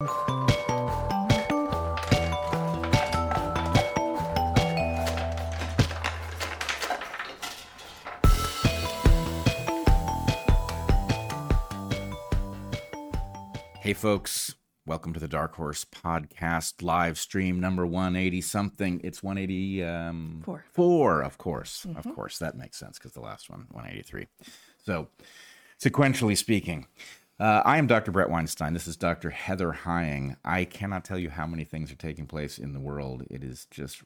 Hey, 0.00 0.06
folks, 13.92 14.56
welcome 14.84 15.12
to 15.12 15.20
the 15.20 15.28
Dark 15.28 15.54
Horse 15.54 15.84
Podcast 15.84 16.82
live 16.82 17.16
stream 17.16 17.60
number 17.60 17.86
180 17.86 18.40
something. 18.40 19.00
It's 19.04 19.22
180 19.22 19.84
um, 19.84 20.42
Four. 20.44 20.64
Four, 20.72 21.22
of 21.22 21.38
course. 21.38 21.86
Of 21.94 22.12
course. 22.16 22.38
That 22.38 22.56
makes 22.56 22.80
sense 22.80 22.98
because 22.98 23.12
the 23.12 23.20
last 23.20 23.48
one, 23.48 23.68
183. 23.70 24.26
So, 24.84 25.06
sequentially 25.80 26.36
speaking, 26.36 26.88
uh, 27.40 27.62
I 27.64 27.78
am 27.78 27.86
Dr. 27.86 28.12
Bret 28.12 28.30
Weinstein. 28.30 28.74
This 28.74 28.86
is 28.86 28.96
Dr. 28.96 29.30
Heather 29.30 29.72
Heying. 29.72 30.36
I 30.44 30.64
cannot 30.64 31.04
tell 31.04 31.18
you 31.18 31.30
how 31.30 31.46
many 31.46 31.64
things 31.64 31.90
are 31.90 31.96
taking 31.96 32.26
place 32.26 32.58
in 32.58 32.72
the 32.72 32.80
world. 32.80 33.24
It 33.30 33.42
is 33.42 33.66
just 33.70 34.02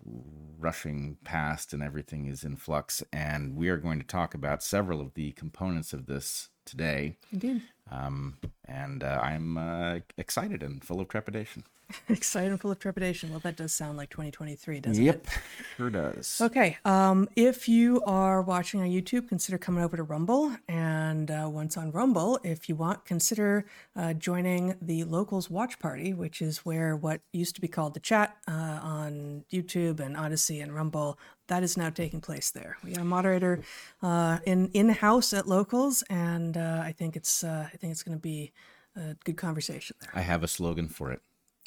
rushing 0.59 1.19
past 1.24 1.72
and 1.72 1.83
everything 1.83 2.27
is 2.27 2.45
in 2.45 2.56
flux. 2.56 3.02
And 3.12 3.55
we 3.55 3.69
are 3.69 3.77
going 3.77 3.98
to 4.00 4.06
talk 4.06 4.34
about 4.34 4.62
several 4.62 5.00
of 5.00 5.14
the 5.14 5.33
components 5.33 5.92
of 5.92 6.06
this 6.06 6.48
today. 6.64 7.16
Indeed. 7.33 7.62
Um, 7.91 8.38
and 8.66 9.02
uh, 9.02 9.20
I'm 9.23 9.56
uh, 9.56 9.98
excited 10.16 10.62
and 10.62 10.84
full 10.84 11.01
of 11.01 11.09
trepidation. 11.09 11.65
Excited 12.11 12.51
and 12.51 12.61
full 12.61 12.70
of 12.70 12.78
trepidation. 12.78 13.30
Well, 13.30 13.41
that 13.41 13.56
does 13.56 13.73
sound 13.73 13.97
like 13.97 14.11
2023, 14.11 14.80
doesn't 14.80 15.02
it? 15.02 15.06
Yep, 15.06 15.27
sure 15.77 15.91
does. 15.91 16.38
Okay. 16.41 16.77
Um, 16.84 17.28
if 17.34 17.66
you 17.66 18.02
are 18.02 18.42
watching 18.42 18.83
on 18.83 18.88
YouTube, 18.88 19.27
consider 19.28 19.56
coming 19.56 19.83
over 19.83 19.97
to 19.97 20.02
Rumble. 20.02 20.55
And 20.69 21.30
uh, 21.30 21.48
once 21.51 21.78
on 21.78 21.91
Rumble, 21.91 22.38
if 22.45 22.69
you 22.69 22.77
want, 22.77 23.06
consider 23.06 23.64
uh, 23.97 24.12
joining 24.12 24.77
the 24.83 25.05
Locals 25.05 25.48
Watch 25.48 25.78
Party, 25.78 26.12
which 26.12 26.42
is 26.42 26.59
where 26.59 26.95
what 26.95 27.23
used 27.33 27.55
to 27.55 27.61
be 27.61 27.69
called 27.69 27.95
the 27.95 28.00
chat 28.00 28.36
uh, 28.47 28.80
on 28.83 29.45
YouTube 29.50 29.98
and 29.98 30.14
Odysee 30.14 30.61
and 30.61 30.75
Rumble. 30.75 31.19
That 31.48 31.62
is 31.62 31.77
now 31.77 31.91
taking 31.91 32.20
place 32.20 32.50
there. 32.50 32.77
We 32.84 32.92
got 32.92 33.00
a 33.00 33.04
moderator 33.04 33.62
uh, 34.02 34.38
in 34.44 34.68
in 34.74 34.91
house 34.91 35.32
at 35.32 35.46
Locals, 35.48 36.02
and 36.10 36.56
uh, 36.56 36.80
I 36.84 36.92
think 36.92 37.16
it's 37.16 37.42
uh, 37.42 37.68
I 37.72 37.77
think 37.77 37.91
it's 37.92 38.02
going 38.02 38.16
to 38.16 38.22
be 38.22 38.52
a 38.96 39.14
good 39.24 39.36
conversation 39.36 39.96
there. 40.00 40.10
I 40.14 40.20
have 40.20 40.42
a 40.42 40.48
slogan 40.48 40.88
for 40.88 41.10
it. 41.10 41.20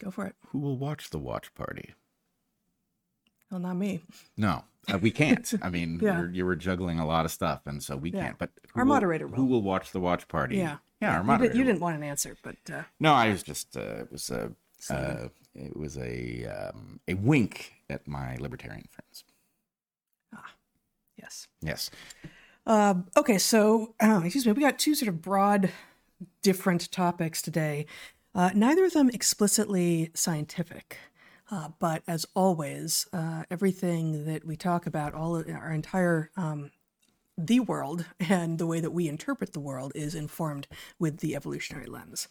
Go 0.04 0.12
for 0.12 0.26
it. 0.26 0.36
Who 0.50 0.60
will 0.60 0.78
watch 0.78 1.10
the 1.10 1.18
watch 1.20 1.54
party? 1.56 1.94
Well, 3.50 3.60
not 3.60 3.76
me. 3.76 4.02
No, 4.38 4.64
uh, 4.92 4.98
we 5.00 5.12
can't. 5.12 5.52
I 5.62 5.70
mean, 5.78 6.00
Yeah. 6.02 6.20
you're, 6.20 6.32
you 6.32 6.46
were 6.46 6.56
juggling 6.56 7.00
a 7.00 7.06
lot 7.06 7.26
of 7.26 7.32
stuff, 7.32 7.62
and 7.66 7.84
so 7.84 7.98
we 7.98 8.12
Yeah. 8.12 8.22
can't. 8.26 8.38
But 8.38 8.52
Our 8.76 8.84
will- 8.84 8.90
moderator 8.94 9.28
Who 9.28 9.44
will. 9.46 9.50
will 9.50 9.62
watch 9.64 9.92
the 9.92 10.00
watch 10.00 10.28
party? 10.28 10.58
Yeah. 10.58 10.78
yeah, 11.02 11.14
our 11.16 11.22
You, 11.22 11.26
moderator. 11.26 11.54
did, 11.54 11.58
you 11.60 11.66
didn't 11.66 11.82
want 11.82 11.98
an 11.98 12.04
answer, 12.04 12.38
but 12.44 12.56
uh, 12.72 12.84
No, 13.00 13.14
I 13.14 13.30
was 13.30 13.44
just. 13.44 13.76
Uh, 13.76 14.04
it 14.06 14.12
was 14.12 14.30
a. 14.30 14.52
Uh, 14.90 15.28
it 15.54 15.76
was 15.76 15.98
a 15.98 16.46
um, 16.46 17.00
a 17.08 17.14
wink 17.16 17.74
at 17.90 18.08
my 18.08 18.38
libertarian 18.38 18.88
friends. 18.90 19.24
Yes. 21.22 21.48
Yes. 21.62 21.90
Uh, 22.66 22.96
okay, 23.18 23.38
so 23.38 23.96
uh, 24.02 24.22
excuse 24.24 24.46
me, 24.46 24.52
we 24.52 24.62
got 24.62 24.78
two 24.78 24.96
sort 24.96 25.10
of 25.10 25.22
broad, 25.22 25.72
different 26.42 26.92
topics 26.92 27.42
today. 27.42 27.86
Uh, 28.34 28.52
neither 28.54 28.86
of 28.86 28.94
them 28.94 29.10
explicitly 29.10 30.12
scientific, 30.14 30.98
uh, 31.50 31.70
but 31.80 32.04
as 32.08 32.26
always, 32.34 33.08
uh, 33.12 33.44
everything 33.52 34.26
that 34.26 34.46
we 34.46 34.56
talk 34.56 34.86
about, 34.86 35.14
all 35.14 35.36
our 35.36 35.72
entire 35.72 36.32
um, 36.38 36.72
the 37.38 37.60
world 37.60 38.06
and 38.20 38.58
the 38.58 38.68
way 38.68 38.80
that 38.80 38.92
we 38.92 39.08
interpret 39.08 39.54
the 39.54 39.60
world 39.60 39.92
is 39.96 40.16
informed 40.16 40.68
with 41.00 41.18
the 41.18 41.36
evolutionary 41.36 41.88
lens. 41.88 42.28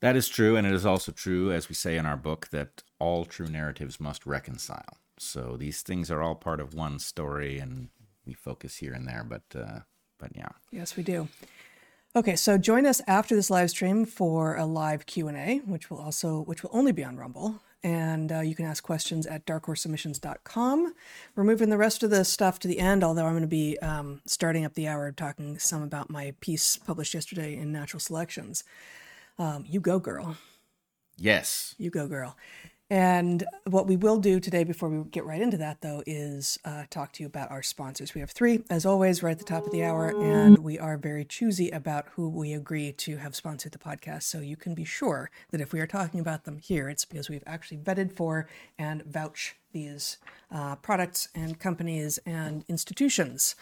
That 0.00 0.16
is 0.16 0.28
true, 0.28 0.56
and 0.56 0.66
it 0.66 0.72
is 0.72 0.86
also 0.86 1.12
true, 1.12 1.52
as 1.52 1.68
we 1.68 1.74
say 1.74 1.96
in 1.96 2.06
our 2.06 2.16
book, 2.16 2.48
that 2.48 2.82
all 2.98 3.26
true 3.26 3.48
narratives 3.48 4.00
must 4.00 4.24
reconcile. 4.24 4.96
So 5.18 5.56
these 5.58 5.82
things 5.82 6.10
are 6.10 6.22
all 6.22 6.34
part 6.34 6.58
of 6.58 6.72
one 6.72 6.98
story, 6.98 7.58
and 7.58 7.90
we 8.26 8.32
focus 8.34 8.76
here 8.76 8.92
and 8.92 9.06
there. 9.06 9.24
But 9.28 9.42
uh, 9.58 9.80
but 10.18 10.32
yeah, 10.36 10.48
Yes, 10.70 10.96
we 10.96 11.02
do. 11.02 11.28
Okay, 12.16 12.34
so 12.34 12.58
join 12.58 12.86
us 12.86 13.00
after 13.06 13.36
this 13.36 13.50
live 13.50 13.70
stream 13.70 14.04
for 14.04 14.56
a 14.56 14.66
live 14.66 15.06
Q 15.06 15.28
and 15.28 15.36
A, 15.36 15.58
which 15.58 15.90
will 15.90 15.98
also 15.98 16.40
which 16.42 16.62
will 16.62 16.70
only 16.72 16.90
be 16.92 17.04
on 17.04 17.16
Rumble, 17.16 17.62
and 17.84 18.32
uh, 18.32 18.40
you 18.40 18.56
can 18.56 18.66
ask 18.66 18.82
questions 18.82 19.26
at 19.26 19.46
darkhorsesubmissions.com. 19.46 20.94
We're 21.36 21.44
moving 21.44 21.70
the 21.70 21.78
rest 21.78 22.02
of 22.02 22.10
the 22.10 22.24
stuff 22.24 22.58
to 22.60 22.68
the 22.68 22.80
end, 22.80 23.04
although 23.04 23.26
I'm 23.26 23.32
going 23.32 23.42
to 23.42 23.46
be 23.46 23.78
um, 23.78 24.22
starting 24.26 24.64
up 24.64 24.74
the 24.74 24.88
hour 24.88 25.12
talking 25.12 25.58
some 25.60 25.82
about 25.82 26.10
my 26.10 26.34
piece 26.40 26.76
published 26.76 27.14
yesterday 27.14 27.56
in 27.56 27.70
Natural 27.70 28.00
Selections. 28.00 28.64
Um, 29.38 29.64
you 29.68 29.80
go, 29.80 29.98
girl. 30.00 30.36
yes, 31.16 31.74
You 31.78 31.90
go, 31.90 32.06
girl. 32.08 32.36
And 32.90 33.44
what 33.68 33.86
we 33.86 33.96
will 33.96 34.18
do 34.18 34.40
today, 34.40 34.64
before 34.64 34.88
we 34.88 35.08
get 35.08 35.24
right 35.24 35.40
into 35.40 35.56
that, 35.58 35.80
though, 35.80 36.02
is 36.06 36.58
uh, 36.64 36.84
talk 36.90 37.12
to 37.12 37.22
you 37.22 37.28
about 37.28 37.52
our 37.52 37.62
sponsors. 37.62 38.14
We 38.14 38.20
have 38.20 38.32
three, 38.32 38.64
as 38.68 38.84
always, 38.84 39.22
right 39.22 39.30
at 39.30 39.38
the 39.38 39.44
top 39.44 39.64
of 39.64 39.70
the 39.70 39.84
hour, 39.84 40.08
and 40.20 40.58
we 40.58 40.76
are 40.76 40.96
very 40.96 41.24
choosy 41.24 41.70
about 41.70 42.08
who 42.14 42.28
we 42.28 42.52
agree 42.52 42.90
to 42.90 43.18
have 43.18 43.36
sponsored 43.36 43.70
the 43.70 43.78
podcast. 43.78 44.24
So 44.24 44.40
you 44.40 44.56
can 44.56 44.74
be 44.74 44.84
sure 44.84 45.30
that 45.52 45.60
if 45.60 45.72
we 45.72 45.78
are 45.78 45.86
talking 45.86 46.18
about 46.18 46.44
them 46.44 46.58
here, 46.58 46.88
it's 46.88 47.04
because 47.04 47.30
we've 47.30 47.44
actually 47.46 47.78
vetted 47.78 48.12
for 48.12 48.48
and 48.76 49.04
vouch 49.04 49.54
these 49.72 50.18
uh, 50.50 50.74
products 50.74 51.28
and 51.32 51.60
companies 51.60 52.18
and 52.26 52.64
institutions. 52.68 53.54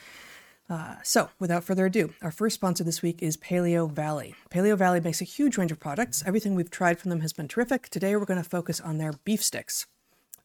Uh, 0.70 0.96
so, 1.02 1.30
without 1.38 1.64
further 1.64 1.86
ado, 1.86 2.12
our 2.20 2.30
first 2.30 2.54
sponsor 2.54 2.84
this 2.84 3.00
week 3.00 3.22
is 3.22 3.38
Paleo 3.38 3.90
Valley. 3.90 4.34
Paleo 4.50 4.76
Valley 4.76 5.00
makes 5.00 5.22
a 5.22 5.24
huge 5.24 5.56
range 5.56 5.72
of 5.72 5.80
products. 5.80 6.22
Everything 6.26 6.54
we've 6.54 6.70
tried 6.70 6.98
from 6.98 7.08
them 7.08 7.20
has 7.20 7.32
been 7.32 7.48
terrific. 7.48 7.88
Today, 7.88 8.14
we're 8.14 8.26
going 8.26 8.42
to 8.42 8.48
focus 8.48 8.78
on 8.78 8.98
their 8.98 9.14
beef 9.24 9.42
sticks. 9.42 9.86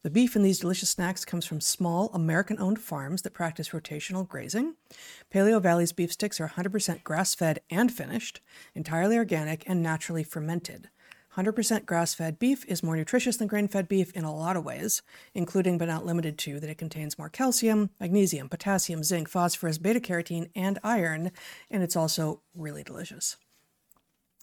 The 0.01 0.09
beef 0.09 0.35
in 0.35 0.43
these 0.43 0.59
delicious 0.59 0.89
snacks 0.89 1.25
comes 1.25 1.45
from 1.45 1.61
small 1.61 2.09
American 2.13 2.59
owned 2.59 2.79
farms 2.79 3.21
that 3.21 3.33
practice 3.33 3.69
rotational 3.69 4.27
grazing. 4.27 4.75
Paleo 5.33 5.61
Valley's 5.61 5.93
beef 5.93 6.11
sticks 6.13 6.39
are 6.39 6.49
100% 6.49 7.03
grass 7.03 7.35
fed 7.35 7.59
and 7.69 7.91
finished, 7.91 8.41
entirely 8.75 9.17
organic, 9.17 9.63
and 9.67 9.81
naturally 9.81 10.23
fermented. 10.23 10.89
100% 11.37 11.85
grass 11.85 12.13
fed 12.13 12.37
beef 12.37 12.63
is 12.65 12.83
more 12.83 12.95
nutritious 12.95 13.37
than 13.37 13.47
grain 13.47 13.67
fed 13.67 13.87
beef 13.87 14.11
in 14.13 14.23
a 14.23 14.35
lot 14.35 14.55
of 14.55 14.63
ways, 14.63 15.01
including 15.33 15.77
but 15.77 15.87
not 15.87 16.05
limited 16.05 16.37
to 16.37 16.59
that 16.59 16.69
it 16.69 16.77
contains 16.77 17.17
more 17.17 17.29
calcium, 17.29 17.89
magnesium, 17.99 18.47
potassium, 18.47 19.03
zinc, 19.03 19.27
phosphorus, 19.27 19.79
beta 19.79 19.99
carotene, 19.99 20.49
and 20.55 20.77
iron, 20.83 21.31
and 21.71 21.81
it's 21.81 21.95
also 21.95 22.41
really 22.55 22.83
delicious. 22.83 23.37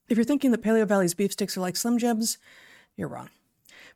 If 0.08 0.16
you're 0.18 0.24
thinking 0.24 0.50
that 0.50 0.62
Paleo 0.62 0.86
Valley's 0.86 1.14
beef 1.14 1.32
sticks 1.32 1.56
are 1.56 1.60
like 1.60 1.76
Slim 1.76 1.96
Jims, 1.96 2.38
you're 2.96 3.06
wrong. 3.06 3.30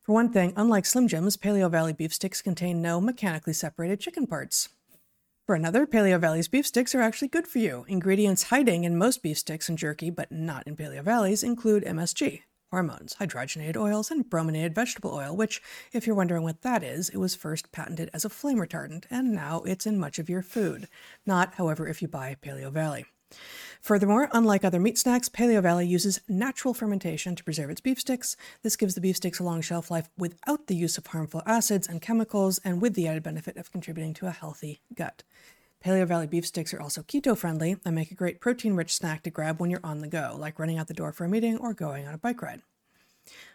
For 0.03 0.13
one 0.13 0.33
thing, 0.33 0.53
unlike 0.55 0.87
Slim 0.87 1.09
Jims, 1.09 1.37
Paleo 1.37 1.69
Valley 1.69 1.93
beef 1.93 2.15
sticks 2.15 2.43
contain 2.43 2.81
no 2.81 3.01
mechanically 3.01 3.55
separated 3.55 3.99
chicken 3.99 4.27
parts. 4.27 4.69
For 5.47 5.57
another, 5.57 5.87
Paleo 5.87 6.21
Valley's 6.21 6.47
beef 6.47 6.67
sticks 6.67 6.95
are 6.95 7.03
actually 7.03 7.29
good 7.29 7.49
for 7.49 7.59
you. 7.59 7.85
Ingredients 7.89 8.45
hiding 8.45 8.85
in 8.85 8.97
most 8.97 9.23
beef 9.23 9.39
sticks 9.39 9.69
and 9.69 9.77
jerky, 9.77 10.11
but 10.11 10.31
not 10.31 10.67
in 10.67 10.77
Paleo 10.77 11.03
Valley's, 11.03 11.43
include 11.43 11.85
MSG, 11.85 12.43
hormones, 12.75 13.15
hydrogenated 13.21 13.77
oils, 13.77 14.11
and 14.11 14.29
brominated 14.29 14.75
vegetable 14.75 15.15
oil, 15.15 15.37
which, 15.37 15.63
if 15.93 16.09
you're 16.09 16.17
wondering 16.17 16.43
what 16.43 16.63
that 16.63 16.83
is, 16.83 17.09
it 17.09 17.19
was 17.19 17.37
first 17.37 17.71
patented 17.71 18.11
as 18.13 18.25
a 18.25 18.29
flame 18.29 18.59
retardant, 18.59 19.05
and 19.11 19.33
now 19.33 19.63
it's 19.63 19.87
in 19.87 19.97
much 19.97 20.19
of 20.19 20.29
your 20.29 20.43
food. 20.43 20.89
Not, 21.25 21.55
however, 21.55 21.87
if 21.87 22.03
you 22.03 22.09
buy 22.09 22.37
Paleo 22.43 22.73
Valley. 22.73 23.05
Furthermore, 23.81 24.29
unlike 24.33 24.65
other 24.65 24.81
meat 24.81 24.99
snacks, 24.99 25.29
Paleo 25.29 25.63
Valley 25.63 25.87
uses 25.87 26.21
natural 26.29 26.75
fermentation 26.75 27.37
to 27.37 27.45
preserve 27.45 27.71
its 27.71 27.81
beef 27.81 28.01
sticks. 28.01 28.37
This 28.63 28.75
gives 28.75 28.97
the 28.97 29.01
beef 29.01 29.17
sticks 29.17 29.39
a 29.39 29.45
long 29.45 29.61
shelf 29.61 29.89
life 29.89 30.09
without 30.19 30.67
the 30.67 30.75
use 30.75 30.99
of 30.99 31.07
harmful 31.07 31.43
acids 31.47 31.87
and 31.87 32.03
chemicals, 32.03 32.59
and 32.65 32.83
with 32.83 32.95
the 32.95 33.07
added 33.07 33.23
benefit 33.23 33.57
of 33.57 33.71
contributing 33.71 34.15
to 34.15 34.27
a 34.27 34.33
healthy 34.33 34.81
gut. 34.97 35.23
Paleo 35.85 36.07
Valley 36.07 36.27
beef 36.27 36.47
sticks 36.47 36.73
are 36.73 36.81
also 36.81 37.03
keto 37.03 37.37
friendly 37.37 37.77
and 37.85 37.95
make 37.95 38.11
a 38.11 38.15
great 38.15 38.41
protein 38.41 38.73
rich 38.73 38.95
snack 38.95 39.23
to 39.23 39.31
grab 39.31 39.61
when 39.61 39.69
you're 39.69 39.85
on 39.85 40.01
the 40.01 40.09
go, 40.09 40.35
like 40.39 40.59
running 40.59 40.79
out 40.79 40.89
the 40.89 40.95
door 40.95 41.13
for 41.13 41.27
a 41.27 41.29
meeting 41.29 41.59
or 41.59 41.75
going 41.75 42.09
on 42.09 42.15
a 42.15 42.19
bike 42.19 42.41
ride. 42.41 42.63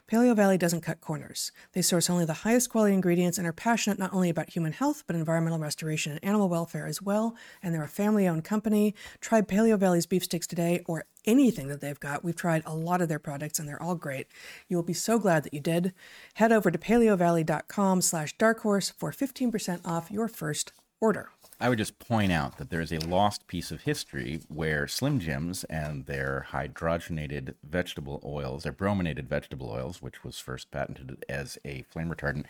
Paleo 0.07 0.35
Valley 0.35 0.55
doesn't 0.55 0.81
cut 0.81 1.01
corners. 1.01 1.51
They 1.73 1.81
source 1.81 2.07
only 2.07 2.25
the 2.25 2.33
highest 2.45 2.69
quality 2.69 2.93
ingredients 2.93 3.39
and 3.39 3.47
are 3.47 3.53
passionate 3.53 3.97
not 3.97 4.13
only 4.13 4.29
about 4.29 4.51
human 4.51 4.73
health, 4.73 5.05
but 5.07 5.15
environmental 5.15 5.57
restoration 5.57 6.11
and 6.11 6.23
animal 6.23 6.49
welfare 6.49 6.85
as 6.85 7.01
well. 7.01 7.35
And 7.63 7.73
they're 7.73 7.83
a 7.83 7.87
family 7.87 8.27
owned 8.27 8.43
company. 8.43 8.93
Try 9.21 9.41
Paleo 9.41 9.77
Valley's 9.79 10.05
beef 10.05 10.23
sticks 10.23 10.45
today 10.45 10.83
or 10.85 11.05
anything 11.25 11.67
that 11.69 11.81
they've 11.81 11.99
got. 11.99 12.23
We've 12.23 12.35
tried 12.35 12.61
a 12.67 12.75
lot 12.75 13.01
of 13.01 13.09
their 13.09 13.17
products 13.17 13.57
and 13.57 13.67
they're 13.67 13.81
all 13.81 13.95
great. 13.95 14.27
You 14.67 14.77
will 14.77 14.83
be 14.83 14.93
so 14.93 15.17
glad 15.17 15.43
that 15.45 15.53
you 15.53 15.61
did. 15.61 15.93
Head 16.35 16.51
over 16.51 16.69
to 16.69 16.77
paleovalley.com 16.77 18.01
slash 18.01 18.37
darkhorse 18.37 18.93
for 18.93 19.11
15% 19.11 19.81
off 19.83 20.11
your 20.11 20.27
first 20.27 20.73
order. 21.01 21.29
I 21.61 21.67
would 21.67 21.77
just 21.77 21.99
point 21.99 22.31
out 22.31 22.57
that 22.57 22.69
there 22.69 22.79
is 22.79 22.93
a 22.93 22.99
lost 22.99 23.45
piece 23.47 23.69
of 23.69 23.81
history 23.81 24.39
where 24.47 24.87
Slim 24.87 25.19
Jims 25.19 25.65
and 25.65 26.05
their 26.05 26.47
hydrogenated 26.51 27.55
vegetable 27.63 28.21
oils, 28.23 28.63
their 28.63 28.71
brominated 28.71 29.27
vegetable 29.27 29.69
oils, 29.69 30.01
which 30.01 30.23
was 30.23 30.39
first 30.39 30.71
patented 30.71 31.25
as 31.27 31.57
a 31.65 31.81
flame 31.83 32.09
retardant, 32.09 32.45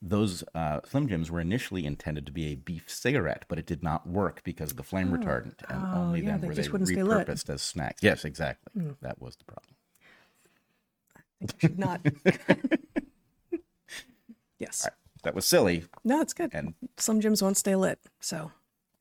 those 0.00 0.44
uh, 0.54 0.78
Slim 0.84 1.08
Jims 1.08 1.28
were 1.28 1.40
initially 1.40 1.84
intended 1.84 2.24
to 2.26 2.32
be 2.32 2.52
a 2.52 2.54
beef 2.54 2.84
cigarette, 2.88 3.44
but 3.48 3.58
it 3.58 3.66
did 3.66 3.82
not 3.82 4.06
work 4.06 4.42
because 4.44 4.70
of 4.70 4.76
the 4.76 4.84
flame 4.84 5.08
retardant, 5.10 5.56
and 5.68 5.82
Oh, 5.84 6.00
only 6.00 6.20
yeah, 6.20 6.36
then 6.38 6.48
were 6.48 6.54
they 6.54 6.68
wouldn't 6.68 6.88
stay 6.88 7.02
lit. 7.02 7.26
Repurposed 7.26 7.50
as 7.50 7.62
snacks. 7.62 8.00
Yes, 8.00 8.24
exactly. 8.24 8.84
That 9.00 9.20
was 9.20 9.34
the 9.36 9.44
problem. 9.44 9.74
think 11.40 11.52
you 11.54 11.68
should 11.68 11.78
not. 11.80 12.00
yes. 14.60 14.88
That 15.22 15.34
was 15.34 15.46
silly. 15.46 15.84
No, 16.04 16.20
it's 16.20 16.34
good. 16.34 16.50
And- 16.52 16.74
Slim 16.96 17.20
Jims 17.20 17.42
won't 17.42 17.56
stay 17.56 17.76
lit. 17.76 17.98
So 18.20 18.52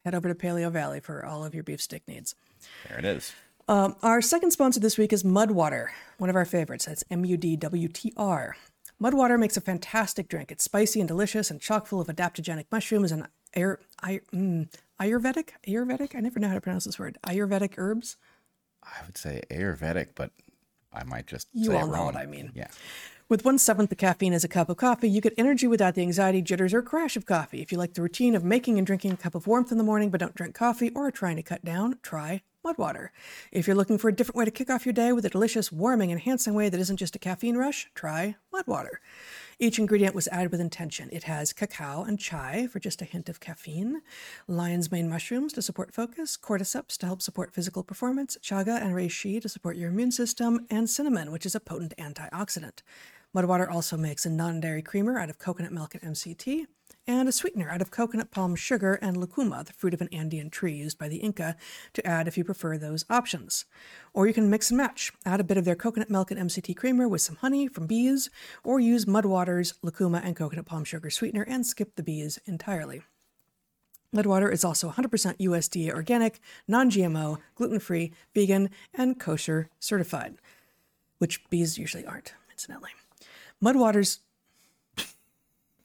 head 0.05 0.15
over 0.15 0.27
to 0.27 0.35
Paleo 0.35 0.71
Valley 0.71 0.99
for 0.99 1.25
all 1.25 1.43
of 1.43 1.53
your 1.53 1.63
beef 1.63 1.81
stick 1.81 2.03
needs. 2.07 2.35
There 2.87 2.99
it 2.99 3.05
is. 3.05 3.33
Um, 3.67 3.95
our 4.01 4.21
second 4.21 4.51
sponsor 4.51 4.79
this 4.79 4.97
week 4.97 5.13
is 5.13 5.23
Mudwater, 5.23 5.87
one 6.17 6.29
of 6.29 6.35
our 6.35 6.45
favorites. 6.45 6.85
That's 6.85 7.03
M 7.09 7.25
U 7.25 7.37
D 7.37 7.55
W 7.55 7.87
T 7.87 8.13
R. 8.17 8.55
Mudwater 9.01 9.39
makes 9.39 9.57
a 9.57 9.61
fantastic 9.61 10.27
drink. 10.29 10.51
It's 10.51 10.63
spicy 10.63 10.99
and 10.99 11.07
delicious 11.07 11.49
and 11.49 11.59
chock 11.59 11.87
full 11.87 12.01
of 12.01 12.07
adaptogenic 12.07 12.65
mushrooms 12.71 13.11
and 13.11 13.27
Ayur, 13.55 13.77
mm, 14.03 14.67
Ayurvedic? 14.99 15.49
Ayurvedic? 15.67 16.15
I 16.15 16.19
never 16.19 16.39
know 16.39 16.47
how 16.49 16.53
to 16.53 16.61
pronounce 16.61 16.85
this 16.85 16.99
word. 16.99 17.17
Ayurvedic 17.25 17.73
herbs? 17.77 18.17
I 18.83 19.03
would 19.05 19.17
say 19.17 19.41
Ayurvedic, 19.49 20.09
but 20.15 20.31
I 20.93 21.03
might 21.03 21.25
just 21.27 21.47
You 21.53 21.65
say 21.71 21.75
all 21.75 21.83
it 21.83 21.87
know 21.87 21.93
wrong. 21.93 22.05
what 22.05 22.15
I 22.15 22.25
mean. 22.27 22.51
Yeah. 22.53 22.67
With 23.31 23.45
one 23.45 23.59
seventh 23.59 23.89
the 23.89 23.95
caffeine 23.95 24.33
as 24.33 24.43
a 24.43 24.49
cup 24.49 24.67
of 24.67 24.75
coffee, 24.75 25.09
you 25.09 25.21
get 25.21 25.33
energy 25.37 25.65
without 25.65 25.95
the 25.95 26.01
anxiety, 26.01 26.41
jitters, 26.41 26.73
or 26.73 26.81
crash 26.81 27.15
of 27.15 27.25
coffee. 27.25 27.61
If 27.61 27.71
you 27.71 27.77
like 27.77 27.93
the 27.93 28.01
routine 28.01 28.35
of 28.35 28.43
making 28.43 28.77
and 28.77 28.85
drinking 28.85 29.13
a 29.13 29.15
cup 29.15 29.35
of 29.35 29.47
warmth 29.47 29.71
in 29.71 29.77
the 29.77 29.85
morning 29.85 30.09
but 30.09 30.19
don't 30.19 30.35
drink 30.35 30.53
coffee 30.53 30.91
or 30.93 31.07
are 31.07 31.11
trying 31.11 31.37
to 31.37 31.41
cut 31.41 31.63
down, 31.63 31.97
try 32.03 32.41
Mudwater. 32.65 33.07
If 33.49 33.67
you're 33.67 33.75
looking 33.77 33.97
for 33.97 34.09
a 34.09 34.13
different 34.13 34.35
way 34.35 34.43
to 34.43 34.51
kick 34.51 34.69
off 34.69 34.85
your 34.85 34.91
day 34.91 35.13
with 35.13 35.25
a 35.25 35.29
delicious, 35.29 35.71
warming, 35.71 36.11
enhancing 36.11 36.53
way 36.53 36.67
that 36.67 36.79
isn't 36.81 36.97
just 36.97 37.15
a 37.15 37.19
caffeine 37.19 37.55
rush, 37.55 37.89
try 37.95 38.35
Mudwater. 38.53 38.97
Each 39.59 39.79
ingredient 39.79 40.13
was 40.13 40.27
added 40.27 40.51
with 40.51 40.59
intention. 40.59 41.07
It 41.13 41.23
has 41.23 41.53
cacao 41.53 42.03
and 42.03 42.19
chai 42.19 42.67
for 42.67 42.81
just 42.81 43.01
a 43.01 43.05
hint 43.05 43.29
of 43.29 43.39
caffeine, 43.39 44.01
lion's 44.45 44.91
mane 44.91 45.07
mushrooms 45.07 45.53
to 45.53 45.61
support 45.61 45.93
focus, 45.93 46.35
cordyceps 46.35 46.97
to 46.97 47.05
help 47.05 47.21
support 47.21 47.53
physical 47.53 47.81
performance, 47.81 48.37
chaga 48.41 48.81
and 48.81 48.93
reishi 48.93 49.41
to 49.41 49.47
support 49.47 49.77
your 49.77 49.89
immune 49.89 50.11
system, 50.11 50.67
and 50.69 50.89
cinnamon, 50.89 51.31
which 51.31 51.45
is 51.45 51.55
a 51.55 51.61
potent 51.61 51.95
antioxidant. 51.97 52.81
Mudwater 53.35 53.69
also 53.71 53.95
makes 53.95 54.25
a 54.25 54.29
non 54.29 54.59
dairy 54.59 54.81
creamer 54.81 55.17
out 55.17 55.29
of 55.29 55.39
coconut 55.39 55.71
milk 55.71 55.95
and 55.95 56.03
MCT, 56.13 56.65
and 57.07 57.29
a 57.29 57.31
sweetener 57.31 57.69
out 57.69 57.81
of 57.81 57.89
coconut 57.89 58.29
palm 58.29 58.55
sugar 58.55 58.95
and 58.95 59.15
lucuma, 59.15 59.63
the 59.63 59.71
fruit 59.73 59.93
of 59.93 60.01
an 60.01 60.09
Andean 60.11 60.49
tree 60.49 60.73
used 60.73 60.97
by 60.97 61.07
the 61.07 61.17
Inca, 61.17 61.55
to 61.93 62.05
add 62.05 62.27
if 62.27 62.37
you 62.37 62.43
prefer 62.43 62.77
those 62.77 63.05
options. 63.09 63.65
Or 64.13 64.27
you 64.27 64.33
can 64.33 64.49
mix 64.49 64.69
and 64.69 64.77
match. 64.77 65.13
Add 65.25 65.39
a 65.39 65.45
bit 65.45 65.57
of 65.57 65.63
their 65.63 65.75
coconut 65.75 66.09
milk 66.09 66.29
and 66.29 66.39
MCT 66.39 66.75
creamer 66.75 67.07
with 67.07 67.21
some 67.21 67.37
honey 67.37 67.67
from 67.67 67.87
bees, 67.87 68.29
or 68.63 68.81
use 68.81 69.05
Mudwater's 69.05 69.75
lucuma 69.81 70.21
and 70.23 70.35
coconut 70.35 70.65
palm 70.65 70.83
sugar 70.83 71.09
sweetener 71.09 71.43
and 71.43 71.65
skip 71.65 71.95
the 71.95 72.03
bees 72.03 72.37
entirely. 72.45 73.01
Mudwater 74.13 74.51
is 74.51 74.65
also 74.65 74.91
100% 74.91 75.37
USDA 75.39 75.93
organic, 75.93 76.41
non 76.67 76.91
GMO, 76.91 77.37
gluten 77.55 77.79
free, 77.79 78.11
vegan, 78.35 78.69
and 78.93 79.17
kosher 79.17 79.69
certified, 79.79 80.35
which 81.19 81.49
bees 81.49 81.77
usually 81.77 82.05
aren't, 82.05 82.33
incidentally. 82.51 82.91
Mudwater's. 83.63 84.19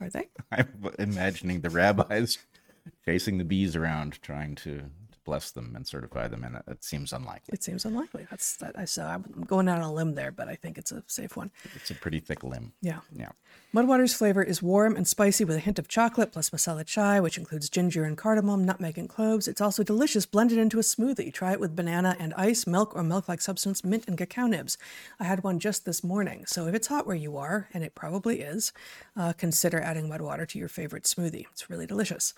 Are 0.00 0.08
they? 0.10 0.28
I'm 0.52 0.68
imagining 0.98 1.60
the 1.60 1.70
rabbis 1.70 2.38
chasing 3.04 3.38
the 3.38 3.44
bees 3.44 3.76
around, 3.76 4.20
trying 4.22 4.54
to, 4.56 4.84
bless 5.26 5.50
them 5.50 5.74
and 5.76 5.86
certify 5.86 6.28
them, 6.28 6.44
and 6.44 6.56
it, 6.56 6.62
it 6.66 6.84
seems 6.84 7.12
unlikely. 7.12 7.52
It 7.52 7.62
seems 7.62 7.84
unlikely. 7.84 8.26
That's 8.30 8.56
that. 8.56 8.78
I 8.78 8.86
so 8.86 9.04
I'm 9.04 9.44
going 9.46 9.68
out 9.68 9.82
on 9.82 9.84
a 9.84 9.92
limb 9.92 10.14
there, 10.14 10.32
but 10.32 10.48
I 10.48 10.54
think 10.54 10.78
it's 10.78 10.92
a 10.92 11.02
safe 11.06 11.36
one. 11.36 11.50
It's 11.74 11.90
a 11.90 11.94
pretty 11.94 12.20
thick 12.20 12.42
limb. 12.42 12.72
Yeah. 12.80 13.00
Yeah. 13.14 13.32
Mudwater's 13.74 14.14
flavor 14.14 14.42
is 14.42 14.62
warm 14.62 14.96
and 14.96 15.06
spicy 15.06 15.44
with 15.44 15.56
a 15.56 15.60
hint 15.60 15.78
of 15.78 15.88
chocolate 15.88 16.32
plus 16.32 16.48
masala 16.48 16.86
chai, 16.86 17.20
which 17.20 17.36
includes 17.36 17.68
ginger 17.68 18.04
and 18.04 18.16
cardamom, 18.16 18.64
nutmeg 18.64 18.96
and 18.96 19.08
cloves. 19.08 19.46
It's 19.46 19.60
also 19.60 19.82
delicious 19.82 20.24
blended 20.24 20.56
into 20.56 20.78
a 20.78 20.82
smoothie. 20.82 21.32
Try 21.32 21.52
it 21.52 21.60
with 21.60 21.76
banana 21.76 22.16
and 22.18 22.32
ice, 22.34 22.66
milk 22.66 22.96
or 22.96 23.02
milk-like 23.02 23.42
substance, 23.42 23.84
mint 23.84 24.04
and 24.06 24.16
cacao 24.16 24.46
nibs. 24.46 24.78
I 25.20 25.24
had 25.24 25.44
one 25.44 25.58
just 25.58 25.84
this 25.84 26.02
morning. 26.02 26.46
So 26.46 26.68
if 26.68 26.74
it's 26.74 26.86
hot 26.86 27.06
where 27.06 27.16
you 27.16 27.36
are, 27.36 27.68
and 27.74 27.84
it 27.84 27.94
probably 27.94 28.40
is, 28.40 28.72
uh, 29.16 29.34
consider 29.34 29.80
adding 29.80 30.08
Mudwater 30.08 30.48
to 30.48 30.58
your 30.58 30.68
favorite 30.68 31.04
smoothie. 31.04 31.44
It's 31.52 31.68
really 31.68 31.86
delicious. 31.86 32.32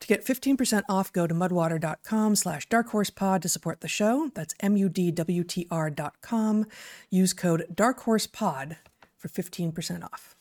To 0.00 0.08
get 0.08 0.24
15% 0.24 0.82
off, 0.88 1.12
go 1.12 1.26
to 1.26 1.34
mudwater.com 1.34 2.29
slash 2.36 2.68
darkhorsepod 2.68 3.42
to 3.42 3.48
support 3.48 3.80
the 3.80 3.88
show. 3.88 4.30
That's 4.34 4.54
M-U-D-W-T-R 4.60 5.90
dot 5.90 6.20
com. 6.20 6.66
Use 7.10 7.32
code 7.32 7.66
darkhorsepod 7.72 8.76
for 9.16 9.28
15% 9.28 10.04
off. 10.04 10.34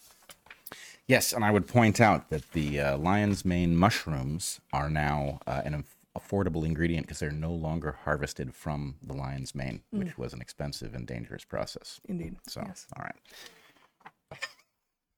Yes, 1.08 1.34
and 1.34 1.44
I 1.44 1.52
would 1.52 1.68
point 1.68 2.00
out 2.00 2.30
that 2.30 2.52
the 2.52 2.80
uh, 2.80 2.98
lion's 2.98 3.44
mane 3.44 3.76
mushrooms 3.76 4.60
are 4.72 4.90
now 4.90 5.40
uh, 5.48 5.62
an 5.66 5.84
affordable 6.18 6.64
ingredient 6.66 7.08
because 7.08 7.20
they're 7.20 7.32
no 7.32 7.52
longer 7.52 7.98
harvested 8.04 8.54
from 8.54 8.96
the 9.02 9.14
lion's 9.14 9.56
mane, 9.56 9.82
which 9.92 10.18
was 10.18 10.34
an 10.34 10.42
expensive 10.42 10.94
and 10.94 11.08
dangerous 11.08 11.44
process. 11.44 12.00
Indeed. 12.08 12.36
So, 12.48 12.62
Yes. 12.66 12.86
all 12.96 13.04
right. 13.04 13.16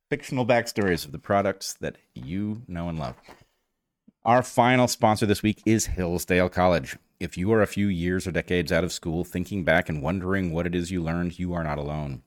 Fictional 0.09 0.45
backstories 0.45 1.05
of 1.05 1.11
the 1.11 1.19
products 1.19 1.73
that 1.75 1.97
you 2.13 2.61
know 2.67 2.89
and 2.89 2.99
love. 2.99 3.15
Our 4.23 4.43
final 4.43 4.87
sponsor 4.87 5.25
this 5.25 5.41
week 5.41 5.63
is 5.65 5.87
Hillsdale 5.87 6.47
College. 6.47 6.95
If 7.19 7.39
you 7.39 7.51
are 7.53 7.63
a 7.63 7.67
few 7.67 7.87
years 7.87 8.27
or 8.27 8.31
decades 8.31 8.71
out 8.71 8.83
of 8.83 8.91
school 8.91 9.23
thinking 9.23 9.63
back 9.63 9.89
and 9.89 10.03
wondering 10.03 10.51
what 10.51 10.67
it 10.67 10.75
is 10.75 10.91
you 10.91 11.01
learned, 11.01 11.39
you 11.39 11.55
are 11.55 11.63
not 11.63 11.79
alone. 11.79 12.21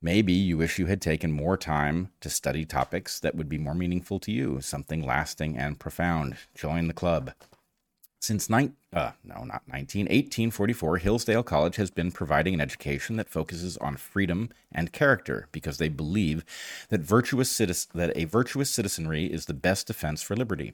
Maybe 0.00 0.32
you 0.32 0.56
wish 0.56 0.78
you 0.78 0.86
had 0.86 1.02
taken 1.02 1.32
more 1.32 1.56
time 1.56 2.12
to 2.20 2.30
study 2.30 2.64
topics 2.64 3.18
that 3.18 3.34
would 3.34 3.48
be 3.48 3.58
more 3.58 3.74
meaningful 3.74 4.20
to 4.20 4.30
you, 4.30 4.60
something 4.60 5.04
lasting 5.04 5.58
and 5.58 5.80
profound. 5.80 6.36
Join 6.54 6.86
the 6.86 6.94
club. 6.94 7.32
Since 8.20 8.48
nine, 8.48 8.74
uh, 8.92 9.12
no, 9.24 9.44
not 9.44 9.62
19, 9.68 10.06
1844, 10.06 10.98
Hillsdale 10.98 11.42
College 11.42 11.76
has 11.76 11.90
been 11.90 12.10
providing 12.10 12.54
an 12.54 12.60
education 12.60 13.16
that 13.16 13.28
focuses 13.28 13.76
on 13.78 13.96
freedom 13.96 14.50
and 14.72 14.92
character 14.92 15.48
because 15.52 15.78
they 15.78 15.88
believe 15.88 16.44
that 16.88 17.02
virtuous 17.02 17.56
that 17.56 18.12
a 18.16 18.24
virtuous 18.24 18.70
citizenry 18.70 19.26
is 19.26 19.46
the 19.46 19.54
best 19.54 19.86
defense 19.86 20.22
for 20.22 20.34
liberty. 20.34 20.72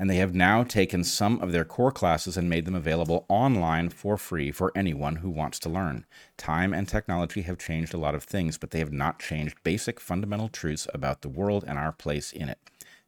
And 0.00 0.08
they 0.08 0.16
have 0.16 0.34
now 0.34 0.62
taken 0.62 1.04
some 1.04 1.38
of 1.42 1.52
their 1.52 1.66
core 1.66 1.92
classes 1.92 2.38
and 2.38 2.48
made 2.48 2.64
them 2.64 2.74
available 2.74 3.26
online 3.28 3.90
for 3.90 4.16
free 4.16 4.50
for 4.50 4.72
anyone 4.74 5.16
who 5.16 5.28
wants 5.28 5.58
to 5.58 5.68
learn. 5.68 6.06
Time 6.38 6.72
and 6.72 6.88
technology 6.88 7.42
have 7.42 7.58
changed 7.58 7.92
a 7.92 7.98
lot 7.98 8.14
of 8.14 8.24
things, 8.24 8.56
but 8.56 8.70
they 8.70 8.78
have 8.78 8.94
not 8.94 9.18
changed 9.18 9.62
basic 9.62 10.00
fundamental 10.00 10.48
truths 10.48 10.88
about 10.94 11.20
the 11.20 11.28
world 11.28 11.66
and 11.68 11.78
our 11.78 11.92
place 11.92 12.32
in 12.32 12.48
it. 12.48 12.58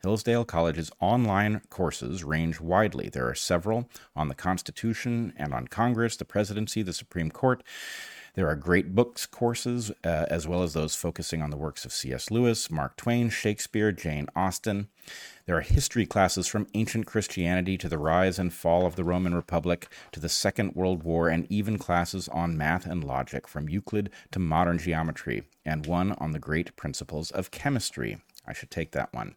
Hillsdale 0.03 0.44
College's 0.44 0.91
online 1.00 1.62
courses 1.71 2.25
range 2.25 2.61
widely. 2.61 3.09
There 3.09 3.27
are 3.27 3.35
several 3.35 3.89
on 4.15 4.29
the 4.29 4.35
Constitution 4.35 5.33
and 5.39 5.55
on 5.55 5.69
Congress, 5.69 6.19
the 6.19 6.27
presidency, 6.27 6.83
the 6.83 6.93
Supreme 6.93 7.31
Court. 7.31 7.62
There 8.34 8.49
are 8.49 8.56
great 8.56 8.94
books 8.94 9.26
courses, 9.26 9.90
uh, 10.05 10.25
as 10.31 10.49
well 10.49 10.62
as 10.62 10.73
those 10.73 10.94
focusing 10.94 11.43
on 11.43 11.50
the 11.50 11.56
works 11.58 11.84
of 11.84 11.93
C.S. 11.93 12.31
Lewis, 12.31 12.70
Mark 12.70 12.96
Twain, 12.96 13.29
Shakespeare, 13.29 13.93
Jane 13.93 14.27
Austen. 14.34 14.89
There 15.44 15.58
are 15.58 15.60
history 15.60 16.06
classes 16.06 16.48
from 16.48 16.67
ancient 16.72 17.05
Christianity 17.05 17.77
to 17.77 17.91
the 17.91 17.98
rise 17.98 18.39
and 18.39 18.51
fall 18.51 18.86
of 18.86 18.96
the 18.96 19.05
Roman 19.05 19.34
Republic 19.34 19.86
to 20.12 20.20
the 20.20 20.31
Second 20.31 20.74
World 20.74 21.03
War, 21.03 21.29
and 21.29 21.46
even 21.51 21.77
classes 21.77 22.27
on 22.29 22.56
math 22.56 22.86
and 22.86 23.05
logic 23.05 23.46
from 23.46 23.69
Euclid 23.69 24.08
to 24.31 24.39
modern 24.39 24.79
geometry, 24.79 25.43
and 25.67 25.84
one 25.84 26.12
on 26.12 26.31
the 26.31 26.39
great 26.39 26.74
principles 26.74 27.31
of 27.32 27.51
chemistry. 27.51 28.17
I 28.46 28.55
should 28.55 28.70
take 28.70 28.93
that 28.93 29.12
one. 29.12 29.34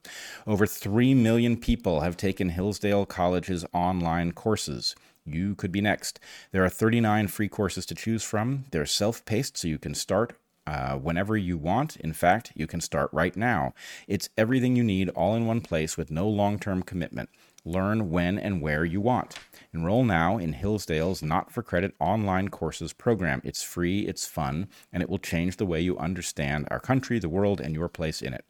Over 0.48 0.66
3 0.66 1.14
million 1.16 1.58
people 1.58 2.00
have 2.00 2.16
taken 2.16 2.48
Hillsdale 2.48 3.06
College's 3.06 3.66
online 3.74 4.32
courses. 4.32 4.96
You 5.26 5.56
could 5.56 5.72
be 5.72 5.82
next. 5.82 6.20
There 6.52 6.64
are 6.64 6.70
39 6.70 7.28
free 7.28 7.48
courses 7.48 7.86
to 7.88 7.96
choose 7.96 8.24
from. 8.24 8.66
They're 8.72 8.86
self 8.86 9.26
paced, 9.26 9.58
so 9.58 9.68
you 9.68 9.80
can 9.80 9.96
start 9.96 10.38
uh, 10.68 10.96
whenever 10.96 11.38
you 11.38 11.58
want. 11.58 11.96
In 11.98 12.14
fact, 12.14 12.52
you 12.56 12.68
can 12.68 12.82
start 12.82 13.10
right 13.12 13.36
now. 13.36 13.74
It's 14.08 14.30
everything 14.38 14.76
you 14.76 14.84
need 14.84 15.10
all 15.10 15.36
in 15.36 15.46
one 15.46 15.62
place 15.62 15.98
with 15.98 16.12
no 16.12 16.28
long 16.28 16.60
term 16.60 16.84
commitment. 16.84 17.30
Learn 17.68 18.12
when 18.12 18.38
and 18.38 18.62
where 18.62 18.86
you 18.86 19.02
want. 19.02 19.40
Enroll 19.74 20.04
now 20.04 20.38
in 20.38 20.54
Hillsdale's 20.54 21.24
not 21.24 21.52
for 21.52 21.64
credit 21.64 21.96
online 22.00 22.50
courses 22.50 22.94
program. 22.94 23.42
It's 23.44 23.64
free, 23.64 24.02
it's 24.02 24.28
fun, 24.28 24.68
and 24.94 25.02
it 25.02 25.10
will 25.10 25.18
change 25.18 25.58
the 25.58 25.66
way 25.66 25.82
you 25.82 25.98
understand 25.98 26.68
our 26.70 26.80
country, 26.80 27.18
the 27.18 27.30
world, 27.30 27.60
and 27.60 27.74
your 27.74 27.90
place 27.90 28.22
in 28.22 28.36
it. 28.36 28.46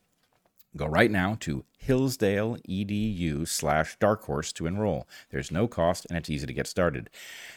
Go 0.75 0.85
right 0.85 1.09
now 1.09 1.37
to 1.41 1.63
hillsdale.edu 1.85 3.47
slash 3.47 3.97
dark 3.99 4.23
horse 4.23 4.51
to 4.53 4.65
enroll. 4.65 5.07
There's 5.29 5.51
no 5.51 5.67
cost 5.67 6.05
and 6.09 6.17
it's 6.17 6.29
easy 6.29 6.47
to 6.47 6.53
get 6.53 6.67
started. 6.67 7.09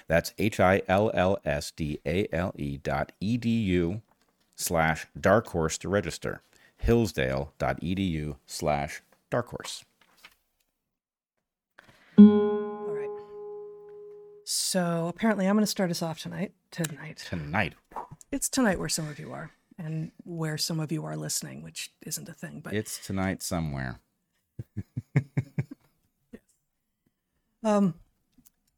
That's 0.06 0.32
H 0.38 0.60
I 0.60 0.82
L 0.88 1.10
L 1.14 1.38
S 1.44 1.70
D 1.70 2.00
A 2.06 2.26
L 2.32 2.54
E 2.56 2.76
dot 2.78 3.12
edu 3.22 4.02
slash 4.56 5.06
dark 5.18 5.48
horse 5.48 5.78
to 5.78 5.88
register. 5.88 6.42
Hillsdale.edu 6.78 8.36
slash 8.46 9.02
dark 9.30 9.48
horse. 9.48 9.84
All 12.18 12.86
right. 12.88 13.08
So 14.44 15.06
apparently, 15.08 15.46
I'm 15.46 15.54
going 15.54 15.62
to 15.62 15.66
start 15.66 15.90
us 15.90 16.02
off 16.02 16.20
tonight. 16.20 16.52
Tonight. 16.70 17.24
Tonight. 17.28 17.74
It's 18.30 18.48
tonight 18.48 18.78
where 18.78 18.88
some 18.88 19.08
of 19.08 19.18
you 19.18 19.32
are, 19.32 19.50
and 19.78 20.12
where 20.24 20.58
some 20.58 20.80
of 20.80 20.92
you 20.92 21.04
are 21.04 21.16
listening, 21.16 21.62
which 21.62 21.92
isn't 22.04 22.28
a 22.28 22.32
thing. 22.32 22.60
But 22.62 22.74
It's 22.74 23.04
tonight 23.04 23.42
somewhere. 23.42 24.00
um, 27.64 27.94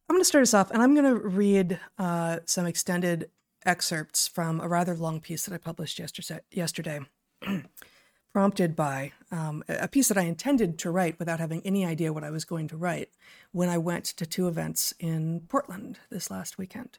I'm 0.09 0.15
going 0.15 0.21
to 0.21 0.25
start 0.25 0.43
us 0.43 0.55
off, 0.55 0.71
and 0.71 0.83
I'm 0.83 0.95
going 0.95 1.07
to 1.07 1.17
read 1.21 1.79
uh, 1.99 2.39
some 2.45 2.67
extended 2.67 3.31
excerpts 3.65 4.27
from 4.27 4.61
a 4.61 4.69
rather 4.69 4.97
long 4.97 5.21
piece 5.21 5.47
that 5.47 5.55
I 5.55 5.59
published 5.59 6.01
yesterday, 6.51 7.01
prompted 8.33 8.75
by 8.75 9.13
um, 9.31 9.63
a 9.69 9.89
piece 9.89 10.09
that 10.09 10.19
I 10.19 10.23
intended 10.23 10.79
to 10.81 10.91
write 10.91 11.19
without 11.19 11.41
having 11.41 11.63
any 11.65 11.85
idea 11.85 12.13
what 12.13 12.25
I 12.25 12.31
was 12.31 12.45
going 12.45 12.69
to 12.69 12.77
write 12.77 13.11
when 13.53 13.69
I 13.69 13.79
went 13.79 14.05
to 14.05 14.27
two 14.27 14.49
events 14.49 14.95
in 14.99 15.43
Portland 15.49 15.99
this 16.11 16.31
last 16.31 16.59
weekend. 16.59 16.99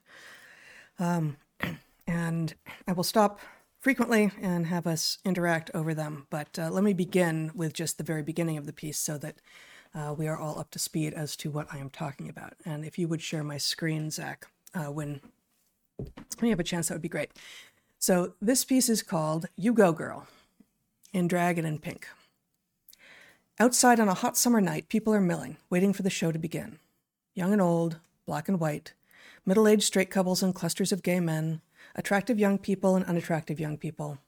Um, 0.99 1.37
and 2.07 2.53
I 2.87 2.93
will 2.93 3.03
stop 3.03 3.39
frequently 3.81 4.31
and 4.39 4.67
have 4.67 4.87
us 4.87 5.17
interact 5.25 5.71
over 5.73 5.93
them. 5.93 6.27
But 6.29 6.57
uh, 6.57 6.69
let 6.69 6.83
me 6.83 6.93
begin 6.93 7.51
with 7.53 7.73
just 7.73 7.97
the 7.97 8.03
very 8.03 8.21
beginning 8.23 8.57
of 8.57 8.67
the 8.67 8.73
piece 8.73 8.99
so 8.99 9.17
that 9.17 9.35
uh, 9.93 10.13
we 10.17 10.27
are 10.27 10.37
all 10.37 10.59
up 10.59 10.71
to 10.71 10.79
speed 10.79 11.13
as 11.13 11.35
to 11.37 11.49
what 11.49 11.67
I 11.73 11.79
am 11.79 11.89
talking 11.89 12.29
about. 12.29 12.53
And 12.63 12.85
if 12.85 12.97
you 12.97 13.07
would 13.07 13.21
share 13.21 13.43
my 13.43 13.57
screen, 13.57 14.11
Zach, 14.11 14.45
uh, 14.73 14.91
when, 14.91 15.19
when 15.97 16.43
you 16.43 16.51
have 16.51 16.59
a 16.59 16.63
chance, 16.63 16.87
that 16.87 16.95
would 16.95 17.01
be 17.01 17.09
great. 17.09 17.31
So 17.99 18.33
this 18.41 18.63
piece 18.63 18.87
is 18.87 19.03
called 19.03 19.47
You 19.55 19.73
Go 19.73 19.91
Girl 19.91 20.27
in 21.11 21.27
drag 21.27 21.57
and 21.57 21.67
in 21.67 21.79
pink. 21.79 22.07
Outside 23.59 23.99
on 23.99 24.07
a 24.07 24.13
hot 24.13 24.37
summer 24.37 24.61
night, 24.61 24.89
people 24.89 25.13
are 25.13 25.21
milling, 25.21 25.57
waiting 25.69 25.91
for 25.91 26.03
the 26.03 26.09
show 26.09 26.31
to 26.31 26.39
begin. 26.39 26.79
Young 27.33 27.51
and 27.51 27.61
old, 27.61 27.97
black 28.25 28.47
and 28.47 28.59
white, 28.59 28.93
middle 29.45 29.67
aged 29.67 29.83
straight 29.83 30.09
couples 30.09 30.41
and 30.41 30.55
clusters 30.55 30.91
of 30.91 31.03
gay 31.03 31.19
men, 31.19 31.61
attractive 31.95 32.39
young 32.39 32.57
people 32.57 32.95
and 32.95 33.05
unattractive 33.05 33.59
young 33.59 33.77
people. 33.77 34.19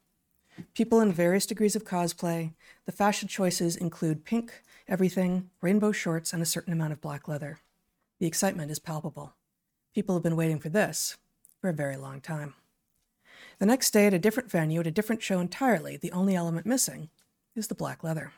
People 0.73 1.01
in 1.01 1.11
various 1.11 1.45
degrees 1.45 1.75
of 1.75 1.83
cosplay. 1.83 2.53
The 2.85 2.91
fashion 2.91 3.27
choices 3.27 3.75
include 3.75 4.25
pink, 4.25 4.61
everything, 4.87 5.49
rainbow 5.61 5.91
shorts, 5.91 6.33
and 6.33 6.41
a 6.41 6.45
certain 6.45 6.73
amount 6.73 6.93
of 6.93 7.01
black 7.01 7.27
leather. 7.27 7.59
The 8.19 8.27
excitement 8.27 8.71
is 8.71 8.79
palpable. 8.79 9.33
People 9.95 10.15
have 10.15 10.23
been 10.23 10.35
waiting 10.35 10.59
for 10.59 10.69
this 10.69 11.17
for 11.59 11.69
a 11.69 11.73
very 11.73 11.97
long 11.97 12.21
time. 12.21 12.53
The 13.59 13.65
next 13.65 13.91
day, 13.91 14.07
at 14.07 14.13
a 14.13 14.19
different 14.19 14.51
venue, 14.51 14.79
at 14.79 14.87
a 14.87 14.91
different 14.91 15.23
show 15.23 15.39
entirely, 15.39 15.97
the 15.97 16.11
only 16.11 16.35
element 16.35 16.65
missing 16.65 17.09
is 17.55 17.67
the 17.67 17.75
black 17.75 18.03
leather. 18.03 18.31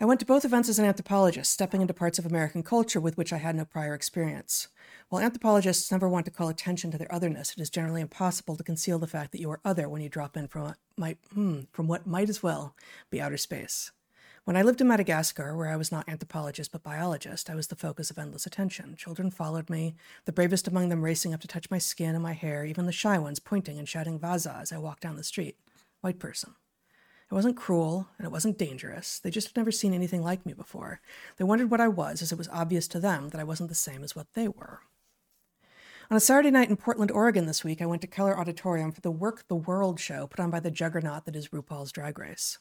I 0.00 0.04
went 0.04 0.20
to 0.20 0.26
both 0.26 0.44
events 0.44 0.68
as 0.68 0.78
an 0.78 0.84
anthropologist, 0.84 1.52
stepping 1.52 1.80
into 1.80 1.94
parts 1.94 2.18
of 2.18 2.26
American 2.26 2.62
culture 2.62 3.00
with 3.00 3.16
which 3.16 3.32
I 3.32 3.38
had 3.38 3.54
no 3.54 3.64
prior 3.64 3.94
experience. 3.94 4.68
While 5.12 5.24
anthropologists 5.24 5.92
never 5.92 6.08
want 6.08 6.24
to 6.24 6.30
call 6.30 6.48
attention 6.48 6.90
to 6.90 6.96
their 6.96 7.14
otherness, 7.14 7.52
it 7.52 7.60
is 7.60 7.68
generally 7.68 8.00
impossible 8.00 8.56
to 8.56 8.64
conceal 8.64 8.98
the 8.98 9.06
fact 9.06 9.32
that 9.32 9.42
you 9.42 9.50
are 9.50 9.60
other 9.62 9.86
when 9.86 10.00
you 10.00 10.08
drop 10.08 10.38
in 10.38 10.48
from, 10.48 10.74
might, 10.96 11.18
hmm, 11.34 11.64
from 11.70 11.86
what 11.86 12.06
might 12.06 12.30
as 12.30 12.42
well 12.42 12.74
be 13.10 13.20
outer 13.20 13.36
space. 13.36 13.92
When 14.44 14.56
I 14.56 14.62
lived 14.62 14.80
in 14.80 14.88
Madagascar, 14.88 15.54
where 15.54 15.68
I 15.68 15.76
was 15.76 15.92
not 15.92 16.08
anthropologist 16.08 16.72
but 16.72 16.82
biologist, 16.82 17.50
I 17.50 17.54
was 17.54 17.66
the 17.66 17.76
focus 17.76 18.10
of 18.10 18.18
endless 18.18 18.46
attention. 18.46 18.96
Children 18.96 19.30
followed 19.30 19.68
me, 19.68 19.96
the 20.24 20.32
bravest 20.32 20.66
among 20.66 20.88
them 20.88 21.02
racing 21.02 21.34
up 21.34 21.42
to 21.42 21.46
touch 21.46 21.70
my 21.70 21.76
skin 21.76 22.14
and 22.14 22.22
my 22.22 22.32
hair, 22.32 22.64
even 22.64 22.86
the 22.86 22.90
shy 22.90 23.18
ones 23.18 23.38
pointing 23.38 23.78
and 23.78 23.86
shouting 23.86 24.18
Vaza 24.18 24.62
as 24.62 24.72
I 24.72 24.78
walked 24.78 25.02
down 25.02 25.16
the 25.16 25.22
street. 25.22 25.58
White 26.00 26.20
person. 26.20 26.54
It 27.30 27.34
wasn't 27.34 27.58
cruel 27.58 28.08
and 28.16 28.26
it 28.26 28.32
wasn't 28.32 28.56
dangerous. 28.56 29.18
They 29.18 29.30
just 29.30 29.48
had 29.48 29.58
never 29.58 29.72
seen 29.72 29.92
anything 29.92 30.22
like 30.22 30.46
me 30.46 30.54
before. 30.54 31.02
They 31.36 31.44
wondered 31.44 31.70
what 31.70 31.82
I 31.82 31.88
was, 31.88 32.22
as 32.22 32.32
it 32.32 32.38
was 32.38 32.48
obvious 32.48 32.88
to 32.88 32.98
them 32.98 33.28
that 33.28 33.40
I 33.42 33.44
wasn't 33.44 33.68
the 33.68 33.74
same 33.74 34.02
as 34.02 34.16
what 34.16 34.32
they 34.32 34.48
were. 34.48 34.80
On 36.12 36.16
a 36.16 36.20
Saturday 36.20 36.50
night 36.50 36.68
in 36.68 36.76
Portland, 36.76 37.10
Oregon 37.10 37.46
this 37.46 37.64
week, 37.64 37.80
I 37.80 37.86
went 37.86 38.02
to 38.02 38.06
Keller 38.06 38.38
Auditorium 38.38 38.92
for 38.92 39.00
the 39.00 39.10
Werk 39.10 39.48
the 39.48 39.56
World 39.56 39.98
show 39.98 40.26
put 40.26 40.40
on 40.40 40.50
by 40.50 40.60
the 40.60 40.70
juggernaut 40.70 41.24
that 41.24 41.34
is 41.34 41.48
RuPaul's 41.48 41.90
Drag 41.90 42.18
Race. 42.18 42.58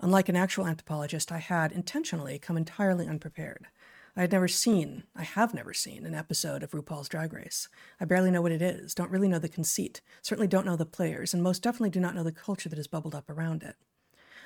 Unlike 0.00 0.28
an 0.28 0.36
actual 0.36 0.66
anthropologist, 0.66 1.32
I 1.32 1.38
had 1.38 1.72
intentionally 1.72 2.38
come 2.38 2.58
entirely 2.58 3.08
unprepared. 3.08 3.68
I 4.14 4.20
had 4.20 4.32
never 4.32 4.48
seen, 4.48 5.04
I 5.16 5.22
have 5.22 5.54
never 5.54 5.72
seen, 5.72 6.04
an 6.04 6.14
episode 6.14 6.62
of 6.62 6.72
RuPaul's 6.72 7.08
Drag 7.08 7.32
Race. 7.32 7.70
I 7.98 8.04
barely 8.04 8.30
know 8.30 8.42
what 8.42 8.52
it 8.52 8.60
is, 8.60 8.94
don't 8.94 9.10
really 9.10 9.28
know 9.28 9.38
the 9.38 9.48
conceit, 9.48 10.02
certainly 10.20 10.46
don't 10.46 10.66
know 10.66 10.76
the 10.76 10.84
players, 10.84 11.32
and 11.32 11.42
most 11.42 11.62
definitely 11.62 11.88
do 11.88 12.00
not 12.00 12.14
know 12.14 12.22
the 12.22 12.32
culture 12.32 12.68
that 12.68 12.76
has 12.76 12.86
bubbled 12.86 13.14
up 13.14 13.30
around 13.30 13.62
it. 13.62 13.76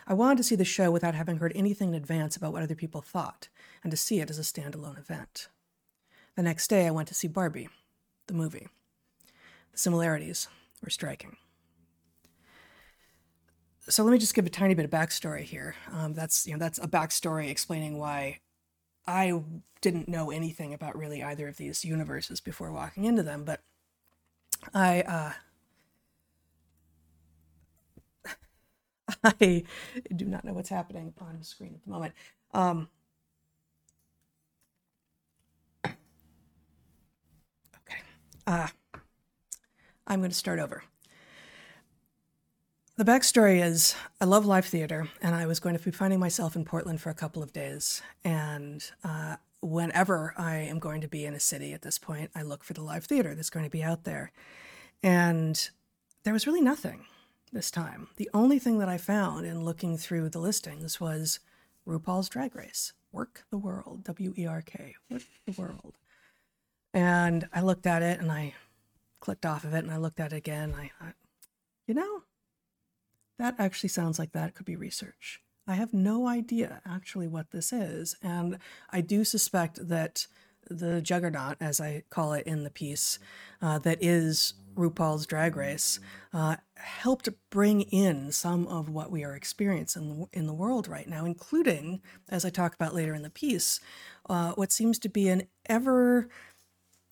I 0.06 0.14
wanted 0.14 0.36
to 0.36 0.44
see 0.44 0.54
the 0.54 0.64
show 0.64 0.92
without 0.92 1.16
having 1.16 1.38
heard 1.38 1.54
anything 1.56 1.88
in 1.88 1.96
advance 1.96 2.36
about 2.36 2.52
what 2.52 2.62
other 2.62 2.76
people 2.76 3.00
thought, 3.00 3.48
and 3.82 3.90
to 3.90 3.96
see 3.96 4.20
it 4.20 4.30
as 4.30 4.38
a 4.38 4.42
standalone 4.42 4.96
event. 4.96 5.48
The 6.36 6.44
next 6.44 6.68
day, 6.68 6.86
I 6.86 6.92
went 6.92 7.08
to 7.08 7.14
see 7.14 7.26
Barbie, 7.26 7.68
the 8.28 8.34
movie. 8.34 8.68
The 9.72 9.78
similarities 9.78 10.48
were 10.82 10.90
striking. 10.90 11.36
So 13.88 14.04
let 14.04 14.12
me 14.12 14.18
just 14.18 14.34
give 14.34 14.46
a 14.46 14.50
tiny 14.50 14.74
bit 14.74 14.84
of 14.84 14.90
backstory 14.90 15.42
here. 15.42 15.74
Um, 15.92 16.12
that's 16.12 16.46
you 16.46 16.52
know 16.52 16.58
that's 16.58 16.78
a 16.78 16.86
backstory 16.86 17.48
explaining 17.48 17.98
why 17.98 18.40
I 19.06 19.42
didn't 19.82 20.08
know 20.08 20.30
anything 20.30 20.74
about 20.74 20.96
really 20.98 21.22
either 21.22 21.48
of 21.48 21.58
these 21.58 21.84
universes 21.84 22.40
before 22.40 22.72
walking 22.72 23.04
into 23.06 23.22
them, 23.22 23.44
but 23.44 23.62
I 24.74 25.02
uh, 25.02 25.32
I 29.40 29.64
do 30.14 30.24
not 30.24 30.44
know 30.44 30.52
what's 30.52 30.68
happening 30.68 31.14
on 31.20 31.38
the 31.38 31.44
screen 31.44 31.74
at 31.74 31.84
the 31.84 31.90
moment. 31.90 32.14
Um, 32.52 32.88
Uh, 38.48 38.66
I'm 40.06 40.20
going 40.20 40.30
to 40.30 40.36
start 40.36 40.58
over. 40.58 40.82
The 42.96 43.04
backstory 43.04 43.62
is 43.62 43.94
I 44.22 44.24
love 44.24 44.46
live 44.46 44.64
theater, 44.64 45.06
and 45.20 45.34
I 45.34 45.44
was 45.44 45.60
going 45.60 45.76
to 45.76 45.84
be 45.84 45.90
finding 45.90 46.18
myself 46.18 46.56
in 46.56 46.64
Portland 46.64 47.02
for 47.02 47.10
a 47.10 47.14
couple 47.14 47.42
of 47.42 47.52
days. 47.52 48.00
And 48.24 48.82
uh, 49.04 49.36
whenever 49.60 50.32
I 50.38 50.56
am 50.56 50.78
going 50.78 51.02
to 51.02 51.08
be 51.08 51.26
in 51.26 51.34
a 51.34 51.40
city 51.40 51.74
at 51.74 51.82
this 51.82 51.98
point, 51.98 52.30
I 52.34 52.40
look 52.40 52.64
for 52.64 52.72
the 52.72 52.80
live 52.80 53.04
theater 53.04 53.34
that's 53.34 53.50
going 53.50 53.66
to 53.66 53.70
be 53.70 53.82
out 53.82 54.04
there. 54.04 54.32
And 55.02 55.68
there 56.22 56.32
was 56.32 56.46
really 56.46 56.62
nothing 56.62 57.04
this 57.52 57.70
time. 57.70 58.08
The 58.16 58.30
only 58.32 58.58
thing 58.58 58.78
that 58.78 58.88
I 58.88 58.96
found 58.96 59.44
in 59.44 59.62
looking 59.62 59.98
through 59.98 60.30
the 60.30 60.40
listings 60.40 60.98
was 60.98 61.38
RuPaul's 61.86 62.30
Drag 62.30 62.56
Race, 62.56 62.94
Werk 63.12 63.44
the 63.50 63.58
World, 63.58 64.04
W 64.04 64.32
E 64.38 64.46
R 64.46 64.62
K, 64.62 64.94
work 65.10 65.22
the 65.44 65.52
World. 65.60 65.98
And 66.94 67.48
I 67.52 67.60
looked 67.60 67.86
at 67.86 68.02
it 68.02 68.20
and 68.20 68.30
I 68.32 68.54
clicked 69.20 69.46
off 69.46 69.64
of 69.64 69.74
it 69.74 69.84
and 69.84 69.92
I 69.92 69.98
looked 69.98 70.20
at 70.20 70.32
it 70.32 70.36
again. 70.36 70.74
I 70.76 70.90
thought, 70.98 71.14
you 71.86 71.94
know, 71.94 72.22
that 73.38 73.54
actually 73.58 73.90
sounds 73.90 74.18
like 74.18 74.32
that 74.32 74.54
could 74.54 74.66
be 74.66 74.76
research. 74.76 75.40
I 75.66 75.74
have 75.74 75.92
no 75.92 76.26
idea 76.26 76.80
actually 76.86 77.28
what 77.28 77.50
this 77.50 77.72
is. 77.72 78.16
And 78.22 78.58
I 78.90 79.00
do 79.02 79.24
suspect 79.24 79.88
that 79.88 80.26
the 80.70 81.00
juggernaut, 81.00 81.56
as 81.60 81.80
I 81.80 82.04
call 82.10 82.32
it 82.32 82.46
in 82.46 82.64
the 82.64 82.70
piece, 82.70 83.18
uh, 83.60 83.78
that 83.80 83.98
is 84.02 84.54
RuPaul's 84.76 85.26
Drag 85.26 85.56
Race, 85.56 85.98
uh, 86.32 86.56
helped 86.76 87.28
bring 87.50 87.82
in 87.82 88.32
some 88.32 88.66
of 88.66 88.88
what 88.88 89.10
we 89.10 89.24
are 89.24 89.34
experiencing 89.34 90.28
in 90.32 90.46
the 90.46 90.54
world 90.54 90.88
right 90.88 91.08
now, 91.08 91.24
including, 91.24 92.00
as 92.28 92.44
I 92.44 92.50
talk 92.50 92.74
about 92.74 92.94
later 92.94 93.14
in 93.14 93.22
the 93.22 93.30
piece, 93.30 93.80
uh, 94.28 94.52
what 94.52 94.72
seems 94.72 94.98
to 95.00 95.08
be 95.08 95.28
an 95.28 95.44
ever 95.66 96.28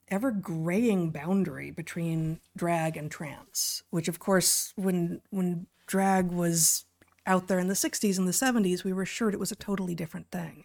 ever 0.09 0.31
graying 0.31 1.11
boundary 1.11 1.71
between 1.71 2.41
drag 2.57 2.97
and 2.97 3.11
trans, 3.11 3.83
which 3.91 4.09
of 4.09 4.19
course 4.19 4.73
when 4.77 5.21
when 5.31 5.67
drag 5.87 6.31
was 6.31 6.85
out 7.27 7.49
there 7.49 7.59
in 7.59 7.69
the 7.69 7.75
60s 7.75 8.19
and 8.19 8.29
the 8.29 8.33
70s, 8.33 8.85
we 8.85 8.93
were 8.93 9.03
assured 9.03 9.35
it 9.35 9.41
was 9.41 9.51
a 9.51 9.57
totally 9.57 9.95
different 9.95 10.31
thing. 10.31 10.65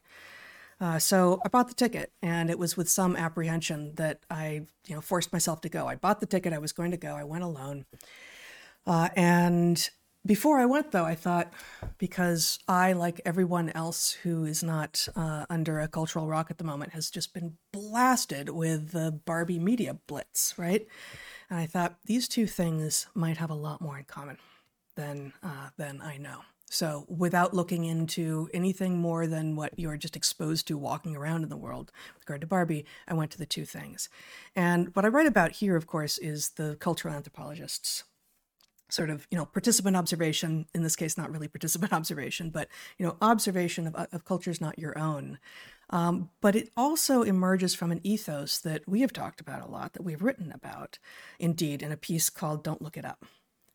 Uh, 0.79 0.97
so 0.97 1.39
I 1.45 1.49
bought 1.49 1.67
the 1.67 1.75
ticket, 1.75 2.11
and 2.23 2.49
it 2.49 2.57
was 2.57 2.75
with 2.75 2.89
some 2.89 3.15
apprehension 3.15 3.93
that 3.95 4.19
I, 4.31 4.65
you 4.87 4.95
know, 4.95 5.01
forced 5.01 5.31
myself 5.31 5.61
to 5.61 5.69
go. 5.69 5.87
I 5.87 5.95
bought 5.95 6.19
the 6.19 6.25
ticket. 6.25 6.53
I 6.53 6.57
was 6.57 6.71
going 6.71 6.89
to 6.91 6.97
go. 6.97 7.15
I 7.15 7.23
went 7.23 7.43
alone, 7.43 7.85
uh, 8.87 9.09
and 9.15 9.89
before 10.25 10.59
I 10.59 10.65
went, 10.65 10.91
though, 10.91 11.05
I 11.05 11.15
thought 11.15 11.51
because 11.97 12.59
I, 12.67 12.93
like 12.93 13.21
everyone 13.25 13.69
else 13.69 14.11
who 14.11 14.45
is 14.45 14.63
not 14.63 15.07
uh, 15.15 15.45
under 15.49 15.79
a 15.79 15.87
cultural 15.87 16.27
rock 16.27 16.51
at 16.51 16.57
the 16.57 16.63
moment, 16.63 16.93
has 16.93 17.09
just 17.09 17.33
been 17.33 17.57
blasted 17.73 18.49
with 18.49 18.91
the 18.91 19.11
Barbie 19.11 19.59
media 19.59 19.97
blitz, 20.07 20.53
right? 20.57 20.85
And 21.49 21.59
I 21.59 21.65
thought 21.65 21.97
these 22.05 22.27
two 22.27 22.45
things 22.45 23.07
might 23.15 23.37
have 23.37 23.49
a 23.49 23.55
lot 23.55 23.81
more 23.81 23.97
in 23.97 24.05
common 24.05 24.37
than 24.95 25.33
uh, 25.41 25.69
than 25.77 26.01
I 26.01 26.17
know. 26.17 26.41
So, 26.69 27.05
without 27.09 27.53
looking 27.53 27.83
into 27.83 28.47
anything 28.53 28.97
more 28.97 29.27
than 29.27 29.57
what 29.57 29.77
you're 29.77 29.97
just 29.97 30.15
exposed 30.15 30.67
to 30.67 30.77
walking 30.77 31.17
around 31.17 31.43
in 31.43 31.49
the 31.49 31.57
world 31.57 31.91
with 32.13 32.23
regard 32.23 32.41
to 32.41 32.47
Barbie, 32.47 32.85
I 33.07 33.13
went 33.13 33.31
to 33.31 33.37
the 33.37 33.45
two 33.45 33.65
things. 33.65 34.07
And 34.55 34.95
what 34.95 35.03
I 35.03 35.09
write 35.09 35.27
about 35.27 35.51
here, 35.53 35.75
of 35.75 35.85
course, 35.85 36.17
is 36.17 36.51
the 36.51 36.77
cultural 36.79 37.13
anthropologists 37.13 38.05
sort 38.91 39.09
of 39.09 39.27
you 39.31 39.37
know 39.37 39.45
participant 39.45 39.95
observation 39.95 40.65
in 40.73 40.83
this 40.83 40.95
case 40.95 41.17
not 41.17 41.31
really 41.31 41.47
participant 41.47 41.93
observation 41.99 42.49
but 42.49 42.67
you 42.97 43.05
know 43.05 43.17
observation 43.21 43.87
of, 43.87 43.95
of 44.11 44.25
cultures 44.25 44.61
not 44.61 44.77
your 44.79 44.97
own. 44.97 45.39
Um, 45.89 46.29
but 46.39 46.55
it 46.55 46.71
also 46.77 47.21
emerges 47.21 47.75
from 47.75 47.91
an 47.91 47.99
ethos 48.03 48.59
that 48.59 48.87
we 48.87 49.01
have 49.01 49.11
talked 49.11 49.41
about 49.41 49.61
a 49.61 49.69
lot 49.69 49.91
that 49.93 50.03
we've 50.03 50.21
written 50.21 50.51
about 50.51 50.99
indeed 51.37 51.83
in 51.83 51.91
a 51.91 51.97
piece 51.97 52.29
called 52.29 52.63
don't 52.63 52.81
look 52.81 52.95
it 52.95 53.03
up. 53.03 53.25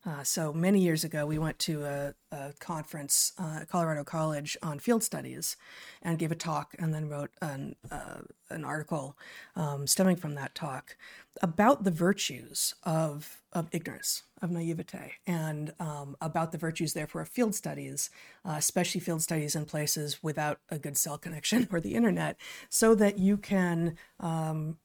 Uh, 0.06 0.22
so 0.22 0.52
many 0.52 0.78
years 0.78 1.02
ago, 1.02 1.26
we 1.26 1.36
went 1.36 1.58
to 1.58 1.84
a, 1.84 2.14
a 2.30 2.52
conference 2.60 3.32
uh, 3.40 3.58
at 3.62 3.68
Colorado 3.68 4.04
College 4.04 4.56
on 4.62 4.78
field 4.78 5.02
studies 5.02 5.56
and 6.00 6.16
gave 6.16 6.30
a 6.30 6.36
talk 6.36 6.76
and 6.78 6.94
then 6.94 7.08
wrote 7.08 7.30
an, 7.42 7.74
uh, 7.90 8.20
an 8.48 8.64
article 8.64 9.18
um, 9.56 9.84
stemming 9.88 10.14
from 10.14 10.36
that 10.36 10.54
talk 10.54 10.96
about 11.42 11.82
the 11.82 11.90
virtues 11.90 12.76
of, 12.84 13.42
of 13.52 13.68
ignorance, 13.72 14.22
of 14.42 14.50
naivete, 14.50 15.14
and 15.26 15.72
um, 15.80 16.16
about 16.20 16.52
the 16.52 16.58
virtues, 16.58 16.92
therefore, 16.92 17.22
of 17.22 17.28
field 17.28 17.54
studies, 17.54 18.10
uh, 18.44 18.54
especially 18.56 19.00
field 19.00 19.22
studies 19.22 19.54
in 19.54 19.64
places 19.64 20.22
without 20.22 20.60
a 20.68 20.78
good 20.78 20.96
cell 20.96 21.18
connection 21.18 21.68
or 21.72 21.80
the 21.80 21.94
internet, 21.94 22.36
so 22.68 22.94
that 22.94 23.18
you 23.18 23.36
can 23.36 23.96
um, 24.20 24.78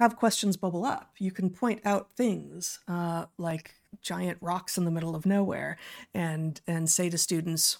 have 0.00 0.16
questions 0.16 0.56
bubble 0.56 0.84
up. 0.84 1.14
You 1.18 1.30
can 1.30 1.50
point 1.50 1.80
out 1.84 2.10
things 2.16 2.80
uh, 2.88 3.26
like 3.38 3.74
giant 4.02 4.38
rocks 4.40 4.78
in 4.78 4.84
the 4.84 4.90
middle 4.90 5.14
of 5.14 5.26
nowhere 5.26 5.76
and 6.14 6.60
and 6.66 6.90
say 6.90 7.10
to 7.10 7.18
students, 7.18 7.78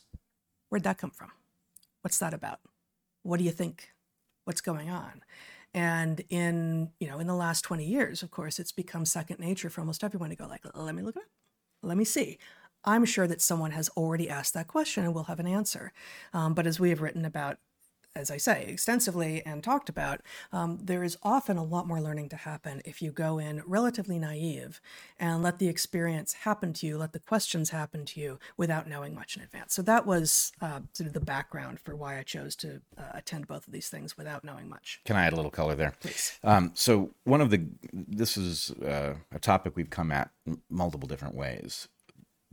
"Where'd 0.69 0.85
that 0.85 0.99
come 0.99 1.11
from? 1.11 1.33
What's 2.03 2.19
that 2.19 2.35
about? 2.35 2.61
What 3.23 3.39
do 3.39 3.45
you 3.45 3.50
think? 3.50 3.91
What's 4.45 4.61
going 4.61 4.89
on?" 4.89 5.23
And 5.73 6.23
in 6.31 6.91
you 6.99 7.09
know 7.09 7.19
in 7.21 7.27
the 7.27 7.35
last 7.35 7.62
twenty 7.62 7.85
years, 7.87 8.23
of 8.23 8.31
course, 8.31 8.59
it's 8.59 8.73
become 8.73 9.05
second 9.05 9.39
nature 9.39 9.71
for 9.71 9.81
almost 9.81 10.03
everyone 10.05 10.31
to 10.31 10.37
go 10.37 10.47
like, 10.47 10.65
"Let 10.75 10.95
me 10.95 11.03
look 11.03 11.17
it 11.17 11.23
up. 11.23 11.29
Let 11.83 11.97
me 11.97 12.05
see." 12.05 12.39
I'm 12.85 13.05
sure 13.05 13.27
that 13.27 13.43
someone 13.43 13.73
has 13.73 13.91
already 13.91 14.29
asked 14.31 14.55
that 14.55 14.67
question 14.67 15.05
and 15.05 15.15
will 15.15 15.25
have 15.25 15.39
an 15.41 15.47
answer. 15.47 15.93
Um, 16.33 16.55
but 16.55 16.67
as 16.67 16.81
we 16.81 16.89
have 16.91 17.03
written 17.03 17.25
about 17.27 17.59
as 18.17 18.31
I 18.31 18.38
say, 18.38 18.67
extensively 18.67 19.43
and 19.47 19.62
talked 19.62 19.88
about, 19.88 20.21
um, 20.52 20.79
there 20.83 21.05
is 21.05 21.17
often 21.23 21.57
a 21.57 21.64
lot 21.64 21.87
more 21.87 22.00
learning 22.00 22.29
to 22.31 22.37
happen 22.37 22.83
if 22.85 23.00
you 23.00 23.12
go 23.12 23.38
in 23.38 23.62
relatively 23.67 24.19
naive 24.19 24.81
and 25.19 25.43
let 25.43 25.59
the 25.59 25.69
experience 25.69 26.33
happen 26.33 26.73
to 26.75 26.87
you, 26.87 26.99
let 26.99 27.12
the 27.12 27.21
questions 27.21 27.71
happen 27.71 28.05
to 28.07 28.21
you 28.21 28.38
without 28.57 28.88
knowing 28.88 29.14
much 29.14 29.37
in 29.37 29.43
advance. 29.43 29.75
So 29.75 29.83
that 29.83 30.07
was 30.07 30.52
uh, 30.61 30.81
sort 30.93 31.07
of 31.07 31.12
the 31.12 31.21
background 31.21 31.79
for 31.79 31.95
why 31.95 32.19
I 32.19 32.23
chose 32.23 32.57
to 32.57 32.81
uh, 32.99 33.02
attend 33.14 33.47
both 33.47 33.67
of 33.67 33.73
these 33.73 33.88
things 33.88 34.17
without 34.17 34.45
knowing 34.45 34.69
much. 34.69 35.00
Can 35.05 35.17
I 35.17 35.26
add 35.26 35.33
a 35.33 35.37
little 35.37 35.50
color 35.50 35.76
there? 35.76 35.95
Please. 36.00 36.38
Um, 36.43 36.73
so 36.75 37.11
one 37.25 37.40
of 37.40 37.50
the 37.50 37.64
this 37.93 38.37
is 38.37 38.73
uh, 38.83 39.14
a 39.33 39.38
topic 39.38 39.76
we've 39.76 39.90
come 39.90 40.11
at 40.11 40.31
multiple 40.69 41.07
different 41.07 41.35
ways 41.35 41.88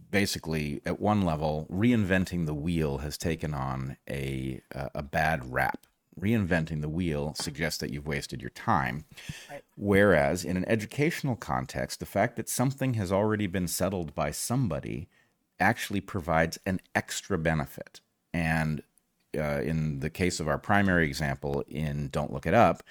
basically 0.09 0.81
at 0.85 0.99
one 0.99 1.21
level 1.21 1.67
reinventing 1.71 2.45
the 2.45 2.53
wheel 2.53 2.99
has 2.99 3.17
taken 3.17 3.53
on 3.53 3.97
a 4.09 4.61
a 4.71 5.03
bad 5.03 5.51
rap. 5.51 5.85
Reinventing 6.19 6.81
the 6.81 6.89
wheel 6.89 7.35
suggests 7.35 7.79
that 7.79 7.91
you've 7.91 8.07
wasted 8.07 8.41
your 8.41 8.49
time. 8.49 9.05
Right. 9.49 9.61
whereas 9.75 10.43
in 10.43 10.57
an 10.57 10.65
educational 10.67 11.35
context 11.35 11.99
the 11.99 12.05
fact 12.05 12.35
that 12.37 12.49
something 12.49 12.95
has 12.95 13.11
already 13.11 13.47
been 13.47 13.67
settled 13.67 14.15
by 14.15 14.31
somebody 14.31 15.07
actually 15.59 16.01
provides 16.01 16.59
an 16.65 16.79
extra 16.93 17.37
benefit. 17.37 18.01
And 18.33 18.83
uh, 19.37 19.61
in 19.61 19.99
the 19.99 20.09
case 20.09 20.39
of 20.39 20.47
our 20.47 20.57
primary 20.57 21.05
example 21.05 21.63
in 21.67 22.09
don't 22.09 22.31
look 22.31 22.45
it 22.45 22.53
up 22.53 22.83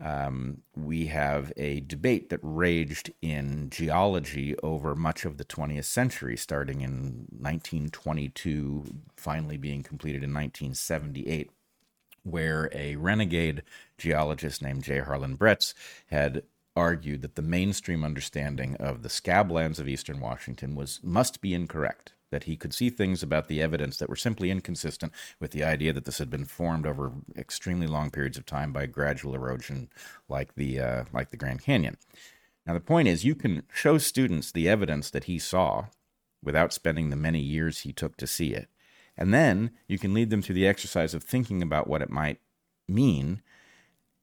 um, 0.00 0.62
we 0.76 1.06
have 1.06 1.52
a 1.56 1.80
debate 1.80 2.30
that 2.30 2.40
raged 2.42 3.12
in 3.20 3.68
geology 3.70 4.56
over 4.62 4.94
much 4.94 5.24
of 5.24 5.38
the 5.38 5.44
20th 5.44 5.84
century, 5.84 6.36
starting 6.36 6.80
in 6.82 7.26
1922, 7.30 8.84
finally 9.16 9.56
being 9.56 9.82
completed 9.82 10.22
in 10.22 10.32
1978, 10.32 11.50
where 12.22 12.70
a 12.72 12.96
renegade 12.96 13.62
geologist 13.96 14.62
named 14.62 14.84
J. 14.84 15.00
Harlan 15.00 15.36
Bretz 15.36 15.74
had 16.06 16.44
argued 16.76 17.22
that 17.22 17.34
the 17.34 17.42
mainstream 17.42 18.04
understanding 18.04 18.76
of 18.76 19.02
the 19.02 19.08
scablands 19.08 19.80
of 19.80 19.88
eastern 19.88 20.20
Washington 20.20 20.76
was 20.76 21.00
must 21.02 21.40
be 21.40 21.52
incorrect 21.52 22.12
that 22.30 22.44
he 22.44 22.56
could 22.56 22.74
see 22.74 22.90
things 22.90 23.22
about 23.22 23.48
the 23.48 23.62
evidence 23.62 23.96
that 23.98 24.08
were 24.08 24.16
simply 24.16 24.50
inconsistent 24.50 25.12
with 25.40 25.52
the 25.52 25.64
idea 25.64 25.92
that 25.92 26.04
this 26.04 26.18
had 26.18 26.30
been 26.30 26.44
formed 26.44 26.86
over 26.86 27.12
extremely 27.36 27.86
long 27.86 28.10
periods 28.10 28.36
of 28.36 28.46
time 28.46 28.72
by 28.72 28.86
gradual 28.86 29.34
erosion, 29.34 29.88
like 30.28 30.54
the 30.54 30.80
uh, 30.80 31.04
like 31.12 31.30
the 31.30 31.36
Grand 31.36 31.62
Canyon. 31.62 31.96
Now 32.66 32.74
the 32.74 32.80
point 32.80 33.08
is, 33.08 33.24
you 33.24 33.34
can 33.34 33.62
show 33.72 33.98
students 33.98 34.52
the 34.52 34.68
evidence 34.68 35.10
that 35.10 35.24
he 35.24 35.38
saw 35.38 35.86
without 36.42 36.72
spending 36.72 37.10
the 37.10 37.16
many 37.16 37.40
years 37.40 37.80
he 37.80 37.92
took 37.92 38.16
to 38.18 38.26
see 38.26 38.52
it, 38.52 38.68
and 39.16 39.32
then 39.32 39.70
you 39.86 39.98
can 39.98 40.14
lead 40.14 40.30
them 40.30 40.42
through 40.42 40.54
the 40.54 40.66
exercise 40.68 41.14
of 41.14 41.22
thinking 41.22 41.62
about 41.62 41.88
what 41.88 42.02
it 42.02 42.10
might 42.10 42.40
mean, 42.86 43.42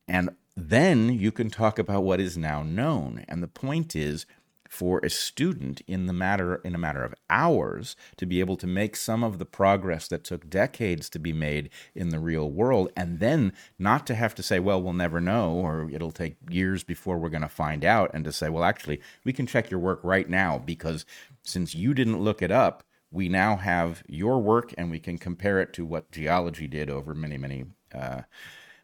and 0.08 0.30
then 0.56 1.10
you 1.10 1.32
can 1.32 1.50
talk 1.50 1.78
about 1.78 2.04
what 2.04 2.22
is 2.22 2.38
now 2.38 2.64
known. 2.64 3.26
And 3.28 3.44
the 3.44 3.48
point 3.48 3.96
is 3.96 4.26
for 4.70 5.00
a 5.00 5.10
student 5.10 5.82
in 5.88 6.06
the 6.06 6.14
matter 6.14 6.56
in 6.64 6.76
a 6.76 6.78
matter 6.78 7.04
of 7.04 7.14
hours 7.30 7.96
to 8.18 8.26
be 8.26 8.40
able 8.40 8.58
to 8.58 8.68
make 8.68 8.96
some 8.96 9.24
of 9.24 9.38
the 9.38 9.46
progress 9.46 10.08
that 10.08 10.24
took 10.24 10.50
decades 10.50 11.10
to 11.10 11.20
be 11.20 11.34
made 11.34 11.70
in 11.94 12.10
the 12.10 12.20
real 12.20 12.50
world 12.50 12.90
and 12.96 13.20
then 13.20 13.54
not 13.78 14.06
to 14.08 14.16
have 14.16 14.36
to 14.36 14.44
say 14.44 14.60
well 14.60 14.82
we'll 14.82 14.94
never 14.94 15.22
know 15.22 15.52
or 15.54 15.90
it'll 15.92 16.12
take 16.12 16.38
years 16.50 16.84
before 16.84 17.18
we're 17.18 17.30
going 17.30 17.42
to 17.42 17.48
find 17.48 17.86
out 17.86 18.12
and 18.14 18.24
to 18.24 18.32
say 18.32 18.50
well 18.50 18.64
actually 18.64 19.00
we 19.24 19.34
can 19.34 19.46
check 19.46 19.70
your 19.70 19.80
work 19.80 20.00
right 20.04 20.30
now 20.30 20.58
because 20.58 21.06
since 21.44 21.76
you 21.76 21.94
didn't 21.94 22.22
look 22.22 22.42
it 22.42 22.52
up 22.52 22.84
we 23.12 23.30
now 23.30 23.56
have 23.56 24.04
your 24.08 24.42
work 24.42 24.74
and 24.78 24.92
we 24.92 25.00
can 25.00 25.18
compare 25.18 25.60
it 25.60 25.74
to 25.74 25.86
what 25.86 26.12
geology 26.12 26.68
did 26.68 26.90
over 26.90 27.14
many 27.14 27.38
many 27.38 27.66
uh, 27.94 28.22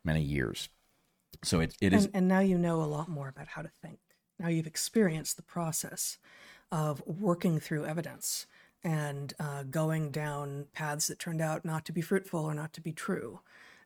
many 0.03 0.21
years 0.21 0.69
so 1.43 1.59
it, 1.59 1.75
it 1.81 1.93
is 1.93 2.05
And, 2.05 2.15
and 2.15 2.27
now 2.27 2.39
you 2.39 2.57
know 2.57 2.81
a 2.81 2.85
lot 2.85 3.07
more 3.07 3.27
about 3.27 3.47
how 3.47 3.61
to 3.61 3.71
think. 3.81 3.99
Now 4.41 4.47
you've 4.47 4.67
experienced 4.67 5.37
the 5.37 5.43
process 5.43 6.17
of 6.71 7.03
working 7.05 7.59
through 7.59 7.85
evidence 7.85 8.47
and 8.83 9.33
uh, 9.39 9.63
going 9.63 10.09
down 10.09 10.65
paths 10.73 11.07
that 11.07 11.19
turned 11.19 11.41
out 11.41 11.63
not 11.63 11.85
to 11.85 11.91
be 11.91 12.01
fruitful 12.01 12.43
or 12.43 12.55
not 12.55 12.73
to 12.73 12.81
be 12.81 12.91
true, 12.91 13.41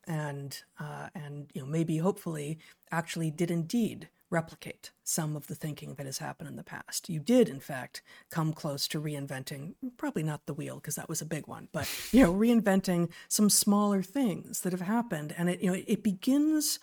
and 0.08 0.64
uh, 0.80 1.10
and 1.14 1.52
you 1.54 1.62
know 1.62 1.68
maybe 1.68 1.98
hopefully 1.98 2.58
actually 2.90 3.32
did 3.32 3.52
indeed 3.52 4.08
replicate 4.30 4.92
some 5.04 5.36
of 5.36 5.48
the 5.48 5.56
thinking 5.56 5.96
that 5.96 6.06
has 6.06 6.18
happened 6.20 6.50
in 6.50 6.56
the 6.56 6.64
past. 6.64 7.10
You 7.10 7.20
did, 7.20 7.48
in 7.48 7.60
fact, 7.60 8.02
come 8.32 8.54
close 8.54 8.88
to 8.88 9.02
reinventing, 9.02 9.76
probably 9.98 10.24
not 10.24 10.46
the 10.46 10.54
wheel 10.54 10.76
because 10.76 10.96
that 10.96 11.10
was 11.10 11.22
a 11.22 11.26
big 11.26 11.48
one, 11.48 11.68
but 11.74 11.90
you 12.14 12.24
know, 12.24 12.34
reinventing 12.34 13.12
some 13.28 13.50
smaller 13.50 14.02
things 14.02 14.62
that 14.62 14.72
have 14.72 14.82
happened, 14.82 15.36
and 15.38 15.50
it 15.50 15.60
you 15.60 15.72
know 15.72 15.84
it 15.86 16.04
begins 16.04 16.80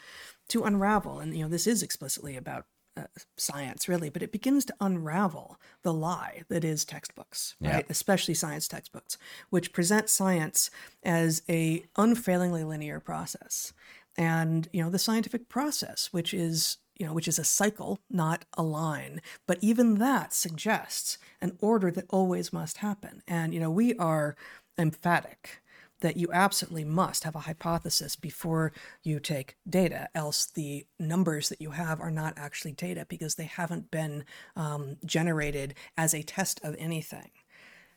to 0.49 0.65
unravel. 0.65 1.19
And 1.19 1.35
you 1.35 1.45
know, 1.45 1.49
this 1.49 1.67
is 1.67 1.83
explicitly 1.83 2.37
about 2.37 2.67
uh, 2.97 3.05
science, 3.37 3.89
really, 3.89 4.11
but 4.11 4.23
it 4.23 4.33
begins 4.33 4.65
to 4.67 4.75
unravel 4.81 5.59
the 5.83 5.93
lie 5.93 6.43
that 6.49 6.65
is 6.65 6.85
textbooks, 6.85 7.57
Yeah. 7.61 7.77
right? 7.77 7.87
Especially 7.89 8.35
science 8.35 8.69
textbooks, 8.69 9.17
which 9.51 9.73
present 9.73 10.09
science 10.11 10.71
as 11.03 11.43
a 11.49 11.85
unfailingly 11.97 12.65
linear 12.65 13.01
process, 13.01 13.73
and 14.17 14.69
you 14.73 14.83
know, 14.83 14.91
the 14.91 14.99
scientific 14.99 15.49
process, 15.49 16.09
which 16.13 16.35
is 16.35 16.79
you 16.99 17.07
know, 17.07 17.15
which 17.15 17.27
is 17.27 17.39
a 17.39 17.45
cycle, 17.45 17.99
not 18.11 18.45
a 18.55 18.63
line. 18.63 19.23
But 19.47 19.59
even 19.63 19.95
that 19.97 20.33
suggests 20.35 21.17
an 21.41 21.57
order 21.61 21.91
that 21.91 22.05
always 22.11 22.53
must 22.53 22.79
happen. 22.79 23.23
And 23.27 23.55
you 23.55 23.61
know, 23.61 23.71
we 23.71 23.95
are 23.97 24.37
emphatic 24.79 25.62
that 26.03 26.17
you 26.17 26.29
absolutely 26.33 26.85
must 26.85 27.25
have 27.25 27.35
a 27.35 27.41
hypothesis 27.41 28.15
before 28.15 28.73
you 29.03 29.19
take 29.19 29.57
data, 29.69 30.09
else 30.15 30.47
the 30.47 30.87
numbers 31.01 31.49
that 31.49 31.61
you 31.61 31.71
have 31.71 32.01
are 32.01 32.11
not 32.11 32.35
actually 32.37 32.73
data 32.73 33.07
because 33.09 33.35
they 33.35 33.45
haven't 33.45 33.91
been 33.91 34.25
um, 34.55 34.97
generated 35.05 35.75
as 35.97 36.15
a 36.15 36.23
test 36.23 36.61
of 36.63 36.77
anything. 36.79 37.31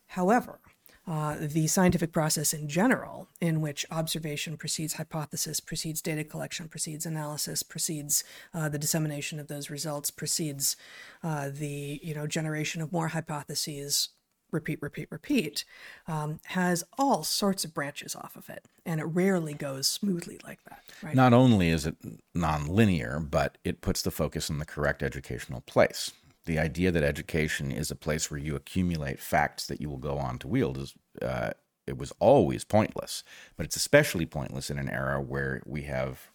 However, 0.07 0.59
uh, 1.07 1.35
the 1.39 1.67
scientific 1.67 2.11
process 2.11 2.51
in 2.51 2.67
general, 2.67 3.27
in 3.39 3.61
which 3.61 3.85
observation 3.91 4.57
precedes 4.57 4.93
hypothesis, 4.93 5.59
precedes 5.59 6.01
data 6.01 6.23
collection, 6.23 6.67
precedes 6.67 7.05
analysis, 7.05 7.61
precedes 7.61 8.23
uh, 8.55 8.69
the 8.69 8.79
dissemination 8.79 9.39
of 9.39 9.47
those 9.47 9.69
results, 9.69 10.09
precedes 10.09 10.75
uh, 11.23 11.49
the 11.53 11.99
you 12.01 12.15
know 12.15 12.25
generation 12.25 12.81
of 12.81 12.91
more 12.91 13.09
hypotheses, 13.09 14.09
repeat, 14.51 14.81
repeat, 14.81 15.07
repeat, 15.11 15.65
um, 16.07 16.39
has 16.45 16.83
all 16.97 17.23
sorts 17.23 17.65
of 17.65 17.73
branches 17.73 18.15
off 18.15 18.35
of 18.35 18.49
it, 18.49 18.65
and 18.85 18.99
it 18.99 19.05
rarely 19.05 19.53
goes 19.53 19.87
smoothly 19.87 20.39
like 20.45 20.63
that. 20.69 20.81
Right? 21.01 21.15
Not 21.15 21.33
only 21.33 21.69
is 21.69 21.85
it 21.85 21.95
nonlinear, 22.35 23.29
but 23.29 23.57
it 23.63 23.81
puts 23.81 24.01
the 24.01 24.11
focus 24.11 24.49
in 24.49 24.59
the 24.59 24.65
correct 24.65 25.03
educational 25.03 25.61
place. 25.61 26.11
The 26.45 26.59
idea 26.59 26.91
that 26.91 27.03
education 27.03 27.71
is 27.71 27.89
a 27.89 27.95
place 27.95 28.29
where 28.29 28.39
you 28.39 28.55
accumulate 28.55 29.19
facts 29.19 29.65
that 29.67 29.81
you 29.81 29.89
will 29.89 29.97
go 29.97 30.17
on 30.17 30.37
to 30.39 30.47
wield 30.47 30.77
is 30.77 30.93
uh, 31.21 31.51
it 31.87 31.97
was 31.97 32.11
always 32.19 32.63
pointless, 32.63 33.23
but 33.57 33.65
it's 33.65 33.75
especially 33.75 34.25
pointless 34.25 34.69
in 34.69 34.79
an 34.79 34.89
era 34.89 35.21
where 35.21 35.61
we 35.65 35.83
have 35.83 36.31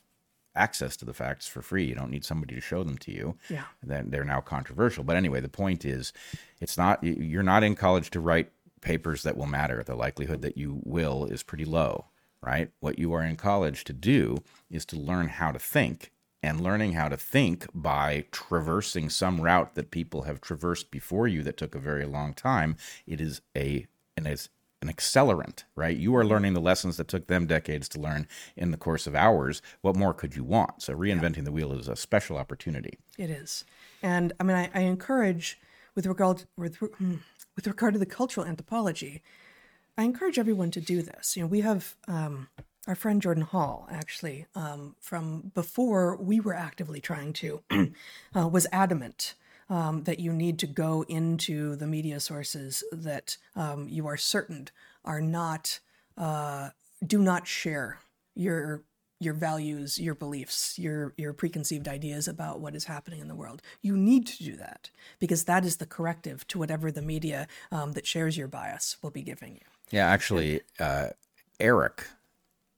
access 0.55 0.97
to 0.99 1.05
the 1.05 1.15
facts 1.15 1.47
for 1.47 1.63
free. 1.63 1.85
You 1.85 1.95
don't 1.95 2.11
need 2.11 2.25
somebody 2.25 2.55
to 2.55 2.61
show 2.61 2.83
them 2.83 2.99
to 2.99 3.13
you. 3.13 3.37
Yeah. 3.49 3.65
Then 3.83 4.11
they're 4.11 4.25
now 4.25 4.41
controversial. 4.41 5.05
But 5.05 5.17
anyway, 5.17 5.41
the 5.41 5.49
point 5.49 5.85
is, 5.85 6.13
it's 6.61 6.77
not 6.77 7.03
you're 7.03 7.43
not 7.43 7.63
in 7.63 7.75
college 7.75 8.11
to 8.11 8.21
write 8.21 8.51
papers 8.81 9.23
that 9.23 9.37
will 9.37 9.47
matter. 9.47 9.83
The 9.83 9.95
likelihood 9.95 10.43
that 10.43 10.57
you 10.57 10.81
will 10.85 11.27
is 11.27 11.43
pretty 11.43 11.65
low, 11.65 12.07
right? 12.43 12.71
What 12.81 12.99
you 12.99 13.13
are 13.13 13.23
in 13.23 13.37
college 13.37 13.85
to 13.85 13.93
do 13.93 14.39
is 14.71 14.85
to 14.87 14.97
learn 14.97 15.29
how 15.29 15.53
to 15.53 15.59
think 15.59 16.13
and 16.43 16.61
learning 16.61 16.95
how 16.95 17.09
to 17.09 17.17
think 17.17 17.67
by 17.75 18.25
traversing 18.31 19.11
some 19.11 19.41
route 19.41 19.75
that 19.75 19.91
people 19.91 20.23
have 20.23 20.41
traversed 20.41 20.91
before 20.91 21.29
you 21.29 21.43
that 21.43 21.59
took 21.59 21.75
a 21.75 21.79
very 21.79 22.07
long 22.07 22.33
time, 22.33 22.77
it 23.07 23.21
is 23.21 23.43
a 23.57 23.87
and 24.17 24.27
it's 24.27 24.49
an 24.83 24.89
accelerant, 24.89 25.65
right? 25.77 25.97
You 25.97 26.17
are 26.17 26.25
learning 26.25 26.55
the 26.55 26.61
lessons 26.61 26.97
that 26.97 27.09
took 27.09 27.27
them 27.27 27.47
decades 27.47 27.89
to 27.91 28.01
learn 28.01 28.27
in 28.57 28.71
the 28.71 28.77
course 28.77 29.07
of 29.07 29.15
hours. 29.15 29.61
What 29.83 29.97
more 29.97 30.15
could 30.15 30.35
you 30.35 30.45
want? 30.45 30.83
So 30.83 30.95
reinventing 30.95 31.39
yeah. 31.39 31.45
the 31.45 31.53
wheel 31.53 31.73
is 31.73 31.89
a 31.89 31.97
special 31.97 32.37
opportunity. 32.37 32.99
It 33.19 33.31
is, 33.31 33.65
and 34.03 34.33
I 34.41 34.45
mean, 34.45 34.57
I, 34.57 34.71
I 34.75 34.81
encourage 34.81 35.61
with 35.95 36.07
regard 36.07 36.45
with 36.57 36.77
hmm, 36.77 37.17
with 37.57 37.67
regard 37.67 37.93
to 37.95 37.99
the 37.99 38.07
cultural 38.07 38.47
anthropology, 38.47 39.23
I 39.99 40.05
encourage 40.05 40.39
everyone 40.39 40.71
to 40.73 40.81
do 40.81 41.03
this. 41.03 41.37
You 41.37 41.43
know, 41.43 41.49
we 41.49 41.61
have 41.61 41.95
um, 42.09 42.49
our 42.87 42.95
friend 42.95 43.21
Jordan 43.21 43.43
Hall, 43.43 43.87
actually, 43.91 44.47
um, 44.55 44.97
from 45.01 45.53
before 45.55 46.17
we 46.17 46.41
were 46.41 46.55
actively 46.55 47.01
trying 47.01 47.33
to, 47.35 47.63
uh, 48.35 48.49
was 48.49 48.67
adamant 48.73 49.35
um, 49.71 50.03
that 50.05 50.19
you 50.19 50.33
need 50.33 50.59
to 50.59 50.67
go 50.67 51.05
into 51.09 51.77
the 51.77 51.87
media 51.87 52.21
sources 52.21 52.85
that 52.93 53.39
um, 53.57 53.89
you 53.89 54.07
are 54.07 54.17
certain 54.19 54.69
are 55.05 55.21
not 55.23 55.79
uh, 56.19 56.71
do 57.07 57.23
not 57.23 57.47
share 57.47 58.01
your 58.35 58.83
your 59.23 59.35
values, 59.35 59.99
your 59.99 60.15
beliefs, 60.15 60.79
your 60.79 61.15
your 61.17 61.33
preconceived 61.33 61.87
ideas 61.87 62.27
about 62.27 62.61
what 62.61 62.75
is 62.75 62.85
happening 62.85 63.21
in 63.21 63.29
the 63.29 63.35
world. 63.35 63.63
You 63.83 63.97
need 63.97 64.27
to 64.27 64.45
do 64.45 64.57
that 64.57 64.91
because 65.19 65.45
that 65.45 65.65
is 65.65 65.77
the 65.77 65.87
corrective 65.87 66.47
to 66.49 66.59
whatever 66.59 66.91
the 66.91 67.03
media 67.03 67.47
um, 67.71 67.93
that 67.93 68.07
shares 68.07 68.37
your 68.37 68.49
bias 68.49 68.97
will 69.03 69.11
be 69.11 69.23
giving 69.23 69.55
you. 69.55 69.61
Yeah, 69.91 70.07
actually, 70.07 70.63
uh, 70.79 71.09
Eric 71.59 72.07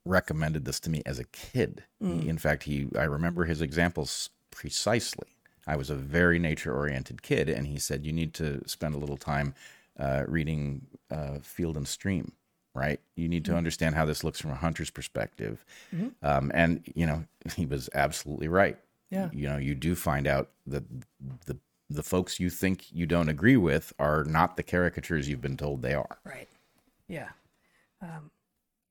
recommended 0.04 0.64
this 0.64 0.80
to 0.80 0.90
me 0.90 1.02
as 1.06 1.20
a 1.20 1.24
kid. 1.24 1.84
Mm. 2.02 2.22
He, 2.22 2.28
in 2.28 2.38
fact, 2.38 2.64
he 2.64 2.88
I 2.98 3.04
remember 3.04 3.44
his 3.44 3.62
examples 3.62 4.30
precisely. 4.50 5.31
I 5.66 5.76
was 5.76 5.90
a 5.90 5.94
very 5.94 6.38
nature 6.38 6.74
oriented 6.74 7.22
kid, 7.22 7.48
and 7.48 7.66
he 7.66 7.78
said 7.78 8.04
you 8.04 8.12
need 8.12 8.34
to 8.34 8.62
spend 8.66 8.94
a 8.94 8.98
little 8.98 9.16
time 9.16 9.54
uh, 9.98 10.24
reading 10.26 10.86
uh, 11.10 11.38
Field 11.42 11.76
and 11.76 11.86
Stream. 11.86 12.32
Right, 12.74 13.00
you 13.16 13.28
need 13.28 13.44
to 13.44 13.50
mm-hmm. 13.50 13.58
understand 13.58 13.94
how 13.96 14.06
this 14.06 14.24
looks 14.24 14.40
from 14.40 14.50
a 14.50 14.54
hunter's 14.54 14.88
perspective, 14.88 15.62
mm-hmm. 15.94 16.08
um, 16.22 16.50
and 16.54 16.82
you 16.94 17.06
know 17.06 17.24
he 17.54 17.66
was 17.66 17.90
absolutely 17.94 18.48
right. 18.48 18.78
Yeah, 19.10 19.28
you 19.30 19.46
know 19.46 19.58
you 19.58 19.74
do 19.74 19.94
find 19.94 20.26
out 20.26 20.48
that 20.66 20.84
the 21.44 21.58
the 21.90 22.02
folks 22.02 22.40
you 22.40 22.50
think 22.50 22.86
you 22.92 23.06
don't 23.06 23.28
agree 23.28 23.56
with 23.56 23.92
are 23.98 24.24
not 24.24 24.56
the 24.56 24.62
caricatures 24.62 25.28
you've 25.28 25.42
been 25.42 25.56
told 25.56 25.82
they 25.82 25.94
are. 25.94 26.18
Right. 26.24 26.48
Yeah. 27.08 27.28
Um, 28.00 28.30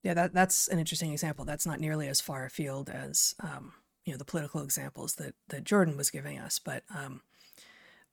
yeah, 0.04 0.14
that 0.14 0.34
that's 0.34 0.68
an 0.68 0.80
interesting 0.80 1.12
example. 1.12 1.46
That's 1.46 1.66
not 1.66 1.80
nearly 1.80 2.08
as 2.08 2.22
far 2.22 2.46
afield 2.46 2.90
as 2.90 3.36
um, 3.40 3.74
you 4.06 4.14
know 4.14 4.18
the 4.18 4.26
political 4.26 4.62
examples 4.62 5.16
that 5.16 5.36
that 5.50 5.64
Jordan 5.64 5.98
was 5.98 6.10
giving 6.10 6.40
us, 6.40 6.60
but 6.60 6.84
um, 6.96 7.22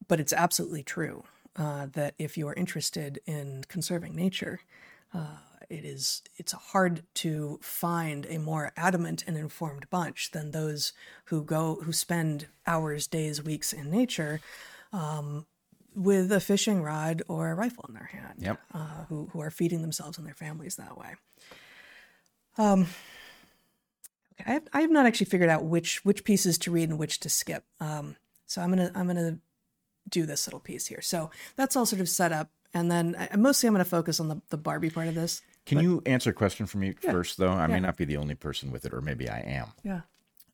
but 0.07 0.21
it's 0.21 0.33
absolutely 0.33 0.83
true 0.83 1.25
uh, 1.57 1.87
that 1.93 2.15
if 2.19 2.37
you 2.37 2.47
are 2.49 2.55
interested 2.55 3.21
in 3.27 3.65
conserving 3.69 4.15
nature, 4.15 4.61
uh, 5.13 5.39
it 5.69 5.85
is 5.85 6.23
it's 6.37 6.53
hard 6.53 7.03
to 7.15 7.59
find 7.63 8.27
a 8.29 8.39
more 8.39 8.73
adamant 8.77 9.25
and 9.27 9.37
informed 9.37 9.89
bunch 9.91 10.31
than 10.31 10.51
those 10.51 10.93
who 11.27 11.43
go 11.43 11.79
who 11.83 11.93
spend 11.93 12.47
hours, 12.67 13.07
days, 13.07 13.43
weeks 13.43 13.73
in 13.73 13.91
nature. 13.91 14.41
Um, 14.93 15.47
with 15.95 16.31
a 16.31 16.39
fishing 16.39 16.81
rod 16.81 17.23
or 17.27 17.51
a 17.51 17.55
rifle 17.55 17.85
in 17.89 17.95
their 17.95 18.05
hand, 18.13 18.35
yep. 18.39 18.61
uh, 18.73 19.05
who, 19.09 19.29
who 19.33 19.41
are 19.41 19.51
feeding 19.51 19.83
themselves 19.83 20.17
and 20.17 20.25
their 20.25 20.35
families 20.35 20.77
that 20.77 20.97
way. 20.97 21.17
Um, 22.57 22.87
okay, 24.41 24.51
I 24.51 24.55
have, 24.55 24.69
I 24.73 24.81
have 24.83 24.91
not 24.91 25.07
actually 25.07 25.27
figured 25.27 25.51
out 25.51 25.65
which 25.65 26.05
which 26.05 26.25
pieces 26.25 26.59
to 26.59 26.71
read 26.71 26.89
and 26.89 26.99
which 26.99 27.21
to 27.21 27.29
skip. 27.29 27.65
Um, 27.81 28.17
so 28.47 28.63
I'm 28.63 28.71
gonna 28.71 28.91
I'm 28.95 29.07
gonna 29.07 29.39
do 30.09 30.27
this 30.27 30.47
little 30.47 30.61
piece 30.61 30.87
here. 30.87 31.03
So 31.03 31.31
that's 31.57 31.77
all 31.77 31.87
sort 31.87 32.01
of 32.01 32.09
set 32.09 32.33
up, 32.33 32.51
and 32.73 32.91
then 32.91 33.17
I, 33.19 33.37
mostly 33.37 33.67
I'm 33.67 33.75
gonna 33.75 33.85
focus 33.85 34.21
on 34.21 34.29
the 34.29 34.41
the 34.51 34.57
Barbie 34.59 34.91
part 34.91 35.09
of 35.09 35.15
this. 35.15 35.43
Can 35.67 35.77
but, 35.77 35.85
you 35.85 36.03
answer 36.07 36.31
a 36.31 36.35
question 36.35 36.67
for 36.67 36.79
me 36.79 36.95
yeah, 37.03 37.13
first, 37.13 37.37
though? 37.37 37.53
I 37.53 37.63
yeah. 37.63 37.75
may 37.75 37.81
not 37.81 37.97
be 37.97 38.05
the 38.05 38.17
only 38.17 38.35
person 38.35 38.73
with 38.73 38.87
it, 38.87 38.95
or 38.95 39.03
maybe 39.03 39.29
I 39.29 39.41
am. 39.41 39.69
Yeah. 39.83 40.01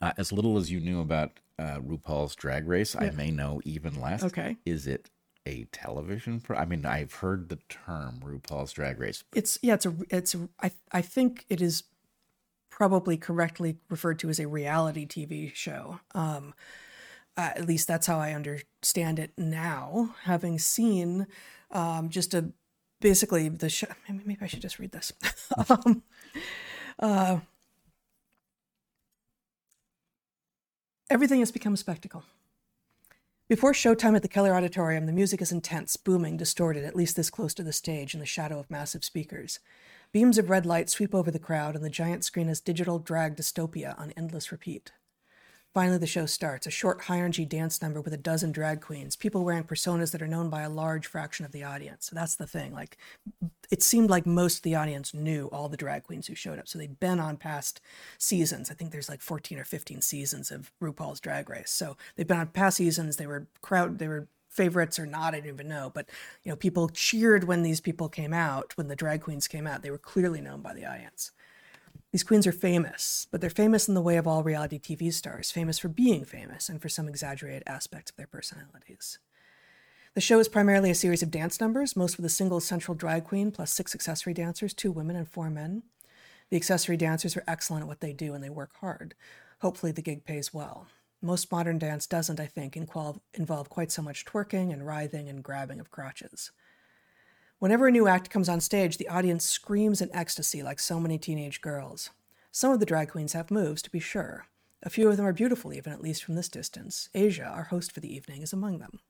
Uh, 0.00 0.12
as 0.18 0.32
little 0.32 0.58
as 0.58 0.72
you 0.72 0.80
knew 0.80 1.00
about 1.00 1.38
uh, 1.58 1.78
RuPaul's 1.78 2.34
Drag 2.34 2.66
Race, 2.66 2.94
yeah. 2.94 3.06
I 3.06 3.10
may 3.10 3.30
know 3.30 3.60
even 3.64 4.00
less. 4.00 4.24
Okay. 4.24 4.56
Is 4.66 4.88
it 4.88 5.10
a 5.46 5.64
television 5.72 6.40
pro- 6.40 6.56
I 6.56 6.64
mean, 6.64 6.84
I've 6.84 7.14
heard 7.14 7.48
the 7.48 7.58
term 7.68 8.20
RuPaul's 8.24 8.72
Drag 8.72 8.98
Race. 8.98 9.24
It's 9.34 9.58
yeah, 9.62 9.74
it's 9.74 9.86
a 9.86 9.94
it's 10.10 10.34
a, 10.34 10.48
I 10.60 10.72
I 10.90 11.02
think 11.02 11.44
it 11.48 11.60
is 11.60 11.84
probably 12.74 13.16
correctly 13.16 13.76
referred 13.88 14.18
to 14.18 14.28
as 14.28 14.40
a 14.40 14.48
reality 14.48 15.06
TV 15.06 15.54
show. 15.54 16.00
Um, 16.12 16.54
uh, 17.36 17.50
at 17.54 17.68
least 17.68 17.86
that's 17.86 18.08
how 18.08 18.18
I 18.18 18.32
understand 18.32 19.20
it 19.20 19.30
now, 19.38 20.16
having 20.24 20.58
seen 20.58 21.28
um, 21.70 22.08
just 22.08 22.34
a 22.34 22.50
basically 23.00 23.48
the 23.48 23.68
show. 23.68 23.86
Maybe, 24.08 24.36
I 24.40 24.48
should 24.48 24.60
just 24.60 24.80
read 24.80 24.90
this. 24.90 25.12
um, 25.68 26.02
uh, 26.98 27.38
everything 31.08 31.38
has 31.38 31.52
become 31.52 31.74
a 31.74 31.76
spectacle. 31.76 32.24
Before 33.48 33.72
showtime 33.72 34.16
at 34.16 34.22
the 34.22 34.28
Keller 34.28 34.52
Auditorium, 34.52 35.06
the 35.06 35.12
music 35.12 35.40
is 35.40 35.52
intense, 35.52 35.96
booming, 35.96 36.36
distorted, 36.36 36.84
at 36.84 36.96
least 36.96 37.14
this 37.14 37.30
close 37.30 37.54
to 37.54 37.62
the 37.62 37.72
stage 37.72 38.14
in 38.14 38.20
the 38.20 38.26
shadow 38.26 38.58
of 38.58 38.68
massive 38.68 39.04
speakers. 39.04 39.60
Beams 40.14 40.38
of 40.38 40.48
red 40.48 40.64
light 40.64 40.88
sweep 40.88 41.12
over 41.12 41.32
the 41.32 41.40
crowd, 41.40 41.74
and 41.74 41.84
the 41.84 41.90
giant 41.90 42.24
screen 42.24 42.48
is 42.48 42.60
digital 42.60 43.00
drag 43.00 43.34
dystopia 43.36 43.98
on 43.98 44.12
endless 44.16 44.52
repeat. 44.52 44.92
Finally, 45.74 45.98
the 45.98 46.06
show 46.06 46.24
starts 46.24 46.68
a 46.68 46.70
short, 46.70 47.02
high 47.02 47.18
energy 47.18 47.44
dance 47.44 47.82
number 47.82 48.00
with 48.00 48.12
a 48.12 48.16
dozen 48.16 48.52
drag 48.52 48.80
queens, 48.80 49.16
people 49.16 49.44
wearing 49.44 49.64
personas 49.64 50.12
that 50.12 50.22
are 50.22 50.28
known 50.28 50.48
by 50.48 50.62
a 50.62 50.70
large 50.70 51.08
fraction 51.08 51.44
of 51.44 51.50
the 51.50 51.64
audience. 51.64 52.06
So 52.06 52.14
that's 52.14 52.36
the 52.36 52.46
thing. 52.46 52.72
Like, 52.72 52.96
it 53.72 53.82
seemed 53.82 54.08
like 54.08 54.24
most 54.24 54.58
of 54.58 54.62
the 54.62 54.76
audience 54.76 55.12
knew 55.12 55.48
all 55.48 55.68
the 55.68 55.76
drag 55.76 56.04
queens 56.04 56.28
who 56.28 56.36
showed 56.36 56.60
up. 56.60 56.68
So 56.68 56.78
they'd 56.78 57.00
been 57.00 57.18
on 57.18 57.36
past 57.36 57.80
seasons. 58.16 58.70
I 58.70 58.74
think 58.74 58.92
there's 58.92 59.08
like 59.08 59.20
14 59.20 59.58
or 59.58 59.64
15 59.64 60.00
seasons 60.00 60.52
of 60.52 60.70
RuPaul's 60.80 61.18
Drag 61.18 61.50
Race. 61.50 61.72
So 61.72 61.96
they've 62.14 62.24
been 62.24 62.38
on 62.38 62.46
past 62.46 62.76
seasons. 62.76 63.16
They 63.16 63.26
were 63.26 63.48
crowd, 63.62 63.98
they 63.98 64.06
were 64.06 64.28
favorites 64.54 64.98
or 64.98 65.06
not, 65.06 65.34
I 65.34 65.40
don't 65.40 65.48
even 65.48 65.68
know. 65.68 65.90
But 65.92 66.08
you 66.42 66.50
know, 66.50 66.56
people 66.56 66.88
cheered 66.88 67.44
when 67.44 67.62
these 67.62 67.80
people 67.80 68.08
came 68.08 68.32
out, 68.32 68.76
when 68.76 68.88
the 68.88 68.96
drag 68.96 69.22
queens 69.22 69.48
came 69.48 69.66
out. 69.66 69.82
They 69.82 69.90
were 69.90 69.98
clearly 69.98 70.40
known 70.40 70.60
by 70.60 70.74
the 70.74 70.86
audience. 70.86 71.32
These 72.12 72.22
queens 72.22 72.46
are 72.46 72.52
famous, 72.52 73.26
but 73.32 73.40
they're 73.40 73.50
famous 73.50 73.88
in 73.88 73.94
the 73.94 74.00
way 74.00 74.16
of 74.16 74.26
all 74.26 74.44
reality 74.44 74.78
TV 74.78 75.12
stars, 75.12 75.50
famous 75.50 75.80
for 75.80 75.88
being 75.88 76.24
famous 76.24 76.68
and 76.68 76.80
for 76.80 76.88
some 76.88 77.08
exaggerated 77.08 77.64
aspects 77.66 78.12
of 78.12 78.16
their 78.16 78.28
personalities. 78.28 79.18
The 80.14 80.20
show 80.20 80.38
is 80.38 80.48
primarily 80.48 80.90
a 80.90 80.94
series 80.94 81.24
of 81.24 81.32
dance 81.32 81.60
numbers, 81.60 81.96
most 81.96 82.16
with 82.16 82.24
a 82.24 82.28
single 82.28 82.60
central 82.60 82.94
drag 82.94 83.24
queen 83.24 83.50
plus 83.50 83.72
six 83.72 83.96
accessory 83.96 84.32
dancers, 84.32 84.72
two 84.72 84.92
women 84.92 85.16
and 85.16 85.28
four 85.28 85.50
men. 85.50 85.82
The 86.50 86.56
accessory 86.56 86.96
dancers 86.96 87.36
are 87.36 87.42
excellent 87.48 87.82
at 87.82 87.88
what 87.88 88.00
they 88.00 88.12
do 88.12 88.32
and 88.32 88.44
they 88.44 88.50
work 88.50 88.76
hard. 88.76 89.16
Hopefully, 89.60 89.90
the 89.90 90.02
gig 90.02 90.24
pays 90.24 90.54
well. 90.54 90.86
Most 91.24 91.50
modern 91.50 91.78
dance 91.78 92.06
doesn't, 92.06 92.38
I 92.38 92.44
think, 92.44 92.76
involve 92.76 93.70
quite 93.70 93.90
so 93.90 94.02
much 94.02 94.26
twerking 94.26 94.70
and 94.70 94.86
writhing 94.86 95.26
and 95.30 95.42
grabbing 95.42 95.80
of 95.80 95.90
crotches. 95.90 96.52
Whenever 97.58 97.86
a 97.86 97.90
new 97.90 98.06
act 98.06 98.28
comes 98.28 98.46
on 98.46 98.60
stage, 98.60 98.98
the 98.98 99.08
audience 99.08 99.48
screams 99.48 100.02
in 100.02 100.14
ecstasy 100.14 100.62
like 100.62 100.78
so 100.78 101.00
many 101.00 101.16
teenage 101.16 101.62
girls. 101.62 102.10
Some 102.52 102.72
of 102.72 102.78
the 102.78 102.84
drag 102.84 103.08
queens 103.08 103.32
have 103.32 103.50
moves, 103.50 103.80
to 103.80 103.90
be 103.90 104.00
sure. 104.00 104.48
A 104.82 104.90
few 104.90 105.08
of 105.08 105.16
them 105.16 105.24
are 105.24 105.32
beautiful, 105.32 105.72
even 105.72 105.94
at 105.94 106.02
least 106.02 106.22
from 106.22 106.34
this 106.34 106.50
distance. 106.50 107.08
Asia, 107.14 107.44
our 107.44 107.64
host 107.64 107.90
for 107.90 108.00
the 108.00 108.14
evening, 108.14 108.42
is 108.42 108.52
among 108.52 108.80
them. 108.80 109.00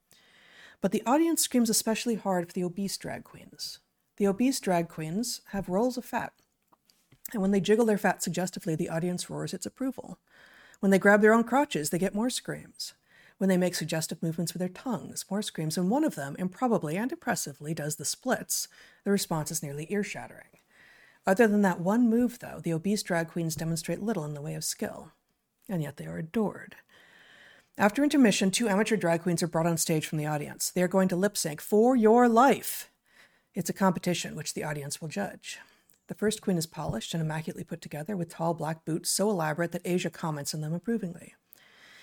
But 0.81 0.93
the 0.93 1.03
audience 1.05 1.43
screams 1.43 1.69
especially 1.69 2.15
hard 2.15 2.47
for 2.47 2.53
the 2.53 2.63
obese 2.63 2.97
drag 2.97 3.25
queens. 3.25 3.81
The 4.19 4.29
obese 4.29 4.61
drag 4.61 4.89
queens 4.89 5.41
have 5.47 5.69
rolls 5.69 5.97
of 5.97 6.05
fat. 6.05 6.33
And 7.33 7.43
when 7.43 7.51
they 7.51 7.61
jiggle 7.61 7.87
their 7.87 7.99
fat 7.99 8.23
suggestively, 8.23 8.77
the 8.77 8.89
audience 8.89 9.29
roars 9.29 9.53
its 9.53 9.67
approval. 9.67 10.21
When 10.85 10.91
they 10.91 10.99
grab 10.99 11.23
their 11.23 11.33
own 11.33 11.45
crotches, 11.45 11.89
they 11.89 11.99
get 11.99 12.15
more 12.15 12.29
screams. 12.29 12.93
When 13.39 13.49
they 13.49 13.57
make 13.57 13.75
suggestive 13.75 14.23
movements 14.23 14.53
with 14.53 14.61
their 14.61 14.69
tongues, 14.69 15.25
more 15.31 15.41
screams, 15.41 15.79
and 15.79 15.89
one 15.89 16.05
of 16.05 16.15
them, 16.15 16.37
improbably 16.39 16.99
and 16.99 17.11
impressively, 17.11 17.73
does 17.73 17.97
the 17.97 18.05
splits, 18.05 18.69
the 19.03 19.11
response 19.11 19.51
is 19.51 19.63
nearly 19.63 19.87
ear 19.89 20.05
shattering. 20.05 20.59
Other 21.27 21.47
than 21.47 21.63
that 21.63 21.81
one 21.81 22.11
move, 22.11 22.39
though, 22.39 22.61
the 22.63 22.75
obese 22.75 23.03
drag 23.03 23.29
queens 23.29 23.57
demonstrate 23.57 24.03
little 24.03 24.27
in 24.27 24.35
the 24.35 24.43
way 24.43 24.53
of 24.53 24.63
skill. 24.63 25.13
And 25.71 25.83
yet 25.83 25.97
they 25.97 26.05
are 26.05 26.19
adored. 26.19 26.77
After 27.79 28.05
intermission, 28.05 28.51
two 28.51 28.69
amateur 28.69 28.97
drag 28.99 29.23
queens 29.23 29.43
are 29.43 29.49
brought 29.49 29.67
on 29.67 29.79
stage 29.79 30.05
from 30.07 30.19
the 30.19 30.27
audience. 30.27 30.71
They 30.71 30.83
are 30.83 30.87
going 30.87 31.09
to 31.09 31.17
lip 31.17 31.39
sync 31.39 31.63
for 31.63 31.97
your 31.97 32.29
life. 32.29 32.91
It's 33.55 33.71
a 33.71 33.73
competition 33.73 34.37
which 34.37 34.53
the 34.53 34.65
audience 34.65 35.01
will 35.01 35.09
judge. 35.09 35.61
The 36.09 36.15
first 36.15 36.43
queen 36.43 36.59
is 36.59 36.67
polished 36.67 37.15
and 37.15 37.23
immaculately 37.23 37.65
put 37.65 37.81
together 37.81 38.17
with 38.17 38.29
tall 38.29 38.55
black 38.55 38.85
boots 38.85 39.11
so 39.11 39.31
elaborate 39.31 39.73
that 39.73 39.83
Asia 39.85 40.11
comments 40.11 40.55
on 40.55 40.61
them 40.61 40.75
approvingly. 40.75 41.35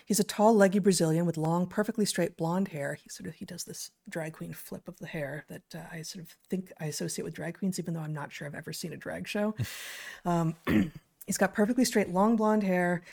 He's 0.06 0.20
a 0.20 0.24
tall, 0.24 0.54
leggy 0.56 0.80
Brazilian 0.80 1.26
with 1.26 1.38
long, 1.38 1.68
perfectly 1.68 2.06
straight 2.06 2.36
blonde 2.36 2.70
hair. 2.70 2.96
He 2.96 3.08
sort 3.10 3.28
of 3.28 3.36
he 3.36 3.46
does 3.46 3.64
this 3.64 3.92
drag 4.10 4.34
queen 4.34 4.52
flip 4.52 4.88
of 4.88 4.98
the 4.98 5.08
hair 5.08 5.46
that 5.48 5.62
uh, 5.74 5.84
I 5.92 6.02
sort 6.02 6.26
of 6.26 6.36
think 6.50 6.72
I 6.80 6.86
associate 6.86 7.24
with 7.24 7.34
drag 7.34 7.60
queens, 7.60 7.80
even 7.80 7.94
though 7.94 8.02
I'm 8.02 8.14
not 8.14 8.32
sure 8.32 8.48
I've 8.48 8.56
ever 8.56 8.74
seen 8.74 8.94
a 8.94 8.98
drag 8.98 9.28
show. 9.28 9.56
um, 10.26 10.56
he's 11.26 11.38
got 11.38 11.54
perfectly 11.54 11.86
straight, 11.86 12.10
long 12.10 12.36
blonde 12.36 12.64
hair. 12.64 13.04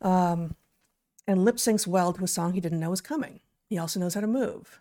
Um, 0.00 0.54
and 1.26 1.44
lip 1.44 1.56
syncs 1.56 1.86
well 1.86 2.12
to 2.12 2.24
a 2.24 2.28
song 2.28 2.52
he 2.52 2.60
didn't 2.60 2.80
know 2.80 2.90
was 2.90 3.00
coming. 3.00 3.40
He 3.68 3.78
also 3.78 3.98
knows 3.98 4.14
how 4.14 4.20
to 4.20 4.26
move. 4.26 4.80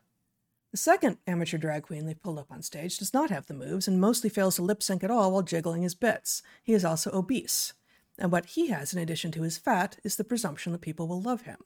The 0.75 0.79
second 0.79 1.19
amateur 1.25 1.57
drag 1.57 1.83
queen 1.83 2.05
they 2.05 2.13
pulled 2.13 2.37
up 2.37 2.51
on 2.51 2.61
stage 2.61 2.97
does 2.97 3.13
not 3.13 3.29
have 3.29 3.45
the 3.45 3.53
moves 3.53 3.87
and 3.87 3.97
mostly 3.97 4.29
fails 4.29 4.57
to 4.57 4.61
lip 4.61 4.83
sync 4.83 5.05
at 5.05 5.09
all 5.09 5.31
while 5.31 5.41
jiggling 5.41 5.83
his 5.83 5.95
bits. 5.95 6.43
He 6.61 6.73
is 6.73 6.83
also 6.83 7.11
obese. 7.13 7.71
And 8.19 8.29
what 8.29 8.45
he 8.47 8.67
has, 8.67 8.93
in 8.93 8.99
addition 8.99 9.31
to 9.31 9.43
his 9.43 9.57
fat, 9.57 9.97
is 10.03 10.17
the 10.17 10.25
presumption 10.25 10.73
that 10.73 10.81
people 10.81 11.07
will 11.07 11.21
love 11.21 11.43
him. 11.43 11.59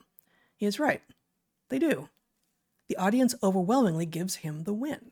He 0.55 0.67
is 0.67 0.79
right. 0.79 1.01
They 1.69 1.79
do. 1.79 2.09
The 2.87 2.97
audience 2.97 3.33
overwhelmingly 3.41 4.05
gives 4.05 4.35
him 4.35 4.65
the 4.65 4.75
win. 4.75 5.09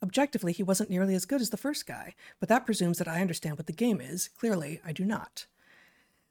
Objectively, 0.00 0.52
he 0.52 0.62
wasn't 0.62 0.90
nearly 0.90 1.16
as 1.16 1.26
good 1.26 1.40
as 1.40 1.50
the 1.50 1.56
first 1.56 1.88
guy, 1.88 2.14
but 2.38 2.48
that 2.48 2.64
presumes 2.64 2.98
that 2.98 3.08
I 3.08 3.22
understand 3.22 3.58
what 3.58 3.66
the 3.66 3.72
game 3.72 4.00
is. 4.00 4.28
Clearly, 4.28 4.80
I 4.86 4.92
do 4.92 5.04
not. 5.04 5.46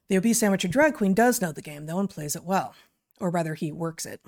The 0.07 0.15
obese 0.15 0.41
amateur 0.41 0.69
drag 0.69 0.93
queen 0.93 1.13
does 1.13 1.41
know 1.41 1.51
the 1.51 1.61
game, 1.61 1.87
though, 1.87 1.99
and 1.99 2.09
plays 2.09 2.37
it 2.37 2.45
well. 2.45 2.73
Or 3.19 3.29
rather, 3.29 3.55
he 3.55 3.69
works 3.69 4.05
it. 4.05 4.21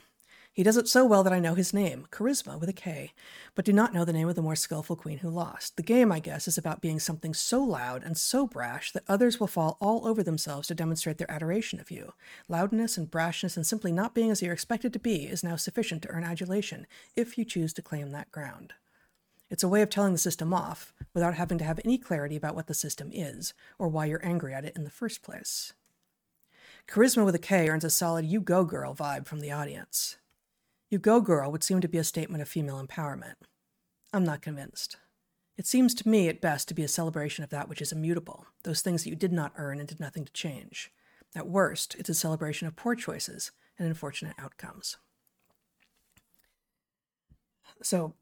He 0.54 0.64
does 0.64 0.76
it 0.76 0.90
so 0.90 1.06
well 1.06 1.24
that 1.24 1.32
I 1.32 1.40
know 1.40 1.56
his 1.56 1.74
name, 1.74 2.08
Charisma 2.12 2.60
with 2.60 2.68
a 2.68 2.74
K, 2.74 3.14
but 3.56 3.64
do 3.64 3.72
not 3.72 3.94
know 3.94 4.04
the 4.04 4.12
name 4.12 4.28
of 4.28 4.36
the 4.36 4.42
more 4.42 4.58
skillful 4.58 4.98
queen 4.98 5.20
who 5.20 5.30
lost. 5.30 5.78
The 5.78 5.84
game, 5.84 6.12
I 6.12 6.20
guess, 6.20 6.46
is 6.46 6.58
about 6.58 6.82
being 6.82 7.00
something 7.00 7.34
so 7.34 7.64
loud 7.64 8.04
and 8.04 8.18
so 8.18 8.46
brash 8.48 8.92
that 8.92 9.06
others 9.08 9.40
will 9.40 9.48
fall 9.48 9.78
all 9.80 10.06
over 10.06 10.24
themselves 10.24 10.68
to 10.68 10.76
demonstrate 10.76 11.20
their 11.20 11.32
adoration 11.32 11.80
of 11.80 11.90
you. 11.90 12.14
Loudness 12.50 12.98
and 12.98 13.10
brashness 13.10 13.56
and 13.56 13.66
simply 13.66 13.94
not 13.94 14.14
being 14.14 14.30
as 14.30 14.42
you're 14.42 14.52
expected 14.52 14.92
to 14.92 15.00
be 15.00 15.24
is 15.24 15.42
now 15.42 15.56
sufficient 15.56 16.02
to 16.02 16.10
earn 16.10 16.26
adulation, 16.26 16.86
if 17.16 17.38
you 17.38 17.46
choose 17.46 17.72
to 17.74 17.82
claim 17.82 18.12
that 18.12 18.32
ground. 18.32 18.74
It's 19.50 19.64
a 19.64 19.70
way 19.70 19.82
of 19.82 19.90
telling 19.90 20.12
the 20.12 20.20
system 20.20 20.54
off 20.54 20.94
without 21.14 21.36
having 21.36 21.60
to 21.60 21.66
have 21.66 21.80
any 21.86 21.98
clarity 21.98 22.36
about 22.36 22.56
what 22.56 22.68
the 22.68 22.74
system 22.74 23.10
is 23.14 23.54
or 23.80 23.88
why 23.88 24.06
you're 24.06 24.26
angry 24.26 24.54
at 24.54 24.66
it 24.66 24.76
in 24.76 24.84
the 24.84 24.90
first 24.90 25.22
place. 25.22 25.72
Charisma 26.90 27.24
with 27.24 27.36
a 27.36 27.40
K 27.40 27.70
earns 27.70 27.86
a 27.86 27.90
solid 27.90 28.26
you 28.26 28.42
go 28.42 28.66
girl 28.66 28.94
vibe 28.94 29.26
from 29.28 29.40
the 29.40 29.52
audience. 29.52 30.18
You 30.92 31.00
go 31.00 31.22
girl 31.22 31.50
would 31.54 31.64
seem 31.64 31.80
to 31.80 31.88
be 31.88 31.98
a 31.98 32.04
statement 32.04 32.42
of 32.42 32.50
female 32.50 32.86
empowerment. 32.86 33.36
I'm 34.12 34.26
not 34.26 34.42
convinced. 34.42 34.98
It 35.58 35.66
seems 35.66 35.94
to 35.96 36.10
me 36.10 36.28
at 36.28 36.42
best 36.42 36.68
to 36.68 36.74
be 36.74 36.84
a 36.84 36.90
celebration 36.90 37.46
of 37.46 37.50
that 37.50 37.70
which 37.70 37.82
is 37.82 37.94
immutable, 37.94 38.46
those 38.64 38.82
things 38.82 39.04
that 39.04 39.10
you 39.10 39.16
did 39.16 39.32
not 39.32 39.54
earn 39.56 39.80
and 39.80 39.88
did 39.88 40.02
nothing 40.02 40.26
to 40.26 40.34
change. 40.34 40.92
At 41.34 41.48
worst, 41.48 41.96
it's 41.98 42.10
a 42.10 42.14
celebration 42.14 42.68
of 42.68 42.76
poor 42.76 42.94
choices 42.94 43.52
and 43.80 43.88
unfortunate 43.88 44.36
outcomes. 44.38 44.98
So, 47.82 48.16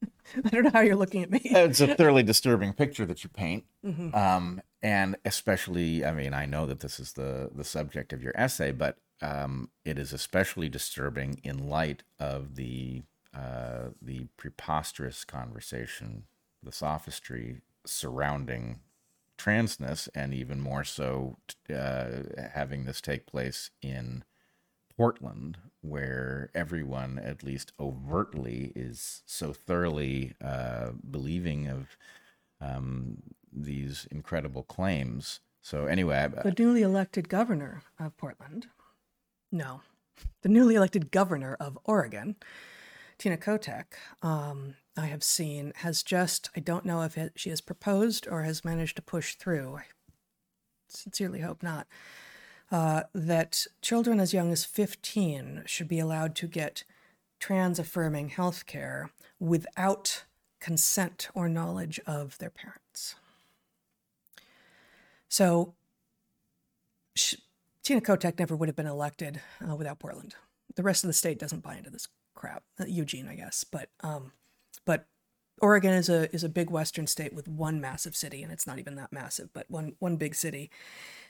I 0.44 0.48
don't 0.50 0.64
know 0.64 0.70
how 0.72 0.80
you're 0.80 0.94
looking 0.94 1.24
at 1.24 1.32
me. 1.32 1.40
it's 1.42 1.80
a 1.80 1.96
thoroughly 1.96 2.22
disturbing 2.22 2.72
picture 2.72 3.06
that 3.06 3.24
you 3.24 3.30
paint, 3.30 3.64
mm-hmm. 3.84 4.14
um, 4.14 4.62
and 4.82 5.16
especially, 5.24 6.04
I 6.04 6.12
mean, 6.12 6.32
I 6.32 6.46
know 6.46 6.64
that 6.66 6.78
this 6.78 7.00
is 7.00 7.14
the 7.14 7.50
the 7.52 7.64
subject 7.64 8.12
of 8.12 8.22
your 8.22 8.32
essay, 8.36 8.70
but 8.70 8.98
um, 9.22 9.70
it 9.84 9.98
is 9.98 10.12
especially 10.12 10.68
disturbing 10.68 11.40
in 11.42 11.68
light 11.68 12.02
of 12.18 12.56
the 12.56 13.02
uh, 13.34 13.90
the 14.00 14.26
preposterous 14.38 15.24
conversation, 15.24 16.24
the 16.62 16.72
sophistry 16.72 17.60
surrounding 17.84 18.80
transness, 19.36 20.08
and 20.14 20.32
even 20.32 20.58
more 20.60 20.84
so, 20.84 21.36
uh, 21.68 22.08
having 22.54 22.84
this 22.84 23.02
take 23.02 23.26
place 23.26 23.70
in 23.82 24.24
Portland, 24.96 25.58
where 25.82 26.50
everyone, 26.54 27.18
at 27.18 27.42
least 27.42 27.72
overtly, 27.78 28.72
is 28.74 29.22
so 29.26 29.52
thoroughly 29.52 30.32
uh, 30.42 30.92
believing 31.10 31.68
of 31.68 31.98
um, 32.60 33.18
these 33.52 34.06
incredible 34.10 34.62
claims. 34.62 35.40
So, 35.60 35.84
anyway, 35.84 36.28
the 36.42 36.54
newly 36.56 36.82
elected 36.82 37.28
governor 37.28 37.82
of 37.98 38.16
Portland, 38.16 38.68
no, 39.52 39.80
the 40.42 40.48
newly 40.48 40.74
elected 40.74 41.10
governor 41.10 41.56
of 41.60 41.78
Oregon, 41.84 42.36
Tina 43.18 43.36
Kotek, 43.36 43.84
um, 44.22 44.74
I 44.96 45.06
have 45.06 45.22
seen 45.22 45.72
has 45.76 46.02
just, 46.02 46.50
I 46.56 46.60
don't 46.60 46.84
know 46.84 47.02
if 47.02 47.16
it, 47.16 47.32
she 47.36 47.50
has 47.50 47.60
proposed 47.60 48.26
or 48.28 48.42
has 48.42 48.64
managed 48.64 48.96
to 48.96 49.02
push 49.02 49.34
through. 49.34 49.76
I 49.76 49.84
sincerely 50.88 51.40
hope 51.40 51.62
not 51.62 51.86
uh, 52.70 53.04
that 53.14 53.66
children 53.82 54.20
as 54.20 54.34
young 54.34 54.52
as 54.52 54.64
15 54.64 55.62
should 55.66 55.88
be 55.88 55.98
allowed 55.98 56.34
to 56.36 56.46
get 56.46 56.84
trans 57.38 57.78
affirming 57.78 58.30
health 58.30 58.66
care 58.66 59.10
without 59.38 60.24
consent 60.60 61.28
or 61.34 61.48
knowledge 61.48 62.00
of 62.06 62.38
their 62.38 62.50
parents. 62.50 63.14
So, 65.28 65.74
Tina 67.86 68.00
Kotek 68.00 68.40
never 68.40 68.56
would 68.56 68.68
have 68.68 68.74
been 68.74 68.88
elected 68.88 69.40
uh, 69.62 69.76
without 69.76 70.00
Portland. 70.00 70.34
The 70.74 70.82
rest 70.82 71.04
of 71.04 71.08
the 71.08 71.14
state 71.14 71.38
doesn't 71.38 71.62
buy 71.62 71.76
into 71.76 71.88
this 71.88 72.08
crap. 72.34 72.64
Uh, 72.80 72.84
Eugene, 72.88 73.28
I 73.28 73.36
guess, 73.36 73.62
but 73.62 73.90
um, 74.00 74.32
but 74.84 75.06
Oregon 75.62 75.92
is 75.92 76.08
a 76.08 76.28
is 76.34 76.42
a 76.42 76.48
big 76.48 76.68
western 76.68 77.06
state 77.06 77.32
with 77.32 77.46
one 77.46 77.80
massive 77.80 78.16
city, 78.16 78.42
and 78.42 78.52
it's 78.52 78.66
not 78.66 78.80
even 78.80 78.96
that 78.96 79.12
massive, 79.12 79.50
but 79.52 79.70
one 79.70 79.94
one 80.00 80.16
big 80.16 80.34
city, 80.34 80.68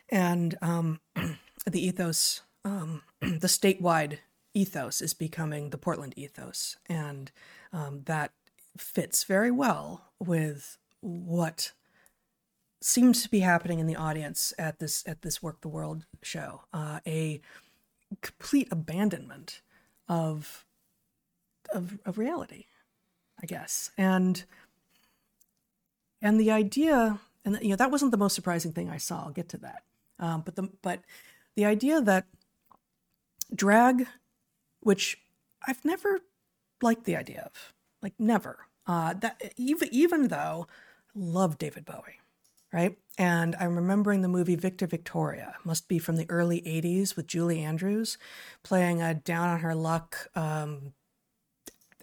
and 0.08 0.56
um, 0.62 1.00
the 1.66 1.86
ethos, 1.86 2.40
um, 2.64 3.02
the 3.20 3.48
statewide 3.48 4.20
ethos, 4.54 5.02
is 5.02 5.12
becoming 5.12 5.68
the 5.68 5.78
Portland 5.78 6.14
ethos, 6.16 6.78
and 6.86 7.32
um, 7.70 8.00
that 8.06 8.32
fits 8.78 9.24
very 9.24 9.50
well 9.50 10.06
with 10.18 10.78
what 11.02 11.72
seems 12.86 13.22
to 13.22 13.28
be 13.28 13.40
happening 13.40 13.80
in 13.80 13.86
the 13.86 13.96
audience 13.96 14.54
at 14.58 14.78
this 14.78 15.02
at 15.06 15.22
this 15.22 15.42
Werk 15.42 15.60
the 15.60 15.68
World 15.68 16.06
show. 16.22 16.62
Uh, 16.72 17.00
a 17.06 17.40
complete 18.22 18.68
abandonment 18.70 19.60
of, 20.08 20.64
of 21.74 21.98
of 22.06 22.16
reality, 22.16 22.66
I 23.42 23.46
guess, 23.46 23.90
and 23.98 24.44
and 26.22 26.38
the 26.40 26.50
idea, 26.50 27.18
and 27.44 27.58
you 27.60 27.70
know 27.70 27.76
that 27.76 27.90
wasn't 27.90 28.12
the 28.12 28.16
most 28.16 28.34
surprising 28.34 28.72
thing 28.72 28.88
I 28.88 28.98
saw. 28.98 29.24
I'll 29.24 29.30
get 29.30 29.48
to 29.50 29.58
that. 29.58 29.82
Um, 30.18 30.42
but 30.44 30.54
the 30.54 30.70
but 30.80 31.00
the 31.56 31.64
idea 31.64 32.00
that 32.00 32.26
drag, 33.54 34.06
which 34.80 35.18
I've 35.66 35.84
never 35.84 36.20
liked 36.80 37.04
the 37.04 37.16
idea 37.16 37.42
of, 37.46 37.72
like 38.00 38.14
never. 38.18 38.58
Uh, 38.86 39.12
that 39.14 39.42
even 39.56 39.88
even 39.90 40.28
though 40.28 40.68
I 40.68 41.18
love 41.18 41.58
David 41.58 41.84
Bowie, 41.84 42.20
right? 42.72 42.96
And 43.18 43.56
I'm 43.58 43.76
remembering 43.76 44.22
the 44.22 44.28
movie 44.28 44.56
Victor 44.56 44.86
Victoria, 44.86 45.54
must 45.64 45.88
be 45.88 45.98
from 45.98 46.16
the 46.16 46.28
early 46.28 46.60
'80s 46.62 47.16
with 47.16 47.26
Julie 47.26 47.62
Andrews, 47.62 48.18
playing 48.62 49.00
a 49.00 49.14
down 49.14 49.48
on 49.48 49.60
her 49.60 49.74
luck 49.74 50.28
um, 50.34 50.92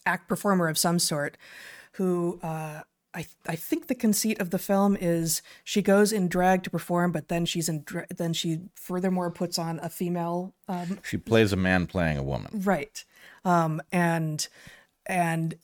act 0.06 0.28
performer 0.28 0.68
of 0.68 0.78
some 0.78 1.00
sort, 1.00 1.38
who 1.94 2.40
uh, 2.42 2.82
I 3.14 3.26
I 3.48 3.56
think 3.56 3.88
the 3.88 3.96
conceit 3.96 4.40
of 4.40 4.50
the 4.50 4.60
film 4.60 4.98
is 5.00 5.42
she 5.64 5.82
goes 5.82 6.12
in 6.12 6.28
drag 6.28 6.64
to 6.64 6.70
perform, 6.70 7.12
but 7.12 7.28
then 7.28 7.46
she's 7.46 7.70
in 7.70 7.84
dra- 7.84 8.08
then 8.10 8.34
she 8.34 8.62
furthermore 8.76 9.32
puts 9.32 9.60
on 9.60 9.80
a 9.80 9.90
female. 9.90 10.54
Um, 10.68 11.00
she 11.04 11.18
plays 11.18 11.54
a 11.54 11.58
man 11.58 11.86
playing 11.86 12.18
a 12.18 12.24
woman, 12.24 12.62
right? 12.64 13.04
Um, 13.46 13.82
and 13.92 14.48
and 15.06 15.56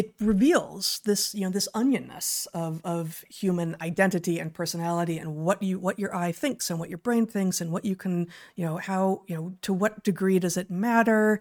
it 0.00 0.14
reveals 0.18 1.02
this 1.04 1.34
you 1.34 1.42
know 1.42 1.50
this 1.50 1.68
onionness 1.74 2.48
of 2.54 2.80
of 2.84 3.22
human 3.28 3.76
identity 3.82 4.38
and 4.38 4.54
personality 4.54 5.18
and 5.18 5.36
what 5.36 5.62
you 5.62 5.78
what 5.78 5.98
your 5.98 6.14
eye 6.16 6.32
thinks 6.32 6.70
and 6.70 6.80
what 6.80 6.88
your 6.88 6.96
brain 6.96 7.26
thinks 7.26 7.60
and 7.60 7.70
what 7.70 7.84
you 7.84 7.94
can 7.94 8.26
you 8.56 8.64
know 8.64 8.78
how 8.78 9.22
you 9.26 9.36
know 9.36 9.52
to 9.60 9.74
what 9.74 10.02
degree 10.02 10.38
does 10.38 10.56
it 10.56 10.70
matter, 10.70 11.38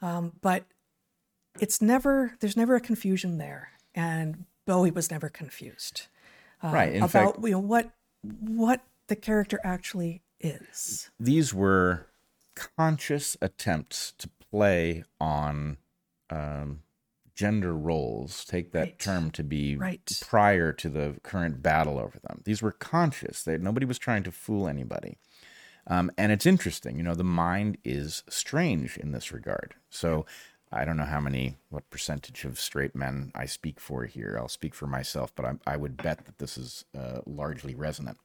um, 0.00 0.32
but 0.40 0.64
it's 1.60 1.82
never 1.82 2.32
there's 2.40 2.56
never 2.56 2.76
a 2.76 2.80
confusion 2.80 3.36
there 3.36 3.72
and 3.94 4.46
Bowie 4.66 4.90
was 4.90 5.10
never 5.10 5.28
confused. 5.28 6.06
Uh, 6.62 6.70
right. 6.72 6.96
About 6.96 7.10
fact, 7.10 7.38
you 7.42 7.50
know 7.50 7.58
what 7.58 7.90
what 8.40 8.80
the 9.08 9.16
character 9.16 9.60
actually 9.62 10.22
is. 10.40 11.10
These 11.20 11.52
were 11.52 12.06
conscious 12.54 13.36
attempts 13.42 14.14
to 14.16 14.30
play 14.50 15.04
on 15.20 15.76
um, 16.30 16.80
gender 17.38 17.72
roles. 17.72 18.44
Take 18.44 18.72
that 18.72 18.80
right. 18.80 18.98
term 18.98 19.30
to 19.30 19.44
be 19.44 19.76
right. 19.76 20.20
prior 20.26 20.72
to 20.72 20.88
the 20.88 21.14
current 21.22 21.62
battle 21.62 21.96
over 21.96 22.18
them. 22.18 22.40
These 22.42 22.62
were 22.62 22.72
conscious. 22.72 23.44
They, 23.44 23.56
nobody 23.58 23.86
was 23.86 23.96
trying 23.96 24.24
to 24.24 24.32
fool 24.32 24.66
anybody. 24.66 25.18
Um, 25.86 26.10
and 26.18 26.32
it's 26.32 26.46
interesting, 26.46 26.96
you 26.96 27.04
know, 27.04 27.14
the 27.14 27.22
mind 27.22 27.78
is 27.84 28.24
strange 28.28 28.96
in 28.96 29.12
this 29.12 29.30
regard. 29.30 29.76
So 29.88 30.26
I 30.72 30.84
don't 30.84 30.96
know 30.96 31.04
how 31.04 31.20
many, 31.20 31.58
what 31.68 31.88
percentage 31.90 32.44
of 32.44 32.58
straight 32.58 32.96
men 32.96 33.30
I 33.36 33.46
speak 33.46 33.78
for 33.78 34.04
here. 34.06 34.36
I'll 34.36 34.48
speak 34.48 34.74
for 34.74 34.88
myself, 34.88 35.32
but 35.36 35.46
I, 35.46 35.52
I 35.64 35.76
would 35.76 35.96
bet 35.96 36.24
that 36.26 36.38
this 36.38 36.58
is 36.58 36.86
uh, 36.98 37.20
largely 37.24 37.76
resonant. 37.76 38.18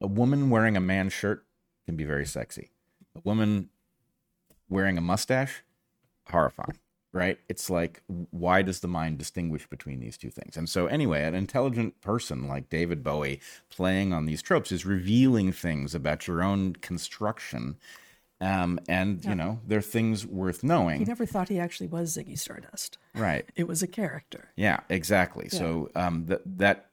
A 0.00 0.06
woman 0.06 0.48
wearing 0.48 0.76
a 0.76 0.80
man's 0.80 1.12
shirt 1.12 1.44
can 1.86 1.96
be 1.96 2.04
very 2.04 2.24
sexy. 2.24 2.70
A 3.16 3.20
woman 3.24 3.70
wearing 4.68 4.96
a 4.96 5.00
mustache, 5.00 5.64
horrifying. 6.30 6.78
Right? 7.12 7.38
It's 7.48 7.70
like, 7.70 8.02
why 8.30 8.62
does 8.62 8.80
the 8.80 8.88
mind 8.88 9.18
distinguish 9.18 9.66
between 9.66 10.00
these 10.00 10.18
two 10.18 10.30
things? 10.30 10.56
And 10.56 10.68
so, 10.68 10.86
anyway, 10.86 11.24
an 11.24 11.34
intelligent 11.34 12.00
person 12.00 12.48
like 12.48 12.68
David 12.68 13.02
Bowie 13.02 13.40
playing 13.70 14.12
on 14.12 14.26
these 14.26 14.42
tropes 14.42 14.72
is 14.72 14.84
revealing 14.84 15.52
things 15.52 15.94
about 15.94 16.26
your 16.26 16.42
own 16.42 16.74
construction. 16.74 17.76
Um, 18.40 18.78
and, 18.88 19.24
you 19.24 19.34
know, 19.34 19.58
they're 19.66 19.82
things 19.82 20.24
worth 20.24 20.62
knowing. 20.62 21.00
He 21.00 21.04
never 21.04 21.26
thought 21.26 21.48
he 21.48 21.58
actually 21.58 21.88
was 21.88 22.16
Ziggy 22.16 22.38
Stardust. 22.38 22.96
Right. 23.12 23.48
It 23.56 23.66
was 23.66 23.82
a 23.82 23.88
character. 23.88 24.52
Yeah, 24.54 24.78
exactly. 24.88 25.48
So 25.48 25.90
um, 25.96 26.26
that 26.26 26.42
that 26.44 26.90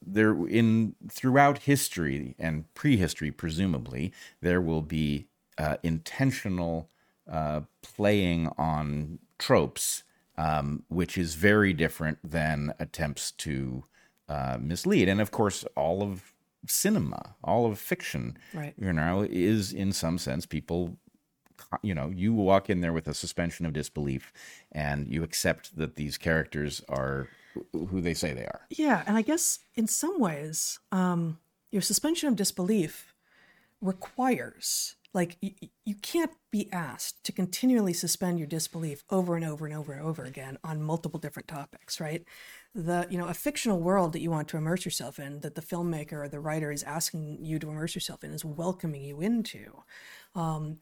there 0.00 0.46
in 0.46 0.94
throughout 1.10 1.58
history 1.58 2.36
and 2.38 2.72
prehistory, 2.74 3.32
presumably, 3.32 4.12
there 4.40 4.60
will 4.60 4.82
be 4.82 5.26
uh, 5.58 5.78
intentional 5.82 6.88
uh, 7.28 7.62
playing 7.82 8.48
on 8.56 9.18
tropes, 9.38 10.02
um, 10.38 10.82
which 10.88 11.16
is 11.18 11.34
very 11.34 11.72
different 11.72 12.18
than 12.22 12.72
attempts 12.78 13.30
to 13.32 13.84
uh, 14.28 14.58
mislead. 14.60 15.08
And 15.08 15.20
of 15.20 15.30
course, 15.30 15.64
all 15.76 16.02
of 16.02 16.32
cinema, 16.66 17.36
all 17.44 17.66
of 17.66 17.78
fiction, 17.78 18.36
Right. 18.52 18.74
you 18.78 18.92
know, 18.92 19.26
is 19.28 19.72
in 19.72 19.92
some 19.92 20.18
sense 20.18 20.46
people 20.46 20.96
you 21.82 21.94
know 21.94 22.12
you 22.14 22.34
walk 22.34 22.68
in 22.68 22.82
there 22.82 22.92
with 22.92 23.08
a 23.08 23.14
suspension 23.14 23.64
of 23.64 23.72
disbelief 23.72 24.30
and 24.72 25.08
you 25.08 25.22
accept 25.22 25.74
that 25.76 25.96
these 25.96 26.18
characters 26.18 26.82
are 26.86 27.28
who 27.72 28.02
they 28.02 28.12
say 28.12 28.34
they 28.34 28.44
are 28.44 28.60
Yeah, 28.68 29.02
and 29.06 29.16
I 29.16 29.22
guess 29.22 29.60
in 29.74 29.86
some 29.86 30.20
ways, 30.20 30.78
um, 30.92 31.38
your 31.70 31.80
suspension 31.80 32.28
of 32.28 32.36
disbelief 32.36 33.14
requires 33.80 34.96
like 35.14 35.36
y- 35.42 35.54
y- 35.62 35.70
you 35.84 35.94
can't 35.96 36.32
be 36.50 36.70
asked 36.72 37.24
to 37.24 37.32
continually 37.32 37.92
suspend 37.92 38.38
your 38.38 38.48
disbelief 38.48 39.04
over 39.10 39.36
and 39.36 39.44
over 39.44 39.66
and 39.66 39.74
over 39.74 39.92
and 39.92 40.02
over 40.02 40.24
again 40.24 40.58
on 40.64 40.82
multiple 40.82 41.20
different 41.20 41.48
topics, 41.48 42.00
right? 42.00 42.24
The 42.74 43.06
you 43.10 43.18
know 43.18 43.26
a 43.26 43.34
fictional 43.34 43.80
world 43.80 44.12
that 44.12 44.20
you 44.20 44.30
want 44.30 44.48
to 44.48 44.56
immerse 44.56 44.84
yourself 44.84 45.18
in, 45.18 45.40
that 45.40 45.54
the 45.54 45.62
filmmaker 45.62 46.24
or 46.24 46.28
the 46.28 46.40
writer 46.40 46.70
is 46.72 46.82
asking 46.82 47.44
you 47.44 47.58
to 47.58 47.70
immerse 47.70 47.94
yourself 47.94 48.24
in, 48.24 48.32
is 48.32 48.44
welcoming 48.44 49.02
you 49.02 49.20
into. 49.20 49.82
Um, 50.34 50.78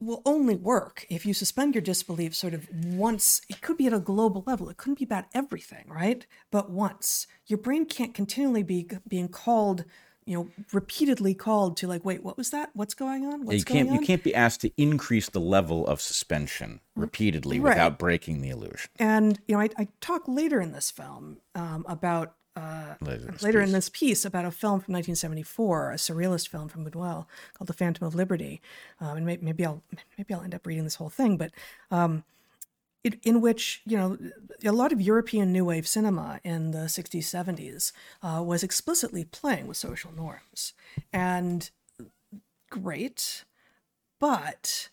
will 0.00 0.22
only 0.26 0.56
work 0.56 1.06
if 1.08 1.24
you 1.24 1.32
suspend 1.32 1.74
your 1.74 1.82
disbelief 1.82 2.34
sort 2.34 2.54
of 2.54 2.68
once. 2.72 3.40
It 3.48 3.60
could 3.60 3.76
be 3.76 3.86
at 3.86 3.92
a 3.92 4.00
global 4.00 4.42
level. 4.46 4.68
It 4.68 4.76
couldn't 4.76 4.98
be 4.98 5.04
about 5.04 5.26
everything, 5.32 5.84
right? 5.88 6.26
But 6.50 6.70
once. 6.70 7.26
Your 7.46 7.58
brain 7.58 7.86
can't 7.86 8.14
continually 8.14 8.64
be 8.64 8.88
being 9.06 9.28
called, 9.28 9.84
you 10.24 10.36
know, 10.38 10.48
repeatedly 10.72 11.34
called 11.34 11.76
to 11.78 11.86
like, 11.88 12.04
wait, 12.04 12.22
what 12.22 12.36
was 12.36 12.50
that? 12.50 12.70
What's 12.74 12.94
going 12.94 13.24
on? 13.26 13.44
What's 13.44 13.58
you 13.58 13.64
can't 13.64 13.86
going 13.88 13.96
on? 13.96 14.00
you 14.02 14.06
can't 14.06 14.22
be 14.22 14.34
asked 14.34 14.60
to 14.62 14.70
increase 14.76 15.28
the 15.28 15.40
level 15.40 15.86
of 15.86 16.00
suspension 16.00 16.80
repeatedly 16.94 17.58
Right. 17.58 17.70
without 17.74 17.98
breaking 17.98 18.40
the 18.40 18.50
illusion 18.50 18.90
And 18.98 19.40
you 19.48 19.56
know, 19.56 19.60
I, 19.62 19.68
I 19.76 19.88
talk 20.00 20.22
later 20.28 20.60
in 20.60 20.72
this 20.72 20.90
film 20.90 21.38
um, 21.54 21.84
about 21.88 22.34
uh, 22.54 22.94
Later 23.00 23.24
in 23.28 23.32
this 23.32 23.42
later 23.42 23.60
in 23.60 23.64
piece. 23.66 23.72
this 23.72 23.88
piece 23.88 24.24
about 24.26 24.44
a 24.44 24.50
film 24.50 24.78
from 24.80 24.92
1974, 24.92 25.92
a 25.92 25.96
surrealist 25.96 26.48
film 26.48 26.68
from 26.68 26.84
Buñuel 26.84 27.24
called 27.54 27.66
The 27.66 27.72
Phantom 27.72 28.06
of 28.06 28.14
Liberty, 28.14 28.60
um, 29.00 29.16
and 29.16 29.24
may, 29.24 29.38
maybe 29.40 29.64
I'll 29.64 29.82
maybe 30.18 30.34
I'll 30.34 30.42
end 30.42 30.54
up 30.54 30.66
reading 30.66 30.84
this 30.84 30.96
whole 30.96 31.08
thing, 31.08 31.38
but 31.38 31.50
um, 31.90 32.24
it, 33.04 33.18
in 33.22 33.40
which 33.40 33.82
you 33.84 33.96
know 33.96 34.18
a 34.64 34.72
lot 34.72 34.92
of 34.92 35.00
European 35.00 35.52
New 35.52 35.64
Wave 35.64 35.86
cinema 35.86 36.40
in 36.44 36.70
the 36.70 36.86
60s, 36.86 37.24
70s 37.24 37.92
uh, 38.22 38.42
was 38.42 38.62
explicitly 38.62 39.24
playing 39.24 39.66
with 39.66 39.76
social 39.76 40.12
norms, 40.12 40.72
and 41.12 41.70
great, 42.70 43.44
but 44.18 44.88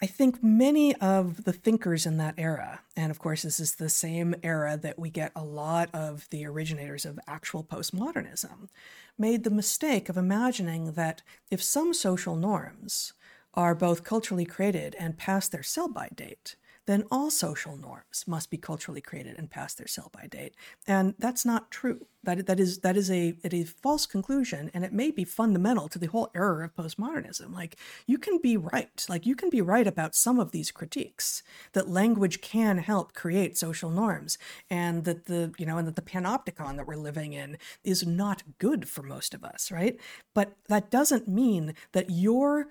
I 0.00 0.06
think 0.06 0.42
many 0.42 0.94
of 0.96 1.44
the 1.44 1.54
thinkers 1.54 2.04
in 2.04 2.18
that 2.18 2.34
era, 2.36 2.80
and 2.94 3.10
of 3.10 3.18
course, 3.18 3.42
this 3.42 3.58
is 3.58 3.76
the 3.76 3.88
same 3.88 4.34
era 4.42 4.76
that 4.76 4.98
we 4.98 5.08
get 5.08 5.32
a 5.34 5.42
lot 5.42 5.88
of 5.94 6.28
the 6.30 6.44
originators 6.44 7.06
of 7.06 7.18
actual 7.26 7.64
postmodernism, 7.64 8.68
made 9.16 9.42
the 9.42 9.50
mistake 9.50 10.10
of 10.10 10.18
imagining 10.18 10.92
that 10.92 11.22
if 11.50 11.62
some 11.62 11.94
social 11.94 12.36
norms 12.36 13.14
are 13.54 13.74
both 13.74 14.04
culturally 14.04 14.44
created 14.44 14.94
and 14.98 15.16
past 15.16 15.50
their 15.50 15.62
sell 15.62 15.88
by 15.88 16.10
date, 16.14 16.56
then 16.86 17.04
all 17.10 17.30
social 17.30 17.76
norms 17.76 18.24
must 18.26 18.50
be 18.50 18.56
culturally 18.56 19.00
created 19.00 19.36
and 19.38 19.50
past 19.50 19.76
their 19.76 19.86
sell 19.86 20.10
by 20.12 20.26
date. 20.26 20.54
And 20.86 21.14
that's 21.18 21.44
not 21.44 21.70
true. 21.70 22.06
That, 22.22 22.46
that 22.46 22.58
is 22.58 22.78
that 22.78 22.96
is 22.96 23.10
a, 23.10 23.34
it 23.44 23.54
is 23.54 23.70
a 23.70 23.72
false 23.72 24.06
conclusion, 24.06 24.70
and 24.74 24.84
it 24.84 24.92
may 24.92 25.12
be 25.12 25.24
fundamental 25.24 25.88
to 25.88 25.98
the 25.98 26.08
whole 26.08 26.30
error 26.34 26.64
of 26.64 26.74
postmodernism. 26.74 27.54
Like 27.54 27.76
you 28.06 28.18
can 28.18 28.38
be 28.38 28.56
right, 28.56 29.04
like 29.08 29.26
you 29.26 29.36
can 29.36 29.48
be 29.48 29.60
right 29.60 29.86
about 29.86 30.16
some 30.16 30.40
of 30.40 30.50
these 30.50 30.72
critiques 30.72 31.44
that 31.72 31.88
language 31.88 32.40
can 32.40 32.78
help 32.78 33.14
create 33.14 33.56
social 33.56 33.90
norms, 33.90 34.38
and 34.68 35.04
that 35.04 35.26
the 35.26 35.52
you 35.56 35.66
know 35.66 35.78
and 35.78 35.86
that 35.86 35.94
the 35.94 36.02
panopticon 36.02 36.76
that 36.76 36.86
we're 36.86 36.96
living 36.96 37.32
in 37.32 37.58
is 37.84 38.04
not 38.04 38.42
good 38.58 38.88
for 38.88 39.02
most 39.02 39.32
of 39.32 39.44
us, 39.44 39.70
right? 39.70 40.00
But 40.34 40.56
that 40.68 40.90
doesn't 40.90 41.28
mean 41.28 41.74
that 41.92 42.10
your 42.10 42.66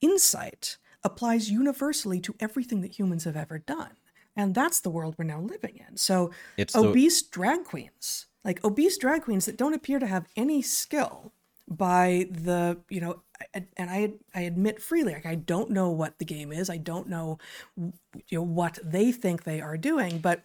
insight 0.00 0.76
applies 1.04 1.50
universally 1.50 2.20
to 2.20 2.34
everything 2.40 2.80
that 2.82 2.98
humans 2.98 3.24
have 3.24 3.36
ever 3.36 3.58
done. 3.58 3.92
And 4.36 4.54
that's 4.54 4.80
the 4.80 4.90
world 4.90 5.14
we're 5.18 5.24
now 5.24 5.40
living 5.40 5.76
in. 5.88 5.96
So, 5.96 6.30
It's 6.56 6.72
the- 6.72 6.88
obese 6.88 7.22
drag 7.22 7.64
queens, 7.64 8.26
like 8.44 8.64
obese 8.64 8.96
drag 8.98 9.22
queens 9.22 9.44
that 9.46 9.56
don't 9.56 9.74
appear 9.74 9.98
to 9.98 10.06
have 10.06 10.26
any 10.36 10.62
skill 10.62 11.32
by 11.68 12.28
the, 12.30 12.78
you 12.88 13.00
know, 13.00 13.22
and 13.54 13.90
I 13.90 14.14
I 14.34 14.42
admit 14.42 14.80
freely, 14.80 15.14
like 15.14 15.26
I 15.26 15.34
don't 15.34 15.70
know 15.70 15.90
what 15.90 16.18
the 16.18 16.24
game 16.24 16.52
is. 16.52 16.70
I 16.70 16.76
don't 16.76 17.08
know, 17.08 17.38
you 17.76 18.38
know, 18.38 18.42
what 18.42 18.78
they 18.82 19.10
think 19.12 19.42
they 19.42 19.60
are 19.60 19.76
doing, 19.76 20.18
but 20.18 20.44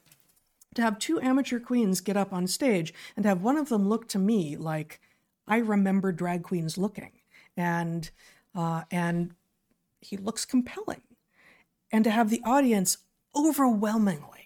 to 0.75 0.81
have 0.81 0.99
two 0.99 1.19
amateur 1.21 1.59
queens 1.59 2.01
get 2.01 2.17
up 2.17 2.33
on 2.33 2.47
stage 2.47 2.93
and 3.15 3.25
have 3.25 3.41
one 3.41 3.57
of 3.57 3.69
them 3.69 3.87
look 3.89 4.07
to 4.09 4.19
me 4.19 4.57
like 4.57 4.99
I 5.47 5.57
remember 5.57 6.11
drag 6.11 6.43
queens 6.43 6.77
looking, 6.77 7.11
and 7.55 8.09
uh, 8.55 8.83
and 8.91 9.33
he 10.07 10.17
looks 10.17 10.45
compelling, 10.45 11.01
and 11.91 12.03
to 12.03 12.11
have 12.11 12.29
the 12.29 12.41
audience 12.43 12.97
overwhelmingly 13.35 14.37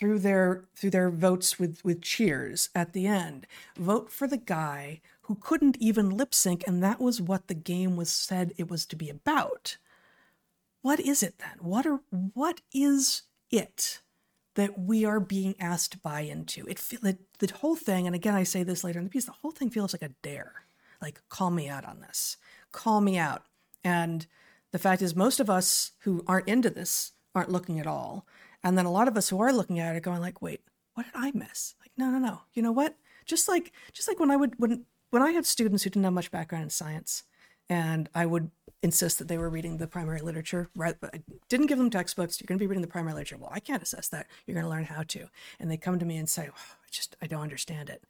through 0.00 0.18
their 0.18 0.64
through 0.74 0.90
their 0.90 1.10
votes 1.10 1.58
with 1.58 1.84
with 1.84 2.00
cheers 2.00 2.70
at 2.74 2.94
the 2.94 3.06
end 3.06 3.46
vote 3.76 4.10
for 4.10 4.26
the 4.26 4.38
guy 4.38 5.00
who 5.22 5.36
couldn't 5.36 5.76
even 5.78 6.10
lip 6.10 6.34
sync 6.34 6.64
and 6.66 6.82
that 6.82 7.00
was 7.00 7.20
what 7.20 7.46
the 7.46 7.54
game 7.54 7.96
was 7.96 8.10
said 8.10 8.52
it 8.56 8.68
was 8.68 8.84
to 8.86 8.96
be 8.96 9.08
about. 9.08 9.76
What 10.82 10.98
is 10.98 11.22
it 11.22 11.38
then? 11.38 11.58
What 11.60 11.86
are 11.86 12.00
what 12.34 12.62
is 12.72 13.22
it 13.50 14.00
that 14.56 14.78
we 14.78 15.04
are 15.04 15.20
being 15.20 15.54
asked 15.60 15.92
to 15.92 15.98
buy 15.98 16.22
into? 16.22 16.66
It, 16.66 16.82
it 17.04 17.18
the 17.38 17.52
whole 17.58 17.76
thing 17.76 18.06
and 18.06 18.16
again 18.16 18.34
i 18.34 18.42
say 18.42 18.62
this 18.62 18.82
later 18.82 18.98
in 18.98 19.04
the 19.04 19.10
piece 19.10 19.26
the 19.26 19.32
whole 19.32 19.52
thing 19.52 19.70
feels 19.70 19.92
like 19.92 20.02
a 20.02 20.14
dare. 20.22 20.64
Like 21.00 21.20
call 21.28 21.50
me 21.50 21.68
out 21.68 21.84
on 21.84 22.00
this. 22.00 22.38
Call 22.72 23.00
me 23.00 23.18
out. 23.18 23.44
And 23.84 24.26
the 24.72 24.78
fact 24.78 25.02
is 25.02 25.16
most 25.16 25.40
of 25.40 25.50
us 25.50 25.92
who 26.00 26.24
aren't 26.26 26.48
into 26.48 26.70
this 26.70 27.12
aren't 27.34 27.50
looking 27.50 27.78
at 27.80 27.86
all. 27.86 28.26
And 28.62 28.76
then 28.76 28.86
a 28.86 28.92
lot 28.92 29.08
of 29.08 29.16
us 29.16 29.28
who 29.28 29.40
are 29.40 29.52
looking 29.52 29.78
at 29.78 29.94
it 29.94 29.98
are 29.98 30.00
going 30.00 30.20
like 30.20 30.42
wait 30.42 30.60
what 30.94 31.06
did 31.06 31.14
i 31.14 31.30
miss? 31.34 31.74
Like 31.80 31.92
no 31.96 32.10
no 32.10 32.18
no. 32.18 32.40
You 32.52 32.62
know 32.62 32.72
what? 32.72 32.96
Just 33.24 33.48
like 33.48 33.72
just 33.92 34.08
like 34.08 34.20
when 34.20 34.30
i 34.30 34.36
would 34.36 34.58
when 34.58 34.84
when 35.10 35.22
i 35.22 35.30
had 35.30 35.46
students 35.46 35.82
who 35.84 35.90
didn't 35.90 36.04
have 36.04 36.12
much 36.12 36.30
background 36.30 36.64
in 36.64 36.70
science 36.70 37.24
and 37.68 38.08
i 38.14 38.26
would 38.26 38.50
insist 38.82 39.18
that 39.18 39.28
they 39.28 39.38
were 39.38 39.50
reading 39.50 39.76
the 39.76 39.86
primary 39.86 40.20
literature 40.20 40.68
right 40.74 40.96
but 41.00 41.14
i 41.14 41.20
didn't 41.48 41.66
give 41.66 41.78
them 41.78 41.90
textbooks 41.90 42.40
you're 42.40 42.46
going 42.46 42.58
to 42.58 42.62
be 42.62 42.66
reading 42.66 42.82
the 42.82 42.88
primary 42.88 43.14
literature. 43.14 43.36
Well 43.38 43.50
i 43.52 43.60
can't 43.60 43.82
assess 43.82 44.08
that. 44.08 44.26
You're 44.46 44.54
going 44.54 44.64
to 44.64 44.70
learn 44.70 44.84
how 44.84 45.02
to. 45.04 45.28
And 45.58 45.70
they 45.70 45.76
come 45.76 45.98
to 45.98 46.06
me 46.06 46.16
and 46.16 46.28
say 46.28 46.48
oh, 46.50 46.74
i 46.84 46.88
just 46.90 47.16
i 47.22 47.26
don't 47.26 47.42
understand 47.42 47.88
it. 47.88 48.04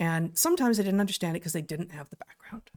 And 0.00 0.36
sometimes 0.36 0.78
they 0.78 0.84
didn't 0.84 1.00
understand 1.00 1.36
it 1.36 1.40
because 1.40 1.52
they 1.52 1.62
didn't 1.62 1.92
have 1.92 2.10
the 2.10 2.16
background 2.16 2.70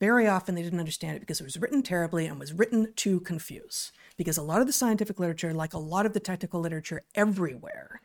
very 0.00 0.26
often 0.26 0.54
they 0.54 0.62
didn't 0.62 0.80
understand 0.80 1.16
it 1.16 1.20
because 1.20 1.40
it 1.40 1.44
was 1.44 1.58
written 1.58 1.82
terribly 1.82 2.26
and 2.26 2.38
was 2.38 2.52
written 2.52 2.92
to 2.96 3.20
confuse. 3.20 3.92
Because 4.16 4.36
a 4.36 4.42
lot 4.42 4.60
of 4.60 4.66
the 4.66 4.72
scientific 4.72 5.18
literature, 5.18 5.52
like 5.52 5.74
a 5.74 5.78
lot 5.78 6.06
of 6.06 6.12
the 6.12 6.20
technical 6.20 6.60
literature 6.60 7.02
everywhere, 7.14 8.00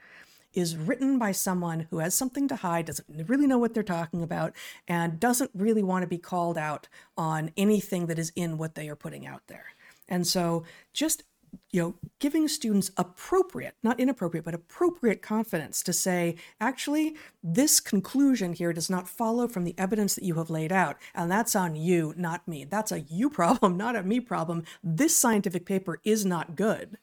is 0.54 0.76
written 0.76 1.20
by 1.20 1.32
someone 1.32 1.82
who 1.90 2.00
has 2.00 2.16
something 2.16 2.48
to 2.48 2.56
hide, 2.56 2.86
doesn't 2.86 3.30
really 3.30 3.46
know 3.46 3.58
what 3.58 3.74
they're 3.74 3.84
talking 3.84 4.24
about, 4.24 4.54
and 4.88 5.20
doesn't 5.20 5.52
really 5.54 5.84
want 5.84 6.02
to 6.02 6.08
be 6.08 6.18
called 6.18 6.58
out 6.58 6.88
on 7.18 7.52
anything 7.56 8.08
that 8.08 8.18
is 8.18 8.32
in 8.36 8.58
what 8.58 8.76
they 8.76 8.90
are 8.90 8.96
putting 8.96 9.28
out 9.28 9.44
there. 9.48 9.66
And 10.08 10.26
so 10.26 10.64
just 10.92 11.24
you 11.72 11.82
know, 11.82 11.96
giving 12.20 12.48
students 12.48 12.92
appropriate, 12.98 13.76
not 13.84 14.00
inappropriate, 14.00 14.46
but 14.46 14.54
appropriate 14.54 15.22
confidence 15.22 15.84
to 15.84 15.94
say, 15.94 16.36
actually, 16.60 17.16
this 17.44 17.80
conclusion 17.80 18.54
here 18.54 18.74
does 18.74 18.90
not 18.90 19.08
follow 19.08 19.48
from 19.48 19.64
the 19.64 19.76
evidence 19.78 20.16
that 20.16 20.24
you 20.24 20.36
have 20.36 20.50
laid 20.50 20.72
out. 20.72 20.98
And 21.14 21.32
that's 21.32 21.56
on 21.56 21.76
you, 21.76 22.14
not 22.18 22.48
me. 22.48 22.64
That's 22.64 22.92
a 22.92 23.02
you 23.02 23.30
problem, 23.40 23.78
not 23.78 23.96
a 23.96 24.04
me 24.04 24.20
problem. 24.20 24.64
This 24.84 25.16
scientific 25.16 25.66
paper 25.66 26.00
is 26.04 26.26
not 26.26 26.56
good. 26.56 26.98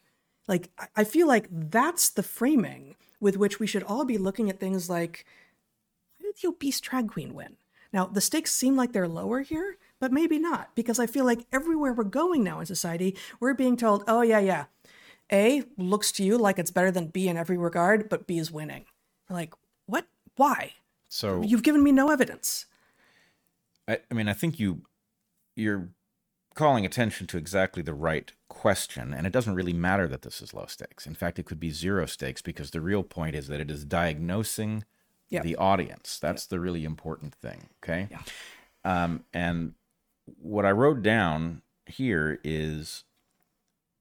Like, 0.48 0.70
I- 0.94 1.04
feel 1.04 1.26
like 1.26 1.48
that's 1.50 2.08
the 2.08 2.22
framing 2.22 2.96
with 3.20 3.36
which 3.36 3.58
we 3.58 3.66
should 3.66 3.82
all 3.82 4.04
be 4.04 4.18
looking 4.18 4.50
at 4.50 4.60
things 4.60 4.90
like, 4.90 5.24
why 6.18 6.26
did 6.26 6.36
the 6.42 6.48
obese 6.48 6.80
drag 6.80 7.08
queen 7.08 7.34
win? 7.34 7.56
Now, 7.92 8.06
the 8.06 8.20
stakes 8.20 8.52
seem 8.52 8.76
like 8.76 8.92
they're 8.92 9.08
lower 9.08 9.40
here, 9.40 9.76
but 9.98 10.12
maybe 10.12 10.38
not, 10.38 10.74
because 10.74 10.98
I 10.98 11.06
feel 11.06 11.24
like 11.24 11.46
everywhere 11.52 11.92
we're 11.92 12.04
going 12.04 12.44
now 12.44 12.60
in 12.60 12.66
society, 12.66 13.16
we're 13.40 13.54
being 13.54 13.76
told, 13.76 14.04
oh, 14.06 14.22
yeah, 14.22 14.38
yeah. 14.40 14.64
A 15.32 15.64
looks 15.76 16.12
to 16.12 16.22
you 16.24 16.38
like 16.38 16.58
it's 16.58 16.70
better 16.70 16.90
than 16.90 17.08
B 17.08 17.28
in 17.28 17.36
every 17.36 17.58
regard, 17.58 18.08
but 18.08 18.26
B 18.26 18.38
is 18.38 18.52
winning. 18.52 18.84
Like, 19.28 19.54
what? 19.86 20.06
Why? 20.36 20.74
So 21.08 21.42
You've 21.42 21.62
given 21.62 21.82
me 21.82 21.92
no 21.92 22.10
evidence. 22.10 22.66
I, 23.88 23.98
I 24.10 24.14
mean, 24.14 24.28
I 24.28 24.32
think 24.34 24.60
you 24.60 24.82
you're 25.56 25.88
calling 26.54 26.86
attention 26.86 27.26
to 27.28 27.38
exactly 27.38 27.82
the 27.82 27.94
right 27.94 28.32
question, 28.48 29.12
and 29.12 29.26
it 29.26 29.32
doesn't 29.32 29.54
really 29.54 29.72
matter 29.72 30.06
that 30.08 30.22
this 30.22 30.40
is 30.40 30.54
low 30.54 30.66
stakes. 30.66 31.06
In 31.06 31.14
fact, 31.14 31.38
it 31.38 31.44
could 31.44 31.60
be 31.60 31.70
zero 31.70 32.06
stakes 32.06 32.42
because 32.42 32.70
the 32.70 32.80
real 32.80 33.02
point 33.02 33.34
is 33.34 33.48
that 33.48 33.60
it 33.60 33.70
is 33.70 33.84
diagnosing 33.84 34.84
Yep. 35.28 35.42
the 35.42 35.56
audience. 35.56 36.18
That's 36.20 36.46
the 36.46 36.60
really 36.60 36.84
important 36.84 37.34
thing. 37.34 37.68
Okay. 37.82 38.08
Yeah. 38.10 38.22
Um, 38.84 39.24
and 39.34 39.74
what 40.26 40.64
I 40.64 40.70
wrote 40.70 41.02
down 41.02 41.62
here 41.86 42.40
is 42.44 43.04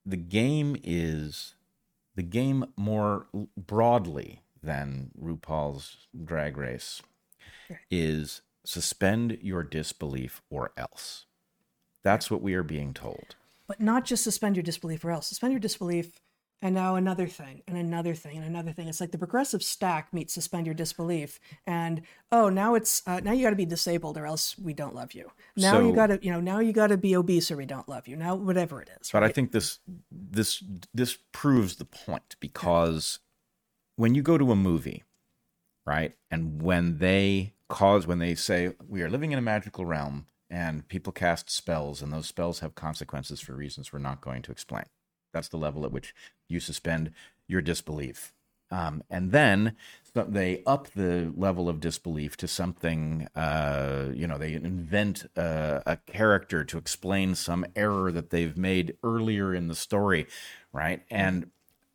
the 0.06 0.18
game 0.18 0.76
is 0.84 1.56
the 2.16 2.24
game 2.24 2.66
more 2.76 3.28
broadly 3.58 4.42
than 4.62 5.12
RuPaul's 5.22 6.08
Drag 6.24 6.58
Race 6.58 7.02
is 7.92 8.42
suspend 8.64 9.38
your 9.42 9.64
disbelief 9.64 10.42
or 10.50 10.72
else. 10.78 11.26
That's 12.04 12.30
what 12.30 12.42
we 12.42 12.54
are 12.54 12.64
being 12.64 12.94
told. 12.94 13.36
But 13.68 13.82
not 13.82 14.06
just 14.06 14.24
suspend 14.24 14.56
your 14.56 14.64
disbelief 14.64 15.04
or 15.04 15.12
else. 15.12 15.28
Suspend 15.28 15.54
your 15.54 15.60
disbelief 15.60 16.22
and 16.66 16.74
now 16.74 16.96
another 16.96 17.28
thing 17.28 17.62
and 17.68 17.78
another 17.78 18.16
thing 18.16 18.38
and 18.38 18.44
another 18.44 18.72
thing. 18.72 18.88
It's 18.88 19.00
like 19.00 19.12
the 19.12 19.20
progressive 19.20 19.62
stack 19.62 20.12
meets 20.12 20.34
suspend 20.34 20.66
your 20.66 20.74
disbelief. 20.74 21.40
And 21.68 22.02
oh, 22.32 22.50
now 22.50 22.74
it's 22.74 23.04
uh, 23.06 23.20
now 23.20 23.34
you 23.34 23.44
got 23.44 23.52
to 23.52 23.56
be 23.56 23.68
disabled 23.68 24.18
or 24.18 24.26
else 24.26 24.58
we 24.58 24.74
don't 24.74 24.96
love 24.96 25.14
you. 25.14 25.30
Now 25.56 25.80
you 25.80 25.94
got 25.94 26.08
to 26.08 26.20
you 26.24 26.32
know 26.32 26.42
now 26.42 26.58
you 26.58 26.74
got 26.74 26.88
to 26.88 26.98
be 26.98 27.16
obese 27.16 27.52
or 27.52 27.58
we 27.58 27.68
don't 27.68 27.88
love 27.88 28.08
you. 28.08 28.16
Now 28.16 28.34
whatever 28.34 28.82
it 28.82 28.90
is. 29.00 29.12
But 29.12 29.24
I 29.24 29.30
think 29.30 29.52
this 29.52 29.78
this 30.12 30.64
this 30.92 31.20
proves 31.32 31.76
the 31.76 31.86
point 31.86 32.36
because 32.40 33.20
when 33.96 34.16
you 34.16 34.24
go 34.24 34.40
to 34.40 34.52
a 34.52 34.56
movie, 34.56 35.04
right, 35.86 36.16
and 36.32 36.64
when 36.64 36.98
they 36.98 37.54
cause 37.70 38.08
when 38.08 38.18
they 38.18 38.34
say 38.34 38.74
we 38.88 39.04
are 39.04 39.10
living 39.10 39.32
in 39.32 39.38
a 39.38 39.44
magical 39.44 39.86
realm 39.86 40.26
and 40.50 40.88
people 40.88 41.14
cast 41.14 41.48
spells 41.48 42.02
and 42.02 42.12
those 42.12 42.26
spells 42.26 42.62
have 42.62 42.74
consequences 42.74 43.40
for 43.40 43.54
reasons 43.54 43.94
we're 43.94 44.00
not 44.00 44.20
going 44.20 44.42
to 44.42 44.52
explain. 44.52 44.86
That's 45.36 45.50
the 45.50 45.58
level 45.58 45.86
at 45.86 45.92
which 45.92 46.16
you 46.48 46.60
suspend 46.60 47.12
your 47.48 47.62
disbelief. 47.62 48.34
Um, 48.72 49.04
and 49.10 49.32
then 49.32 49.76
they 50.14 50.64
up 50.66 50.88
the 50.96 51.32
level 51.36 51.70
of 51.70 51.80
disbelief 51.80 52.38
to 52.38 52.48
something, 52.48 53.28
uh, 53.36 54.08
you 54.14 54.28
know, 54.28 54.38
they 54.38 54.54
invent 54.54 55.30
uh, 55.38 55.82
a 55.86 55.98
character 55.98 56.64
to 56.64 56.78
explain 56.78 57.36
some 57.36 57.66
error 57.76 58.12
that 58.12 58.30
they've 58.30 58.58
made 58.58 58.96
earlier 59.04 59.54
in 59.54 59.68
the 59.68 59.76
story, 59.76 60.26
right? 60.72 61.04
And 61.12 61.52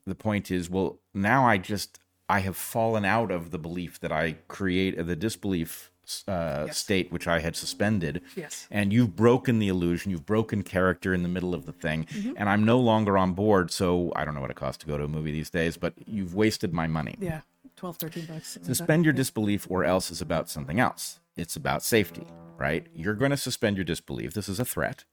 the 0.06 0.14
point 0.14 0.50
is, 0.50 0.68
well, 0.68 0.98
now 1.14 1.46
I 1.46 1.56
just, 1.56 1.98
I 2.28 2.40
have 2.40 2.56
fallen 2.56 3.04
out 3.04 3.30
of 3.30 3.50
the 3.50 3.58
belief 3.58 3.98
that 4.00 4.12
I 4.12 4.36
create, 4.46 5.04
the 5.04 5.16
disbelief 5.16 5.89
uh, 6.26 6.68
state 6.70 7.10
which 7.12 7.26
I 7.28 7.40
had 7.40 7.56
suspended. 7.56 8.22
Yes. 8.36 8.66
And 8.70 8.92
you've 8.92 9.16
broken 9.16 9.58
the 9.58 9.68
illusion, 9.68 10.10
you've 10.10 10.26
broken 10.26 10.62
character 10.62 11.12
in 11.14 11.22
the 11.22 11.28
middle 11.28 11.54
of 11.54 11.66
the 11.66 11.72
thing, 11.72 12.06
and 12.36 12.48
I'm 12.48 12.64
no 12.64 12.78
longer 12.78 13.16
on 13.18 13.32
board. 13.34 13.70
So 13.70 14.12
I 14.16 14.24
don't 14.24 14.34
know 14.34 14.40
what 14.40 14.50
it 14.50 14.56
costs 14.56 14.80
to 14.82 14.86
go 14.86 14.96
to 14.98 15.04
a 15.04 15.08
movie 15.08 15.32
these 15.32 15.50
days, 15.50 15.76
but 15.76 15.94
you've 16.06 16.34
wasted 16.34 16.72
my 16.72 16.86
money. 16.86 17.16
yeah, 17.20 17.40
12, 17.76 17.96
13 17.96 18.24
bucks. 18.26 18.46
something 18.48 18.62
like 18.62 18.68
that. 18.68 18.74
Suspend 18.74 19.04
your 19.04 19.14
disbelief, 19.14 19.66
or 19.70 19.84
else 19.84 20.10
is 20.10 20.20
about 20.20 20.48
something 20.50 20.78
else. 20.80 21.20
It's 21.36 21.56
about 21.56 21.82
safety, 21.82 22.26
right? 22.58 22.86
You're 22.94 23.14
going 23.14 23.30
to 23.30 23.36
suspend 23.36 23.76
your 23.76 23.84
disbelief. 23.84 24.34
This 24.34 24.48
is 24.48 24.60
a 24.60 24.64
threat. 24.64 25.04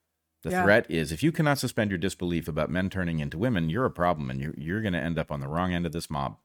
The 0.44 0.52
Yeah. 0.52 0.64
threat 0.64 0.86
is 0.90 1.12
if 1.12 1.24
you 1.24 1.32
cannot 1.32 1.58
suspend 1.58 1.90
your 1.92 1.98
disbelief 1.98 2.48
about 2.48 2.70
men 2.70 2.90
turning 2.90 3.20
into 3.20 3.38
women, 3.38 3.70
you're 3.70 3.86
a 3.86 3.92
problem 3.92 4.30
and 4.30 4.40
you're, 4.40 4.54
you're 4.58 4.82
going 4.82 4.94
to 4.94 5.00
end 5.00 5.18
up 5.18 5.32
on 5.32 5.40
the 5.40 5.48
wrong 5.48 5.74
end 5.74 5.86
of 5.86 5.92
this 5.94 6.10
mob, 6.10 6.38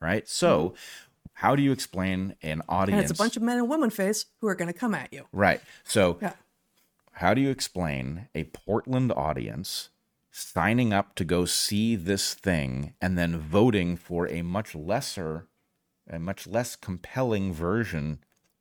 right? 0.00 0.28
So, 0.28 0.74
how 1.34 1.56
do 1.56 1.62
you 1.62 1.72
explain 1.72 2.36
an 2.42 2.62
audience? 2.68 3.02
and 3.02 3.10
it's 3.10 3.18
a 3.18 3.22
bunch 3.22 3.36
of 3.36 3.42
men 3.42 3.58
and 3.58 3.68
women 3.68 3.90
face 3.90 4.26
who 4.40 4.46
are 4.46 4.54
going 4.54 4.72
to 4.72 4.78
come 4.78 4.94
at 4.94 5.12
you. 5.12 5.26
Right. 5.32 5.60
So, 5.84 6.18
Yeah. 6.20 6.32
how 7.12 7.34
do 7.34 7.40
you 7.40 7.50
explain 7.50 8.28
a 8.34 8.44
Portland 8.44 9.12
audience 9.12 9.90
signing 10.30 10.92
up 10.92 11.14
to 11.16 11.24
go 11.24 11.44
see 11.44 11.96
this 11.96 12.34
thing 12.34 12.94
and 13.00 13.18
then 13.18 13.38
voting 13.38 13.96
for 13.96 14.28
a 14.28 14.42
much 14.42 14.74
lesser, 14.74 15.46
a 16.08 16.18
much 16.18 16.46
less 16.46 16.76
compelling 16.76 17.52
version 17.52 18.20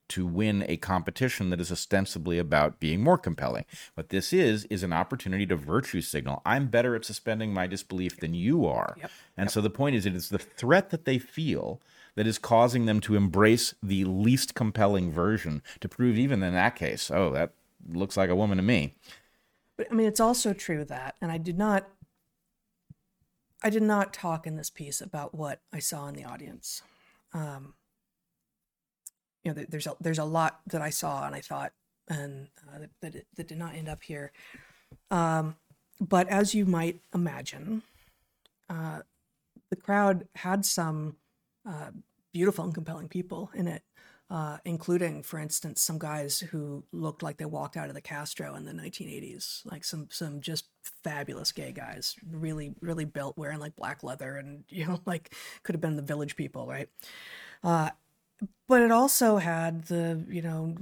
to 0.09 0.25
win 0.25 0.65
a 0.67 0.75
competition 0.75 1.51
that 1.51 1.61
is 1.61 1.71
ostensibly 1.71 2.39
about 2.39 2.79
being 2.79 3.03
more 3.03 3.17
compelling? 3.17 3.65
What 3.93 4.09
this 4.09 4.33
is, 4.33 4.65
is 4.65 4.81
an 4.81 4.91
opportunity 4.91 5.45
to 5.45 5.55
virtue 5.55 6.01
signal. 6.01 6.41
I'm 6.45 6.67
better 6.67 6.95
at 6.95 7.05
suspending 7.05 7.53
my 7.53 7.67
disbelief 7.67 8.17
than 8.17 8.33
you 8.33 8.65
are. 8.65 8.95
Yep. 8.99 9.11
And 9.37 9.51
so 9.51 9.61
the 9.61 9.69
point 9.69 9.95
is, 9.95 10.07
it 10.07 10.15
is 10.15 10.29
the 10.29 10.39
threat 10.39 10.89
that 10.89 11.05
they 11.05 11.19
feel 11.19 11.79
that 12.15 12.27
is 12.27 12.37
causing 12.37 12.85
them 12.85 12.99
to 13.01 13.15
embrace 13.15 13.73
the 13.81 14.05
least 14.05 14.55
compelling 14.55 15.11
version 15.11 15.61
to 15.79 15.89
prove, 15.89 16.17
even 16.17 16.43
in 16.43 16.53
that 16.53 16.75
case, 16.75 17.09
oh, 17.11 17.31
that 17.31 17.53
looks 17.87 18.17
like 18.17 18.29
a 18.29 18.35
woman 18.35 18.57
to 18.57 18.63
me. 18.63 18.95
But 19.77 19.87
I 19.91 19.95
mean, 19.95 20.07
it's 20.07 20.19
also 20.19 20.53
true 20.53 20.83
that, 20.85 21.15
and 21.21 21.31
I 21.31 21.37
did 21.37 21.57
not, 21.57 21.87
I 23.63 23.69
did 23.69 23.83
not 23.83 24.13
talk 24.13 24.45
in 24.45 24.55
this 24.55 24.69
piece 24.69 25.01
about 25.01 25.33
what 25.33 25.61
I 25.71 25.79
saw 25.79 26.07
in 26.07 26.15
the 26.15 26.25
audience. 26.25 26.81
Um, 27.33 27.73
you 29.43 29.53
know, 29.53 29.65
there's 29.69 29.87
a, 29.87 29.95
there's 30.01 30.19
a 30.19 30.25
lot 30.25 30.59
that 30.67 30.81
I 30.81 30.89
saw 30.89 31.25
and 31.25 31.35
I 31.35 31.41
thought, 31.41 31.71
and 32.09 32.47
uh, 32.67 32.79
that 32.79 32.89
that, 33.01 33.25
that 33.35 33.47
did 33.47 33.57
not 33.57 33.75
end 33.75 33.87
up 33.87 34.03
here. 34.03 34.31
Um, 35.11 35.55
but 36.01 36.27
as 36.27 36.53
you 36.53 36.65
might 36.65 36.99
imagine, 37.13 37.83
uh, 38.69 39.01
the 39.69 39.75
crowd 39.75 40.27
had 40.35 40.65
some 40.65 41.15
beautiful 42.31 42.65
and 42.65 42.73
compelling 42.73 43.07
people 43.07 43.51
in 43.53 43.67
it 43.67 43.83
uh, 44.31 44.57
including, 44.63 45.23
for 45.23 45.39
instance, 45.39 45.81
some 45.81 45.97
guys 45.97 46.39
who 46.39 46.83
looked 46.91 47.23
like 47.23 47.37
they 47.37 47.45
walked 47.45 47.75
out 47.75 47.89
of 47.89 47.95
the 47.95 48.01
Castro 48.01 48.53
in 48.55 48.63
the 48.63 48.71
1980s, 48.71 49.65
like 49.65 49.83
some 49.83 50.07
some 50.11 50.39
just 50.39 50.67
fabulous 51.03 51.51
gay 51.51 51.71
guys, 51.71 52.15
really 52.31 52.75
really 52.79 53.05
built, 53.05 53.37
wearing 53.37 53.59
like 53.59 53.75
black 53.75 54.03
leather, 54.03 54.35
and 54.37 54.63
you 54.69 54.85
know, 54.85 54.99
like 55.05 55.33
could 55.63 55.73
have 55.73 55.81
been 55.81 55.95
the 55.95 56.03
Village 56.03 56.35
People, 56.35 56.67
right? 56.67 56.89
Uh, 57.63 57.89
but 58.67 58.83
it 58.83 58.91
also 58.91 59.37
had 59.37 59.85
the 59.85 60.23
you 60.29 60.43
know 60.43 60.75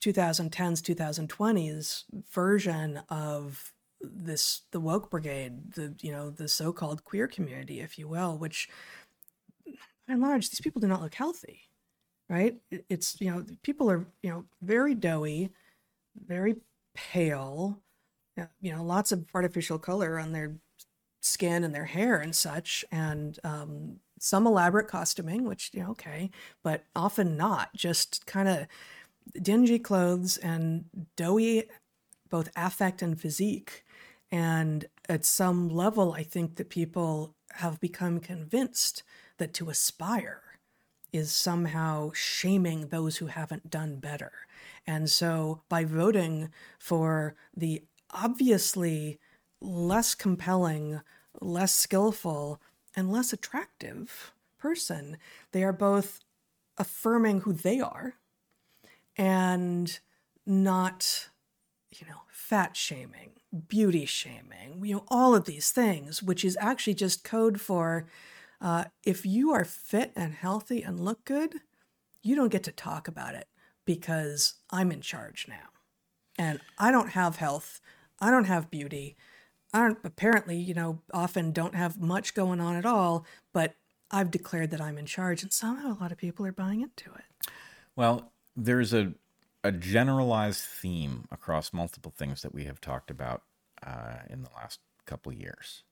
2010s 0.00 0.80
2020s 0.80 2.04
version 2.32 3.02
of 3.10 3.72
this 4.00 4.62
the 4.70 4.80
woke 4.80 5.10
brigade 5.10 5.72
the 5.74 5.94
you 6.00 6.10
know 6.10 6.30
the 6.30 6.48
so-called 6.48 7.04
queer 7.04 7.28
community 7.28 7.80
if 7.80 7.98
you 7.98 8.08
will 8.08 8.38
which 8.38 8.66
by 10.10 10.14
and 10.14 10.22
large 10.22 10.50
these 10.50 10.60
people 10.60 10.80
do 10.80 10.88
not 10.88 11.02
look 11.02 11.14
healthy 11.14 11.70
right? 12.30 12.54
It's 12.88 13.20
you 13.20 13.30
know 13.30 13.44
people 13.62 13.90
are 13.90 14.06
you 14.22 14.30
know 14.30 14.44
very 14.62 14.94
doughy 14.94 15.50
very 16.26 16.56
pale 16.94 17.80
uh, 18.40 18.46
you 18.60 18.72
know 18.72 18.82
lots 18.82 19.12
of 19.12 19.26
artificial 19.34 19.78
color 19.78 20.18
on 20.18 20.32
their 20.32 20.54
skin 21.20 21.64
and 21.64 21.74
their 21.74 21.84
hair 21.84 22.16
and 22.16 22.34
such 22.34 22.84
and 22.90 23.38
um, 23.44 23.96
some 24.18 24.46
elaborate 24.46 24.88
costuming 24.88 25.44
which 25.44 25.70
you 25.74 25.82
know 25.82 25.90
okay 25.90 26.30
but 26.62 26.84
often 26.94 27.36
not 27.36 27.74
just 27.74 28.24
kind 28.26 28.48
of 28.48 28.66
dingy 29.42 29.78
clothes 29.78 30.36
and 30.38 30.84
doughy 31.16 31.64
both 32.30 32.48
affect 32.54 33.02
and 33.02 33.20
physique. 33.20 33.84
And 34.32 34.86
at 35.08 35.24
some 35.24 35.68
level 35.68 36.12
i 36.12 36.22
think 36.22 36.56
that 36.56 36.70
people 36.70 37.34
have 37.54 37.80
become 37.80 38.20
convinced 38.20 39.02
that 39.40 39.52
to 39.54 39.68
aspire 39.68 40.42
is 41.12 41.32
somehow 41.32 42.12
shaming 42.14 42.86
those 42.86 43.16
who 43.16 43.26
haven't 43.26 43.68
done 43.68 43.96
better. 43.96 44.32
And 44.86 45.10
so 45.10 45.62
by 45.68 45.84
voting 45.84 46.50
for 46.78 47.34
the 47.56 47.82
obviously 48.12 49.18
less 49.60 50.14
compelling, 50.14 51.00
less 51.40 51.74
skillful, 51.74 52.60
and 52.96 53.10
less 53.10 53.32
attractive 53.32 54.32
person, 54.58 55.16
they 55.52 55.64
are 55.64 55.72
both 55.72 56.20
affirming 56.78 57.40
who 57.40 57.52
they 57.52 57.80
are 57.80 58.14
and 59.16 59.98
not, 60.46 61.28
you 61.90 62.06
know, 62.06 62.22
fat 62.28 62.76
shaming, 62.76 63.32
beauty 63.68 64.06
shaming, 64.06 64.84
you 64.84 64.96
know, 64.96 65.04
all 65.08 65.34
of 65.34 65.44
these 65.44 65.70
things, 65.70 66.22
which 66.22 66.44
is 66.44 66.56
actually 66.60 66.94
just 66.94 67.24
code 67.24 67.60
for 67.60 68.06
uh, 68.60 68.84
if 69.04 69.24
you 69.24 69.52
are 69.52 69.64
fit 69.64 70.12
and 70.16 70.34
healthy 70.34 70.82
and 70.82 71.00
look 71.00 71.24
good, 71.24 71.56
you 72.22 72.36
don't 72.36 72.52
get 72.52 72.62
to 72.64 72.72
talk 72.72 73.08
about 73.08 73.34
it 73.34 73.48
because 73.84 74.54
I'm 74.70 74.92
in 74.92 75.00
charge 75.00 75.46
now. 75.48 75.68
And 76.38 76.60
I 76.78 76.90
don't 76.90 77.10
have 77.10 77.36
health. 77.36 77.80
I 78.20 78.30
don't 78.30 78.44
have 78.44 78.70
beauty. 78.70 79.16
I 79.72 79.80
don't, 79.80 79.98
apparently, 80.04 80.56
you 80.56 80.74
know, 80.74 81.00
often 81.12 81.52
don't 81.52 81.74
have 81.74 82.00
much 82.00 82.34
going 82.34 82.60
on 82.60 82.76
at 82.76 82.86
all, 82.86 83.24
but 83.52 83.74
I've 84.10 84.30
declared 84.30 84.70
that 84.70 84.80
I'm 84.80 84.98
in 84.98 85.06
charge. 85.06 85.42
And 85.42 85.52
somehow 85.52 85.96
a 85.96 86.00
lot 86.00 86.12
of 86.12 86.18
people 86.18 86.44
are 86.46 86.52
buying 86.52 86.80
into 86.80 87.10
it. 87.14 87.50
Well, 87.96 88.32
there's 88.56 88.92
a 88.92 89.14
a 89.62 89.72
generalized 89.72 90.62
theme 90.62 91.26
across 91.30 91.72
multiple 91.72 92.12
things 92.16 92.42
that 92.42 92.54
we 92.54 92.64
have 92.64 92.80
talked 92.80 93.10
about 93.10 93.42
uh, 93.86 94.20
in 94.28 94.42
the 94.42 94.48
last 94.56 94.80
couple 95.06 95.32
years. 95.32 95.82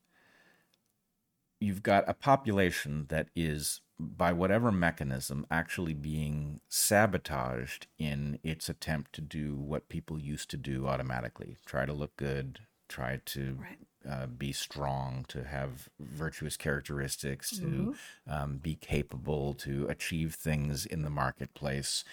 You've 1.60 1.82
got 1.82 2.04
a 2.08 2.14
population 2.14 3.06
that 3.08 3.28
is, 3.34 3.80
by 3.98 4.32
whatever 4.32 4.70
mechanism, 4.70 5.46
actually 5.50 5.94
being 5.94 6.60
sabotaged 6.68 7.86
in 7.98 8.38
its 8.44 8.68
attempt 8.68 9.12
to 9.14 9.20
do 9.20 9.56
what 9.56 9.88
people 9.88 10.18
used 10.20 10.50
to 10.50 10.56
do 10.56 10.86
automatically 10.86 11.56
try 11.66 11.84
to 11.84 11.92
look 11.92 12.16
good, 12.16 12.60
try 12.88 13.20
to 13.26 13.58
Right. 13.60 13.78
uh, 14.08 14.26
be 14.26 14.52
strong, 14.52 15.24
to 15.28 15.44
have 15.44 15.88
virtuous 15.98 16.56
characteristics, 16.56 17.58
Mm-hmm. 17.58 17.90
to 17.90 17.96
um, 18.32 18.56
be 18.58 18.76
capable, 18.76 19.54
to 19.54 19.86
achieve 19.88 20.34
things 20.36 20.86
in 20.86 21.02
the 21.02 21.10
marketplace. 21.10 22.04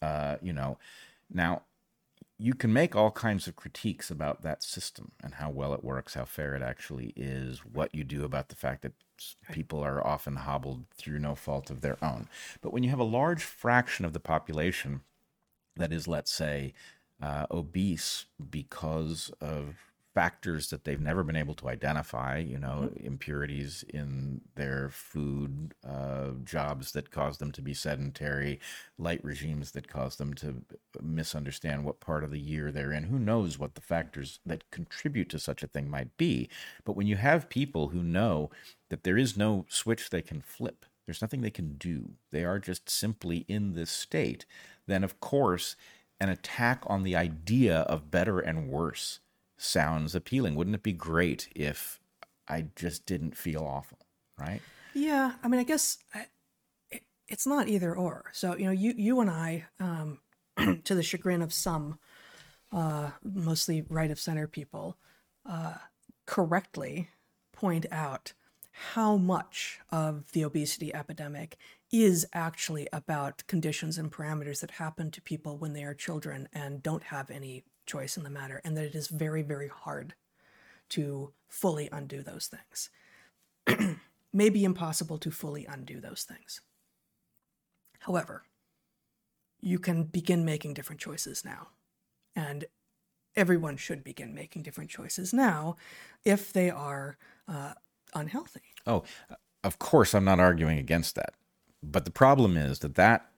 Uh, 0.00 0.36
you 0.40 0.52
know, 0.52 0.78
now 1.28 1.62
you 2.42 2.54
can 2.54 2.72
make 2.72 2.96
all 2.96 3.12
kinds 3.12 3.46
of 3.46 3.54
critiques 3.54 4.10
about 4.10 4.42
that 4.42 4.64
system 4.64 5.12
and 5.22 5.34
how 5.34 5.48
well 5.48 5.72
it 5.74 5.84
works, 5.84 6.14
how 6.14 6.24
fair 6.24 6.56
it 6.56 6.62
actually 6.62 7.12
is, 7.14 7.60
what 7.60 7.94
you 7.94 8.02
do 8.02 8.24
about 8.24 8.48
the 8.48 8.56
fact 8.56 8.82
that 8.82 8.94
people 9.52 9.80
are 9.80 10.04
often 10.04 10.34
hobbled 10.34 10.84
through 10.92 11.20
no 11.20 11.36
fault 11.36 11.70
of 11.70 11.82
their 11.82 11.96
own. 12.02 12.28
But 12.60 12.72
when 12.72 12.82
you 12.82 12.90
have 12.90 12.98
a 12.98 13.04
large 13.04 13.44
fraction 13.44 14.04
of 14.04 14.12
the 14.12 14.18
population 14.18 15.02
that 15.76 15.92
is, 15.92 16.08
let's 16.08 16.32
say, 16.32 16.74
uh, 17.22 17.46
obese 17.48 18.26
because 18.50 19.30
of 19.40 19.76
factors 20.14 20.68
that 20.68 20.84
they've 20.84 21.00
never 21.00 21.22
been 21.22 21.36
able 21.36 21.54
to 21.54 21.68
identify, 21.68 22.36
you 22.36 22.58
know, 22.58 22.90
impurities 22.96 23.82
in 23.88 24.42
their 24.56 24.90
food, 24.90 25.74
uh, 25.88 26.28
jobs 26.44 26.92
that 26.92 27.10
cause 27.10 27.38
them 27.38 27.50
to 27.52 27.62
be 27.62 27.72
sedentary, 27.72 28.60
light 28.98 29.24
regimes 29.24 29.70
that 29.70 29.88
cause 29.88 30.16
them 30.16 30.34
to 30.34 30.62
misunderstand 31.00 31.84
what 31.84 32.00
part 32.00 32.24
of 32.24 32.30
the 32.30 32.40
year 32.40 32.70
they're 32.70 32.92
in. 32.92 33.04
Who 33.04 33.18
knows 33.18 33.58
what 33.58 33.74
the 33.74 33.80
factors 33.80 34.40
that 34.44 34.70
contribute 34.70 35.30
to 35.30 35.38
such 35.38 35.62
a 35.62 35.68
thing 35.68 35.88
might 35.88 36.14
be? 36.18 36.50
But 36.84 36.96
when 36.96 37.06
you 37.06 37.16
have 37.16 37.48
people 37.48 37.88
who 37.88 38.02
know 38.02 38.50
that 38.90 39.04
there 39.04 39.16
is 39.16 39.36
no 39.36 39.64
switch 39.68 40.10
they 40.10 40.22
can 40.22 40.42
flip, 40.42 40.84
there's 41.06 41.22
nothing 41.22 41.40
they 41.40 41.50
can 41.50 41.76
do, 41.78 42.10
they 42.30 42.44
are 42.44 42.58
just 42.58 42.90
simply 42.90 43.46
in 43.48 43.72
this 43.72 43.90
state, 43.90 44.44
then 44.86 45.02
of 45.02 45.20
course, 45.20 45.74
an 46.20 46.28
attack 46.28 46.84
on 46.86 47.02
the 47.02 47.16
idea 47.16 47.80
of 47.80 48.10
better 48.10 48.38
and 48.38 48.68
worse 48.68 49.18
sounds 49.62 50.14
appealing. 50.14 50.54
Wouldn't 50.54 50.76
it 50.76 50.82
be 50.82 50.92
great 50.92 51.48
if 51.54 52.00
I 52.48 52.66
just 52.74 53.06
didn't 53.06 53.36
feel 53.36 53.62
awful, 53.62 53.98
right? 54.38 54.60
Yeah, 54.94 55.32
I 55.42 55.48
mean, 55.48 55.60
I 55.60 55.64
guess 55.64 55.98
it, 56.90 57.02
it's 57.28 57.46
not 57.46 57.68
either 57.68 57.94
or. 57.96 58.30
So 58.32 58.56
you 58.56 58.66
know, 58.66 58.72
you 58.72 58.94
you 58.96 59.20
and 59.20 59.30
I, 59.30 59.66
um, 59.80 60.18
to 60.84 60.94
the 60.94 61.02
chagrin 61.02 61.42
of 61.42 61.52
some, 61.52 61.98
uh, 62.72 63.10
mostly 63.22 63.84
right 63.88 64.10
of 64.10 64.18
center 64.18 64.46
people, 64.46 64.98
uh, 65.48 65.74
correctly 66.26 67.08
point 67.52 67.86
out 67.90 68.32
how 68.92 69.16
much 69.16 69.80
of 69.90 70.32
the 70.32 70.44
obesity 70.44 70.94
epidemic 70.94 71.56
is 71.92 72.26
actually 72.32 72.88
about 72.90 73.46
conditions 73.46 73.98
and 73.98 74.10
parameters 74.10 74.60
that 74.60 74.72
happen 74.72 75.10
to 75.10 75.20
people 75.20 75.58
when 75.58 75.74
they 75.74 75.84
are 75.84 75.94
children 75.94 76.48
and 76.54 76.82
don't 76.82 77.04
have 77.04 77.30
any 77.30 77.64
choice 77.86 78.16
in 78.16 78.22
the 78.22 78.30
matter, 78.30 78.60
and 78.64 78.76
that 78.76 78.84
it 78.84 78.94
is 78.94 79.08
very, 79.08 79.42
very 79.42 79.68
hard 79.68 80.14
to 80.90 81.32
fully 81.48 81.88
undo 81.92 82.22
those 82.22 82.48
things 82.48 82.90
may 84.32 84.48
be 84.48 84.64
impossible 84.64 85.18
to 85.18 85.30
fully 85.30 85.66
undo 85.66 86.00
those 86.00 86.22
things. 86.22 86.60
However, 88.00 88.44
you 89.60 89.78
can 89.78 90.04
begin 90.04 90.44
making 90.44 90.74
different 90.74 91.00
choices 91.00 91.44
now. 91.44 91.68
And 92.34 92.64
everyone 93.36 93.76
should 93.76 94.02
begin 94.02 94.34
making 94.34 94.62
different 94.62 94.90
choices 94.90 95.32
now 95.32 95.76
if 96.24 96.52
they 96.52 96.70
are 96.70 97.16
uh, 97.46 97.74
unhealthy. 98.14 98.62
Oh, 98.86 99.04
of 99.62 99.78
course, 99.78 100.14
I'm 100.14 100.24
not 100.24 100.40
arguing 100.40 100.78
against 100.78 101.14
that. 101.14 101.34
But 101.82 102.04
the 102.04 102.10
problem 102.10 102.56
is 102.56 102.80
that 102.80 102.96
that 102.96 103.28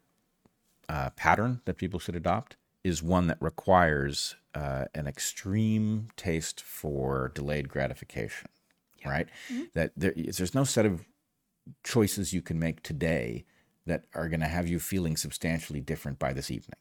uh, 0.89 1.11
pattern 1.11 1.61
that 1.65 1.77
people 1.77 1.99
should 1.99 2.17
adopt 2.17 2.57
is 2.85 3.03
one 3.03 3.27
that 3.27 3.39
requires 3.41 4.37
uh, 4.55 4.85
an 4.95 5.07
extreme 5.07 6.09
taste 6.17 6.61
for 6.61 7.33
delayed 7.35 7.69
gratification, 7.69 8.49
right? 9.05 9.29
That 9.73 9.93
there, 9.97 10.13
there's 10.15 10.55
no 10.55 10.65
set 10.65 10.87
of 10.87 11.05
choices 11.83 12.33
you 12.33 12.43
can 12.43 12.59
make 12.59 12.83
today 12.83 13.47
that 13.87 14.05
are 14.15 14.29
going 14.29 14.41
to 14.41 14.47
have 14.47 14.69
you 14.69 14.79
feeling 14.79 15.17
substantially 15.17 15.81
different 15.81 16.19
by 16.19 16.33
this 16.33 16.51
evening, 16.51 16.77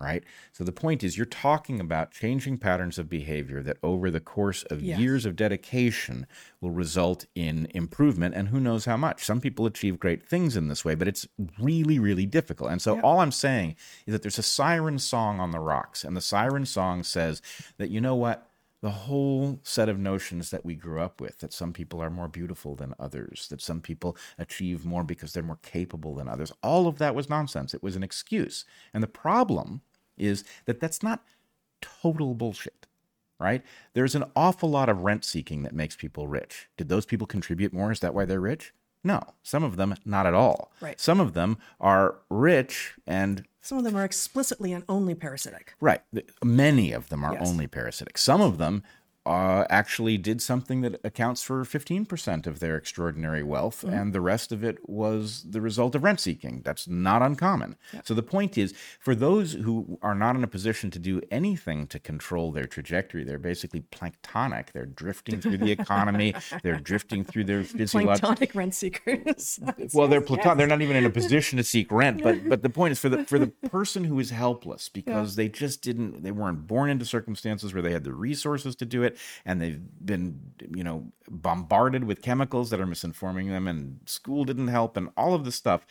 right? 0.00 0.22
So 0.52 0.62
the 0.64 0.72
point 0.72 1.02
is, 1.02 1.16
you're 1.16 1.26
talking 1.26 1.80
about 1.80 2.12
changing 2.12 2.58
patterns 2.58 2.98
of 2.98 3.08
behavior 3.08 3.62
that 3.62 3.78
over 3.82 4.10
the 4.10 4.20
course 4.20 4.62
of 4.64 4.80
Yes. 4.80 4.98
years 4.98 5.26
of 5.26 5.34
dedication 5.34 6.26
will 6.60 6.70
result 6.70 7.26
in 7.34 7.66
improvement, 7.74 8.34
and 8.34 8.48
who 8.48 8.60
knows 8.60 8.84
how 8.84 8.96
much. 8.96 9.24
Some 9.24 9.40
people 9.40 9.66
achieve 9.66 9.98
great 9.98 10.22
things 10.24 10.56
in 10.56 10.68
this 10.68 10.84
way, 10.84 10.94
but 10.94 11.08
it's 11.08 11.26
really, 11.58 11.98
really 11.98 12.26
difficult. 12.26 12.70
And 12.70 12.80
so 12.80 13.00
all 13.00 13.20
I'm 13.20 13.32
saying 13.32 13.76
is 14.06 14.12
that 14.12 14.22
there's 14.22 14.38
a 14.38 14.42
siren 14.42 14.98
song 14.98 15.40
on 15.40 15.50
the 15.50 15.60
rocks, 15.60 16.04
and 16.04 16.16
the 16.16 16.20
siren 16.20 16.64
song 16.64 17.02
says 17.02 17.42
that, 17.78 17.90
you 17.90 18.00
know 18.00 18.14
what? 18.14 18.44
the 18.80 18.90
whole 18.90 19.58
set 19.64 19.88
of 19.88 19.98
notions 19.98 20.50
that 20.50 20.64
we 20.64 20.74
grew 20.74 21.00
up 21.00 21.20
with 21.20 21.40
that 21.40 21.52
some 21.52 21.72
people 21.72 22.00
are 22.00 22.10
more 22.10 22.28
beautiful 22.28 22.76
than 22.76 22.94
others, 22.98 23.48
that 23.50 23.60
some 23.60 23.80
people 23.80 24.16
achieve 24.38 24.84
more 24.84 25.02
because 25.02 25.32
they're 25.32 25.42
more 25.42 25.58
capable 25.62 26.14
than 26.14 26.28
others, 26.28 26.52
all 26.62 26.86
of 26.86 26.98
that 26.98 27.14
was 27.14 27.28
nonsense. 27.28 27.74
It 27.74 27.82
was 27.82 27.96
an 27.96 28.04
excuse. 28.04 28.64
And 28.94 29.02
the 29.02 29.08
problem 29.08 29.82
is 30.18 30.44
that 30.66 30.80
that's 30.80 31.02
not 31.02 31.24
total 31.80 32.34
bullshit, 32.34 32.86
right? 33.38 33.62
There's 33.94 34.14
an 34.14 34.24
awful 34.34 34.68
lot 34.70 34.88
of 34.88 35.00
rent 35.02 35.24
seeking 35.24 35.62
that 35.62 35.74
makes 35.74 35.96
people 35.96 36.26
rich. 36.28 36.68
Did 36.76 36.88
those 36.88 37.06
people 37.06 37.26
contribute 37.26 37.72
more? 37.72 37.90
Is 37.92 38.00
that 38.00 38.14
why 38.14 38.24
they're 38.24 38.40
rich? 38.40 38.72
No, 39.04 39.22
some 39.42 39.62
of 39.62 39.76
them 39.76 39.94
not 40.04 40.26
at 40.26 40.34
all. 40.34 40.72
Right. 40.80 41.00
Some 41.00 41.20
of 41.20 41.32
them 41.34 41.56
are 41.80 42.16
rich 42.28 42.94
and 43.06 43.44
Some 43.60 43.78
of 43.78 43.84
them 43.84 43.96
are 43.96 44.04
explicitly 44.04 44.72
and 44.72 44.82
only 44.88 45.14
parasitic. 45.14 45.74
Right. 45.80 46.00
Many 46.42 46.92
of 46.92 47.08
them 47.08 47.22
are 47.24 47.34
Yes. 47.34 47.48
only 47.48 47.66
parasitic. 47.68 48.18
Some 48.18 48.40
of 48.40 48.58
them 48.58 48.82
uh, 49.28 49.66
actually 49.68 50.16
did 50.16 50.40
something 50.40 50.80
that 50.80 51.00
accounts 51.04 51.42
for 51.42 51.62
15% 51.62 52.46
of 52.46 52.60
their 52.60 52.76
extraordinary 52.76 53.42
wealth, 53.42 53.84
and 53.84 54.12
the 54.12 54.20
rest 54.20 54.52
of 54.52 54.64
it 54.64 54.78
was 54.88 55.44
the 55.48 55.60
result 55.60 55.94
of 55.94 56.02
rent 56.02 56.18
seeking. 56.18 56.62
That's 56.64 56.88
not 56.88 57.20
uncommon. 57.20 57.76
So 58.04 58.14
the 58.14 58.22
point 58.22 58.56
is 58.56 58.74
for 58.98 59.14
those 59.14 59.52
who 59.52 59.98
are 60.02 60.14
not 60.14 60.34
in 60.34 60.42
a 60.42 60.48
position 60.48 60.90
to 60.92 60.98
do 60.98 61.20
anything 61.30 61.86
to 61.88 61.98
control 61.98 62.52
their 62.52 62.66
trajectory, 62.66 63.22
they're 63.22 63.38
basically 63.38 63.82
planktonic. 63.92 64.72
They're 64.72 64.86
drifting 64.86 65.40
through 65.40 65.58
the 65.58 65.72
economy, 65.72 66.34
they're 66.62 66.80
drifting 66.80 67.22
through 67.22 67.44
their 67.44 67.64
physiological 67.64 68.18
Planktonic 68.30 68.54
rent 68.54 68.74
seekers. 68.74 69.60
well 69.94 70.08
they're 70.08 70.20
platon 70.20 70.56
they're 70.56 70.66
not 70.66 70.82
even 70.82 70.96
in 70.96 71.04
a 71.04 71.10
position 71.10 71.56
to 71.56 71.64
seek 71.64 71.90
rent 71.92 72.22
but 72.22 72.36
but 72.48 72.62
the 72.62 72.70
point 72.70 72.92
is 72.92 72.98
for 72.98 73.08
the 73.08 73.24
for 73.24 73.38
the 73.38 73.48
person 73.68 74.04
who 74.04 74.18
is 74.18 74.30
helpless 74.30 74.88
because 74.88 75.36
they 75.36 75.48
just 75.48 75.82
didn't 75.82 76.22
they 76.22 76.30
weren't 76.30 76.66
born 76.66 76.90
into 76.90 77.04
circumstances 77.04 77.74
where 77.74 77.82
they 77.82 77.92
had 77.92 78.04
the 78.04 78.12
resources 78.12 78.74
to 78.76 78.84
do 78.84 79.02
it 79.02 79.17
and 79.44 79.60
they've 79.60 79.80
been 80.04 80.52
you 80.74 80.84
know 80.84 81.06
bombarded 81.30 82.04
with 82.04 82.22
chemicals 82.22 82.70
that 82.70 82.80
are 82.80 82.86
misinforming 82.86 83.48
them 83.48 83.66
and 83.68 84.00
school 84.06 84.44
didn't 84.44 84.68
help 84.68 84.96
and 84.96 85.08
all 85.16 85.34
of 85.34 85.44
this 85.44 85.54
stuff 85.54 85.86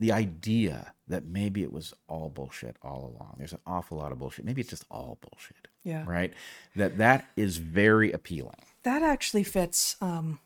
the 0.00 0.10
idea 0.12 0.92
that 1.06 1.24
maybe 1.24 1.62
it 1.62 1.72
was 1.72 1.94
all 2.08 2.28
bullshit 2.30 2.76
all 2.82 3.14
along 3.16 3.34
there's 3.38 3.52
an 3.52 3.60
awful 3.66 3.96
lot 3.98 4.10
of 4.12 4.18
bullshit 4.18 4.44
maybe 4.44 4.60
it's 4.60 4.70
just 4.70 4.84
all 4.90 5.18
bullshit 5.20 5.68
Yeah. 5.84 6.04
right 6.06 6.32
that 6.76 6.98
that 6.98 7.26
is 7.36 7.58
very 7.58 8.10
appealing 8.12 8.62
that 8.82 9.02
actually 9.02 9.44
fits. 9.44 9.96
Um, 10.02 10.38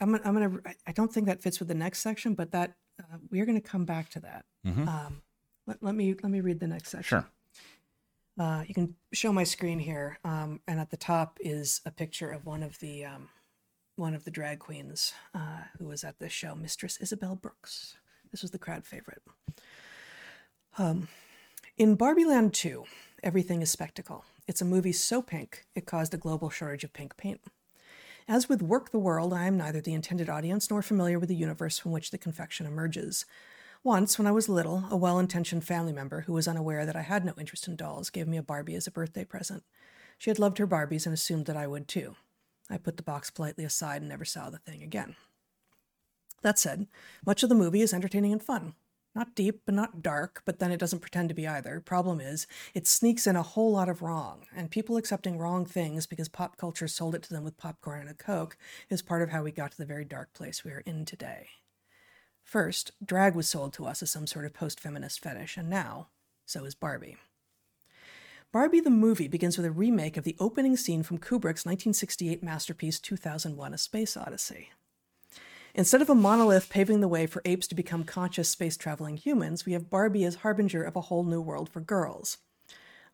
I'm 0.00 0.12
gonna, 0.12 0.22
I'm 0.24 0.32
gonna. 0.34 0.60
I- 0.86 0.92
don't 0.92 1.12
think 1.12 1.26
that 1.26 1.42
fits 1.42 1.58
with 1.58 1.68
the 1.68 1.74
next 1.74 1.98
section, 2.00 2.34
but 2.34 2.52
that 2.52 2.74
uh, 2.98 3.16
we 3.30 3.40
are 3.40 3.46
going 3.46 3.60
to 3.60 3.66
come 3.66 3.84
back 3.84 4.08
to 4.10 4.20
that. 4.20 4.44
Mhm. 4.66 4.86
Um, 4.88 5.22
let, 5.66 5.82
let 5.82 5.94
me 5.94 6.14
let 6.22 6.30
me 6.30 6.40
read 6.40 6.58
the 6.60 6.66
next 6.66 6.88
section. 6.90 7.20
sure 7.20 7.26
Uh, 8.38 8.62
you 8.66 8.74
can 8.74 8.94
show 9.12 9.32
my 9.32 9.44
screen 9.44 9.78
here, 9.78 10.18
um, 10.24 10.60
and 10.68 10.78
at 10.78 10.90
the 10.90 10.96
top 10.96 11.38
is 11.40 11.80
a 11.86 11.90
picture 11.90 12.30
of 12.30 12.44
one 12.44 12.62
of 12.62 12.78
the 12.80 13.04
um, 13.04 13.28
one 13.96 14.14
of 14.14 14.24
the 14.24 14.30
drag 14.30 14.58
queens 14.58 15.14
uh, 15.34 15.62
who 15.78 15.86
was 15.86 16.04
at 16.04 16.18
this 16.18 16.32
show, 16.32 16.54
Mistress 16.54 16.98
Isabel 16.98 17.34
Brooks. 17.34 17.96
This 18.30 18.42
was 18.42 18.50
the 18.50 18.58
crowd 18.58 18.84
favorite. 18.84 19.22
Um, 20.76 21.08
in 21.78 21.96
Barbieland 21.96 22.52
2, 22.52 22.84
everything 23.22 23.62
is 23.62 23.70
spectacle. 23.70 24.24
It's 24.46 24.60
a 24.60 24.66
movie 24.66 24.92
so 24.92 25.22
pink 25.22 25.64
it 25.74 25.86
caused 25.86 26.12
a 26.12 26.18
global 26.18 26.50
shortage 26.50 26.84
of 26.84 26.92
pink 26.92 27.16
paint. 27.16 27.40
As 28.28 28.48
with 28.48 28.60
Werk 28.60 28.90
the 28.90 28.98
World, 28.98 29.32
I 29.32 29.46
am 29.46 29.56
neither 29.56 29.80
the 29.80 29.94
intended 29.94 30.28
audience 30.28 30.70
nor 30.70 30.82
familiar 30.82 31.18
with 31.18 31.28
the 31.28 31.36
universe 31.36 31.78
from 31.78 31.92
which 31.92 32.10
the 32.10 32.18
confection 32.18 32.66
emerges. 32.66 33.24
Once, 33.86 34.18
when 34.18 34.26
I 34.26 34.32
was 34.32 34.48
little, 34.48 34.82
a 34.90 34.96
well 34.96 35.20
intentioned 35.20 35.62
family 35.62 35.92
member 35.92 36.22
who 36.22 36.32
was 36.32 36.48
unaware 36.48 36.84
that 36.84 36.96
I 36.96 37.02
had 37.02 37.24
no 37.24 37.34
interest 37.38 37.68
in 37.68 37.76
dolls 37.76 38.10
gave 38.10 38.26
me 38.26 38.36
a 38.36 38.42
Barbie 38.42 38.74
as 38.74 38.88
a 38.88 38.90
birthday 38.90 39.24
present. 39.24 39.62
She 40.18 40.28
had 40.28 40.40
loved 40.40 40.58
her 40.58 40.66
Barbies 40.66 41.06
and 41.06 41.14
assumed 41.14 41.46
that 41.46 41.56
I 41.56 41.68
would 41.68 41.86
too. 41.86 42.16
I 42.68 42.78
put 42.78 42.96
the 42.96 43.04
box 43.04 43.30
politely 43.30 43.62
aside 43.62 44.02
and 44.02 44.08
never 44.08 44.24
saw 44.24 44.50
the 44.50 44.58
thing 44.58 44.82
again. 44.82 45.14
That 46.42 46.58
said, 46.58 46.88
much 47.24 47.44
of 47.44 47.48
the 47.48 47.54
movie 47.54 47.80
is 47.80 47.94
entertaining 47.94 48.32
and 48.32 48.42
fun. 48.42 48.74
Not 49.14 49.36
deep, 49.36 49.60
but 49.64 49.74
not 49.76 50.02
dark, 50.02 50.42
but 50.44 50.58
then 50.58 50.72
it 50.72 50.80
doesn't 50.80 50.98
pretend 50.98 51.28
to 51.28 51.34
be 51.36 51.46
either. 51.46 51.78
Problem 51.78 52.20
is, 52.20 52.48
it 52.74 52.88
sneaks 52.88 53.24
in 53.24 53.36
a 53.36 53.42
whole 53.44 53.70
lot 53.70 53.88
of 53.88 54.02
wrong, 54.02 54.46
and 54.52 54.68
people 54.68 54.96
accepting 54.96 55.38
wrong 55.38 55.64
things 55.64 56.08
because 56.08 56.28
pop 56.28 56.56
culture 56.56 56.88
sold 56.88 57.14
it 57.14 57.22
to 57.22 57.32
them 57.32 57.44
with 57.44 57.56
popcorn 57.56 58.00
and 58.00 58.10
a 58.10 58.14
Coke 58.14 58.56
is 58.90 59.00
part 59.00 59.22
of 59.22 59.30
how 59.30 59.44
we 59.44 59.52
got 59.52 59.70
to 59.70 59.78
the 59.78 59.86
very 59.86 60.04
dark 60.04 60.32
place 60.32 60.64
we 60.64 60.72
are 60.72 60.82
in 60.84 61.04
today. 61.04 61.46
First, 62.46 62.92
drag 63.04 63.34
was 63.34 63.48
sold 63.48 63.72
to 63.72 63.86
us 63.86 64.04
as 64.04 64.10
some 64.12 64.28
sort 64.28 64.44
of 64.44 64.54
post 64.54 64.78
feminist 64.78 65.18
fetish, 65.18 65.56
and 65.56 65.68
now, 65.68 66.10
so 66.46 66.64
is 66.64 66.76
Barbie. 66.76 67.16
Barbie 68.52 68.78
the 68.78 68.88
movie 68.88 69.26
begins 69.26 69.56
with 69.56 69.66
a 69.66 69.72
remake 69.72 70.16
of 70.16 70.22
the 70.22 70.36
opening 70.38 70.76
scene 70.76 71.02
from 71.02 71.18
Kubrick's 71.18 71.66
1968 71.66 72.44
masterpiece 72.44 73.00
2001 73.00 73.74
A 73.74 73.78
Space 73.78 74.16
Odyssey. 74.16 74.70
Instead 75.74 76.00
of 76.00 76.08
a 76.08 76.14
monolith 76.14 76.70
paving 76.70 77.00
the 77.00 77.08
way 77.08 77.26
for 77.26 77.42
apes 77.44 77.66
to 77.66 77.74
become 77.74 78.04
conscious 78.04 78.48
space 78.48 78.76
traveling 78.76 79.16
humans, 79.16 79.66
we 79.66 79.72
have 79.72 79.90
Barbie 79.90 80.24
as 80.24 80.36
harbinger 80.36 80.84
of 80.84 80.94
a 80.94 81.02
whole 81.02 81.24
new 81.24 81.40
world 81.40 81.68
for 81.68 81.80
girls. 81.80 82.38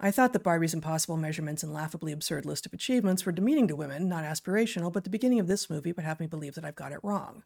I 0.04 0.10
thought 0.10 0.32
that 0.32 0.42
Barbie's 0.42 0.74
impossible 0.74 1.16
measurements 1.16 1.62
and 1.62 1.72
laughably 1.72 2.10
absurd 2.10 2.44
list 2.44 2.66
of 2.66 2.72
achievements 2.72 3.24
were 3.24 3.30
demeaning 3.30 3.68
to 3.68 3.76
women, 3.76 4.08
not 4.08 4.24
aspirational, 4.24 4.92
but 4.92 5.04
the 5.04 5.10
beginning 5.10 5.38
of 5.38 5.46
this 5.46 5.70
movie 5.70 5.92
would 5.92 6.04
have 6.04 6.18
me 6.18 6.26
believe 6.26 6.56
that 6.56 6.64
I've 6.64 6.74
got 6.74 6.90
it 6.90 6.98
wrong. 7.04 7.44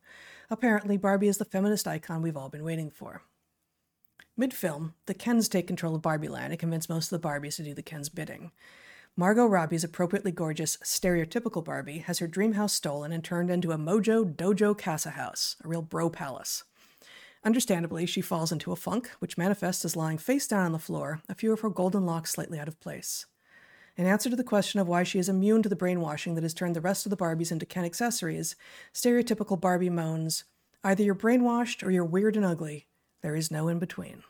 Apparently, 0.48 0.96
Barbie 0.96 1.28
is 1.28 1.36
the 1.36 1.44
feminist 1.44 1.86
icon 1.86 2.22
we've 2.22 2.36
all 2.36 2.48
been 2.48 2.64
waiting 2.64 2.90
for. 2.90 3.20
Mid 4.38 4.54
film, 4.54 4.94
the 5.04 5.12
Kens 5.12 5.50
take 5.50 5.66
control 5.66 5.94
of 5.94 6.00
Barbie 6.00 6.28
Land 6.28 6.54
and 6.54 6.58
convince 6.58 6.88
most 6.88 7.12
of 7.12 7.20
the 7.20 7.28
Barbies 7.28 7.56
to 7.56 7.62
do 7.62 7.74
the 7.74 7.82
Kens' 7.82 8.08
bidding. 8.08 8.52
Margot 9.16 9.46
Robbie's 9.46 9.84
appropriately 9.84 10.32
gorgeous, 10.32 10.78
stereotypical 10.78 11.62
Barbie 11.62 11.98
has 11.98 12.20
her 12.20 12.26
dream 12.26 12.54
house 12.54 12.72
stolen 12.72 13.12
and 13.12 13.22
turned 13.22 13.50
into 13.50 13.72
a 13.72 13.78
Mojo 13.78 14.24
Dojo 14.24 14.76
Casa 14.76 15.10
house, 15.10 15.56
a 15.62 15.68
real 15.68 15.82
bro 15.82 16.08
palace. 16.08 16.64
Understandably, 17.46 18.04
she 18.04 18.20
falls 18.20 18.52
into 18.52 18.72
a 18.72 18.76
funk, 18.76 19.10
which 19.20 19.38
manifests 19.38 19.84
as 19.86 19.96
lying 19.96 20.18
face 20.18 20.46
down 20.46 20.66
on 20.66 20.72
the 20.72 20.78
floor, 20.78 21.22
a 21.28 21.34
few 21.34 21.52
of 21.52 21.60
her 21.60 21.70
golden 21.70 22.04
locks 22.04 22.32
slightly 22.32 22.58
out 22.58 22.68
of 22.68 22.80
place. 22.80 23.24
In 23.96 24.04
answer 24.04 24.28
to 24.28 24.36
the 24.36 24.44
question 24.44 24.80
of 24.80 24.88
why 24.88 25.04
she 25.04 25.18
is 25.18 25.28
immune 25.28 25.62
to 25.62 25.68
the 25.70 25.76
brainwashing 25.76 26.34
that 26.34 26.42
has 26.42 26.52
turned 26.52 26.76
the 26.76 26.82
rest 26.82 27.06
of 27.06 27.10
the 27.10 27.16
Barbies 27.16 27.50
into 27.50 27.64
Ken 27.64 27.84
accessories, 27.84 28.56
stereotypical 28.92 29.58
Barbie 29.58 29.88
moans, 29.88 30.44
Either 30.86 31.02
you're 31.02 31.16
brainwashed 31.16 31.84
or 31.84 31.90
you're 31.90 32.04
weird 32.04 32.36
and 32.36 32.44
ugly. 32.44 32.86
There 33.20 33.34
is 33.34 33.50
no 33.50 33.66
in 33.66 33.80
between. 33.80 34.22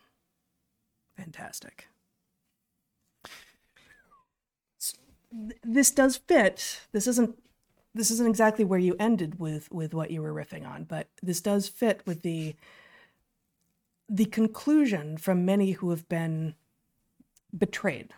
Fantastic. 1.14 1.88
This 5.62 5.90
does 5.90 6.16
fit. 6.16 6.80
This 6.92 7.06
isn't 7.06 7.36
this 7.94 8.10
isn't 8.10 8.28
exactly 8.28 8.64
where 8.64 8.78
you 8.78 8.96
ended 8.98 9.38
with 9.38 9.70
with 9.70 9.92
what 9.92 10.10
you 10.10 10.22
were 10.22 10.32
riffing 10.32 10.66
on, 10.66 10.84
but 10.84 11.08
this 11.22 11.42
does 11.42 11.68
fit 11.68 12.00
with 12.06 12.22
the 12.22 12.56
the 14.09 14.24
conclusion 14.26 15.16
from 15.16 15.44
many 15.44 15.72
who 15.72 15.90
have 15.90 16.09
been 16.09 16.54
betrayed. 17.57 18.12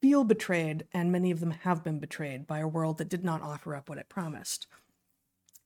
Feel 0.00 0.24
betrayed, 0.24 0.86
and 0.92 1.10
many 1.10 1.30
of 1.30 1.40
them 1.40 1.50
have 1.50 1.82
been 1.82 1.98
betrayed 1.98 2.46
by 2.46 2.58
a 2.58 2.68
world 2.68 2.98
that 2.98 3.08
did 3.08 3.24
not 3.24 3.42
offer 3.42 3.74
up 3.74 3.88
what 3.88 3.98
it 3.98 4.08
promised. 4.08 4.66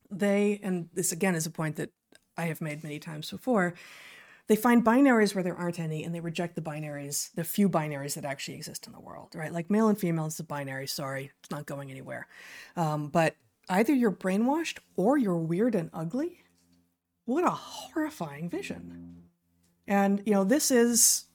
They, 0.09 0.59
and 0.63 0.89
this 0.93 1.11
again 1.11 1.35
is 1.35 1.45
a 1.45 1.51
point 1.51 1.75
that 1.75 1.91
I 2.37 2.45
have 2.45 2.61
made 2.61 2.83
many 2.83 2.99
times 2.99 3.29
before, 3.29 3.75
they 4.49 4.55
find 4.55 4.83
binaries 4.83 5.35
where 5.35 5.43
there 5.43 5.55
aren't 5.55 5.79
any 5.79 6.03
and 6.03 6.13
they 6.13 6.19
reject 6.19 6.55
the 6.55 6.61
binaries 6.61 7.31
the 7.35 7.43
few 7.43 7.69
binaries 7.69 8.15
that 8.15 8.25
actually 8.25 8.55
exist 8.55 8.87
in 8.87 8.93
the 8.93 8.99
world 8.99 9.29
right 9.35 9.53
like 9.53 9.69
male 9.69 9.87
and 9.87 9.97
female 9.97 10.25
is 10.25 10.39
a 10.39 10.43
binary 10.43 10.87
sorry 10.87 11.31
it's 11.39 11.51
not 11.51 11.65
going 11.65 11.89
anywhere 11.89 12.27
um, 12.75 13.07
but 13.07 13.35
either 13.69 13.93
you're 13.93 14.11
brainwashed 14.11 14.79
or 14.97 15.17
you're 15.17 15.37
weird 15.37 15.75
and 15.75 15.89
ugly 15.93 16.41
what 17.29 17.45
a 17.45 17.51
horrifying 17.51 18.49
vision. 18.49 19.23
And 19.87 20.21
you 20.25 20.33
know 20.33 20.43
this 20.43 20.71
is 20.71 21.25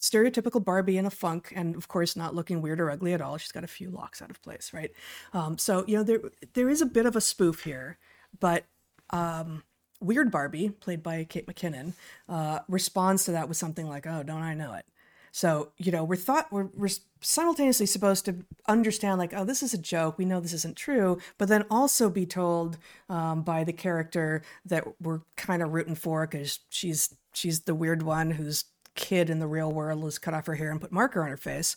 stereotypical 0.00 0.64
barbie 0.64 0.96
in 0.96 1.06
a 1.06 1.10
funk 1.10 1.52
and 1.56 1.74
of 1.74 1.88
course 1.88 2.14
not 2.14 2.34
looking 2.34 2.62
weird 2.62 2.80
or 2.80 2.90
ugly 2.90 3.12
at 3.12 3.20
all. 3.20 3.36
She's 3.38 3.52
got 3.52 3.64
a 3.64 3.68
few 3.68 3.90
locks 3.90 4.20
out 4.22 4.30
of 4.30 4.42
place 4.42 4.72
right? 4.72 4.92
Um, 5.32 5.58
so 5.58 5.84
you 5.86 5.96
know 5.96 6.02
there 6.02 6.20
there 6.54 6.68
is 6.68 6.82
a 6.82 6.86
bit 6.86 7.06
of 7.06 7.16
a 7.16 7.20
spoof 7.20 7.64
here 7.64 7.98
but 8.40 8.64
um, 9.10 9.62
Weird 10.00 10.30
Barbie, 10.30 10.70
played 10.70 11.02
by 11.02 11.24
Kate 11.24 11.46
McKinnon, 11.46 11.94
uh, 12.28 12.60
responds 12.68 13.24
to 13.24 13.32
that 13.32 13.48
with 13.48 13.56
something 13.56 13.88
like, 13.88 14.06
"Oh, 14.06 14.22
don't 14.22 14.42
I 14.42 14.54
know 14.54 14.74
it?" 14.74 14.86
So 15.32 15.72
you 15.76 15.92
know, 15.92 16.04
we're 16.04 16.16
thought 16.16 16.50
we're, 16.52 16.68
we're 16.74 16.90
simultaneously 17.20 17.86
supposed 17.86 18.24
to 18.26 18.44
understand 18.66 19.18
like, 19.18 19.32
"Oh, 19.34 19.44
this 19.44 19.62
is 19.62 19.74
a 19.74 19.78
joke. 19.78 20.18
We 20.18 20.24
know 20.24 20.40
this 20.40 20.52
isn't 20.52 20.76
true," 20.76 21.18
but 21.38 21.48
then 21.48 21.64
also 21.70 22.10
be 22.10 22.26
told 22.26 22.78
um, 23.08 23.42
by 23.42 23.64
the 23.64 23.72
character 23.72 24.42
that 24.64 24.84
we're 25.00 25.20
kind 25.36 25.62
of 25.62 25.72
rooting 25.72 25.94
for 25.94 26.26
because 26.26 26.60
she's 26.68 27.14
she's 27.32 27.60
the 27.60 27.74
weird 27.74 28.02
one 28.02 28.32
whose 28.32 28.64
kid 28.94 29.30
in 29.30 29.38
the 29.38 29.46
real 29.46 29.70
world 29.70 30.02
was 30.02 30.18
cut 30.18 30.34
off 30.34 30.46
her 30.46 30.56
hair 30.56 30.70
and 30.70 30.80
put 30.80 30.92
marker 30.92 31.22
on 31.22 31.28
her 31.28 31.36
face. 31.36 31.76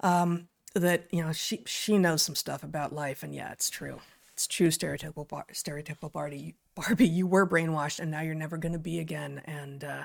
Um, 0.00 0.48
that 0.74 1.06
you 1.10 1.22
know 1.22 1.32
she 1.32 1.62
she 1.66 1.98
knows 1.98 2.22
some 2.22 2.34
stuff 2.34 2.62
about 2.62 2.92
life, 2.92 3.22
and 3.22 3.34
yeah, 3.34 3.52
it's 3.52 3.70
true 3.70 4.00
it's 4.40 4.46
true 4.46 4.68
stereotypical 4.68 5.28
bar- 5.28 5.44
stereotypical 5.52 6.10
Barbie. 6.10 6.54
Barbie, 6.74 7.06
you 7.06 7.26
were 7.26 7.46
brainwashed, 7.46 8.00
and 8.00 8.10
now 8.10 8.22
you're 8.22 8.34
never 8.34 8.56
going 8.56 8.72
to 8.72 8.78
be 8.78 8.98
again. 8.98 9.42
And 9.44 9.84
uh, 9.84 10.04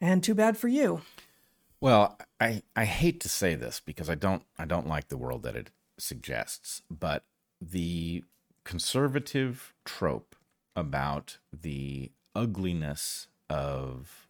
and 0.00 0.24
too 0.24 0.34
bad 0.34 0.56
for 0.56 0.68
you. 0.68 1.02
Well, 1.80 2.18
I 2.40 2.62
I 2.74 2.84
hate 2.84 3.20
to 3.20 3.28
say 3.28 3.54
this 3.54 3.80
because 3.80 4.08
I 4.08 4.14
don't 4.14 4.42
I 4.58 4.64
don't 4.64 4.88
like 4.88 5.08
the 5.08 5.16
world 5.16 5.42
that 5.42 5.56
it 5.56 5.70
suggests, 5.98 6.82
but 6.90 7.24
the 7.60 8.24
conservative 8.64 9.74
trope 9.84 10.34
about 10.74 11.38
the 11.52 12.10
ugliness 12.34 13.28
of 13.48 14.28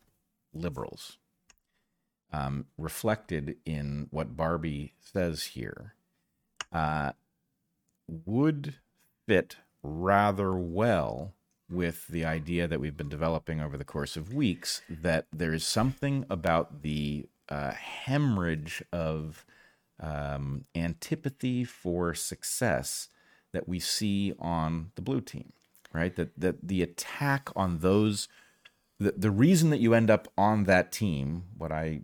liberals 0.53 1.19
um, 2.33 2.67
reflected 2.77 3.57
in 3.65 4.09
what 4.11 4.37
Barbie 4.37 4.93
says 5.01 5.45
here 5.45 5.95
uh, 6.73 7.13
would 8.09 8.75
fit 9.27 9.57
rather 9.83 10.55
well 10.55 11.33
with 11.69 12.07
the 12.09 12.25
idea 12.25 12.69
that 12.69 12.81
we've 12.81 12.97
been 12.97 13.09
developing 13.09 13.61
over 13.61 13.77
the 13.77 13.85
course 13.85 14.17
of 14.17 14.35
weeks 14.35 14.83
that 14.89 15.27
there 15.33 15.53
is 15.53 15.67
something 15.67 16.25
about 16.31 16.83
the 16.83 17.27
uh, 17.49 17.73
hemorrhage 17.73 18.83
of 18.93 19.45
um, 20.01 20.65
antipathy 20.75 21.65
for 21.65 22.15
success 22.15 23.09
that 23.53 23.69
we 23.69 23.81
see 23.81 24.35
on 24.39 24.91
the 24.95 25.03
blue 25.03 25.21
team, 25.21 25.53
right? 25.93 26.15
That 26.17 26.39
that 26.39 26.69
the 26.69 26.83
attack 26.83 27.49
on 27.57 27.79
those, 27.79 28.29
the 28.99 29.15
the 29.17 29.31
reason 29.31 29.71
that 29.71 29.81
you 29.81 29.95
end 29.95 30.11
up 30.11 30.29
on 30.37 30.65
that 30.65 30.93
team, 30.93 31.45
what 31.57 31.73
I, 31.73 32.03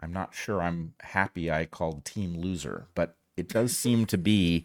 I'm 0.00 0.12
not 0.12 0.34
sure 0.34 0.62
I'm 0.62 0.94
happy 1.00 1.50
I 1.50 1.66
called 1.66 2.04
team 2.04 2.38
loser, 2.38 2.86
but 2.94 3.16
it 3.36 3.48
does 3.48 3.76
seem 3.76 4.06
to 4.06 4.18
be 4.18 4.64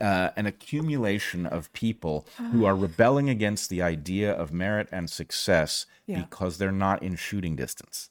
uh, 0.00 0.30
an 0.34 0.46
accumulation 0.46 1.46
of 1.46 1.72
people 1.72 2.26
who 2.50 2.64
are 2.64 2.74
rebelling 2.74 3.30
against 3.30 3.70
the 3.70 3.80
idea 3.80 4.32
of 4.32 4.52
merit 4.52 4.88
and 4.90 5.08
success 5.08 5.86
yeah. 6.06 6.20
because 6.20 6.58
they're 6.58 6.72
not 6.72 7.00
in 7.04 7.14
shooting 7.14 7.54
distance, 7.54 8.10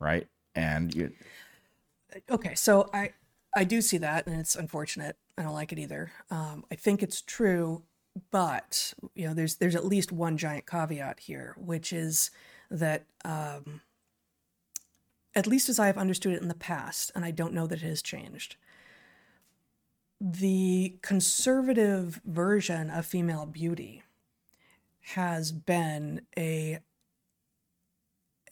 right? 0.00 0.26
And 0.58 0.94
you... 0.94 1.12
okay, 2.30 2.54
so 2.54 2.88
I 2.92 3.12
I 3.56 3.64
do 3.64 3.80
see 3.80 3.98
that, 3.98 4.26
and 4.26 4.38
it's 4.40 4.56
unfortunate. 4.56 5.16
I 5.36 5.42
don't 5.42 5.54
like 5.54 5.72
it 5.72 5.78
either. 5.78 6.12
Um, 6.30 6.64
I 6.70 6.74
think 6.74 7.02
it's 7.02 7.22
true, 7.22 7.82
but 8.30 8.94
you 9.14 9.26
know, 9.26 9.34
there's 9.34 9.56
there's 9.56 9.76
at 9.76 9.84
least 9.84 10.12
one 10.12 10.36
giant 10.36 10.66
caveat 10.66 11.20
here, 11.20 11.54
which 11.58 11.92
is 11.92 12.30
that. 12.70 13.04
Um, 13.24 13.82
at 15.34 15.46
least 15.46 15.68
as 15.68 15.78
I 15.78 15.86
have 15.86 15.98
understood 15.98 16.32
it 16.32 16.42
in 16.42 16.48
the 16.48 16.54
past, 16.54 17.12
and 17.14 17.24
I 17.24 17.30
don't 17.30 17.52
know 17.52 17.68
that 17.68 17.82
it 17.82 17.86
has 17.86 18.02
changed 18.02 18.56
the 20.20 20.96
conservative 21.02 22.20
version 22.24 22.90
of 22.90 23.06
female 23.06 23.46
beauty 23.46 24.02
has 25.00 25.52
been 25.52 26.22
a 26.36 26.78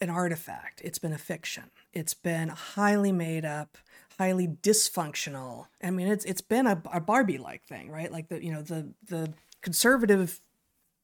an 0.01 0.09
artifact. 0.09 0.81
It's 0.83 0.99
been 0.99 1.13
a 1.13 1.17
fiction. 1.17 1.65
It's 1.93 2.13
been 2.13 2.49
highly 2.49 3.11
made 3.11 3.45
up, 3.45 3.77
highly 4.17 4.47
dysfunctional. 4.47 5.67
I 5.83 5.91
mean, 5.91 6.07
it's 6.07 6.25
it's 6.25 6.41
been 6.41 6.67
a, 6.67 6.81
a 6.91 6.99
Barbie 6.99 7.37
like 7.37 7.63
thing, 7.63 7.89
right? 7.91 8.11
Like 8.11 8.29
the 8.29 8.43
you 8.43 8.51
know 8.51 8.61
the 8.61 8.89
the 9.07 9.33
conservative 9.61 10.41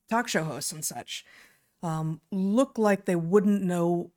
talk 0.09 0.27
show 0.27 0.43
hosts 0.43 0.71
and 0.71 0.85
such 0.85 1.25
um, 1.81 2.21
look 2.31 2.77
like 2.77 3.05
they 3.05 3.15
wouldn't 3.15 3.61
know 3.61 4.11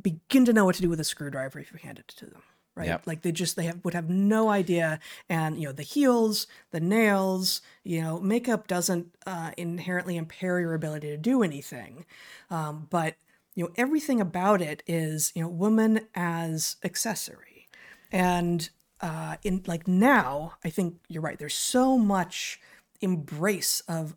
begin 0.00 0.44
to 0.44 0.52
know 0.52 0.64
what 0.64 0.74
to 0.76 0.82
do 0.82 0.88
with 0.88 1.00
a 1.00 1.04
screwdriver 1.04 1.58
if 1.58 1.72
you 1.72 1.78
hand 1.78 1.98
it 1.98 2.08
to 2.08 2.26
them 2.26 2.42
right 2.74 2.88
yep. 2.88 3.06
like 3.06 3.22
they 3.22 3.32
just 3.32 3.56
they 3.56 3.64
have, 3.64 3.84
would 3.84 3.94
have 3.94 4.10
no 4.10 4.48
idea 4.48 4.98
and 5.28 5.58
you 5.58 5.66
know 5.66 5.72
the 5.72 5.82
heels 5.82 6.46
the 6.72 6.80
nails 6.80 7.62
you 7.84 8.02
know 8.02 8.18
makeup 8.20 8.66
doesn't 8.66 9.14
uh, 9.26 9.52
inherently 9.56 10.16
impair 10.16 10.60
your 10.60 10.74
ability 10.74 11.08
to 11.08 11.16
do 11.16 11.42
anything 11.42 12.04
um, 12.50 12.86
but 12.90 13.14
you 13.54 13.64
know 13.64 13.70
everything 13.76 14.20
about 14.20 14.60
it 14.60 14.82
is 14.86 15.32
you 15.34 15.42
know 15.42 15.48
woman 15.48 16.00
as 16.14 16.76
accessory 16.84 17.68
and 18.12 18.70
uh, 19.00 19.36
in 19.42 19.62
like 19.66 19.86
now 19.88 20.54
i 20.64 20.70
think 20.70 20.96
you're 21.08 21.22
right 21.22 21.38
there's 21.38 21.54
so 21.54 21.98
much 21.98 22.60
embrace 23.00 23.80
of 23.88 24.16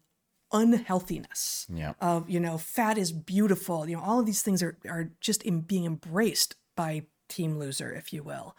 unhealthiness 0.52 1.68
Yeah. 1.70 1.94
of 2.00 2.30
you 2.30 2.40
know 2.40 2.58
fat 2.58 2.98
is 2.98 3.12
beautiful 3.12 3.88
you 3.90 3.96
know 3.96 4.02
all 4.04 4.20
of 4.20 4.26
these 4.26 4.42
things 4.42 4.62
are 4.64 4.78
are 4.88 5.12
just 5.20 5.44
in 5.44 5.62
being 5.62 5.86
embraced 5.86 6.56
by 6.76 7.04
team 7.28 7.58
loser 7.58 7.92
if 7.92 8.14
you 8.14 8.24
will 8.24 8.56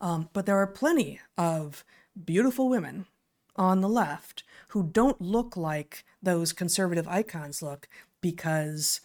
um, 0.00 0.28
but 0.32 0.46
there 0.46 0.56
are 0.56 0.66
plenty 0.66 1.20
of 1.38 1.84
beautiful 2.24 2.68
women 2.68 3.06
on 3.56 3.80
the 3.80 3.88
left 3.88 4.44
who 4.68 4.82
don't 4.82 5.20
look 5.20 5.56
like 5.56 6.04
those 6.22 6.52
conservative 6.52 7.06
icons 7.08 7.62
look 7.62 7.88
because 8.20 9.00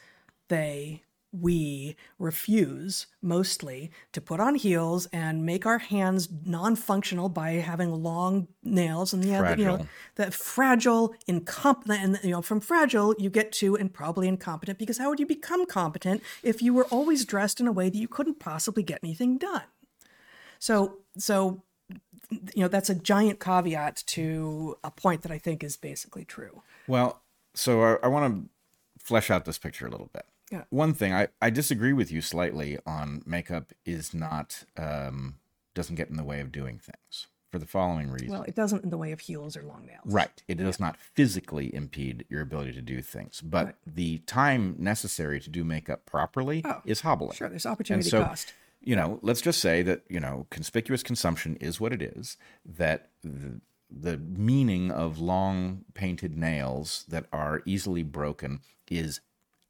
they 0.48 1.02
we 1.32 1.96
refuse 2.18 3.08
mostly 3.22 3.92
to 4.14 4.22
put 4.22 4.40
on 4.40 4.56
heels 4.56 5.08
and 5.12 5.46
make 5.46 5.66
our 5.66 5.78
hands 5.78 6.30
non-functional 6.46 7.30
by 7.30 7.52
having 7.52 7.92
long 7.92 8.48
nails 8.64 9.14
and 9.14 9.26
yeah, 9.26 9.56
you 9.56 9.66
know 9.66 9.76
Fragile. 9.76 9.88
that 10.16 10.34
fragile 10.34 11.16
incompetent 11.28 12.02
and 12.02 12.20
you 12.24 12.32
know 12.32 12.42
from 12.42 12.60
fragile 12.60 13.14
you 13.18 13.30
get 13.30 13.52
to 13.54 13.76
and 13.76 13.94
probably 13.94 14.28
incompetent 14.28 14.80
because 14.80 14.98
how 14.98 15.10
would 15.10 15.20
you 15.20 15.26
become 15.26 15.66
competent 15.66 16.24
if 16.44 16.62
you 16.62 16.74
were 16.74 16.86
always 16.86 17.26
dressed 17.26 17.60
in 17.60 17.68
a 17.68 17.72
way 17.72 17.90
that 17.90 17.98
you 17.98 18.08
couldn't 18.08 18.40
possibly 18.40 18.84
get 18.84 19.00
anything 19.04 19.38
done 19.38 19.64
so 20.60 21.00
so 21.18 21.64
you 22.30 22.62
know 22.62 22.68
that's 22.68 22.90
a 22.90 22.96
giant 22.96 23.40
caveat 23.40 24.04
to 24.06 24.78
a 24.84 24.92
point 24.92 25.22
that 25.22 25.32
i 25.32 25.38
think 25.38 25.64
is 25.64 25.76
basically 25.78 26.26
true 26.26 26.62
Well, 26.88 27.22
so 27.54 27.82
I, 27.82 27.98
I 28.04 28.08
want 28.08 28.34
to 28.34 28.50
flesh 29.04 29.32
out 29.32 29.46
this 29.46 29.58
picture 29.58 29.88
a 29.88 29.90
little 29.90 30.10
bit. 30.14 30.26
Yeah. 30.52 30.64
One 30.70 30.93
thing 30.93 31.14
I, 31.14 31.28
I 31.41 31.50
disagree 31.50 31.93
with 31.93 32.12
you 32.12 32.22
slightly 32.22 32.78
on 32.86 33.22
makeup 33.26 33.74
is 33.86 34.14
not 34.14 34.64
um, 34.78 35.36
doesn't 35.74 35.95
get 35.95 36.10
in 36.10 36.16
the 36.18 36.24
way 36.24 36.39
of 36.39 36.52
doing 36.52 36.80
things 36.80 37.28
for 37.52 37.60
the 37.60 37.66
following 37.66 38.10
reason. 38.12 38.30
well 38.30 38.43
it 38.43 38.56
doesn't 38.56 38.84
in 38.84 38.89
the 38.89 38.98
way 38.98 39.12
of 39.14 39.22
heels 39.22 39.56
or 39.56 39.64
long 39.64 39.86
nails 39.86 40.02
Right. 40.06 40.43
It 40.50 40.56
does 40.58 40.80
not 40.82 40.98
physically 40.98 41.74
impede 41.74 42.26
your 42.30 42.41
ability 42.41 42.74
to 42.74 42.82
do 42.82 43.02
things, 43.02 43.39
but 43.41 43.66
Right. 43.68 43.76
the 43.86 44.18
time 44.20 44.76
necessary 44.78 45.39
to 45.39 45.50
do 45.50 45.64
makeup 45.64 46.06
properly 46.06 46.62
Oh, 46.66 46.82
is 46.86 47.02
hobbling. 47.02 47.36
sure 47.38 47.48
there's 47.50 47.66
And 47.66 47.72
opportunity 47.74 48.10
so, 48.10 48.24
cost 48.26 48.54
you 48.82 48.95
know, 48.95 49.20
let's 49.22 49.41
just 49.41 49.60
say 49.60 49.82
that, 49.82 50.04
you 50.08 50.20
know, 50.20 50.45
conspicuous 50.50 51.04
consumption 51.04 51.56
is 51.58 51.80
what 51.82 51.91
it 51.91 52.02
is, 52.02 52.38
that 52.64 53.10
the, 53.24 53.60
the 53.89 54.18
meaning 54.18 54.91
of 54.91 55.18
long 55.20 55.84
painted 55.93 56.38
nails 56.38 57.04
that 57.10 57.26
are 57.34 57.64
easily 57.66 58.04
broken 58.04 58.60
is 58.89 59.20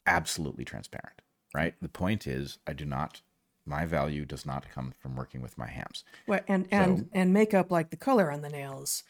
absolutely 0.07 0.65
transparent, 0.65 1.21
right? 1.53 1.75
The 1.81 1.89
point 1.89 2.25
is, 2.25 2.57
I 2.65 2.73
do 2.73 2.85
not, 2.85 3.21
my 3.65 3.85
value 3.85 4.25
does 4.25 4.45
not 4.45 4.65
come 4.73 4.93
from 4.99 5.15
working 5.15 5.41
with 5.41 5.57
my 5.57 5.67
hands. 5.67 6.03
Well, 6.25 6.39
and 6.47 6.67
and 6.71 7.09
and 7.13 7.33
makeup 7.33 7.69
like 7.69 7.89
the 7.89 7.97
color 7.97 8.31
on 8.31 8.41
the 8.41 8.49
nails 8.49 9.03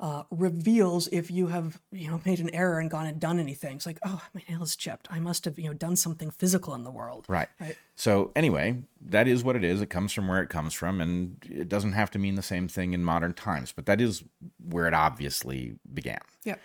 uh, 0.00 0.22
reveals 0.30 1.08
if 1.08 1.30
you 1.30 1.48
have 1.48 1.80
you 1.90 2.08
know 2.08 2.20
made 2.24 2.38
an 2.38 2.50
error 2.54 2.78
and 2.78 2.90
gone 2.90 3.06
and 3.06 3.18
done 3.18 3.38
anything. 3.38 3.76
It's 3.76 3.86
like, 3.86 3.98
oh, 4.04 4.22
my 4.32 4.42
nail 4.48 4.62
is 4.62 4.76
chipped. 4.76 5.08
I 5.10 5.18
must 5.18 5.44
have 5.44 5.58
you 5.58 5.66
know 5.66 5.74
done 5.74 5.96
something 5.96 6.30
physical 6.30 6.74
in 6.74 6.84
the 6.84 6.90
world. 6.90 7.26
Right. 7.28 7.48
Right. 7.60 7.76
So 7.96 8.30
anyway, 8.36 8.82
that 9.00 9.26
is 9.26 9.42
what 9.42 9.56
it 9.56 9.64
is. 9.64 9.82
It 9.82 9.90
comes 9.90 10.12
from 10.12 10.28
where 10.28 10.40
it 10.40 10.48
comes 10.48 10.72
from, 10.72 11.00
and 11.00 11.36
it 11.50 11.68
doesn't 11.68 11.92
have 11.92 12.10
to 12.12 12.18
mean 12.18 12.36
the 12.36 12.42
same 12.42 12.68
thing 12.68 12.92
in 12.92 13.02
modern 13.02 13.34
times. 13.34 13.72
But 13.72 13.86
that 13.86 14.00
is 14.00 14.22
where 14.64 14.86
it 14.86 14.94
obviously 14.94 15.74
began. 15.92 16.20
Yeah. 16.44 16.56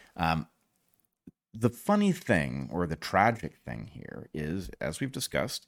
The 1.53 1.69
funny 1.69 2.11
thing, 2.11 2.69
or 2.71 2.87
the 2.87 2.95
tragic 2.95 3.57
thing 3.65 3.91
here, 3.93 4.27
is 4.33 4.71
as 4.81 4.99
we've 4.99 5.11
discussed, 5.11 5.67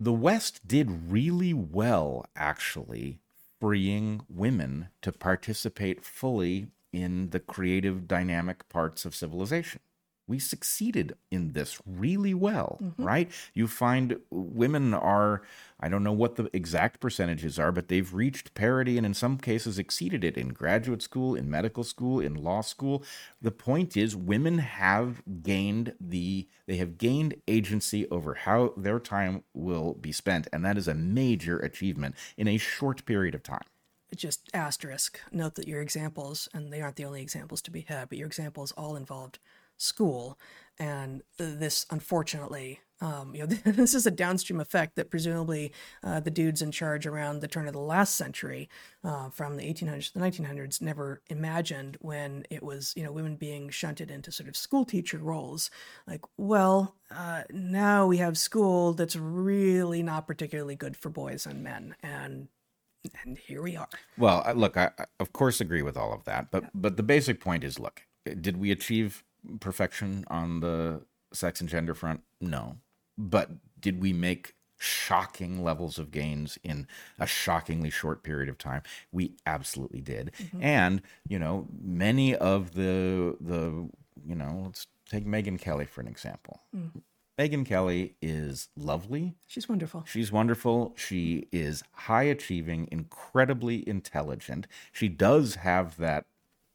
the 0.00 0.12
West 0.12 0.66
did 0.66 1.12
really 1.12 1.54
well, 1.54 2.26
actually, 2.34 3.20
freeing 3.60 4.22
women 4.28 4.88
to 5.02 5.12
participate 5.12 6.04
fully 6.04 6.68
in 6.92 7.30
the 7.30 7.38
creative, 7.38 8.08
dynamic 8.08 8.68
parts 8.68 9.04
of 9.04 9.14
civilization. 9.14 9.80
We 10.30 10.38
succeeded 10.38 11.16
in 11.32 11.54
this 11.54 11.80
really 11.84 12.34
well, 12.34 12.78
mm-hmm. 12.80 13.04
right? 13.04 13.30
You 13.52 13.66
find 13.66 14.20
women 14.30 14.94
are, 14.94 15.42
I 15.80 15.88
don't 15.88 16.04
know 16.04 16.12
what 16.12 16.36
the 16.36 16.48
exact 16.52 17.00
percentages 17.00 17.58
are, 17.58 17.72
but 17.72 17.88
they've 17.88 18.14
reached 18.14 18.54
parity 18.54 18.96
and 18.96 19.04
in 19.04 19.12
some 19.12 19.38
cases 19.38 19.76
exceeded 19.76 20.22
it 20.22 20.36
in 20.36 20.50
graduate 20.50 21.02
school, 21.02 21.34
in 21.34 21.50
medical 21.50 21.82
school, 21.82 22.20
in 22.20 22.34
law 22.34 22.60
school. 22.60 23.02
The 23.42 23.50
point 23.50 23.96
is, 23.96 24.14
women 24.14 24.58
have 24.58 25.20
gained 25.42 25.94
the, 26.00 26.46
they 26.66 26.76
have 26.76 26.96
gained 26.96 27.34
agency 27.48 28.08
over 28.08 28.34
how 28.34 28.72
their 28.76 29.00
time 29.00 29.42
will 29.52 29.94
be 29.94 30.12
spent. 30.12 30.46
And 30.52 30.64
that 30.64 30.78
is 30.78 30.86
a 30.86 30.94
major 30.94 31.58
achievement 31.58 32.14
in 32.36 32.46
a 32.46 32.56
short 32.56 33.04
period 33.04 33.34
of 33.34 33.42
time. 33.42 33.66
Just 34.14 34.48
asterisk. 34.54 35.18
Note 35.32 35.56
that 35.56 35.66
your 35.66 35.80
examples, 35.80 36.48
and 36.54 36.72
they 36.72 36.80
aren't 36.80 36.96
the 36.96 37.04
only 37.04 37.22
examples 37.22 37.62
to 37.62 37.72
be 37.72 37.82
had, 37.82 38.08
but 38.08 38.18
your 38.18 38.28
examples 38.28 38.70
all 38.72 38.94
involved 38.94 39.40
school, 39.80 40.38
and 40.78 41.22
this 41.38 41.86
unfortunately. 41.90 42.80
Um, 43.02 43.34
you 43.34 43.40
know, 43.40 43.46
this 43.64 43.94
is 43.94 44.06
a 44.06 44.10
downstream 44.10 44.60
effect 44.60 44.96
that 44.96 45.10
presumably 45.10 45.72
uh, 46.04 46.20
the 46.20 46.30
dudes 46.30 46.60
in 46.60 46.70
charge 46.70 47.06
around 47.06 47.40
the 47.40 47.48
turn 47.48 47.66
of 47.66 47.72
the 47.72 47.80
last 47.80 48.14
century, 48.14 48.68
uh, 49.02 49.30
from 49.30 49.56
the 49.56 49.64
1800s 49.64 50.12
to 50.12 50.18
the 50.18 50.20
1900s, 50.20 50.82
never 50.82 51.22
imagined 51.30 51.96
when 52.02 52.44
it 52.50 52.62
was, 52.62 52.92
you 52.96 53.02
know, 53.02 53.10
women 53.10 53.36
being 53.36 53.70
shunted 53.70 54.10
into 54.10 54.30
sort 54.30 54.50
of 54.50 54.56
school 54.56 54.84
teacher 54.84 55.16
roles. 55.16 55.70
Like, 56.06 56.20
well, 56.36 56.96
uh, 57.10 57.44
now 57.50 58.06
we 58.06 58.18
have 58.18 58.36
school 58.36 58.92
that's 58.92 59.16
really 59.16 60.02
not 60.02 60.26
particularly 60.26 60.76
good 60.76 60.94
for 60.94 61.08
boys 61.08 61.46
and 61.46 61.64
men, 61.64 61.96
and 62.02 62.48
and 63.24 63.38
here 63.38 63.62
we 63.62 63.76
are. 63.76 63.88
Well, 64.18 64.44
look, 64.54 64.76
I, 64.76 64.90
I 64.98 65.06
of 65.18 65.32
course 65.32 65.58
agree 65.58 65.80
with 65.80 65.96
all 65.96 66.12
of 66.12 66.24
that, 66.24 66.50
but 66.50 66.64
but 66.74 66.98
the 66.98 67.02
basic 67.02 67.40
point 67.40 67.64
is, 67.64 67.78
look, 67.78 68.02
did 68.40 68.58
we 68.58 68.70
achieve 68.70 69.24
perfection 69.60 70.24
on 70.28 70.60
the 70.60 71.02
sex 71.32 71.60
and 71.60 71.68
gender 71.68 71.94
front? 71.94 72.20
No, 72.40 72.76
but 73.16 73.50
did 73.80 74.00
we 74.00 74.12
make 74.12 74.54
shocking 74.78 75.62
levels 75.62 75.98
of 75.98 76.10
gains 76.10 76.58
in 76.64 76.86
a 77.18 77.26
shockingly 77.26 77.90
short 77.90 78.22
period 78.22 78.48
of 78.48 78.56
time? 78.58 78.82
We 79.12 79.34
absolutely 79.46 80.00
did, 80.00 80.32
and 80.60 81.02
you 81.28 81.38
know, 81.38 81.66
many 81.80 82.34
of 82.34 82.74
the 82.74 83.36
the 83.40 83.88
you 84.26 84.34
know, 84.34 84.62
let's 84.66 84.86
take 85.08 85.26
Megyn 85.26 85.60
Kelly 85.60 85.86
for 85.86 86.00
an 86.00 86.08
example. 86.08 86.60
Megyn 87.38 87.64
Kelly 87.64 88.16
is 88.20 88.68
lovely. 88.76 89.34
She's 89.46 89.68
wonderful. 89.68 90.04
She's 90.06 90.30
wonderful. 90.30 90.92
She 90.96 91.48
is 91.50 91.82
high 91.92 92.24
achieving, 92.24 92.86
incredibly 92.92 93.88
intelligent. 93.88 94.66
She 94.92 95.08
does 95.08 95.54
have 95.56 95.96
that 95.96 96.26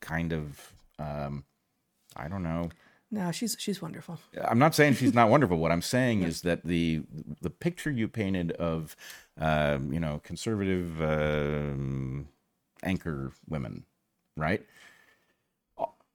kind 0.01 0.33
of, 0.33 0.73
um, 0.97 1.45
I 2.15 2.27
don't 2.27 2.43
know. 2.43 2.69
No, 3.11 3.31
she's 3.31 3.55
she's 3.59 3.81
wonderful. 3.81 4.19
I'm 4.43 4.59
not 4.59 4.75
saying 4.75 4.95
she's 4.95 5.13
not 5.13 5.29
wonderful. 5.35 5.57
What 5.57 5.71
I'm 5.71 5.81
saying 5.81 6.23
is 6.23 6.41
that 6.41 6.63
the 6.65 7.03
the 7.41 7.49
picture 7.49 7.91
you 7.91 8.07
painted 8.07 8.51
of, 8.53 8.95
um, 9.39 9.93
you 9.93 9.99
know, 9.99 10.19
conservative 10.23 11.01
um, 11.01 12.27
anchor 12.83 13.31
women, 13.47 13.85
right? 14.35 14.65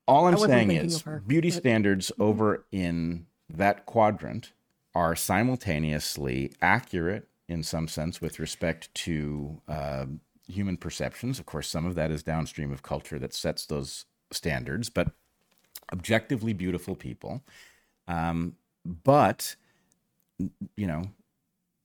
All 0.08 0.26
I'm 0.26 0.36
saying 0.38 0.72
is 0.72 1.02
her, 1.02 1.22
beauty 1.24 1.50
but- 1.50 1.58
standards 1.58 2.10
over 2.18 2.64
in 2.72 3.26
that 3.48 3.86
quadrant 3.86 4.52
are 4.94 5.14
simultaneously 5.14 6.52
accurate 6.60 7.28
in 7.48 7.62
some 7.62 7.86
sense 7.86 8.20
with 8.20 8.40
respect 8.40 8.92
to 8.94 9.60
uh, 9.68 10.06
human 10.48 10.76
perceptions. 10.76 11.38
Of 11.38 11.46
course, 11.46 11.68
some 11.68 11.86
of 11.86 11.94
that 11.94 12.10
is 12.10 12.24
downstream 12.24 12.72
of 12.72 12.82
culture 12.82 13.18
that 13.20 13.32
sets 13.32 13.66
those 13.66 14.06
standards, 14.32 14.90
but 14.90 15.12
objectively 15.92 16.52
beautiful 16.52 16.94
people. 16.94 17.42
Um, 18.08 18.56
but, 18.84 19.56
you 20.76 20.86
know, 20.86 21.04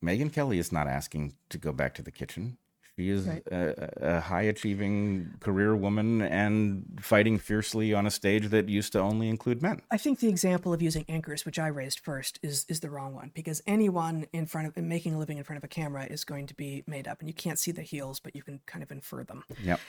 Megyn 0.04 0.32
Kelly 0.32 0.60
is 0.60 0.72
not 0.72 0.88
asking 0.88 1.34
to 1.50 1.58
go 1.58 1.72
back 1.72 1.94
to 1.96 2.02
the 2.02 2.12
kitchen. 2.12 2.58
She 2.98 3.10
is 3.10 3.28
Right. 3.28 3.44
a, 3.52 4.18
a 4.18 4.22
high 4.22 4.44
achieving 4.44 5.34
career 5.42 5.76
woman 5.76 6.22
and 6.22 6.86
fighting 7.02 7.38
fiercely 7.38 7.94
on 7.94 8.06
a 8.06 8.12
stage 8.12 8.48
that 8.50 8.70
used 8.70 8.94
to 8.94 9.00
only 9.00 9.28
include 9.28 9.62
men. 9.62 9.82
I 9.92 9.98
think 9.98 10.20
the 10.22 10.30
example 10.30 10.74
of 10.74 10.82
using 10.82 11.04
anchors, 11.10 11.46
which 11.46 11.60
I 11.60 11.68
raised 11.68 12.00
first, 12.00 12.40
is 12.42 12.66
is 12.70 12.80
the 12.80 12.90
wrong 12.90 13.14
one 13.14 13.32
because 13.34 13.62
anyone 13.68 14.28
in 14.32 14.46
front 14.46 14.68
of 14.68 14.78
making 14.82 15.14
a 15.14 15.20
living 15.20 15.38
in 15.38 15.44
front 15.44 15.58
of 15.58 15.64
a 15.66 15.68
camera 15.68 16.06
is 16.06 16.24
going 16.24 16.48
to 16.48 16.54
be 16.56 16.86
made 16.88 17.06
up, 17.06 17.20
and 17.20 17.28
you 17.28 17.34
can't 17.34 17.60
see 17.60 17.74
the 17.74 17.82
heels, 17.82 18.22
but 18.22 18.34
you 18.34 18.44
can 18.44 18.62
kind 18.66 18.82
of 18.82 18.92
infer 18.92 19.26
them. 19.26 19.44
Yep. 19.62 19.82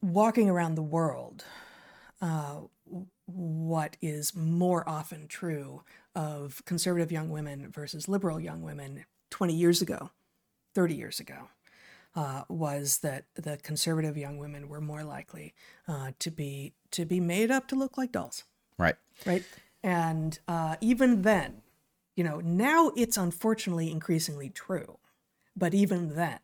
Walking 0.00 0.48
around 0.48 0.74
the 0.74 0.82
world, 0.82 1.44
uh, 2.24 2.60
what 3.26 3.98
is 4.00 4.34
more 4.34 4.88
often 4.88 5.28
true 5.28 5.82
of 6.14 6.64
conservative 6.64 7.12
young 7.12 7.28
women 7.28 7.70
versus 7.70 8.08
liberal 8.08 8.40
young 8.40 8.62
women 8.62 9.04
20 9.30 9.52
years 9.52 9.82
ago, 9.82 10.10
30 10.74 10.94
years 10.94 11.20
ago, 11.20 11.48
uh, 12.16 12.44
was 12.48 12.98
that 12.98 13.26
the 13.34 13.58
conservative 13.58 14.16
young 14.16 14.38
women 14.38 14.70
were 14.70 14.80
more 14.80 15.04
likely 15.04 15.52
uh, 15.86 16.12
to 16.18 16.30
be 16.30 16.72
to 16.92 17.04
be 17.04 17.20
made 17.20 17.50
up 17.50 17.68
to 17.68 17.74
look 17.74 17.98
like 17.98 18.12
dolls. 18.12 18.44
Right. 18.78 18.96
right? 19.26 19.44
And 19.82 20.38
uh, 20.48 20.76
even 20.80 21.22
then, 21.22 21.60
you 22.16 22.24
know, 22.24 22.40
now 22.40 22.90
it's 22.96 23.18
unfortunately 23.18 23.90
increasingly 23.90 24.48
true. 24.48 24.98
But 25.54 25.74
even 25.74 26.14
then, 26.14 26.38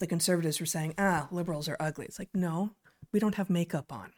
the 0.00 0.06
conservatives 0.08 0.58
were 0.58 0.66
saying, 0.66 0.94
ah, 0.98 1.28
liberals 1.30 1.68
are 1.68 1.76
ugly. 1.78 2.06
It's 2.06 2.18
like, 2.18 2.30
no, 2.34 2.74
we 3.12 3.20
don't 3.20 3.36
have 3.36 3.48
makeup 3.48 3.92
on. 3.92 4.12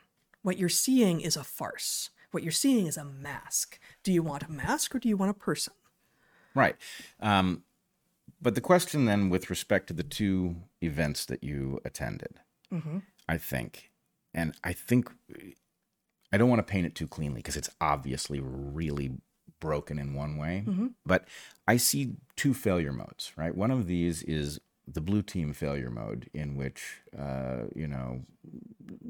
What 0.45 0.59
you're 0.59 0.69
seeing 0.69 1.21
is 1.21 1.37
a 1.37 1.43
farce. 1.43 2.11
What 2.31 2.43
you're 2.43 2.53
seeing 2.53 2.87
is 2.87 2.97
a 2.97 3.05
mask. 3.05 3.79
Do 4.03 4.13
you 4.13 4.23
want 4.23 4.43
a 4.43 4.51
mask 4.51 4.95
or 4.95 4.99
do 4.99 5.09
you 5.09 5.17
want 5.17 5.31
a 5.31 5.35
person? 5.35 5.73
Right. 6.55 6.77
Um, 7.19 7.63
but 8.43 8.55
the 8.55 8.61
question 8.61 9.07
then, 9.07 9.31
with 9.31 9.49
respect 9.51 9.87
to 9.89 9.95
the 9.95 10.03
two 10.03 10.57
events 10.81 11.25
that 11.27 11.43
you 11.43 11.81
attended, 11.85 12.41
Mm-hmm. 12.73 12.99
I 13.29 13.39
think, 13.39 13.91
and 14.35 14.53
I 14.65 14.73
think 14.73 15.11
I 16.33 16.37
don't 16.37 16.49
want 16.51 16.59
to 16.59 16.71
paint 16.71 16.87
it 16.87 16.95
too 16.95 17.07
cleanly 17.07 17.37
because 17.39 17.57
it's 17.57 17.71
obviously 17.81 18.41
really 18.43 19.13
broken 19.61 19.99
in 19.99 20.13
one 20.15 20.37
way, 20.37 20.65
Mm-hmm. 20.67 20.89
but 21.07 21.27
I 21.69 21.77
see 21.79 22.17
two 22.37 22.53
failure 22.53 22.93
modes, 22.93 23.33
right? 23.37 23.55
One 23.57 23.71
of 23.71 23.87
these 23.87 24.23
is 24.25 24.61
the 24.87 25.01
blue 25.01 25.23
team 25.23 25.53
failure 25.53 25.91
mode, 25.91 26.29
in 26.35 26.57
which, 26.57 27.01
uh, 27.19 27.65
you 27.75 27.89
know, 27.89 28.23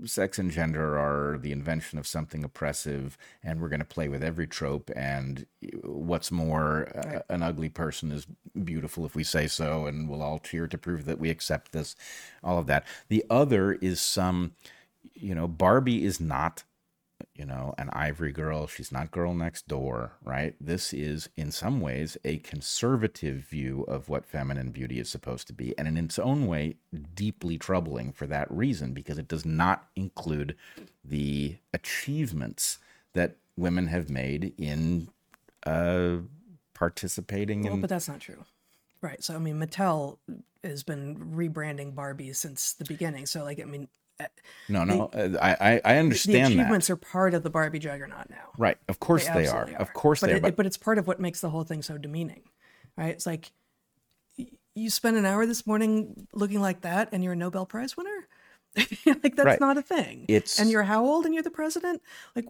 sex 0.04 0.38
and 0.38 0.50
gender 0.50 0.96
are 0.96 1.38
the 1.38 1.50
invention 1.50 1.98
of 1.98 2.06
something 2.06 2.44
oppressive, 2.44 3.18
and 3.42 3.60
we're 3.60 3.68
going 3.68 3.80
to 3.80 3.84
play 3.84 4.08
with 4.08 4.22
every 4.22 4.46
trope. 4.46 4.90
And 4.94 5.46
what's 5.82 6.30
more, 6.30 6.88
uh, 6.96 7.20
an 7.28 7.42
ugly 7.42 7.68
person 7.68 8.12
is 8.12 8.26
beautiful 8.62 9.04
if 9.04 9.16
we 9.16 9.24
say 9.24 9.46
so, 9.48 9.86
and 9.86 10.08
we'll 10.08 10.22
all 10.22 10.38
cheer 10.38 10.68
to 10.68 10.78
prove 10.78 11.06
that 11.06 11.18
we 11.18 11.30
accept 11.30 11.72
this, 11.72 11.96
all 12.42 12.58
of 12.58 12.66
that. 12.66 12.86
The 13.08 13.24
other 13.28 13.72
is 13.72 14.00
some, 14.00 14.52
you 15.14 15.34
know, 15.34 15.48
Barbie 15.48 16.04
is 16.04 16.20
not 16.20 16.62
you 17.34 17.44
know, 17.44 17.74
an 17.78 17.90
ivory 17.92 18.30
girl. 18.32 18.66
She's 18.66 18.92
not 18.92 19.10
girl 19.10 19.34
next 19.34 19.66
door, 19.66 20.12
right? 20.22 20.54
This 20.60 20.92
is, 20.92 21.28
in 21.36 21.50
some 21.50 21.80
ways, 21.80 22.16
a 22.24 22.38
conservative 22.38 23.38
view 23.38 23.82
of 23.88 24.08
what 24.08 24.24
feminine 24.24 24.70
beauty 24.70 25.00
is 25.00 25.08
supposed 25.08 25.48
to 25.48 25.52
be. 25.52 25.76
And 25.76 25.88
in 25.88 25.96
its 25.96 26.18
own 26.18 26.46
way, 26.46 26.76
deeply 27.14 27.58
troubling 27.58 28.12
for 28.12 28.26
that 28.28 28.50
reason, 28.50 28.92
because 28.92 29.18
it 29.18 29.26
does 29.26 29.44
not 29.44 29.88
include 29.96 30.54
the 31.04 31.56
achievements 31.72 32.78
that 33.14 33.36
women 33.56 33.88
have 33.88 34.08
made 34.08 34.52
in 34.56 35.08
uh, 35.66 36.18
participating 36.72 37.62
Well, 37.62 37.74
in. 37.74 37.80
but 37.80 37.90
that's 37.90 38.08
not 38.08 38.20
true. 38.20 38.44
Right. 39.00 39.22
So, 39.22 39.34
I 39.34 39.38
mean, 39.38 39.56
Mattel 39.56 40.18
has 40.62 40.82
been 40.82 41.32
rebranding 41.34 41.94
Barbie 41.94 42.32
since 42.32 42.72
the 42.72 42.84
beginning. 42.84 43.26
So, 43.26 43.42
like, 43.44 43.60
I 43.60 43.64
mean, 43.64 43.88
no, 44.68 44.84
no, 44.84 45.06
uh, 45.12 45.36
I, 45.42 45.80
I, 45.84 45.94
the 45.94 45.98
understand 46.00 46.34
that. 46.36 46.48
The 46.48 46.54
achievements 46.60 46.90
are 46.90 46.96
part 46.96 47.34
of 47.34 47.42
the 47.42 47.50
Barbie 47.50 47.78
juggernaut 47.78 48.30
now. 48.30 48.50
Right. 48.56 48.78
Of 48.88 49.00
course 49.00 49.24
they, 49.26 49.46
are. 49.46 49.62
absolutely 49.62 49.76
Of 49.76 49.92
course 49.92 50.20
but 50.20 50.26
they 50.28 50.32
are. 50.34 50.36
it, 50.36 50.42
But 50.42 50.56
but 50.56 50.66
it's 50.66 50.76
part 50.76 50.98
of 50.98 51.06
what 51.06 51.20
makes 51.20 51.40
the 51.40 51.50
whole 51.50 51.64
thing 51.64 51.82
so 51.82 51.98
demeaning, 51.98 52.42
right? 52.96 53.08
It's 53.14 53.26
like 53.26 53.50
you 54.74 54.90
spent 54.90 55.16
an 55.16 55.24
hour 55.26 55.46
this 55.46 55.66
morning 55.66 56.26
looking 56.32 56.60
like 56.60 56.80
that, 56.82 57.08
and 57.12 57.22
you're 57.22 57.34
a 57.34 57.36
Nobel 57.36 57.66
Prize 57.66 57.96
winner. 57.96 58.28
like 59.06 59.36
that's 59.36 59.44
Right. 59.44 59.60
not 59.60 59.76
a 59.78 59.82
thing. 59.82 60.24
It's- 60.28 60.58
and 60.58 60.68
you're 60.70 60.82
how 60.82 61.04
old, 61.04 61.24
and 61.26 61.34
you're 61.34 61.44
the 61.44 61.50
president. 61.50 62.02
Like 62.34 62.46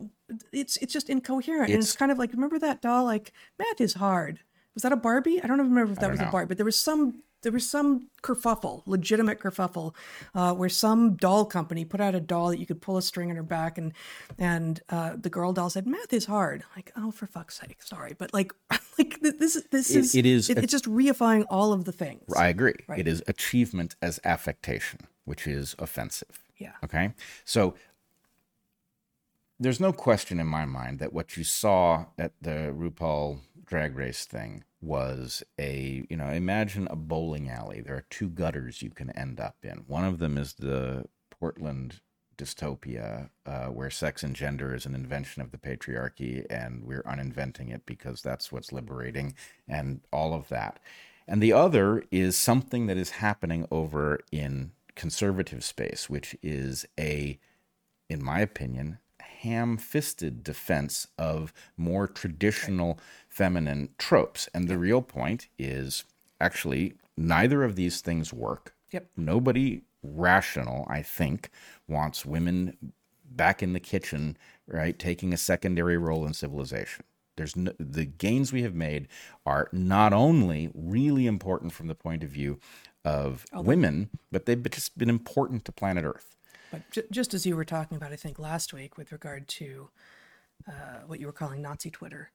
it's 0.53 0.77
it's 0.79 0.93
just 0.93 1.11
incoherent, 1.11 1.65
and 1.65 1.73
It's- 1.75 1.89
it's 1.91 1.97
kind 1.97 2.11
of 2.11 2.19
like 2.19 2.33
remember 2.33 2.59
that 2.61 2.81
doll? 2.81 3.05
Like 3.05 3.33
math 3.59 3.81
is 3.81 3.95
hard. 3.95 4.41
Was 4.75 4.83
that 4.83 4.93
a 4.93 4.97
Barbie? 4.97 5.41
I 5.43 5.47
don't 5.47 5.59
even 5.61 5.71
remember 5.71 5.93
if 5.93 5.99
that 6.01 6.11
was 6.11 6.21
a. 6.21 6.25
Barbie, 6.27 6.49
but 6.49 6.57
there 6.57 6.65
was 6.65 6.77
some 6.81 7.23
there 7.45 7.53
was 7.53 7.69
some 7.69 8.09
kerfuffle, 8.23 8.83
legitimate 8.87 9.39
kerfuffle, 9.39 9.95
uh, 10.35 10.53
where 10.55 10.69
some 10.69 11.15
doll 11.17 11.45
company 11.45 11.85
put 11.85 12.01
out 12.01 12.15
a 12.15 12.21
doll 12.21 12.49
that 12.49 12.59
you 12.59 12.67
could 12.67 12.83
pull 12.83 12.97
a 12.97 13.03
string 13.03 13.31
on 13.31 13.37
her 13.37 13.43
back, 13.45 13.79
and 13.79 13.93
and 14.39 14.81
uh, 14.91 15.15
the 15.17 15.31
girl 15.31 15.53
doll 15.53 15.71
said, 15.71 15.87
"Math 15.87 16.13
is 16.13 16.27
hard." 16.27 16.65
Like, 16.75 16.91
oh, 16.97 17.11
for 17.13 17.27
fuck's 17.27 17.61
sake, 17.61 17.83
sorry, 17.83 18.15
but 18.19 18.35
like, 18.35 18.53
like 18.99 19.21
th- 19.23 19.37
this 19.39 19.63
this 19.71 19.91
It- 19.91 19.97
is 19.99 20.15
it 20.17 20.27
is 20.27 20.51
it- 20.51 20.59
a- 20.59 20.63
it's 20.63 20.73
just 20.73 20.87
reifying 20.87 21.45
all 21.49 21.73
of 21.73 21.85
the 21.85 21.93
things. 21.93 22.25
I 22.37 22.49
agree. 22.49 22.75
Right. 22.89 22.99
It 22.99 23.07
is 23.07 23.23
achievement 23.29 23.95
as 24.03 24.19
affectation, 24.25 25.01
which 25.25 25.47
is 25.47 25.77
offensive. 25.79 26.41
Yeah. 26.59 26.73
Okay. 26.85 27.13
So 27.45 27.75
there's 29.61 29.81
no 29.81 29.93
question 29.93 30.41
in 30.41 30.47
my 30.47 30.65
mind 30.65 30.99
that 30.99 31.13
what 31.13 31.37
you 31.37 31.45
saw 31.45 32.07
at 32.19 32.33
the 32.41 32.73
RuPaul 32.77 33.41
drag 33.65 33.97
race 33.97 34.25
thing 34.25 34.65
was 34.85 35.43
a, 35.59 36.05
you 36.09 36.17
know, 36.17 36.29
imagine 36.29 36.87
a 36.91 36.97
bowling 36.97 37.49
alley. 37.49 37.81
There 37.81 37.97
are 37.97 38.07
two 38.11 38.29
gutters 38.29 38.83
you 38.83 38.91
can 38.91 39.11
end 39.11 39.41
up 39.41 39.57
in. 39.63 39.85
One 39.87 40.05
of 40.05 40.19
them 40.19 40.37
is 40.37 40.55
the 40.55 41.05
Portland 41.31 42.01
dystopia 42.37 43.31
uh, 43.47 43.67
where 43.67 43.91
sex 43.91 44.23
and 44.23 44.35
gender 44.35 44.75
is 44.75 44.87
an 44.87 44.95
invention 44.95 45.41
of 45.41 45.51
the 45.51 45.59
patriarchy 45.59 46.45
and 46.51 46.85
we're 46.85 47.05
uninventing 47.07 47.69
it 47.69 47.87
because 47.87 48.23
that's 48.23 48.51
what's 48.51 48.73
liberating 48.73 49.35
and 49.69 50.01
all 50.13 50.35
of 50.35 50.49
that. 50.49 50.81
And 51.27 51.43
the 51.43 51.53
other 51.53 52.03
is 52.11 52.37
something 52.37 52.87
that 52.87 52.97
is 52.97 53.11
happening 53.11 53.67
over 53.71 54.21
in 54.31 54.73
conservative 54.95 55.65
space, 55.65 56.11
which 56.11 56.37
is 56.43 56.85
a, 56.99 57.39
in 58.11 58.23
my 58.23 58.41
opinion, 58.41 58.99
ham 59.45 59.77
fisted 59.77 60.43
defense 60.43 61.07
of 61.19 61.53
more 61.77 62.07
traditional 62.09 62.99
feminine 63.29 63.91
tropes. 63.99 64.49
And 64.55 64.69
the 64.69 64.79
real 64.79 65.03
point 65.03 65.49
is 65.59 66.05
actually 66.41 66.95
neither 67.17 67.63
of 67.63 67.77
these 67.77 68.01
things 68.01 68.33
work. 68.33 68.75
Yep. 68.91 69.07
Nobody 69.17 69.83
rational, 70.03 70.87
I 70.89 71.03
think, 71.03 71.51
wants 71.87 72.25
women 72.25 72.93
back 73.25 73.63
in 73.63 73.73
the 73.73 73.81
kitchen, 73.81 74.37
right, 74.67 74.99
taking 74.99 75.33
a 75.33 75.39
secondary 75.39 75.99
role 75.99 76.27
in 76.27 76.33
civilization. 76.33 77.05
There's 77.37 77.57
no, 77.57 77.73
the 77.79 78.05
gains 78.05 78.53
we 78.53 78.63
have 78.63 78.75
made 78.75 79.09
are 79.45 79.69
not 79.73 80.13
only 80.13 80.71
really 80.75 81.27
important 81.27 81.73
from 81.73 81.89
the 81.89 81.95
point 81.95 82.23
of 82.23 82.31
view 82.31 82.61
of 83.05 83.45
women, 83.53 84.11
but 84.31 84.47
they've 84.47 84.71
just 84.71 84.97
been 84.97 85.11
important 85.11 85.65
to 85.65 85.73
planet 85.73 86.05
Earth. 86.05 86.37
But 86.75 86.91
j- 86.91 87.03
just 87.11 87.35
as 87.35 87.47
you 87.47 87.57
were 87.57 87.65
talking 87.65 87.97
about, 87.97 88.13
I 88.13 88.17
think 88.17 88.39
last 88.39 88.73
week 88.73 88.97
with 88.99 89.13
regard 89.13 89.47
to 89.49 89.89
uh, 90.69 91.01
what 91.07 91.21
you 91.21 91.27
were 91.27 91.33
calling 91.33 91.63
Nazi 91.63 91.91
Twitter, 91.91 92.31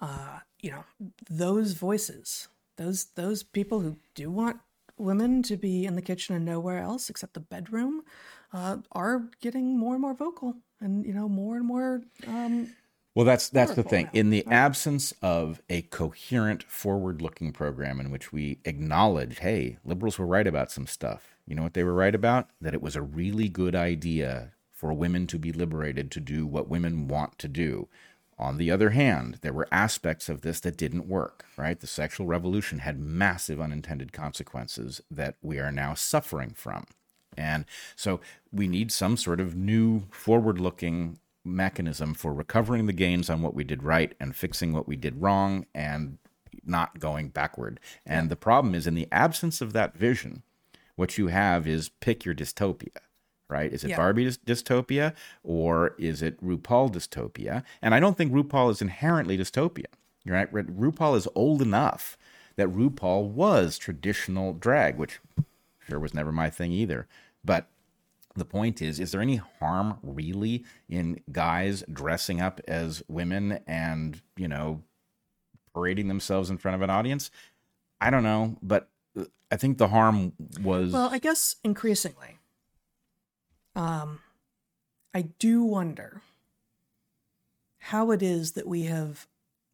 uh, 0.00 0.38
you 0.60 0.70
know, 0.70 0.84
those 1.28 1.72
voices, 1.72 2.48
those 2.76 3.06
those 3.16 3.42
people 3.42 3.80
who 3.80 3.96
do 4.14 4.30
want 4.30 4.58
women 4.96 5.42
to 5.42 5.56
be 5.56 5.86
in 5.86 5.96
the 5.96 6.02
kitchen 6.02 6.36
and 6.36 6.44
nowhere 6.44 6.78
else 6.78 7.10
except 7.10 7.34
the 7.34 7.40
bedroom, 7.40 8.02
uh, 8.52 8.76
are 8.92 9.24
getting 9.40 9.78
more 9.78 9.94
and 9.94 10.02
more 10.02 10.14
vocal, 10.14 10.56
and 10.80 11.04
you 11.06 11.12
know, 11.14 11.28
more 11.28 11.56
and 11.56 11.66
more. 11.66 12.02
Um, 12.26 12.74
Well, 13.14 13.24
that's 13.26 13.48
that's 13.48 13.74
the 13.74 13.82
thing. 13.82 14.04
now, 14.06 14.10
In 14.20 14.30
the 14.30 14.46
absence 14.46 15.12
of 15.20 15.60
a 15.68 15.82
coherent, 15.82 16.62
forward-looking 16.62 17.52
program 17.52 17.98
in 17.98 18.10
which 18.10 18.32
we 18.32 18.58
acknowledge, 18.64 19.38
hey, 19.40 19.78
liberals 19.84 20.18
were 20.18 20.26
right 20.26 20.46
about 20.46 20.70
some 20.70 20.86
stuff. 20.86 21.34
You 21.50 21.56
know 21.56 21.64
what 21.64 21.74
they 21.74 21.82
were 21.82 21.92
right 21.92 22.14
about? 22.14 22.48
That 22.60 22.74
it 22.74 22.80
was 22.80 22.94
a 22.94 23.02
really 23.02 23.48
good 23.48 23.74
idea 23.74 24.52
for 24.70 24.92
women 24.92 25.26
to 25.26 25.36
be 25.36 25.50
liberated 25.50 26.08
to 26.12 26.20
do 26.20 26.46
what 26.46 26.68
women 26.68 27.08
want 27.08 27.40
to 27.40 27.48
do. 27.48 27.88
On 28.38 28.56
the 28.56 28.70
other 28.70 28.90
hand, 28.90 29.40
there 29.42 29.52
were 29.52 29.66
aspects 29.72 30.28
of 30.28 30.42
this 30.42 30.60
that 30.60 30.76
didn't 30.76 31.08
work, 31.08 31.46
right? 31.56 31.78
The 31.78 31.88
sexual 31.88 32.26
revolution 32.26 32.78
had 32.78 33.00
massive 33.00 33.60
unintended 33.60 34.12
consequences 34.12 35.00
that 35.10 35.38
we 35.42 35.58
are 35.58 35.72
now 35.72 35.94
suffering 35.94 36.52
from. 36.54 36.86
And 37.36 37.64
so 37.96 38.20
we 38.52 38.68
need 38.68 38.92
some 38.92 39.16
sort 39.16 39.40
of 39.40 39.56
new 39.56 40.04
forward 40.12 40.60
looking 40.60 41.18
mechanism 41.44 42.14
for 42.14 42.32
recovering 42.32 42.86
the 42.86 42.92
gains 42.92 43.28
on 43.28 43.42
what 43.42 43.54
we 43.54 43.64
did 43.64 43.82
right 43.82 44.14
and 44.20 44.36
fixing 44.36 44.72
what 44.72 44.86
we 44.86 44.94
did 44.94 45.20
wrong 45.20 45.66
and 45.74 46.18
not 46.64 47.00
going 47.00 47.30
backward. 47.30 47.80
And 48.06 48.30
the 48.30 48.36
problem 48.36 48.72
is, 48.72 48.86
in 48.86 48.94
the 48.94 49.08
absence 49.10 49.60
of 49.60 49.72
that 49.72 49.96
vision, 49.96 50.44
what 51.00 51.16
you 51.16 51.28
have 51.28 51.66
is 51.66 51.88
pick 51.88 52.26
your 52.26 52.34
dystopia. 52.34 52.98
Right? 53.48 53.72
Is 53.72 53.82
it 53.82 53.88
Yeah. 53.88 53.96
Barbie 53.96 54.26
dystopia 54.26 55.14
or 55.42 55.94
is 55.98 56.20
it 56.20 56.40
RuPaul 56.44 56.92
dystopia? 56.92 57.64
And 57.82 57.94
I 57.94 58.00
don't 58.00 58.16
think 58.16 58.32
RuPaul 58.32 58.70
is 58.70 58.82
inherently 58.82 59.36
dystopian. 59.38 59.86
Right? 60.26 60.52
RuPaul 60.52 61.16
is 61.16 61.26
old 61.34 61.62
enough 61.62 62.18
that 62.56 62.68
RuPaul 62.68 63.28
was 63.30 63.78
traditional 63.78 64.52
drag, 64.52 64.98
which 64.98 65.20
sure 65.88 65.98
was 65.98 66.12
never 66.12 66.30
my 66.30 66.50
thing 66.50 66.70
either. 66.70 67.08
But 67.42 67.66
the 68.36 68.44
point 68.44 68.82
is, 68.82 69.00
is 69.00 69.10
there 69.10 69.22
any 69.22 69.36
harm 69.36 69.98
really 70.02 70.64
in 70.86 71.22
guys 71.32 71.82
dressing 71.90 72.42
up 72.42 72.60
as 72.68 73.02
women 73.08 73.60
and, 73.66 74.20
you 74.36 74.46
know, 74.46 74.82
parading 75.74 76.08
themselves 76.08 76.50
in 76.50 76.58
front 76.58 76.74
of 76.74 76.82
an 76.82 76.90
audience? 76.90 77.30
I 78.02 78.10
don't 78.10 78.22
know, 78.22 78.58
but 78.62 78.89
I 79.50 79.56
think 79.56 79.78
the 79.78 79.88
harm 79.88 80.32
was 80.62 80.92
well, 80.92 81.08
I 81.10 81.18
guess 81.18 81.56
increasingly, 81.64 82.38
um, 83.74 84.20
I 85.12 85.22
do 85.22 85.64
wonder 85.64 86.22
how 87.78 88.10
it 88.12 88.22
is 88.22 88.52
that 88.52 88.68
we 88.68 88.82
have 88.82 89.26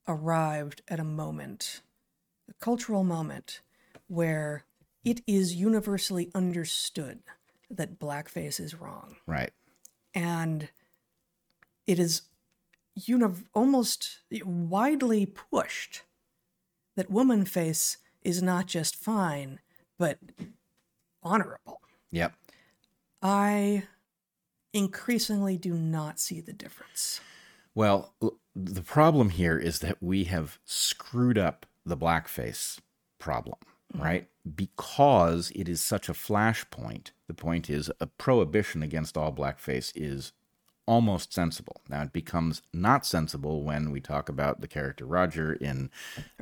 arrived 0.08 0.80
at 0.88 1.00
a 1.00 1.04
moment, 1.04 1.82
a 2.48 2.54
cultural 2.54 3.04
moment, 3.04 3.60
where 4.08 4.64
it 5.04 5.20
is 5.26 5.54
universally 5.54 6.30
understood 6.34 7.20
that 7.68 7.98
blackface 7.98 8.60
is 8.60 8.74
wrong. 8.74 9.16
right. 9.26 9.50
And 10.14 10.70
it 11.86 11.98
is 11.98 12.22
uni- 12.94 13.44
almost 13.54 14.20
widely 14.44 15.26
pushed 15.26 16.02
that 16.96 17.10
woman 17.10 17.44
face 17.44 17.98
is 18.26 18.42
not 18.42 18.66
just 18.66 18.96
fine, 18.96 19.60
but 19.98 20.18
honorable. 21.22 21.80
Yep. 22.10 22.34
I 23.22 23.84
increasingly 24.72 25.56
do 25.56 25.74
not 25.74 26.18
see 26.18 26.40
the 26.40 26.52
difference. 26.52 27.20
Well, 27.74 28.14
the 28.54 28.82
problem 28.82 29.30
here 29.30 29.58
is 29.58 29.78
that 29.78 30.02
we 30.02 30.24
have 30.24 30.58
screwed 30.64 31.38
up 31.38 31.66
the 31.84 31.96
blackface 31.96 32.78
problem, 33.18 33.58
mm-hmm. 33.92 34.02
right? 34.02 34.28
Because 34.54 35.52
it 35.54 35.68
is 35.68 35.80
such 35.80 36.08
a 36.08 36.12
flashpoint. 36.14 37.10
The 37.28 37.34
point 37.34 37.70
is, 37.70 37.90
a 38.00 38.06
prohibition 38.06 38.82
against 38.82 39.16
all 39.16 39.32
blackface 39.32 39.92
is 39.94 40.32
almost 40.86 41.32
sensible. 41.32 41.80
Now 41.88 42.02
it 42.02 42.12
becomes 42.12 42.62
not 42.72 43.04
sensible 43.04 43.62
when 43.62 43.90
we 43.90 44.00
talk 44.00 44.28
about 44.28 44.60
the 44.60 44.68
character 44.68 45.04
Roger 45.04 45.52
in 45.54 45.90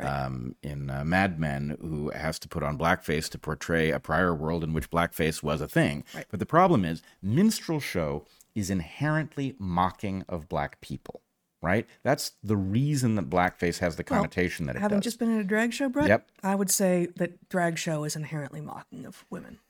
um, 0.01 0.55
in 0.63 0.91
uh, 0.91 1.05
Mad 1.05 1.41
Men, 1.41 1.77
who 1.81 2.11
has 2.11 2.39
to 2.41 2.49
put 2.49 2.63
on 2.63 2.79
blackface 2.79 3.29
to 3.31 3.39
portray 3.39 3.91
a 3.91 3.99
prior 4.01 4.35
world 4.35 4.63
in 4.63 4.73
which 4.73 4.91
blackface 4.91 5.43
was 5.43 5.61
a 5.61 5.69
thing. 5.69 6.05
Right. 6.15 6.27
But 6.31 6.41
the 6.41 6.47
problem 6.47 6.85
is, 6.85 7.03
minstrel 7.23 7.81
show 7.81 8.27
is 8.55 8.71
inherently 8.71 9.57
mocking 9.59 10.25
of 10.29 10.49
black 10.49 10.81
people. 10.81 11.23
Right. 11.63 11.87
That's 12.03 12.33
the 12.43 12.59
reason 12.59 13.15
that 13.15 13.31
blackface 13.31 13.79
has 13.79 13.97
the 13.97 14.05
connotation 14.05 14.67
that 14.67 14.77
it 14.77 14.81
Having 14.81 14.99
does. 14.99 15.05
just 15.05 15.19
been 15.19 15.31
in 15.33 15.39
a 15.41 15.45
drag 15.45 15.73
show, 15.73 15.89
Bret, 15.89 16.09
Yep. 16.09 16.29
I 16.43 16.55
would 16.55 16.71
say 16.71 17.09
that 17.17 17.49
drag 17.49 17.79
show 17.79 18.05
is 18.05 18.15
inherently 18.15 18.61
mocking 18.61 19.07
of 19.07 19.25
women. 19.31 19.61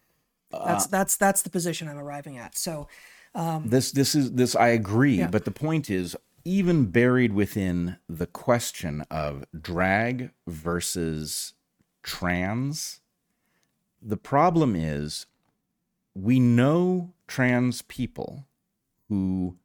Uh, 0.52 0.66
That's 0.66 0.86
that's 0.88 1.16
that's 1.16 1.42
the 1.42 1.50
position 1.50 1.88
I'm 1.88 1.98
arriving 1.98 2.36
at. 2.36 2.56
So 2.58 2.88
Um, 3.34 3.68
this 3.68 3.90
this 3.90 4.14
is 4.14 4.32
this 4.32 4.54
I 4.54 4.68
agree, 4.68 5.24
but 5.24 5.44
the 5.44 5.50
point 5.50 5.90
is 5.90 6.16
even 6.44 6.86
buried 6.86 7.32
within 7.32 7.96
the 8.08 8.26
question 8.26 9.02
of 9.10 9.44
drag 9.58 10.30
versus 10.46 11.54
trans, 12.02 13.00
the 14.00 14.16
problem 14.16 14.76
is 14.76 15.26
we 16.14 16.38
know 16.38 17.12
trans 17.26 17.82
people 17.82 18.44
who 19.08 19.56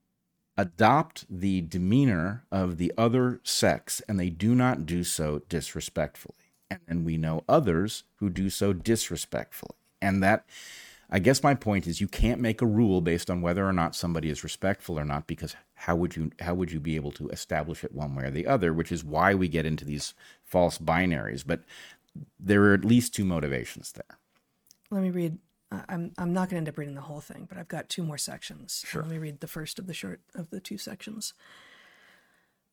adopt 0.58 1.26
the 1.30 1.62
demeanor 1.62 2.46
of 2.52 2.78
the 2.78 2.92
other 2.98 3.40
sex 3.44 4.02
and 4.08 4.20
they 4.20 4.30
do 4.30 4.56
not 4.56 4.86
do 4.86 5.04
so 5.04 5.42
disrespectfully. 5.50 6.36
And 6.70 6.80
then 6.88 7.04
we 7.04 7.18
know 7.18 7.44
others 7.48 8.04
who 8.16 8.30
do 8.30 8.50
so 8.50 8.74
disrespectfully. 8.74 9.76
And 10.02 10.22
that 10.24 10.46
I 11.12 11.20
guess 11.20 11.42
my 11.42 11.56
point 11.56 11.88
is 11.88 12.00
you 12.00 12.08
can't 12.08 12.40
make 12.40 12.62
a 12.62 12.68
rule 12.68 13.02
based 13.02 13.32
on 13.32 13.42
whether 13.42 13.68
or 13.68 13.74
not 13.74 13.96
somebody 13.96 14.30
is 14.30 14.44
respectful 14.44 15.00
or 15.00 15.06
not 15.06 15.26
because 15.26 15.56
how 15.74 15.96
would 15.96 16.16
you 16.16 16.32
how 16.40 16.54
would 16.54 16.72
you 16.72 16.80
be 16.80 16.96
able 16.96 17.12
to 17.14 17.30
establish 17.30 17.84
it 17.84 17.94
one 17.94 18.14
way 18.16 18.26
or 18.26 18.32
the 18.32 18.46
other, 18.46 18.74
which 18.74 18.92
is 18.92 19.04
why 19.04 19.34
we 19.34 19.48
get 19.48 19.66
into 19.66 19.86
these 19.86 20.14
false 20.44 20.78
binaries. 20.78 21.44
But 21.46 21.64
there 22.40 22.64
are 22.66 22.74
at 22.74 22.86
least 22.86 23.16
two 23.16 23.26
motivations 23.26 23.92
there. 23.92 24.18
let 24.92 25.02
me 25.02 25.10
read. 25.10 25.40
I'm 25.72 26.12
I'm 26.18 26.34
not 26.34 26.50
going 26.50 26.56
to 26.56 26.58
end 26.58 26.70
up 26.70 26.78
reading 26.78 26.96
the 26.96 27.02
whole 27.02 27.22
thing, 27.22 27.46
but 27.48 27.58
I've 27.58 27.68
got 27.68 27.90
two 27.90 28.04
more 28.04 28.18
sections. 28.18 28.84
Sure. 28.88 29.02
Let 29.02 29.12
me 29.12 29.18
read 29.18 29.40
the 29.40 29.48
first 29.48 29.80
of 29.80 29.88
the 29.88 29.94
short 29.94 30.22
of 30.36 30.50
the 30.50 30.60
two 30.60 30.78
sections. 30.78 31.34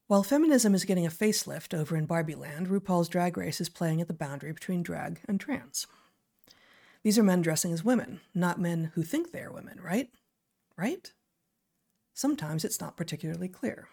While 0.08 0.22
feminism 0.22 0.74
is 0.74 0.84
getting 0.84 1.04
a 1.04 1.10
facelift 1.10 1.76
over 1.76 1.96
in 1.96 2.06
Barbie 2.06 2.36
Land, 2.36 2.68
RuPaul's 2.68 3.08
Drag 3.08 3.36
Race 3.36 3.60
is 3.60 3.68
playing 3.68 4.00
at 4.00 4.06
the 4.06 4.14
boundary 4.14 4.52
between 4.52 4.82
drag 4.82 5.20
and 5.26 5.40
trans. 5.40 5.86
These 7.06 7.20
are 7.20 7.22
men 7.22 7.40
dressing 7.40 7.72
as 7.72 7.84
women, 7.84 8.18
not 8.34 8.60
men 8.60 8.90
who 8.96 9.04
think 9.04 9.30
they 9.30 9.38
are 9.38 9.52
women, 9.52 9.78
right? 9.80 10.10
Right? 10.76 11.12
Sometimes 12.14 12.64
it's 12.64 12.80
not 12.80 12.96
particularly 12.96 13.46
clear. 13.46 13.86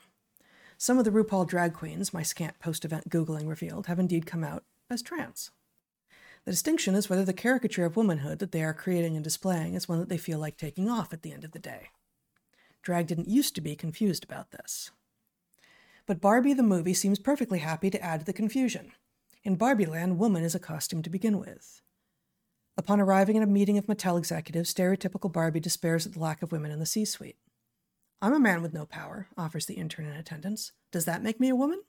Some 0.80 0.98
of 0.98 1.06
the 1.06 1.12
RuPaul 1.12 1.48
drag 1.48 1.76
queens, 1.76 2.12
my 2.12 2.24
scant 2.24 2.58
post 2.58 2.86
event 2.86 3.12
Googling 3.12 3.48
revealed, 3.48 3.86
have 3.86 4.00
indeed 4.00 4.26
come 4.26 4.44
out 4.44 4.64
as 4.90 5.04
trans. 5.04 5.52
The 6.46 6.52
distinction 6.54 6.96
is 6.96 7.08
whether 7.08 7.24
the 7.24 7.34
caricature 7.34 7.86
of 7.86 7.96
womanhood 7.96 8.40
that 8.40 8.52
they 8.52 8.64
are 8.64 8.74
creating 8.74 9.16
and 9.16 9.24
displaying 9.24 9.76
is 9.76 9.88
one 9.88 10.00
that 10.00 10.10
they 10.10 10.18
feel 10.18 10.40
like 10.40 10.58
taking 10.58 10.90
off 10.90 11.14
at 11.14 11.22
the 11.22 11.34
end 11.34 11.44
of 11.44 11.52
the 11.52 11.60
day. 11.60 11.90
Drag 12.82 13.06
didn't 13.06 13.30
used 13.30 13.54
to 13.54 13.62
be 13.62 13.76
confused 13.76 14.24
about 14.24 14.50
this. 14.50 14.90
But 16.08 16.20
Barbie 16.20 16.56
the 16.56 16.64
movie 16.64 16.96
seems 16.96 17.20
perfectly 17.20 17.60
happy 17.60 17.92
to 17.92 18.04
add 18.04 18.22
to 18.22 18.26
the 18.26 18.34
confusion. 18.34 18.94
In 19.44 19.54
Barbie 19.54 19.86
Land, 19.86 20.18
woman 20.18 20.44
is 20.44 20.56
a 20.56 20.60
costume 20.60 21.04
to 21.04 21.12
begin 21.12 21.38
with. 21.38 21.84
Upon 22.76 23.00
arriving 23.00 23.38
at 23.38 23.44
a 23.44 23.48
meeting 23.48 23.78
of 23.78 23.86
Mattel 23.86 24.18
executives, 24.18 24.74
stereotypical 24.74 25.32
Barbie 25.32 25.60
despairs 25.60 26.08
at 26.08 26.14
the 26.14 26.20
lack 26.20 26.42
of 26.42 26.52
women 26.52 26.72
in 26.72 26.80
the 26.80 26.86
C 26.86 27.06
suite. 27.06 27.38
I'm 28.22 28.34
a 28.34 28.40
man 28.40 28.62
with 28.62 28.74
no 28.74 28.86
power, 28.86 29.28
offers 29.38 29.66
the 29.66 29.76
intern 29.76 30.06
in 30.06 30.14
attendance. 30.14 30.72
Does 30.92 31.06
that 31.06 31.22
make 31.22 31.40
me 31.40 31.50
a 31.50 31.56
woman? 31.56 31.84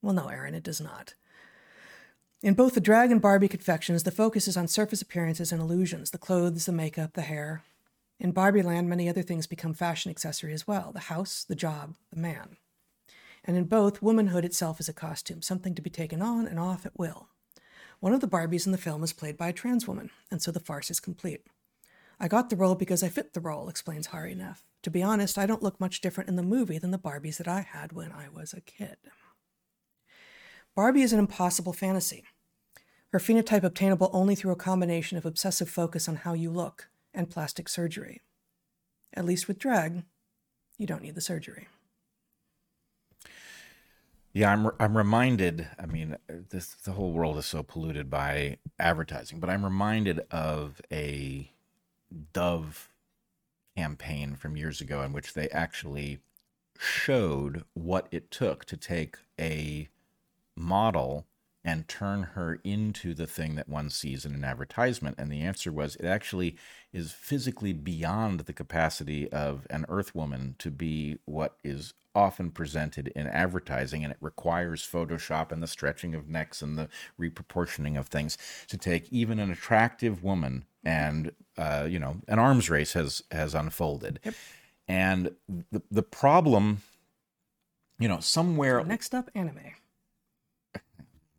Well, 0.00 0.14
no, 0.14 0.28
Aaron, 0.28 0.54
it 0.54 0.62
does 0.62 0.80
not. 0.80 1.14
In 2.40 2.54
both 2.54 2.74
the 2.74 2.80
drag 2.80 3.10
and 3.10 3.20
Barbie 3.20 3.48
confections, 3.48 4.02
the 4.02 4.10
focus 4.10 4.46
is 4.48 4.56
on 4.56 4.68
surface 4.68 5.02
appearances 5.02 5.50
and 5.50 5.60
illusions 5.60 6.10
the 6.10 6.18
clothes, 6.18 6.66
the 6.66 6.72
makeup, 6.72 7.14
the 7.14 7.22
hair. 7.22 7.62
In 8.20 8.32
Barbie 8.32 8.62
Land, 8.62 8.88
many 8.88 9.08
other 9.08 9.22
things 9.22 9.46
become 9.46 9.74
fashion 9.74 10.10
accessory 10.10 10.52
as 10.52 10.66
well 10.66 10.92
the 10.92 11.00
house, 11.00 11.44
the 11.44 11.54
job, 11.54 11.94
the 12.10 12.20
man. 12.20 12.56
And 13.44 13.56
in 13.56 13.64
both, 13.64 14.02
womanhood 14.02 14.44
itself 14.44 14.80
is 14.80 14.88
a 14.88 14.94
costume, 14.94 15.42
something 15.42 15.74
to 15.74 15.82
be 15.82 15.90
taken 15.90 16.22
on 16.22 16.46
and 16.46 16.58
off 16.58 16.86
at 16.86 16.98
will. 16.98 17.28
One 18.04 18.12
of 18.12 18.20
the 18.20 18.28
Barbies 18.28 18.66
in 18.66 18.72
the 18.72 18.76
film 18.76 19.02
is 19.02 19.14
played 19.14 19.38
by 19.38 19.48
a 19.48 19.52
trans 19.54 19.88
woman, 19.88 20.10
and 20.30 20.42
so 20.42 20.50
the 20.50 20.60
farce 20.60 20.90
is 20.90 21.00
complete. 21.00 21.40
I 22.20 22.28
got 22.28 22.50
the 22.50 22.56
role 22.56 22.74
because 22.74 23.02
I 23.02 23.08
fit 23.08 23.32
the 23.32 23.40
role, 23.40 23.66
explains 23.70 24.08
Hari 24.08 24.34
Nef. 24.34 24.62
To 24.82 24.90
be 24.90 25.02
honest, 25.02 25.38
I 25.38 25.46
don't 25.46 25.62
look 25.62 25.80
much 25.80 26.02
different 26.02 26.28
in 26.28 26.36
the 26.36 26.42
movie 26.42 26.76
than 26.76 26.90
the 26.90 26.98
Barbies 26.98 27.38
that 27.38 27.48
I 27.48 27.62
had 27.62 27.94
when 27.94 28.12
I 28.12 28.28
was 28.28 28.52
a 28.52 28.60
kid. 28.60 28.98
Barbie 30.76 31.00
is 31.00 31.14
an 31.14 31.18
impossible 31.18 31.72
fantasy. 31.72 32.24
Her 33.08 33.18
phenotype 33.18 33.64
obtainable 33.64 34.10
only 34.12 34.34
through 34.34 34.52
a 34.52 34.56
combination 34.56 35.16
of 35.16 35.24
obsessive 35.24 35.70
focus 35.70 36.06
on 36.06 36.16
how 36.16 36.34
you 36.34 36.50
look 36.50 36.90
and 37.14 37.30
plastic 37.30 37.70
surgery. 37.70 38.20
At 39.14 39.24
least 39.24 39.48
with 39.48 39.58
drag, 39.58 40.02
you 40.76 40.86
don't 40.86 41.00
need 41.00 41.14
the 41.14 41.22
surgery. 41.22 41.68
Yeah, 44.34 44.52
I'm 44.52 44.70
I'm 44.80 44.96
reminded. 44.96 45.68
I 45.78 45.86
mean, 45.86 46.16
this 46.28 46.74
the 46.74 46.92
whole 46.92 47.12
world 47.12 47.38
is 47.38 47.46
so 47.46 47.62
polluted 47.62 48.10
by 48.10 48.58
advertising, 48.80 49.38
but 49.38 49.48
I'm 49.48 49.64
reminded 49.64 50.20
of 50.30 50.80
a 50.92 51.52
Dove 52.32 52.90
campaign 53.76 54.36
from 54.36 54.56
years 54.56 54.80
ago 54.80 55.02
in 55.02 55.12
which 55.12 55.34
they 55.34 55.48
actually 55.50 56.20
showed 56.78 57.64
what 57.74 58.08
it 58.10 58.30
took 58.30 58.64
to 58.66 58.76
take 58.76 59.18
a 59.40 59.88
model 60.56 61.26
and 61.64 61.88
turn 61.88 62.22
her 62.34 62.60
into 62.62 63.14
the 63.14 63.26
thing 63.26 63.54
that 63.54 63.68
one 63.68 63.88
sees 63.88 64.26
in 64.26 64.34
an 64.34 64.44
advertisement. 64.44 65.16
And 65.18 65.32
the 65.32 65.40
answer 65.40 65.72
was 65.72 65.96
it 65.96 66.04
actually 66.04 66.56
is 66.92 67.12
physically 67.12 67.72
beyond 67.72 68.40
the 68.40 68.52
capacity 68.52 69.32
of 69.32 69.66
an 69.70 69.86
earth 69.88 70.14
woman 70.14 70.56
to 70.58 70.70
be 70.70 71.18
what 71.24 71.56
is 71.64 71.94
often 72.14 72.50
presented 72.50 73.08
in 73.16 73.26
advertising. 73.26 74.04
And 74.04 74.12
it 74.12 74.18
requires 74.20 74.86
photoshop 74.86 75.50
and 75.50 75.62
the 75.62 75.66
stretching 75.66 76.14
of 76.14 76.28
necks 76.28 76.60
and 76.60 76.76
the 76.78 76.88
reproportioning 77.18 77.98
of 77.98 78.08
things 78.08 78.36
to 78.68 78.76
take 78.76 79.10
even 79.10 79.38
an 79.38 79.50
attractive 79.50 80.22
woman 80.22 80.66
and 80.84 81.32
uh, 81.56 81.86
you 81.88 81.98
know 81.98 82.16
an 82.28 82.38
arms 82.38 82.68
race 82.68 82.92
has 82.92 83.22
has 83.30 83.54
unfolded. 83.54 84.20
And 84.86 85.30
the 85.48 85.82
the 85.90 86.02
problem 86.02 86.82
you 87.98 88.08
know 88.08 88.20
somewhere 88.20 88.84
Next 88.84 89.14
up, 89.14 89.30
anime. 89.34 89.72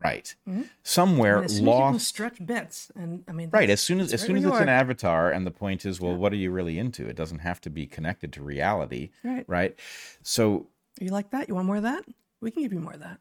Right 0.09 0.35
mm-hmm. 0.47 0.63
somewhere 0.83 1.37
And 1.37 1.45
as 1.45 1.51
soon 1.57 1.67
as 1.67 1.67
lost 1.67 2.07
stretch 2.07 2.45
bits, 2.45 2.91
and 2.95 3.23
I 3.27 3.31
mean, 3.31 3.49
right 3.51 3.69
as 3.69 3.81
soon 3.81 3.99
as 3.99 4.13
as 4.13 4.21
soon 4.21 4.37
as 4.37 4.45
it's 4.45 4.59
an 4.67 4.69
avatar 4.69 5.31
and 5.31 5.45
the 5.45 5.51
point 5.51 5.85
is 5.85 5.99
well 5.99 6.15
what 6.15 6.31
are 6.33 6.41
you 6.43 6.51
really 6.51 6.77
into 6.83 7.07
it 7.07 7.15
doesn't 7.15 7.39
have 7.39 7.59
to 7.61 7.69
be 7.69 7.85
connected 7.85 8.31
to 8.33 8.43
reality 8.43 9.09
Right. 9.23 9.45
right 9.47 9.79
so 10.21 10.67
you 10.99 11.09
like 11.09 11.31
that? 11.31 11.49
You 11.49 11.55
want 11.55 11.67
more 11.67 11.75
of 11.75 11.83
that? 11.83 12.05
We 12.39 12.51
can 12.51 12.63
give 12.63 12.71
you 12.71 12.79
more 12.79 12.93
of 12.93 13.01
that. 13.01 13.19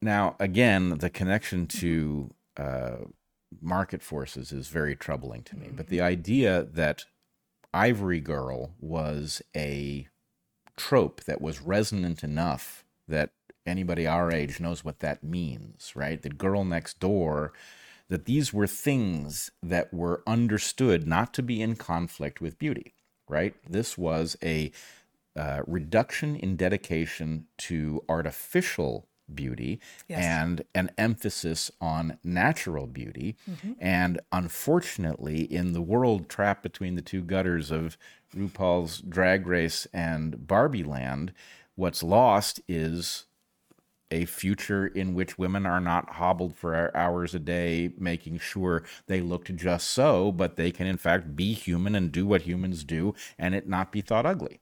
now 0.00 0.36
again 0.38 0.82
the 1.04 1.10
connection 1.10 1.66
mm-hmm. 1.66 1.78
to 1.80 2.34
uh, 2.56 2.96
market 3.60 4.02
forces 4.02 4.52
is 4.52 4.68
very 4.68 4.96
troubling 4.96 5.42
to 5.44 5.56
me 5.56 5.68
but 5.78 5.88
the 5.88 5.98
mm-hmm. 5.98 6.06
idea 6.06 6.62
that 6.62 7.04
ivory 7.72 8.20
girl 8.20 8.70
was 8.80 9.42
a 9.56 10.06
trope 10.76 11.24
that 11.24 11.40
was 11.40 11.60
resonant 11.60 12.24
enough 12.24 12.84
that 13.08 13.30
anybody 13.66 14.06
our 14.06 14.30
age 14.30 14.60
knows 14.60 14.84
what 14.84 15.00
that 15.00 15.22
means 15.24 15.92
right 15.94 16.22
the 16.22 16.28
girl 16.28 16.64
next 16.64 17.00
door 17.00 17.52
that 18.08 18.26
these 18.26 18.52
were 18.52 18.66
things 18.66 19.50
that 19.62 19.92
were 19.92 20.22
understood 20.26 21.06
not 21.06 21.32
to 21.34 21.42
be 21.42 21.62
in 21.62 21.74
conflict 21.76 22.40
with 22.40 22.58
beauty 22.58 22.94
right 23.28 23.54
this 23.68 23.96
was 23.96 24.36
a 24.42 24.70
uh, 25.36 25.62
reduction 25.66 26.36
in 26.36 26.56
dedication 26.56 27.46
to 27.58 28.02
artificial 28.08 29.06
beauty 29.34 29.80
Yes. 30.06 30.22
and 30.22 30.62
an 30.74 30.90
emphasis 30.98 31.70
on 31.80 32.18
natural 32.22 32.86
beauty. 32.86 33.36
And 33.80 34.20
unfortunately, 34.30 35.40
in 35.42 35.72
the 35.72 35.80
world 35.82 36.28
trapped 36.28 36.62
between 36.62 36.94
the 36.94 37.02
two 37.02 37.22
gutters 37.22 37.70
of 37.72 37.96
RuPaul's 38.36 39.00
Drag 39.00 39.46
Race 39.46 39.88
and 39.92 40.46
Barbie 40.46 40.84
Land, 40.84 41.32
what's 41.74 42.02
lost 42.02 42.60
is 42.68 43.24
a 44.10 44.24
future 44.26 44.86
in 44.86 45.14
which 45.14 45.38
women 45.38 45.66
are 45.66 45.80
not 45.80 46.14
hobbled 46.14 46.56
for 46.56 46.96
hours 46.96 47.34
a 47.34 47.38
day, 47.38 47.92
making 47.98 48.38
sure 48.38 48.84
they 49.06 49.20
looked 49.20 49.54
just 49.56 49.90
so, 49.90 50.30
but 50.30 50.56
they 50.56 50.70
can 50.70 50.86
in 50.86 50.96
fact 50.96 51.34
be 51.34 51.52
human 51.52 51.94
and 51.94 52.12
do 52.12 52.26
what 52.26 52.42
humans 52.42 52.84
do 52.84 53.14
and 53.38 53.54
it 53.54 53.68
not 53.68 53.92
be 53.92 54.00
thought 54.00 54.26
ugly. 54.26 54.60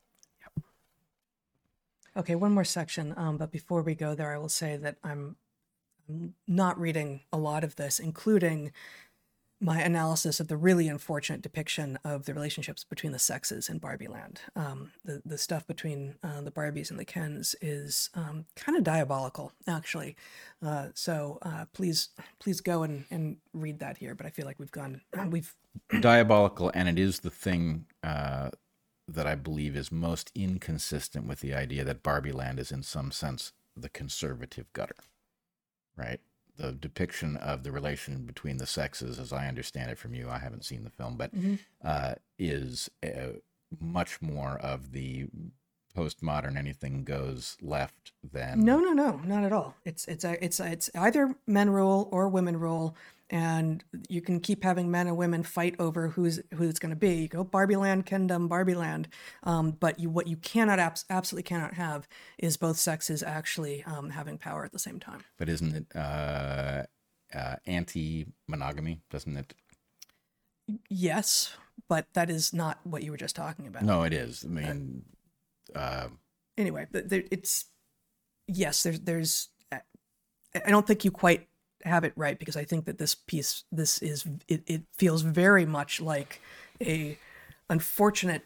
Okay, 2.17 2.35
one 2.35 2.53
more 2.53 2.65
section. 2.65 3.15
Um, 3.17 3.39
but 3.39 3.51
before 3.51 3.83
we 3.83 3.95
go 3.95 4.15
there, 4.15 4.35
I 4.35 4.39
will 4.39 4.51
say 4.51 4.77
that 4.77 4.97
I'm, 5.03 5.37
I'm 6.09 6.35
not 6.47 6.79
reading 6.79 7.23
a 7.33 7.39
lot 7.39 7.65
of 7.65 7.77
this, 7.77 7.99
including 7.99 8.73
my 9.63 9.81
analysis 9.81 10.41
of 10.41 10.49
the 10.49 10.57
really 10.57 10.89
unfortunate 10.89 11.41
depiction 11.41 11.97
of 12.05 12.25
the 12.25 12.35
relationships 12.35 12.83
between 12.83 13.13
the 13.13 13.19
sexes 13.19 13.69
in 13.69 13.79
Barbie 13.79 14.09
Land. 14.09 14.41
Um, 14.57 14.91
the 15.05 15.23
the 15.25 15.39
stuff 15.39 15.67
between 15.67 16.17
uh, 16.23 16.41
the 16.41 16.51
Barbies 16.51 16.91
and 16.91 16.99
the 16.99 17.05
Kens 17.05 17.55
is 17.63 18.11
um, 18.15 18.47
kind 18.57 18.77
of 18.77 18.83
diabolical, 18.83 19.53
actually. 19.69 20.17
Uh, 20.61 20.89
so 20.95 21.39
uh, 21.43 21.67
please 21.73 22.09
please 22.41 22.61
go 22.61 22.83
and, 22.83 23.05
and 23.11 23.37
read 23.55 23.79
that 23.79 23.99
here. 23.99 24.17
But 24.17 24.27
I 24.27 24.31
feel 24.31 24.47
like 24.47 24.59
we've 24.59 24.73
gone 24.73 25.01
we've 25.31 25.55
diabolical, 26.01 26.73
and 26.75 26.89
it 26.89 26.99
is 26.99 27.21
the 27.21 27.31
thing 27.31 27.87
uh, 28.03 28.51
that 29.07 29.29
I 29.29 29.37
believe 29.37 29.77
is 29.77 29.93
most 29.93 30.33
inconsistent 30.35 31.27
with 31.29 31.39
the 31.39 31.55
idea 31.55 31.85
that 31.85 32.03
Barbie 32.03 32.33
Land 32.33 32.59
is 32.59 32.73
in 32.73 32.83
some 32.83 33.13
sense 33.13 33.53
the 33.77 33.89
conservative 33.89 34.73
gutter, 34.73 34.97
right? 35.97 36.21
The 36.57 36.73
depiction 36.73 37.37
of 37.37 37.63
the 37.63 37.73
relation 37.73 38.25
between 38.25 38.59
the 38.59 38.67
sexes, 38.67 39.19
as 39.19 39.33
I 39.33 39.49
understand 39.49 39.91
it 39.91 39.99
from 39.99 40.15
you, 40.15 40.29
I 40.29 40.39
haven't 40.39 40.65
seen 40.65 40.85
the 40.85 40.91
film, 40.91 41.17
but 41.17 41.35
mm-hmm. 41.35 41.55
uh, 41.85 42.15
is 42.39 42.91
uh, 43.05 43.39
much 43.81 44.21
more 44.21 44.59
of 44.59 44.93
the 44.93 45.29
postmodern 45.97 46.57
anything 46.57 47.05
goes 47.05 47.57
left 47.61 48.13
then 48.33 48.61
no 48.61 48.79
no 48.79 48.93
no 48.93 49.21
not 49.25 49.45
at 49.45 49.53
all 49.53 49.75
it's 49.85 50.07
it's 50.07 50.25
it's 50.25 50.61
it's 50.61 50.91
either 50.95 51.35
men 51.47 51.71
rule 51.71 52.09
or 52.11 52.29
women 52.29 52.59
rule 52.59 52.97
and 53.33 53.83
you 54.11 54.21
can 54.21 54.41
keep 54.41 54.63
having 54.63 54.91
men 54.91 55.07
and 55.07 55.17
women 55.17 55.43
fight 55.43 55.75
over 55.79 56.09
who's 56.09 56.39
who 56.55 56.69
it's 56.69 56.79
going 56.79 56.91
to 56.91 56.97
be. 56.97 57.15
You 57.15 57.29
go 57.29 57.43
Barbie 57.43 57.77
Land, 57.77 58.05
kingdom 58.05 58.47
Barbie 58.47 58.75
Land, 58.75 59.09
um, 59.43 59.71
but 59.71 59.99
you 59.99 60.11
what 60.11 60.27
you 60.27 60.37
cannot 60.37 60.79
abs- 60.79 61.07
absolutely 61.09 61.45
cannot 61.45 61.75
have 61.75 62.07
is 62.39 62.59
both 62.59 62.77
sexes 62.77 63.23
actually 63.23 63.83
um, 63.85 64.11
having 64.11 64.37
power 64.37 64.67
at 64.67 64.73
the 64.73 64.79
same 64.79 65.01
time. 65.01 65.25
But 65.39 65.49
isn't 65.49 65.75
it 65.75 65.97
uh, 65.97 66.83
uh, 67.35 67.57
anti-monogamy? 67.67 69.01
Doesn't 69.11 69.37
it? 69.39 69.55
Yes, 70.91 71.57
but 71.89 72.07
that 72.13 72.29
is 72.29 72.53
not 72.53 72.81
what 72.85 73.03
you 73.03 73.11
were 73.11 73.17
just 73.17 73.35
talking 73.35 73.67
about. 73.67 73.83
No, 73.83 74.03
it 74.03 74.13
is. 74.13 74.45
I 74.45 74.49
mean, 74.49 75.05
uh, 75.07 75.17
anyway, 76.57 76.87
it's 76.93 77.67
yes. 78.47 78.83
There's 78.83 79.01
there's. 79.01 79.49
I 80.55 80.69
don't 80.69 80.87
think 80.87 81.05
you 81.05 81.11
quite 81.11 81.49
have 81.85 82.05
it 82.05 82.13
right 82.17 82.39
because 82.39 82.57
I 82.57 82.65
think 82.65 82.85
that 82.85 82.99
this 82.99 83.15
piece, 83.15 83.65
this 83.73 84.03
is, 84.03 84.27
it, 84.49 84.63
it 84.67 84.83
feels 84.93 85.23
very 85.23 85.67
much 85.67 86.01
like 86.01 86.41
a 86.81 87.19
unfortunate. 87.71 88.43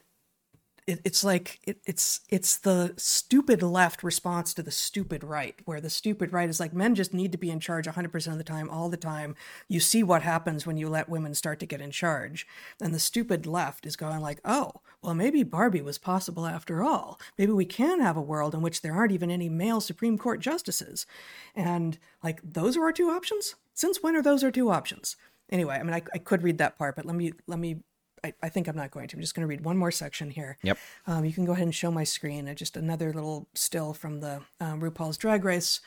It, 0.87 1.01
it's 1.05 1.25
like 1.25 1.61
it, 1.65 1.79
it's 1.85 2.21
it's 2.29 2.57
the 2.57 2.95
stupid 2.97 3.63
left 3.63 4.03
response 4.05 4.55
to 4.55 4.63
the 4.63 4.71
stupid 4.71 5.25
right, 5.25 5.57
where 5.65 5.81
the 5.81 5.91
stupid 5.91 6.33
right 6.33 6.49
is 6.49 6.61
like 6.61 6.73
men 6.73 6.95
just 6.95 7.13
need 7.13 7.33
to 7.33 7.39
be 7.39 7.51
in 7.51 7.59
charge 7.59 7.87
100% 7.87 8.33
of 8.33 8.39
the 8.39 8.45
time, 8.45 8.71
all 8.71 8.89
the 8.89 8.97
time. 8.97 9.35
You 9.69 9.81
see 9.81 10.03
what 10.03 10.23
happens 10.23 10.65
when 10.67 10.77
you 10.77 10.89
let 10.89 11.09
women 11.09 11.35
start 11.35 11.59
to 11.61 11.67
get 11.67 11.81
in 11.81 11.91
charge, 11.91 12.47
and 12.81 12.95
the 12.95 13.01
stupid 13.01 13.47
left 13.47 13.85
is 13.85 13.97
going 13.97 14.21
like, 14.21 14.41
oh, 14.45 14.73
well, 15.03 15.15
maybe 15.15 15.43
Barbie 15.43 15.83
was 15.83 15.99
possible 15.99 16.47
after 16.47 16.83
all. 16.83 17.21
Maybe 17.39 17.53
we 17.53 17.65
can 17.65 18.01
have 18.01 18.17
a 18.17 18.23
world 18.23 18.55
in 18.55 18.63
which 18.63 18.83
there 18.83 18.95
aren't 18.95 19.13
even 19.13 19.31
any 19.31 19.49
male 19.49 19.81
Supreme 19.81 20.19
Court 20.19 20.41
justices. 20.41 21.07
And 21.55 21.99
like, 22.23 22.41
those 22.43 22.77
are 22.77 22.83
our 22.83 22.93
two 22.93 23.09
options? 23.09 23.55
Since 23.75 24.03
when 24.03 24.17
are 24.17 24.23
those 24.23 24.43
our 24.43 24.51
two 24.51 24.71
options? 24.71 25.17
Anyway, 25.51 25.77
I 25.77 25.83
mean, 25.83 25.95
I, 25.95 26.03
I 26.13 26.19
could 26.19 26.43
read 26.43 26.59
that 26.59 26.77
part, 26.77 26.97
but 26.97 27.07
let 27.07 27.15
me, 27.15 27.33
let 27.47 27.59
me, 27.59 27.77
I, 28.25 28.35
I 28.43 28.49
think 28.49 28.69
I'm 28.69 28.77
not 28.77 28.91
going 28.91 29.09
to. 29.09 29.17
I'm 29.17 29.21
just 29.21 29.35
going 29.35 29.43
to 29.43 29.49
read 29.49 29.65
one 29.65 29.77
more 29.77 29.91
section 29.91 30.31
here. 30.31 30.59
Yep. 30.63 30.79
Um, 31.07 31.25
you 31.25 31.33
can 31.33 31.45
go 31.45 31.53
ahead 31.53 31.65
and 31.65 31.75
show 31.75 31.91
my 31.91 32.05
screen. 32.05 32.53
Just 32.55 32.77
another 32.77 33.13
little 33.13 33.49
still 33.55 33.93
from 33.93 34.21
the 34.21 34.41
um, 34.61 34.81
RuPaul's 34.81 35.19
Drag 35.19 35.45
Race. 35.45 35.81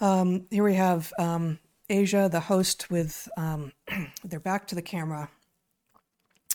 Um, 0.00 0.46
here 0.50 0.64
we 0.64 0.74
have 0.74 1.12
um, 1.18 1.58
Asia, 1.88 2.28
the 2.30 2.40
host, 2.40 2.90
with 2.90 3.28
um, 3.36 3.72
their 4.24 4.40
back 4.40 4.66
to 4.68 4.74
the 4.74 4.82
camera, 4.82 5.30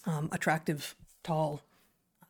um, 0.05 0.29
attractive, 0.31 0.95
tall 1.23 1.61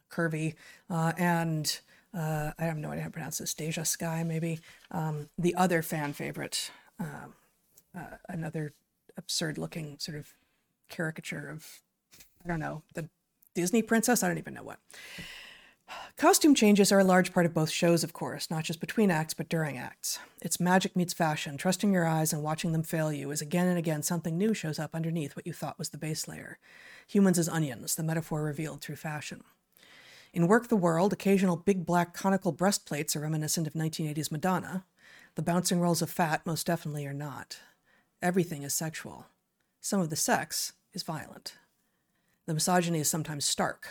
curvy, 0.09 0.55
uh, 0.89 1.13
and 1.17 1.79
uh, 2.13 2.51
I 2.57 2.63
have 2.65 2.77
no 2.77 2.89
idea 2.89 3.03
how 3.03 3.07
to 3.07 3.13
pronounce 3.13 3.37
this. 3.37 3.53
Deja 3.53 3.83
Skye, 3.83 4.23
maybe 4.23 4.59
um, 4.91 5.29
the 5.37 5.55
other 5.55 5.81
fan 5.81 6.13
favorite, 6.13 6.71
um, 6.99 7.33
uh, 7.97 8.17
another 8.29 8.73
absurd-looking 9.17 9.97
sort 9.99 10.17
of 10.17 10.33
caricature 10.89 11.49
of 11.49 11.81
I 12.43 12.47
don't 12.47 12.59
know 12.59 12.83
the 12.93 13.09
Disney 13.53 13.81
princess. 13.81 14.23
I 14.23 14.27
don't 14.27 14.37
even 14.37 14.53
know 14.53 14.63
what. 14.63 14.79
Costume 16.17 16.55
changes 16.55 16.91
are 16.91 16.99
a 16.99 17.03
large 17.03 17.33
part 17.33 17.45
of 17.45 17.53
both 17.53 17.69
shows, 17.69 18.03
of 18.03 18.13
course, 18.13 18.49
not 18.49 18.63
just 18.63 18.79
between 18.79 19.11
acts, 19.11 19.33
but 19.33 19.49
during 19.49 19.77
acts. 19.77 20.19
It's 20.41 20.59
magic 20.59 20.95
meets 20.95 21.13
fashion. 21.13 21.57
Trusting 21.57 21.91
your 21.91 22.05
eyes 22.05 22.31
and 22.31 22.43
watching 22.43 22.71
them 22.71 22.83
fail 22.83 23.11
you 23.11 23.31
as 23.31 23.41
again 23.41 23.67
and 23.67 23.77
again 23.77 24.03
something 24.03 24.37
new 24.37 24.53
shows 24.53 24.79
up 24.79 24.95
underneath 24.95 25.35
what 25.35 25.45
you 25.45 25.51
thought 25.51 25.79
was 25.79 25.89
the 25.89 25.97
base 25.97 26.27
layer. 26.27 26.59
Humans 27.07 27.39
as 27.39 27.49
onions, 27.49 27.95
the 27.95 28.03
metaphor 28.03 28.43
revealed 28.43 28.81
through 28.81 28.95
fashion. 28.97 29.43
In 30.33 30.47
Werk 30.47 30.69
the 30.69 30.77
World, 30.77 31.11
occasional 31.11 31.57
big 31.57 31.85
black 31.85 32.13
conical 32.13 32.53
breastplates 32.53 33.15
are 33.15 33.21
reminiscent 33.21 33.67
of 33.67 33.73
1980s 33.73 34.31
Madonna. 34.31 34.85
The 35.35 35.41
bouncing 35.41 35.81
rolls 35.81 36.01
of 36.01 36.09
fat 36.09 36.45
most 36.45 36.67
definitely 36.67 37.05
are 37.05 37.13
not. 37.13 37.59
Everything 38.21 38.63
is 38.63 38.73
sexual. 38.73 39.25
Some 39.81 39.99
of 39.99 40.09
the 40.09 40.15
sex 40.15 40.73
is 40.93 41.03
violent. 41.03 41.55
The 42.51 42.55
misogyny 42.55 42.99
is 42.99 43.09
sometimes 43.09 43.45
stark. 43.45 43.87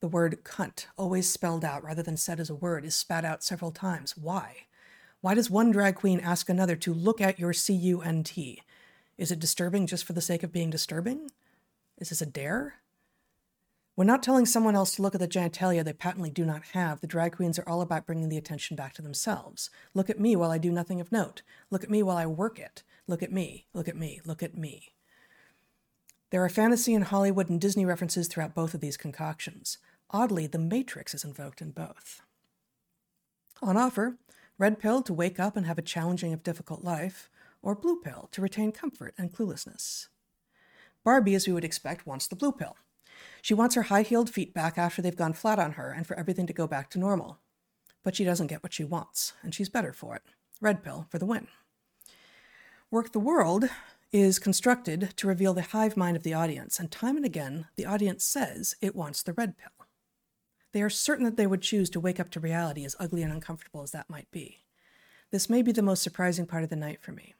The 0.00 0.06
word 0.06 0.44
cunt, 0.44 0.84
always 0.98 1.30
spelled 1.30 1.64
out 1.64 1.82
rather 1.82 2.02
than 2.02 2.18
said 2.18 2.40
as 2.40 2.50
a 2.50 2.54
word, 2.54 2.84
is 2.84 2.94
spat 2.94 3.24
out 3.24 3.42
several 3.42 3.70
times. 3.70 4.18
Why? 4.18 4.66
Why 5.22 5.32
does 5.32 5.48
one 5.48 5.70
drag 5.70 5.94
queen 5.94 6.20
ask 6.20 6.50
another 6.50 6.76
to 6.76 6.92
look 6.92 7.22
at 7.22 7.38
your 7.38 7.54
C 7.54 7.72
U 7.72 8.02
N 8.02 8.22
T? 8.22 8.60
Is 9.16 9.32
it 9.32 9.38
disturbing 9.38 9.86
just 9.86 10.04
for 10.04 10.12
the 10.12 10.20
sake 10.20 10.42
of 10.42 10.52
being 10.52 10.68
disturbing? 10.68 11.30
Is 11.96 12.10
this 12.10 12.20
a 12.20 12.26
dare? 12.26 12.74
When 13.94 14.08
not 14.08 14.22
telling 14.22 14.44
someone 14.44 14.76
else 14.76 14.94
to 14.96 15.02
look 15.02 15.14
at 15.14 15.20
the 15.22 15.26
genitalia 15.26 15.82
they 15.82 15.94
patently 15.94 16.28
do 16.28 16.44
not 16.44 16.64
have, 16.74 17.00
the 17.00 17.06
drag 17.06 17.36
queens 17.36 17.58
are 17.58 17.66
all 17.66 17.80
about 17.80 18.04
bringing 18.04 18.28
the 18.28 18.36
attention 18.36 18.76
back 18.76 18.92
to 18.96 19.02
themselves. 19.02 19.70
Look 19.94 20.10
at 20.10 20.20
me 20.20 20.36
while 20.36 20.50
I 20.50 20.58
do 20.58 20.70
nothing 20.70 21.00
of 21.00 21.12
note. 21.12 21.40
Look 21.70 21.82
at 21.82 21.88
me 21.88 22.02
while 22.02 22.18
I 22.18 22.26
work 22.26 22.58
it. 22.58 22.82
Look 23.06 23.22
at 23.22 23.32
me. 23.32 23.68
Look 23.72 23.88
at 23.88 23.96
me. 23.96 24.20
Look 24.26 24.42
at 24.42 24.54
me. 24.54 24.91
There 26.32 26.42
are 26.42 26.48
fantasy 26.48 26.94
and 26.94 27.04
Hollywood 27.04 27.50
and 27.50 27.60
Disney 27.60 27.84
references 27.84 28.26
throughout 28.26 28.54
both 28.54 28.72
of 28.72 28.80
these 28.80 28.96
concoctions. 28.96 29.76
Oddly, 30.08 30.46
The 30.46 30.58
Matrix 30.58 31.12
is 31.12 31.24
invoked 31.24 31.60
in 31.60 31.72
both. 31.72 32.22
On 33.60 33.76
offer, 33.76 34.16
red 34.56 34.78
pill 34.78 35.02
to 35.02 35.12
wake 35.12 35.38
up 35.38 35.58
and 35.58 35.66
have 35.66 35.76
a 35.76 35.82
challenging 35.82 36.32
if 36.32 36.42
difficult 36.42 36.82
life, 36.82 37.28
or 37.60 37.74
blue 37.74 38.00
pill 38.00 38.30
to 38.32 38.40
retain 38.40 38.72
comfort 38.72 39.12
and 39.18 39.30
cluelessness. 39.30 40.08
Barbie, 41.04 41.34
as 41.34 41.46
we 41.46 41.52
would 41.52 41.64
expect, 41.64 42.06
wants 42.06 42.26
the 42.26 42.36
blue 42.36 42.52
pill. 42.52 42.78
She 43.42 43.52
wants 43.52 43.74
her 43.74 43.82
high 43.82 44.00
heeled 44.00 44.30
feet 44.30 44.54
back 44.54 44.78
after 44.78 45.02
they've 45.02 45.14
gone 45.14 45.34
flat 45.34 45.58
on 45.58 45.72
her 45.72 45.92
and 45.92 46.06
for 46.06 46.18
everything 46.18 46.46
to 46.46 46.54
go 46.54 46.66
back 46.66 46.88
to 46.90 46.98
normal. 46.98 47.40
But 48.02 48.16
she 48.16 48.24
doesn't 48.24 48.46
get 48.46 48.62
what 48.62 48.72
she 48.72 48.84
wants, 48.84 49.34
and 49.42 49.54
she's 49.54 49.68
better 49.68 49.92
for 49.92 50.16
it. 50.16 50.22
Red 50.62 50.82
pill 50.82 51.04
for 51.10 51.18
the 51.18 51.26
win. 51.26 51.48
Werk 52.90 53.12
the 53.12 53.20
World 53.20 53.68
is 54.12 54.38
constructed 54.38 55.14
to 55.16 55.26
reveal 55.26 55.54
the 55.54 55.62
hive 55.62 55.96
mind 55.96 56.16
of 56.16 56.22
the 56.22 56.34
audience, 56.34 56.78
and 56.78 56.90
time 56.90 57.16
and 57.16 57.24
again, 57.24 57.66
the 57.76 57.86
audience 57.86 58.24
says 58.24 58.74
it 58.82 58.94
wants 58.94 59.22
the 59.22 59.32
red 59.32 59.56
pill. 59.56 59.86
They 60.72 60.82
are 60.82 60.90
certain 60.90 61.24
that 61.24 61.36
they 61.36 61.46
would 61.46 61.62
choose 61.62 61.88
to 61.90 62.00
wake 62.00 62.20
up 62.20 62.30
to 62.30 62.40
reality, 62.40 62.84
as 62.84 62.96
ugly 63.00 63.22
and 63.22 63.32
uncomfortable 63.32 63.82
as 63.82 63.90
that 63.92 64.10
might 64.10 64.30
be. 64.30 64.64
This 65.30 65.48
may 65.48 65.62
be 65.62 65.72
the 65.72 65.82
most 65.82 66.02
surprising 66.02 66.46
part 66.46 66.62
of 66.62 66.68
the 66.70 66.76
night 66.76 67.00
for 67.00 67.12
me. 67.12 67.34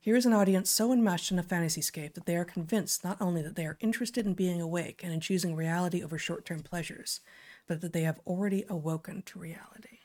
Here 0.00 0.16
is 0.16 0.24
an 0.24 0.32
audience 0.32 0.70
so 0.70 0.92
enmeshed 0.92 1.30
in 1.30 1.38
a 1.38 1.42
fantasyscape 1.42 2.14
that 2.14 2.24
they 2.24 2.36
are 2.36 2.44
convinced 2.44 3.04
not 3.04 3.20
only 3.20 3.42
that 3.42 3.56
they 3.56 3.66
are 3.66 3.76
interested 3.80 4.24
in 4.24 4.32
being 4.32 4.60
awake 4.60 5.02
and 5.04 5.12
in 5.12 5.20
choosing 5.20 5.54
reality 5.54 6.02
over 6.02 6.16
short 6.16 6.46
term 6.46 6.60
pleasures, 6.60 7.20
but 7.66 7.82
that 7.82 7.92
they 7.92 8.02
have 8.02 8.20
already 8.26 8.64
awoken 8.70 9.22
to 9.26 9.38
reality. 9.38 9.98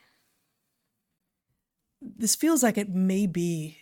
This 2.02 2.34
feels 2.34 2.62
like 2.62 2.76
it 2.76 2.90
may 2.90 3.26
be 3.26 3.78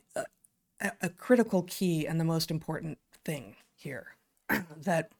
a, 1.02 1.08
critical 1.08 1.62
key 1.62 2.06
and 2.06 2.18
the 2.18 2.24
most 2.24 2.50
important 2.50 2.98
thing 3.24 3.56
here. 3.74 4.16
that, 4.82 5.12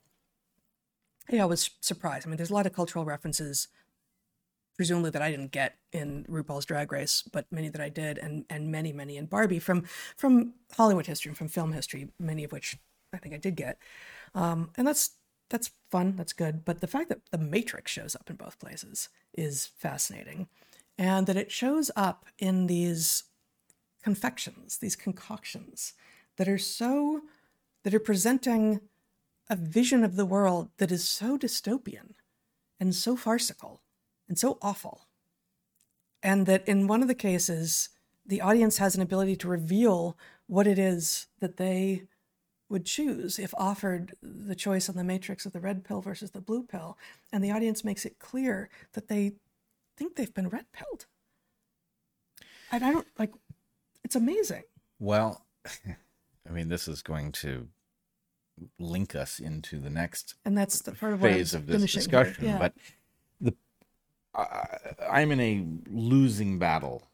yeah, 1.31 1.43
I 1.43 1.47
was 1.47 1.71
surprised. 1.81 2.27
I 2.27 2.31
mean, 2.31 2.37
there's 2.37 2.51
a 2.51 2.55
lot 2.55 2.67
of 2.67 2.73
cultural 2.73 3.05
references 3.05 3.69
presumably 4.77 5.11
that 5.11 5.23
I 5.23 5.31
didn't 5.31 5.53
get 5.53 5.77
in 5.93 6.25
RuPaul's 6.29 6.65
Drag 6.65 6.91
Race, 6.91 7.23
but 7.31 7.47
many 7.51 7.69
that 7.69 7.81
I 7.81 7.89
did, 7.89 8.19
and 8.19 8.45
and 8.51 8.71
many 8.71 8.93
many 8.93 9.17
in 9.17 9.27
Barbie 9.27 9.59
from 9.59 9.85
from 10.17 10.55
Hollywood 10.77 11.07
history, 11.07 11.31
and 11.31 11.39
from 11.39 11.49
film 11.49 11.73
history, 11.73 12.09
many 12.19 12.45
of 12.45 12.53
which 12.53 12.77
I 13.13 13.19
think 13.19 13.35
I 13.35 13.39
did 13.39 13.57
get, 13.57 13.79
um, 14.35 14.71
and 14.77 14.87
that's 14.87 15.11
that's 15.51 15.71
fun, 15.91 16.15
that's 16.17 16.33
good. 16.33 16.65
But 16.65 16.81
the 16.81 16.87
fact 16.87 17.11
that 17.11 17.21
the 17.31 17.39
Matrix 17.39 17.93
shows 17.93 18.17
up 18.17 18.31
in 18.31 18.37
both 18.37 18.59
places 18.59 19.09
is 19.35 19.67
fascinating, 19.67 20.49
and 20.99 21.27
that 21.27 21.37
it 21.37 21.53
shows 21.53 21.91
up 21.95 22.27
in 22.39 22.67
these 22.67 23.25
confections, 24.03 24.79
these 24.79 24.97
concoctions 24.97 25.95
that 26.37 26.49
are 26.49 26.59
so, 26.59 27.23
that 27.85 27.95
are 27.95 28.01
presenting 28.01 28.81
a 29.49 29.57
vision 29.57 30.05
of 30.05 30.17
the 30.17 30.27
world 30.27 30.71
that 30.79 30.93
is 30.93 31.09
so 31.09 31.37
dystopian 31.37 32.15
and 32.81 32.95
so 32.95 33.17
farcical 33.17 33.83
and 34.29 34.39
so 34.39 34.59
awful. 34.63 35.07
And 36.23 36.47
that 36.47 36.67
in 36.69 36.87
one 36.87 37.03
of 37.03 37.09
the 37.09 37.15
cases, 37.15 37.91
the 38.25 38.41
audience 38.41 38.79
has 38.79 38.95
an 38.95 39.03
ability 39.03 39.37
to 39.37 39.49
reveal 39.49 40.17
what 40.47 40.67
it 40.67 40.79
is 40.79 41.27
that 41.41 41.57
they 41.57 42.05
would 42.69 42.87
choose 42.87 43.39
if 43.39 43.53
offered 43.59 44.15
the 44.23 44.55
choice 44.55 44.89
on 44.89 44.97
the 44.97 45.05
matrix 45.05 45.45
of 45.45 45.53
the 45.53 45.61
red 45.61 45.85
pill 45.85 46.01
versus 46.01 46.31
the 46.31 46.41
blue 46.41 46.63
pill. 46.63 46.97
And 47.33 47.45
the 47.45 47.51
audience 47.51 47.85
makes 47.85 48.07
it 48.07 48.19
clear 48.19 48.71
that 48.95 49.09
they 49.09 49.33
think 49.97 50.17
they've 50.17 50.33
been 50.33 50.49
red 50.49 50.67
pilled. 50.73 51.07
And 52.71 52.83
I 52.85 52.91
don't 52.93 53.07
like, 53.19 53.33
it's 54.05 54.17
amazing. 54.17 54.63
Well, 54.99 55.45
I 55.67 56.51
mean, 56.51 56.69
this 56.69 56.89
is 56.89 57.03
going 57.03 57.33
to 57.33 57.69
link 58.79 59.15
us 59.15 59.39
into 59.39 59.79
the 59.79 59.91
next 59.91 60.35
And 60.45 60.57
that's 60.57 60.83
the 60.83 60.93
part 60.93 61.15
of 61.15 61.21
phase 61.21 61.55
of 61.55 61.67
this 61.67 61.93
discussion. 61.93 62.45
Yeah. 62.45 62.59
But 62.59 62.75
the 63.41 63.55
I 64.35 64.79
I'm 65.11 65.33
in 65.33 65.41
a 65.41 65.67
losing 65.91 66.59
battle 66.59 67.09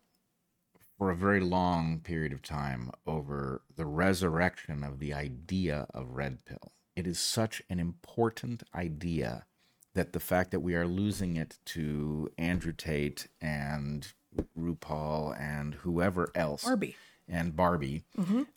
for 0.96 1.10
a 1.10 1.16
very 1.16 1.40
long 1.40 2.00
period 2.00 2.32
of 2.32 2.42
time 2.42 2.90
over 3.06 3.62
the 3.76 3.86
resurrection 3.86 4.82
of 4.82 4.98
the 4.98 5.14
idea 5.14 5.86
of 5.94 6.16
red 6.16 6.44
pill. 6.44 6.72
It 6.96 7.06
is 7.06 7.20
such 7.20 7.62
an 7.70 7.78
important 7.78 8.64
idea 8.74 9.46
that 9.94 10.12
the 10.12 10.20
fact 10.20 10.50
that 10.50 10.60
we 10.60 10.74
are 10.74 10.86
losing 10.86 11.36
it 11.36 11.58
to 11.66 12.30
Andrew 12.36 12.72
Tate 12.72 13.28
and 13.40 14.12
RuPaul 14.58 15.38
and 15.40 15.74
whoever 15.74 16.30
else. 16.34 16.64
Barbie. 16.64 16.96
and 17.28 17.54
Barbie 17.54 18.04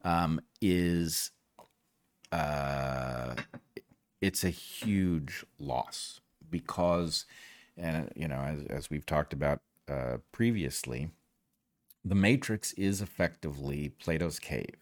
um, 0.04 0.42
is 0.62 1.32
uh, 2.32 3.36
it's 4.22 4.44
a 4.44 4.50
huge 4.50 5.44
loss 5.60 6.22
because, 6.50 7.26
and 7.76 8.12
you 8.16 8.28
know, 8.28 8.40
as, 8.40 8.66
as 8.66 8.90
we've 8.90 9.06
talked 9.06 9.34
about 9.34 9.60
uh, 9.90 10.18
previously, 10.32 11.10
the 12.04 12.16
Matrix 12.16 12.74
is 12.74 13.02
effectively 13.02 13.90
Plato's 13.90 14.40
cave, 14.40 14.76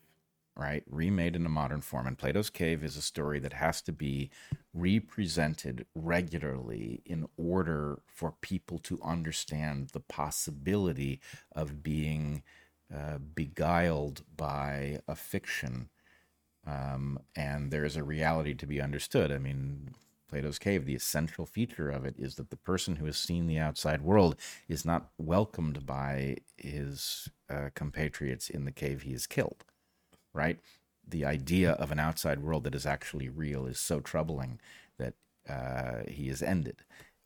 right? 0.59 0.83
Remade 0.89 1.35
in 1.35 1.45
a 1.45 1.49
modern 1.49 1.81
form. 1.81 2.05
And 2.05 2.17
Plato's 2.17 2.49
cave 2.49 2.83
is 2.83 2.97
a 2.97 3.01
story 3.01 3.39
that 3.39 3.53
has 3.53 3.81
to 3.83 3.93
be 3.93 4.29
represented 4.73 5.85
regularly 5.95 7.01
in 7.05 7.27
order 7.37 8.01
for 8.05 8.33
people 8.41 8.77
to 8.79 8.99
understand 9.01 9.89
the 9.93 10.01
possibility 10.01 11.21
of 11.55 11.81
being 11.81 12.43
uh, 12.93 13.19
beguiled 13.19 14.23
by 14.35 14.99
a 15.07 15.15
fiction. 15.15 15.89
Um, 16.67 17.19
and 17.35 17.71
there 17.71 17.85
is 17.85 17.95
a 17.95 18.03
reality 18.03 18.53
to 18.55 18.67
be 18.67 18.81
understood. 18.81 19.31
I 19.31 19.37
mean, 19.37 19.95
Plato's 20.29 20.59
cave, 20.59 20.85
the 20.85 20.95
essential 20.95 21.45
feature 21.45 21.89
of 21.89 22.05
it 22.05 22.15
is 22.17 22.35
that 22.35 22.49
the 22.49 22.57
person 22.57 22.97
who 22.97 23.05
has 23.05 23.17
seen 23.17 23.47
the 23.47 23.57
outside 23.57 24.01
world 24.01 24.35
is 24.67 24.85
not 24.85 25.09
welcomed 25.17 25.85
by 25.85 26.37
his 26.57 27.29
uh, 27.49 27.69
compatriots 27.73 28.49
in 28.49 28.65
the 28.65 28.71
cave 28.71 29.01
he 29.01 29.13
has 29.13 29.25
killed, 29.25 29.63
right? 30.33 30.59
The 31.07 31.25
idea 31.25 31.71
of 31.71 31.91
an 31.91 31.99
outside 31.99 32.41
world 32.41 32.63
that 32.65 32.75
is 32.75 32.85
actually 32.85 33.29
real 33.29 33.65
is 33.65 33.79
so 33.79 33.99
troubling 33.99 34.59
that 34.97 35.13
uh, 35.47 36.03
he 36.07 36.29
is 36.29 36.41
ended. 36.41 36.77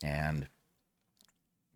And 0.02 0.48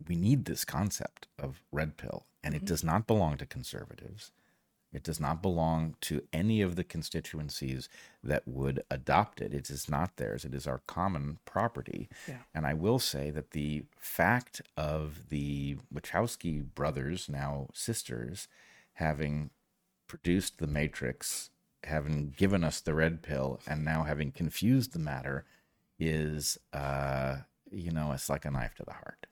we 0.06 0.16
need 0.16 0.44
this 0.44 0.64
concept 0.64 1.26
of 1.38 1.60
red 1.72 1.96
pill, 1.96 2.26
and 2.42 2.54
it 2.54 2.64
does 2.64 2.84
not 2.84 3.06
belong 3.06 3.36
to 3.38 3.46
conservatives. 3.46 4.30
It 4.92 5.02
does 5.02 5.20
not 5.20 5.42
belong 5.42 5.96
to 6.02 6.22
any 6.32 6.62
of 6.62 6.76
the 6.76 6.84
constituencies 6.84 7.88
that 8.24 8.48
would 8.48 8.82
adopt 8.90 9.40
it. 9.42 9.52
It 9.52 9.68
is 9.68 9.88
not 9.88 10.16
theirs. 10.16 10.44
It 10.44 10.54
is 10.54 10.66
our 10.66 10.80
common 10.86 11.38
property. 11.44 12.08
Yeah. 12.26 12.38
And 12.54 12.66
I 12.66 12.72
will 12.72 12.98
say 12.98 13.30
that 13.30 13.50
the 13.50 13.84
fact 13.98 14.62
of 14.76 15.28
the 15.28 15.76
Wachowski 15.92 16.64
brothers, 16.74 17.28
now 17.28 17.68
sisters, 17.74 18.48
having 18.94 19.50
produced 20.08 20.58
The 20.58 20.66
Matrix, 20.66 21.50
having 21.84 22.34
given 22.36 22.64
us 22.64 22.80
the 22.80 22.94
red 22.94 23.22
pill, 23.22 23.60
and 23.66 23.84
now 23.84 24.02
having 24.02 24.32
confused 24.32 24.92
the 24.92 24.98
matter 24.98 25.44
is, 25.98 26.58
uh, 26.72 27.36
you 27.70 27.92
know, 27.92 28.12
it's 28.12 28.28
like 28.28 28.44
a 28.44 28.50
knife 28.50 28.74
to 28.76 28.84
the 28.84 28.92
heart. 28.92 29.26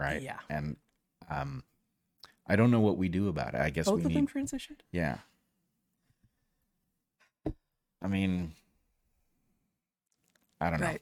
Right? 0.00 0.22
Yeah. 0.22 0.38
And 0.48 0.76
um, 1.28 1.64
I 2.46 2.56
don't 2.56 2.70
know 2.70 2.80
what 2.80 2.96
we 2.96 3.08
do 3.08 3.28
about 3.28 3.54
it. 3.54 3.60
I 3.60 3.70
guess 3.70 3.86
Both 3.86 3.96
we 3.96 4.02
of 4.02 4.08
need. 4.08 4.16
them 4.16 4.26
transitioned? 4.28 4.80
Yeah. 4.92 5.18
I 8.00 8.06
mean, 8.06 8.52
I 10.60 10.70
don't 10.70 10.80
know. 10.80 10.96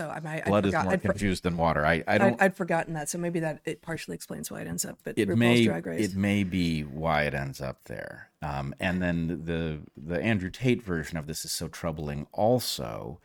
So 0.00 0.08
I 0.08 0.20
might 0.20 0.46
Blood 0.46 0.64
I'd 0.64 0.68
is 0.68 0.72
forgot, 0.72 0.84
more 0.84 0.92
I'd, 0.94 1.02
for- 1.02 1.08
confused 1.08 1.42
than 1.42 1.58
water. 1.58 1.84
I, 1.84 2.02
I 2.08 2.16
don't. 2.16 2.40
I'd 2.40 2.56
forgotten 2.56 2.94
that. 2.94 3.10
So 3.10 3.18
maybe 3.18 3.40
that 3.40 3.60
it 3.66 3.82
partially 3.82 4.14
explains 4.14 4.50
why 4.50 4.62
it 4.62 4.66
ends 4.66 4.86
up 4.86 4.98
at 5.04 5.18
it 5.18 5.28
RuPaul's 5.28 5.38
may 5.38 5.64
Drag 5.66 5.86
Race. 5.86 6.12
it 6.12 6.16
may 6.16 6.42
be 6.42 6.80
why 6.80 7.24
it 7.24 7.34
ends 7.34 7.60
up 7.60 7.84
there. 7.84 8.30
Um, 8.40 8.74
and 8.80 9.02
then 9.02 9.42
the 9.44 9.80
the 9.98 10.18
Andrew 10.22 10.48
Tate 10.48 10.82
version 10.82 11.18
of 11.18 11.26
this 11.26 11.44
is 11.44 11.52
so 11.52 11.68
troubling 11.68 12.26
also, 12.32 13.20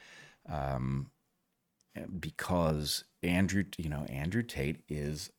um, 0.50 1.12
because 2.20 3.06
Andrew 3.24 3.64
you 3.78 3.88
know 3.88 4.04
Andrew 4.10 4.44
Tate 4.44 4.82
is 4.90 5.30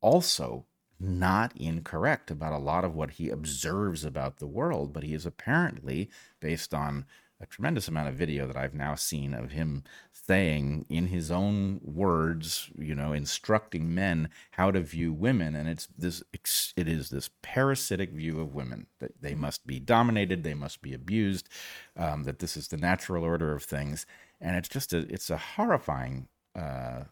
also 0.00 0.64
not 0.98 1.54
incorrect 1.54 2.30
about 2.30 2.54
a 2.54 2.58
lot 2.58 2.82
of 2.82 2.94
what 2.94 3.10
he 3.10 3.28
observes 3.28 4.06
about 4.06 4.38
the 4.38 4.46
world, 4.46 4.94
but 4.94 5.02
he 5.02 5.12
is 5.12 5.26
apparently 5.26 6.08
based 6.40 6.72
on 6.72 7.04
a 7.40 7.46
tremendous 7.46 7.88
amount 7.88 8.08
of 8.08 8.14
video 8.14 8.46
that 8.46 8.56
I've 8.56 8.74
now 8.74 8.94
seen 8.94 9.34
of 9.34 9.52
him 9.52 9.84
saying 10.12 10.86
in 10.88 11.08
his 11.08 11.30
own 11.30 11.80
words, 11.82 12.70
you 12.78 12.94
know, 12.94 13.12
instructing 13.12 13.94
men 13.94 14.30
how 14.52 14.70
to 14.70 14.80
view 14.80 15.12
women, 15.12 15.54
and 15.54 15.68
it's 15.68 15.86
this 15.98 16.22
it 16.32 16.88
is 16.88 17.10
this 17.10 17.30
parasitic 17.42 18.12
view 18.12 18.40
of 18.40 18.54
women 18.54 18.86
that 19.00 19.20
they 19.20 19.34
must 19.34 19.66
be 19.66 19.78
dominated, 19.78 20.42
they 20.42 20.54
must 20.54 20.80
be 20.80 20.94
abused, 20.94 21.48
um, 21.96 22.24
that 22.24 22.38
this 22.38 22.56
is 22.56 22.68
the 22.68 22.76
natural 22.76 23.22
order 23.22 23.52
of 23.52 23.62
things, 23.62 24.06
and 24.40 24.56
it's 24.56 24.68
just 24.68 24.92
a 24.92 24.98
it's 25.12 25.30
a 25.30 25.36
horrifying 25.36 26.28
uh, 26.54 27.04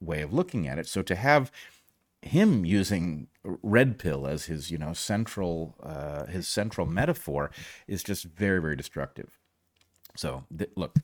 way 0.00 0.22
of 0.22 0.32
looking 0.32 0.66
at 0.66 0.78
it. 0.78 0.88
So 0.88 1.02
to 1.02 1.14
have 1.14 1.52
him 2.20 2.64
using 2.64 3.28
red 3.44 3.96
pill 3.96 4.26
as 4.26 4.46
his 4.46 4.72
you 4.72 4.78
know 4.78 4.92
central 4.92 5.76
uh, 5.80 6.26
his 6.26 6.48
central 6.48 6.86
metaphor 6.86 7.50
is 7.86 8.02
just 8.02 8.24
very 8.24 8.60
very 8.60 8.74
destructive 8.74 9.37
so 10.16 10.44
th- 10.56 10.70
look 10.76 10.96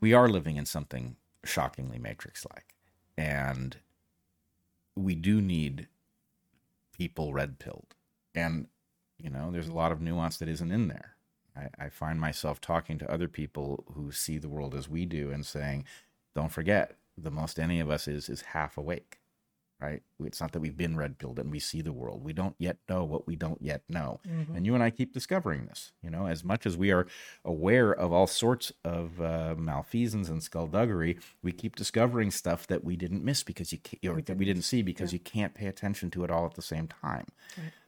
we 0.00 0.12
are 0.12 0.28
living 0.28 0.56
in 0.56 0.66
something 0.66 1.16
shockingly 1.44 1.98
matrix 1.98 2.46
like 2.54 2.74
and 3.16 3.78
we 4.96 5.14
do 5.14 5.40
need 5.40 5.88
people 6.92 7.32
red 7.32 7.58
pilled 7.58 7.94
and 8.34 8.66
you 9.18 9.30
know 9.30 9.50
there's 9.50 9.68
a 9.68 9.72
lot 9.72 9.92
of 9.92 10.00
nuance 10.00 10.36
that 10.38 10.48
isn't 10.48 10.72
in 10.72 10.88
there. 10.88 11.16
I, 11.56 11.86
I 11.86 11.88
find 11.88 12.20
myself 12.20 12.60
talking 12.60 12.98
to 12.98 13.10
other 13.10 13.28
people 13.28 13.84
who 13.94 14.12
see 14.12 14.38
the 14.38 14.48
world 14.48 14.74
as 14.74 14.88
we 14.88 15.04
do 15.04 15.30
and 15.30 15.44
saying 15.44 15.84
don't 16.34 16.52
forget 16.52 16.96
the 17.18 17.30
most 17.30 17.58
any 17.58 17.80
of 17.80 17.90
us 17.90 18.06
is 18.06 18.28
is 18.28 18.42
half 18.42 18.78
awake 18.78 19.20
right? 19.80 20.02
It's 20.22 20.40
not 20.40 20.52
that 20.52 20.60
we've 20.60 20.76
been 20.76 20.96
red 20.96 21.18
pilled 21.18 21.38
and 21.38 21.50
we 21.50 21.58
see 21.58 21.80
the 21.80 21.92
world. 21.92 22.22
We 22.22 22.32
don't 22.32 22.54
yet 22.58 22.76
know 22.88 23.04
what 23.04 23.26
we 23.26 23.36
don't 23.36 23.60
yet 23.62 23.82
know. 23.88 24.20
And 24.54 24.66
you 24.66 24.74
and 24.74 24.82
I 24.82 24.90
keep 24.90 25.12
discovering 25.14 25.66
this, 25.66 25.92
you 26.02 26.10
know, 26.10 26.26
as 26.26 26.44
much 26.44 26.66
as 26.66 26.76
we 26.76 26.90
are 26.90 27.06
aware 27.44 27.92
of 27.92 28.12
all 28.12 28.26
sorts 28.26 28.72
of 28.84 29.20
uh, 29.20 29.54
malfeasance 29.56 30.28
and 30.28 30.42
skullduggery, 30.42 31.18
we 31.42 31.52
keep 31.52 31.76
discovering 31.76 32.30
stuff 32.30 32.66
that 32.66 32.84
we 32.84 32.96
didn't 32.96 33.24
miss 33.24 33.42
because 33.42 33.72
you 33.72 33.78
can't, 33.78 34.04
or 34.04 34.20
that 34.20 34.36
we 34.36 34.44
didn't 34.44 34.62
see 34.62 34.82
because 34.82 35.12
you 35.12 35.18
can't 35.18 35.54
pay 35.54 35.66
attention 35.66 36.10
to 36.10 36.24
it 36.24 36.30
all 36.30 36.44
at 36.44 36.54
the 36.54 36.62
same 36.62 36.86
time. 36.86 37.26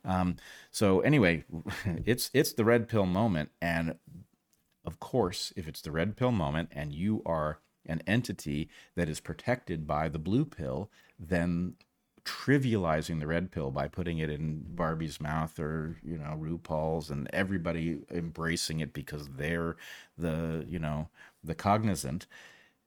Um, 0.04 0.36
so 0.70 1.00
anyway, 1.00 1.44
it's 2.06 2.30
it's 2.32 2.52
the 2.54 2.64
red 2.64 2.88
pill 2.88 3.06
moment, 3.06 3.50
and 3.60 3.96
of 4.84 4.98
course, 4.98 5.52
if 5.56 5.68
it's 5.68 5.80
the 5.80 5.92
red 5.92 6.16
pill 6.16 6.32
moment 6.32 6.70
and 6.72 6.92
you 6.92 7.22
are 7.26 7.60
an 7.86 8.02
entity 8.06 8.68
that 8.96 9.08
is 9.08 9.20
protected 9.20 9.86
by 9.86 10.08
the 10.08 10.18
blue 10.18 10.44
pill, 10.44 10.90
then 11.18 11.74
trivializing 12.24 13.18
the 13.18 13.26
red 13.26 13.50
pill 13.50 13.70
by 13.70 13.88
putting 13.88 14.18
it 14.18 14.30
in 14.30 14.62
Barbie's 14.74 15.20
mouth 15.20 15.58
or, 15.58 15.96
you 16.04 16.16
know, 16.18 16.38
RuPaul's 16.40 17.10
and 17.10 17.28
everybody 17.32 17.98
embracing 18.12 18.80
it 18.80 18.92
because 18.92 19.28
they're 19.28 19.76
the, 20.16 20.64
you 20.68 20.78
know, 20.78 21.08
the 21.42 21.54
cognizant 21.54 22.26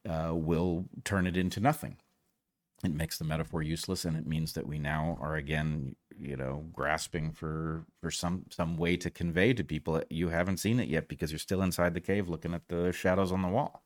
uh, 0.09 0.31
will 0.33 0.85
turn 1.03 1.27
it 1.27 1.37
into 1.37 1.59
nothing. 1.59 1.97
It 2.83 2.93
makes 2.93 3.17
the 3.17 3.25
metaphor 3.25 3.63
useless, 3.63 4.05
and 4.05 4.15
it 4.17 4.27
means 4.27 4.53
that 4.53 4.67
we 4.67 4.79
now 4.79 5.17
are 5.21 5.35
again, 5.35 5.95
you 6.19 6.35
know, 6.37 6.65
grasping 6.73 7.31
for 7.31 7.85
for 8.01 8.11
some 8.11 8.45
some 8.51 8.77
way 8.77 8.97
to 8.97 9.09
convey 9.09 9.53
to 9.53 9.63
people 9.63 10.03
you 10.09 10.29
haven't 10.29 10.57
seen 10.57 10.79
it 10.79 10.89
yet 10.89 11.07
because 11.07 11.31
you're 11.31 11.39
still 11.39 11.61
inside 11.63 11.93
the 11.93 12.01
cave 12.01 12.29
looking 12.29 12.53
at 12.53 12.67
the 12.69 12.91
shadows 12.91 13.31
on 13.31 13.41
the 13.41 13.47
wall. 13.47 13.84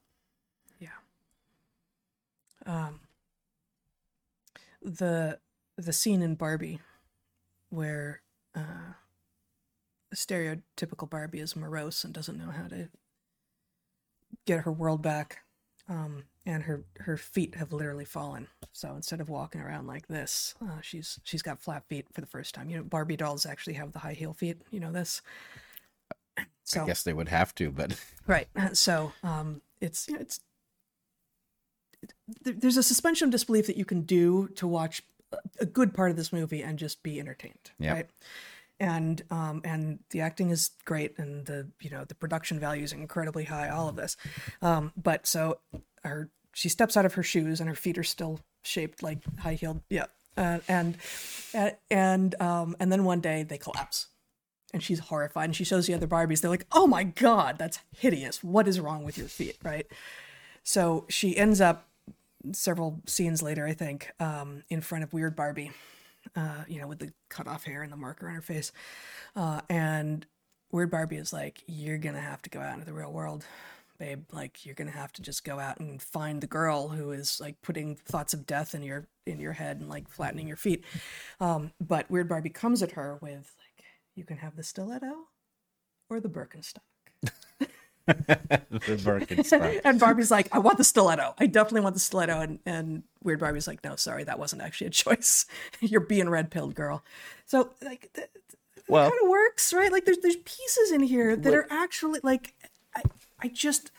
Um, 2.66 3.02
the 4.82 5.40
the 5.78 5.94
scene 5.94 6.22
in 6.22 6.36
Barbie 6.36 6.80
where 7.70 8.22
uh, 8.56 8.94
the 10.10 10.16
stereotypical 10.16 11.10
Barbie 11.10 11.40
is 11.40 11.56
morose 11.56 12.04
and 12.04 12.14
doesn't 12.14 12.38
know 12.38 12.52
how 12.52 12.68
to 12.68 12.90
get 14.46 14.62
her 14.62 14.72
world 14.72 15.02
back. 15.02 15.40
Um, 15.88 16.26
and 16.46 16.64
her 16.64 16.84
her 17.00 17.18
feet 17.18 17.56
have 17.56 17.74
literally 17.74 18.06
fallen. 18.06 18.48
So 18.74 18.94
instead 18.96 19.22
of 19.22 19.30
walking 19.30 19.62
around 19.62 19.88
like 19.88 20.08
this, 20.08 20.54
uh, 20.62 20.82
she's 20.82 21.20
she's 21.24 21.42
got 21.42 21.60
flat 21.60 21.84
feet 21.88 22.08
for 22.14 22.22
the 22.22 22.28
first 22.28 22.54
time. 22.54 22.70
You 22.70 22.78
know, 22.78 22.84
Barbie 22.84 23.18
dolls 23.18 23.46
actually 23.46 23.74
have 23.74 23.92
the 23.92 24.00
high 24.00 24.14
heel 24.14 24.34
feet. 24.34 24.58
You 24.72 24.80
know 24.80 24.92
this. 24.92 25.22
I 26.38 26.86
guess 26.86 27.04
they 27.04 27.14
would 27.14 27.30
have 27.30 27.56
to, 27.56 27.72
but 27.72 28.00
right. 28.28 28.48
So 28.74 29.14
um, 29.24 29.62
it's 29.82 30.08
you 30.08 30.16
know, 30.16 30.22
it's 30.22 30.38
it, 30.38 30.44
there's 32.42 32.78
a 32.78 32.84
suspension 32.84 33.26
of 33.26 33.32
disbelief 33.32 33.68
that 33.68 33.78
you 33.78 33.86
can 33.86 34.02
do 34.02 34.48
to 34.56 34.68
watch 34.68 35.04
a 35.60 35.66
good 35.66 35.94
part 35.94 36.12
of 36.12 36.18
this 36.18 36.34
movie 36.34 36.62
and 36.62 36.80
just 36.80 37.04
be 37.04 37.20
entertained. 37.20 37.72
Yep. 37.80 37.96
Right. 37.96 38.10
And 38.80 39.22
um, 39.30 39.62
and 39.66 40.00
the 40.12 40.22
acting 40.22 40.52
is 40.52 40.72
great, 40.86 41.20
and 41.20 41.46
the 41.46 41.68
you 41.82 41.90
know 41.90 42.06
the 42.06 42.16
production 42.16 42.62
value 42.62 42.84
is 42.84 42.94
incredibly 42.94 43.44
high. 43.44 43.68
All 43.68 43.90
of 43.90 43.98
this, 43.98 44.16
um, 44.62 44.94
but 44.96 45.28
so 45.28 45.60
her 46.06 46.30
she 46.54 46.70
steps 46.70 46.96
out 46.96 47.06
of 47.06 47.16
her 47.16 47.24
shoes 47.24 47.60
and 47.60 47.68
her 47.68 47.76
feet 47.76 47.98
are 47.98 48.04
still 48.04 48.40
shaped 48.64 49.04
like 49.04 49.20
high 49.40 49.56
heeled. 49.56 49.82
Yeah, 49.90 50.06
uh, 50.38 50.60
and 50.70 50.96
and 51.92 52.42
um, 52.42 52.78
and 52.80 52.90
then 52.90 53.04
one 53.04 53.20
day 53.20 53.44
they 53.44 53.58
collapse, 53.58 54.08
and 54.74 54.82
she's 54.82 55.00
horrified. 55.00 55.46
And 55.46 55.56
she 55.58 55.66
shows 55.66 55.86
the 55.86 55.94
other 55.94 56.08
Barbies. 56.08 56.40
They're 56.40 56.50
like, 56.50 56.68
"Oh 56.72 56.88
my 56.88 57.04
god, 57.04 57.58
that's 57.58 57.80
hideous! 57.98 58.42
What 58.46 58.66
is 58.66 58.80
wrong 58.80 59.04
with 59.04 59.18
your 59.18 59.28
feet?" 59.28 59.58
Right. 59.62 59.88
So 60.64 61.06
she 61.10 61.36
ends 61.36 61.60
up 61.60 61.89
several 62.54 63.02
scenes 63.06 63.42
later, 63.42 63.66
I 63.66 63.74
think, 63.74 64.12
um, 64.20 64.64
in 64.70 64.82
front 64.82 65.04
of 65.04 65.14
Weird 65.14 65.36
Barbie, 65.36 65.72
uh, 66.36 66.64
you 66.68 66.80
know, 66.80 66.88
with 66.88 67.00
the 67.00 67.14
cut 67.30 67.48
off 67.48 67.64
hair 67.64 67.84
and 67.84 67.92
the 67.92 67.98
marker 67.98 68.28
on 68.28 68.36
her 68.36 68.42
face, 68.42 68.72
uh, 69.36 69.62
and 69.70 70.26
Weird 70.72 70.92
Barbie 70.92 71.18
is 71.18 71.34
like, 71.34 71.64
"You're 71.68 71.98
gonna 71.98 72.22
have 72.22 72.42
to 72.44 72.50
go 72.50 72.60
out 72.60 72.74
into 72.74 72.86
the 72.86 72.94
real 72.94 73.12
world." 73.12 73.46
babe. 74.00 74.24
Like 74.32 74.66
you're 74.66 74.76
gonna 74.76 74.92
have 74.92 75.12
to 75.14 75.22
just 75.22 75.44
go 75.44 75.60
out 75.60 75.80
and 75.80 76.02
find 76.02 76.42
the 76.42 76.48
girl 76.48 76.88
who 76.88 77.12
is 77.12 77.40
like 77.40 77.62
putting 77.62 77.96
thoughts 77.96 78.34
of 78.34 78.48
death 78.48 78.74
in 78.74 78.82
your 78.82 79.08
in 79.28 79.40
your 79.40 79.54
head 79.54 79.80
and 79.80 79.90
like 79.90 80.08
flattening 80.08 80.48
your 80.48 80.58
feet. 80.58 80.84
Um, 81.40 81.74
but 81.80 82.10
weird 82.10 82.30
barbie 82.30 82.50
comes 82.50 82.82
at 82.82 82.92
her 82.92 83.20
with 83.22 83.56
like 83.60 83.86
you 84.16 84.24
can 84.24 84.38
have 84.38 84.56
the 84.56 84.64
stiletto 84.64 85.28
or 86.10 86.20
the 86.20 86.30
birkenstock 86.30 86.80
the 88.28 88.98
Birkenstock. 89.04 89.82
and 89.86 90.00
Barbie's 90.00 90.32
like, 90.32 90.48
I 90.52 90.60
want 90.60 90.78
the 90.78 90.84
stiletto. 90.84 91.36
I 91.38 91.46
definitely 91.46 91.82
want 91.82 91.96
the 91.96 92.00
stiletto. 92.00 92.40
And, 92.40 92.60
and 92.66 93.04
Weird 93.24 93.40
Barbie's 93.40 93.68
like, 93.68 93.84
no, 93.84 93.96
sorry, 93.96 94.24
that 94.24 94.40
wasn't 94.40 94.62
actually 94.62 94.88
a 94.88 94.90
choice. 94.92 95.46
You're 95.80 96.02
being 96.02 96.30
red 96.30 96.52
pilled, 96.52 96.76
girl. 96.76 97.04
So 97.46 97.72
like, 97.84 98.12
that, 98.14 98.30
well, 98.88 99.10
kind 99.10 99.22
of 99.24 99.30
works, 99.30 99.74
right? 99.74 99.92
Like, 99.92 100.06
there's 100.06 100.18
there's 100.18 100.38
pieces 100.38 100.92
in 100.92 101.02
here 101.02 101.36
that 101.36 101.54
are 101.54 101.68
actually 101.70 102.20
like, 102.24 102.56
I, 102.96 103.04
I 103.40 103.48
just 103.48 103.92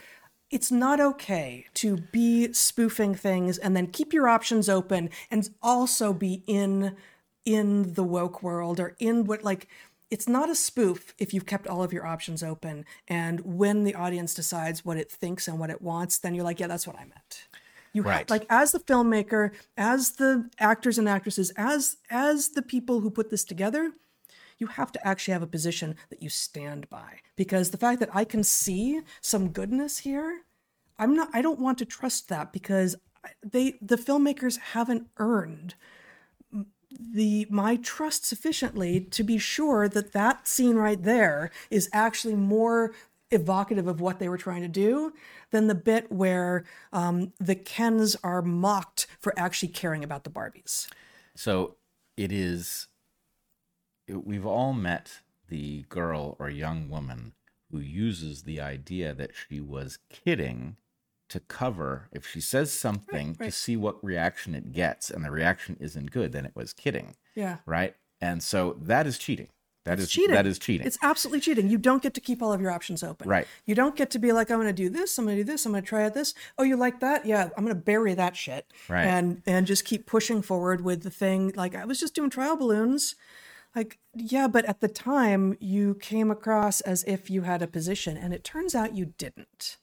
it's 0.50 0.72
not 0.72 0.98
okay 1.00 1.66
to 1.74 1.96
be 1.96 2.52
spoofing 2.52 3.14
things 3.14 3.56
and 3.56 3.76
then 3.76 3.86
keep 3.86 4.12
your 4.12 4.28
options 4.28 4.68
open 4.68 5.10
and 5.30 5.48
also 5.62 6.12
be 6.12 6.42
in 6.46 6.96
in 7.44 7.94
the 7.94 8.04
woke 8.04 8.42
world 8.42 8.78
or 8.78 8.94
in 8.98 9.24
what 9.24 9.42
like 9.42 9.68
it's 10.10 10.28
not 10.28 10.50
a 10.50 10.54
spoof 10.54 11.14
if 11.18 11.32
you've 11.32 11.46
kept 11.46 11.66
all 11.66 11.82
of 11.82 11.92
your 11.92 12.06
options 12.06 12.42
open 12.42 12.84
and 13.08 13.40
when 13.40 13.84
the 13.84 13.94
audience 13.94 14.34
decides 14.34 14.84
what 14.84 14.96
it 14.96 15.10
thinks 15.10 15.48
and 15.48 15.58
what 15.58 15.70
it 15.70 15.82
wants 15.82 16.18
then 16.18 16.34
you're 16.34 16.44
like 16.44 16.60
yeah 16.60 16.66
that's 16.66 16.86
what 16.86 16.96
i 16.96 17.00
meant 17.00 17.46
you 17.92 18.02
right. 18.02 18.30
like 18.30 18.46
as 18.48 18.72
the 18.72 18.78
filmmaker 18.78 19.50
as 19.76 20.12
the 20.12 20.48
actors 20.58 20.98
and 20.98 21.08
actresses 21.08 21.52
as 21.56 21.96
as 22.10 22.50
the 22.50 22.62
people 22.62 23.00
who 23.00 23.10
put 23.10 23.30
this 23.30 23.44
together 23.44 23.92
you 24.60 24.66
have 24.66 24.92
to 24.92 25.06
actually 25.06 25.32
have 25.32 25.42
a 25.42 25.48
position 25.48 25.96
that 26.10 26.22
you 26.22 26.28
stand 26.28 26.88
by 26.90 27.20
because 27.34 27.70
the 27.70 27.78
fact 27.78 27.98
that 27.98 28.14
I 28.14 28.24
can 28.24 28.44
see 28.44 29.00
some 29.20 29.48
goodness 29.48 29.98
here, 29.98 30.42
I'm 30.98 31.16
not 31.16 31.30
I 31.32 31.42
don't 31.42 31.58
want 31.58 31.78
to 31.78 31.86
trust 31.86 32.28
that 32.28 32.52
because 32.52 32.94
they 33.42 33.78
the 33.80 33.96
filmmakers 33.96 34.58
haven't 34.58 35.08
earned 35.16 35.74
the 36.90 37.46
my 37.50 37.76
trust 37.76 38.24
sufficiently 38.24 39.00
to 39.00 39.22
be 39.22 39.38
sure 39.38 39.88
that 39.88 40.12
that 40.12 40.48
scene 40.48 40.76
right 40.76 41.02
there 41.02 41.50
is 41.70 41.88
actually 41.92 42.34
more 42.34 42.92
evocative 43.30 43.86
of 43.86 44.00
what 44.00 44.18
they 44.18 44.28
were 44.28 44.38
trying 44.38 44.62
to 44.62 44.68
do 44.68 45.12
than 45.50 45.68
the 45.68 45.74
bit 45.74 46.10
where 46.10 46.64
um, 46.92 47.32
the 47.38 47.54
Kens 47.54 48.16
are 48.24 48.42
mocked 48.42 49.06
for 49.20 49.32
actually 49.38 49.68
caring 49.68 50.02
about 50.02 50.24
the 50.24 50.30
Barbies. 50.30 50.88
So 51.36 51.76
it 52.16 52.32
is 52.32 52.88
we've 54.08 54.46
all 54.46 54.72
met 54.72 55.20
the 55.48 55.84
girl 55.88 56.36
or 56.38 56.50
young 56.50 56.88
woman 56.88 57.32
who 57.70 57.78
uses 57.78 58.42
the 58.42 58.60
idea 58.60 59.14
that 59.14 59.30
she 59.34 59.60
was 59.60 59.98
kidding 60.08 60.76
to 61.30 61.40
cover 61.40 62.08
if 62.12 62.26
she 62.26 62.40
says 62.40 62.72
something 62.72 63.28
right, 63.28 63.40
right. 63.40 63.46
to 63.46 63.52
see 63.52 63.76
what 63.76 64.02
reaction 64.04 64.54
it 64.54 64.72
gets 64.72 65.10
and 65.10 65.24
the 65.24 65.30
reaction 65.30 65.76
isn't 65.80 66.10
good 66.10 66.32
then 66.32 66.44
it 66.44 66.52
was 66.54 66.72
kidding 66.72 67.14
yeah. 67.34 67.58
right? 67.66 67.94
And 68.20 68.42
so 68.42 68.76
that 68.82 69.06
is 69.06 69.18
cheating. 69.18 69.48
That 69.86 69.94
it's 69.94 70.04
is 70.04 70.10
cheating. 70.10 70.34
that 70.34 70.46
is 70.46 70.58
cheating. 70.58 70.86
It's 70.86 70.98
absolutely 71.02 71.40
cheating. 71.40 71.68
You 71.68 71.78
don't 71.78 72.02
get 72.02 72.12
to 72.14 72.20
keep 72.20 72.42
all 72.42 72.52
of 72.52 72.60
your 72.60 72.70
options 72.70 73.02
open. 73.02 73.26
Right. 73.28 73.46
You 73.64 73.74
don't 73.74 73.96
get 73.96 74.10
to 74.10 74.18
be 74.18 74.30
like 74.30 74.50
i'm 74.50 74.58
going 74.58 74.66
to 74.66 74.74
do 74.74 74.90
this 74.90 75.18
i'm 75.18 75.24
going 75.24 75.38
to 75.38 75.42
do 75.42 75.50
this 75.50 75.64
i'm 75.64 75.72
going 75.72 75.82
to 75.82 75.88
try 75.88 76.04
out 76.04 76.12
this. 76.12 76.34
Oh 76.58 76.64
you 76.64 76.76
like 76.76 77.00
that? 77.00 77.24
Yeah 77.24 77.48
i'm 77.56 77.64
going 77.64 77.74
to 77.74 77.82
bury 77.82 78.12
that 78.14 78.36
shit. 78.36 78.70
Right. 78.88 79.04
And 79.04 79.42
and 79.46 79.66
just 79.66 79.86
keep 79.86 80.06
pushing 80.06 80.42
forward 80.42 80.82
with 80.82 81.02
the 81.02 81.10
thing. 81.10 81.52
Like 81.56 81.74
i 81.74 81.86
was 81.86 81.98
just 81.98 82.14
doing 82.14 82.28
trial 82.28 82.56
balloons. 82.56 83.16
Like 83.74 83.98
yeah 84.14 84.48
but 84.48 84.66
at 84.66 84.80
the 84.80 84.88
time 84.88 85.56
you 85.60 85.94
came 85.94 86.30
across 86.30 86.82
as 86.82 87.02
if 87.04 87.30
you 87.30 87.42
had 87.42 87.62
a 87.62 87.66
position 87.66 88.18
and 88.18 88.34
it 88.34 88.44
turns 88.44 88.74
out 88.74 88.94
you 88.94 89.06
didn't 89.06 89.78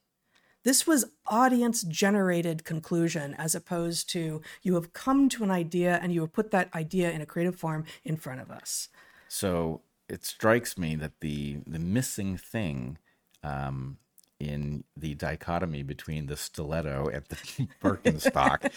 this 0.63 0.85
was 0.85 1.05
audience 1.27 1.84
generated 1.84 2.63
conclusion 2.63 3.34
as 3.35 3.55
opposed 3.55 4.09
to 4.09 4.41
you 4.63 4.75
have 4.75 4.93
come 4.93 5.29
to 5.29 5.43
an 5.43 5.51
idea 5.51 5.99
and 6.01 6.13
you 6.13 6.21
have 6.21 6.34
put 6.34 6.51
that 6.51 6.73
idea 6.75 7.11
in 7.11 7.21
a 7.21 7.25
creative 7.25 7.55
form 7.55 7.85
in 8.03 8.17
front 8.17 8.41
of 8.41 8.51
us 8.51 8.89
so 9.27 9.81
it 10.09 10.25
strikes 10.25 10.77
me 10.77 10.95
that 10.95 11.19
the 11.19 11.57
the 11.67 11.79
missing 11.79 12.38
thing 12.38 12.97
um, 13.43 13.97
in 14.39 14.84
the 14.95 15.15
dichotomy 15.15 15.84
between 15.84 16.27
the 16.27 16.38
stiletto 16.38 17.07
and 17.07 17.23
the 17.29 17.67
Birkenstock 17.84 18.71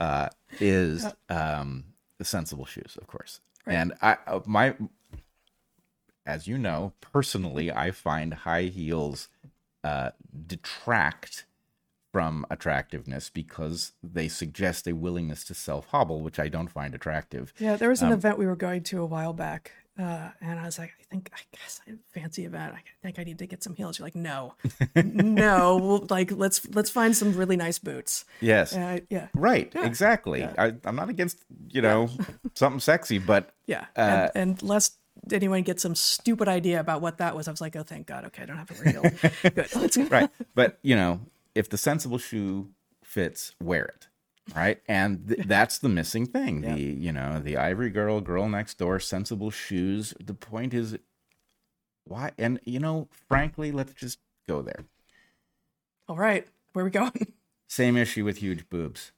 uh, 0.00 0.28
is 0.58 1.06
um, 1.28 1.84
the 2.18 2.24
sensible 2.24 2.64
shoes, 2.64 2.96
of 3.00 3.06
course. 3.06 3.40
Right. 3.66 3.74
And 3.74 3.92
I 4.00 4.16
uh, 4.26 4.40
my 4.46 4.74
as 6.24 6.46
you 6.46 6.56
know, 6.56 6.92
personally, 7.00 7.72
I 7.72 7.90
find 7.90 8.32
high 8.32 8.64
heels 8.64 9.28
uh, 9.84 10.10
detract 10.46 11.46
from 12.12 12.44
attractiveness 12.50 13.30
because 13.30 13.92
they 14.02 14.28
suggest 14.28 14.86
a 14.86 14.94
willingness 14.94 15.44
to 15.44 15.54
self 15.54 15.86
hobble, 15.88 16.20
which 16.20 16.38
I 16.38 16.48
don't 16.48 16.68
find 16.68 16.94
attractive. 16.94 17.54
Yeah, 17.58 17.76
there 17.76 17.88
was 17.88 18.02
an 18.02 18.08
um, 18.08 18.14
event 18.14 18.38
we 18.38 18.46
were 18.46 18.56
going 18.56 18.82
to 18.84 19.00
a 19.00 19.06
while 19.06 19.32
back, 19.32 19.72
uh, 19.98 20.28
and 20.40 20.60
I 20.60 20.64
was 20.64 20.78
like, 20.78 20.90
I 21.00 21.04
think, 21.10 21.30
I 21.34 21.40
guess, 21.56 21.80
a 21.88 21.92
fancy 22.18 22.44
event. 22.44 22.74
I 22.74 22.80
think 23.02 23.18
I 23.18 23.24
need 23.24 23.38
to 23.38 23.46
get 23.46 23.62
some 23.62 23.74
heels. 23.74 23.98
You're 23.98 24.06
like, 24.06 24.14
no, 24.14 24.54
no, 24.94 25.76
well, 25.76 26.06
like 26.10 26.32
let's 26.32 26.66
let's 26.74 26.90
find 26.90 27.16
some 27.16 27.32
really 27.34 27.56
nice 27.56 27.78
boots. 27.78 28.26
Yes. 28.40 28.74
Uh, 28.74 29.00
yeah. 29.08 29.28
Right. 29.34 29.72
Yeah. 29.74 29.86
Exactly. 29.86 30.40
Yeah. 30.40 30.52
I, 30.58 30.74
am 30.88 30.96
not 30.96 31.08
against 31.08 31.38
you 31.70 31.80
know 31.80 32.10
something 32.54 32.80
sexy, 32.80 33.18
but 33.18 33.54
yeah, 33.66 33.86
uh, 33.96 34.28
and, 34.34 34.50
and 34.50 34.62
lest 34.62 34.98
anyone 35.30 35.62
get 35.62 35.80
some 35.80 35.94
stupid 35.94 36.48
idea 36.48 36.80
about 36.80 37.00
what 37.00 37.18
that 37.18 37.36
was, 37.36 37.48
I 37.48 37.50
was 37.50 37.60
like, 37.60 37.76
oh, 37.76 37.82
thank 37.82 38.06
God. 38.06 38.24
Okay, 38.26 38.42
I 38.42 38.46
don't 38.46 38.56
have 38.56 38.68
to 38.68 38.90
heels. 38.90 39.32
Good. 39.42 39.76
Let's 39.76 39.96
right. 40.10 40.30
But 40.54 40.78
you 40.82 40.96
know, 40.96 41.20
if 41.54 41.68
the 41.68 41.78
sensible 41.78 42.18
shoe 42.18 42.70
fits, 43.02 43.54
wear 43.60 43.84
it. 43.84 44.08
Right. 44.54 44.80
And 44.88 45.28
th- 45.28 45.46
that's 45.46 45.78
the 45.78 45.88
missing 45.88 46.26
thing. 46.26 46.62
The, 46.62 46.80
you 46.80 47.12
know, 47.12 47.38
the 47.38 47.56
ivory 47.56 47.90
girl, 47.90 48.20
girl 48.20 48.48
next 48.48 48.76
door, 48.76 48.98
sensible 48.98 49.50
shoes. 49.50 50.14
The 50.18 50.34
point 50.34 50.74
is, 50.74 50.96
why? 52.04 52.32
And, 52.38 52.58
you 52.64 52.80
know, 52.80 53.08
frankly, 53.28 53.70
let's 53.70 53.92
just 53.92 54.18
go 54.48 54.62
there. 54.62 54.84
All 56.08 56.16
right. 56.16 56.46
Where 56.72 56.84
are 56.84 56.86
we 56.86 56.90
going? 56.90 57.34
Same 57.68 57.96
issue 57.96 58.24
with 58.24 58.38
huge 58.38 58.68
boobs. 58.68 59.12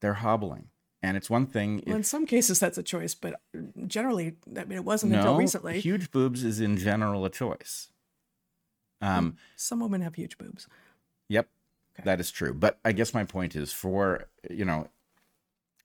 They're 0.00 0.14
hobbling. 0.14 0.68
And 1.02 1.16
it's 1.16 1.28
one 1.28 1.46
thing. 1.46 1.82
If, 1.84 1.94
in 1.94 2.04
some 2.04 2.26
cases, 2.26 2.60
that's 2.60 2.78
a 2.78 2.82
choice, 2.82 3.14
but 3.14 3.40
generally, 3.86 4.36
I 4.56 4.64
mean, 4.64 4.78
it 4.78 4.84
wasn't 4.84 5.12
no, 5.12 5.18
until 5.18 5.36
recently. 5.36 5.80
Huge 5.80 6.12
boobs 6.12 6.44
is 6.44 6.60
in 6.60 6.76
general 6.76 7.24
a 7.24 7.30
choice. 7.30 7.88
Um, 9.00 9.36
some 9.56 9.80
women 9.80 10.00
have 10.00 10.14
huge 10.14 10.38
boobs. 10.38 10.68
Yep, 11.28 11.48
okay. 11.98 12.04
that 12.04 12.20
is 12.20 12.30
true. 12.30 12.54
But 12.54 12.78
I 12.84 12.92
guess 12.92 13.12
my 13.12 13.24
point 13.24 13.56
is 13.56 13.72
for, 13.72 14.28
you 14.48 14.64
know, 14.64 14.86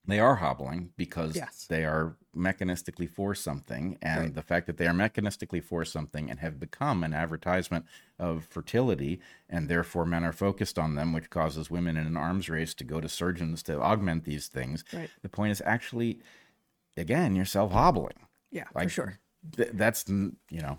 they 0.08 0.20
are 0.20 0.36
hobbling 0.36 0.92
because 0.98 1.36
yes. 1.36 1.66
they 1.70 1.84
are 1.86 2.16
mechanistically 2.36 3.10
for 3.10 3.36
something. 3.36 3.98
And 4.02 4.22
right. 4.22 4.34
the 4.34 4.42
fact 4.42 4.68
that 4.68 4.78
they 4.78 4.88
are 4.88 4.94
mechanistically 4.94 5.64
for 5.64 5.84
something 5.86 6.30
and 6.30 6.40
have 6.40 6.60
become 6.60 7.04
an 7.04 7.14
advertisement 7.14 7.86
of 8.18 8.46
fertility, 8.46 9.20
and 9.50 9.68
therefore 9.70 10.06
men 10.06 10.24
are 10.24 10.32
focused 10.34 10.80
on 10.80 10.96
them, 10.96 11.14
which 11.14 11.30
causes 11.30 11.70
women 11.70 11.98
in 11.98 12.08
an 12.08 12.18
arms 12.18 12.50
race 12.50 12.74
to 12.76 12.84
go 12.84 13.02
to 13.02 13.10
surgeons 13.10 13.62
to 13.64 13.80
augment 13.82 14.24
these 14.24 14.48
things. 14.48 14.84
Right. 14.94 15.10
The 15.22 15.30
point 15.30 15.52
is 15.52 15.62
actually, 15.66 16.20
again, 16.96 17.36
you're 17.36 17.46
self 17.46 17.72
hobbling. 17.74 18.28
Yeah, 18.52 18.64
for 18.72 18.80
Like, 18.80 18.90
sure. 18.92 19.20
th- 19.56 19.70
that's 19.74 20.08
you 20.10 20.62
know 20.62 20.78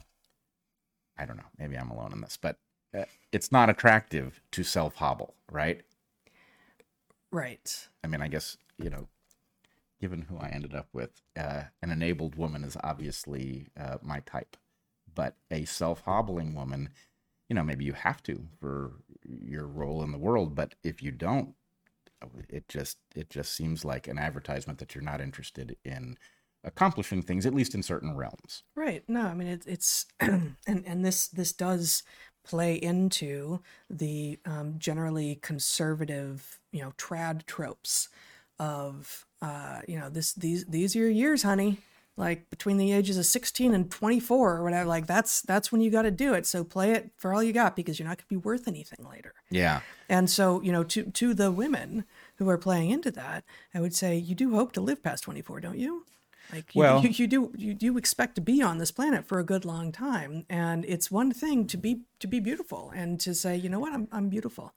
i 1.18 1.24
don't 1.26 1.36
know 1.36 1.50
maybe 1.59 1.76
i'm 1.76 1.90
alone 1.90 2.12
in 2.12 2.20
this 2.20 2.36
but 2.40 2.56
uh, 2.96 3.05
it's 3.32 3.52
not 3.52 3.68
attractive 3.70 4.40
to 4.50 4.62
self 4.64 4.96
hobble 4.96 5.34
right 5.50 5.82
Right. 7.30 7.88
i 8.02 8.06
mean 8.06 8.22
i 8.22 8.28
guess 8.28 8.56
you 8.78 8.88
know 8.90 9.06
given 10.00 10.22
who 10.22 10.36
i 10.38 10.48
ended 10.48 10.74
up 10.74 10.88
with 10.92 11.10
uh, 11.38 11.62
an 11.82 11.90
enabled 11.90 12.36
woman 12.36 12.64
is 12.64 12.76
obviously 12.82 13.68
uh, 13.78 13.96
my 14.02 14.20
type 14.20 14.56
but 15.14 15.36
a 15.50 15.64
self 15.64 16.02
hobbling 16.02 16.54
woman 16.54 16.88
you 17.48 17.54
know 17.54 17.62
maybe 17.62 17.84
you 17.84 17.92
have 17.92 18.22
to 18.22 18.46
for 18.60 18.92
your 19.24 19.66
role 19.66 20.02
in 20.02 20.12
the 20.12 20.18
world 20.18 20.54
but 20.54 20.74
if 20.82 21.02
you 21.02 21.10
don't 21.10 21.54
it 22.48 22.68
just 22.68 22.98
it 23.14 23.30
just 23.30 23.54
seems 23.54 23.84
like 23.84 24.08
an 24.08 24.18
advertisement 24.18 24.78
that 24.78 24.94
you're 24.94 25.04
not 25.04 25.20
interested 25.20 25.76
in 25.84 26.16
accomplishing 26.64 27.22
things 27.22 27.46
at 27.46 27.54
least 27.54 27.74
in 27.74 27.82
certain 27.82 28.16
realms 28.16 28.64
Right. 28.78 29.02
No, 29.08 29.22
I 29.22 29.34
mean 29.34 29.48
it, 29.48 29.64
it's 29.66 30.06
and 30.20 30.54
and 30.66 31.04
this 31.04 31.26
this 31.26 31.52
does 31.52 32.04
play 32.44 32.74
into 32.74 33.60
the 33.90 34.38
um, 34.46 34.76
generally 34.78 35.38
conservative, 35.42 36.60
you 36.72 36.80
know, 36.80 36.92
trad 36.96 37.44
tropes 37.44 38.08
of 38.59 39.26
uh, 39.43 39.80
you 39.86 39.98
know 39.98 40.09
this 40.09 40.32
these 40.32 40.64
these 40.66 40.94
are 40.97 41.01
your 41.01 41.10
years, 41.10 41.43
honey. 41.43 41.78
Like 42.16 42.51
between 42.51 42.78
the 42.78 42.90
ages 42.93 43.16
of 43.16 43.26
sixteen 43.26 43.72
and 43.72 43.89
twenty 43.90 44.18
four 44.18 44.56
or 44.56 44.64
whatever. 44.64 44.89
Like 44.89 45.06
that's 45.06 45.40
that's 45.43 45.70
when 45.70 45.80
you 45.80 45.89
got 45.90 46.02
to 46.02 46.10
do 46.10 46.35
it. 46.35 46.47
So 46.47 46.64
play 46.64 46.90
it 46.90 47.10
for 47.16 47.32
all 47.32 47.44
you 47.44 47.52
got 47.52 47.76
because 47.76 47.98
you're 47.98 48.09
not 48.09 48.18
going 48.18 48.24
to 48.24 48.28
be 48.28 48.36
worth 48.36 48.66
anything 48.66 49.06
later. 49.09 49.35
yeah 49.51 49.82
And 50.09 50.28
so, 50.28 50.60
you 50.60 50.72
know, 50.72 50.82
to 50.82 51.05
to 51.05 51.32
the 51.32 51.52
women 51.52 52.05
who 52.39 52.48
are 52.48 52.59
playing 52.59 52.90
into 52.90 53.12
that, 53.12 53.44
I 53.72 53.80
would 53.80 53.94
say 53.94 54.16
you 54.16 54.35
do 54.35 54.51
hope 54.56 54.72
to 54.72 54.80
live 54.80 55.01
past 55.01 55.22
24, 55.24 55.60
don't 55.60 55.78
you? 55.78 56.06
Like 56.52 56.74
you, 56.74 56.80
Well- 56.80 57.02
you, 57.05 57.10
you 57.10 57.26
do 57.28 57.52
you 57.56 57.72
do 57.74 57.97
expect 57.97 58.35
to 58.35 58.40
be 58.40 58.62
on 58.62 58.78
this 58.78 58.90
planet 58.90 59.24
for 59.24 59.39
a 59.39 59.44
good 59.44 59.64
long 59.64 59.93
time, 59.93 60.44
and 60.51 60.85
it's 60.86 61.12
one 61.12 61.30
thing 61.32 61.68
to 61.68 61.76
be 61.76 62.01
to 62.18 62.26
be 62.26 62.40
beautiful 62.40 62.90
and 62.97 63.20
to 63.20 63.32
say, 63.32 63.55
you 63.55 63.68
know 63.68 63.78
what, 63.78 63.93
I'm 63.93 64.09
I'm 64.10 64.28
beautiful, 64.28 64.74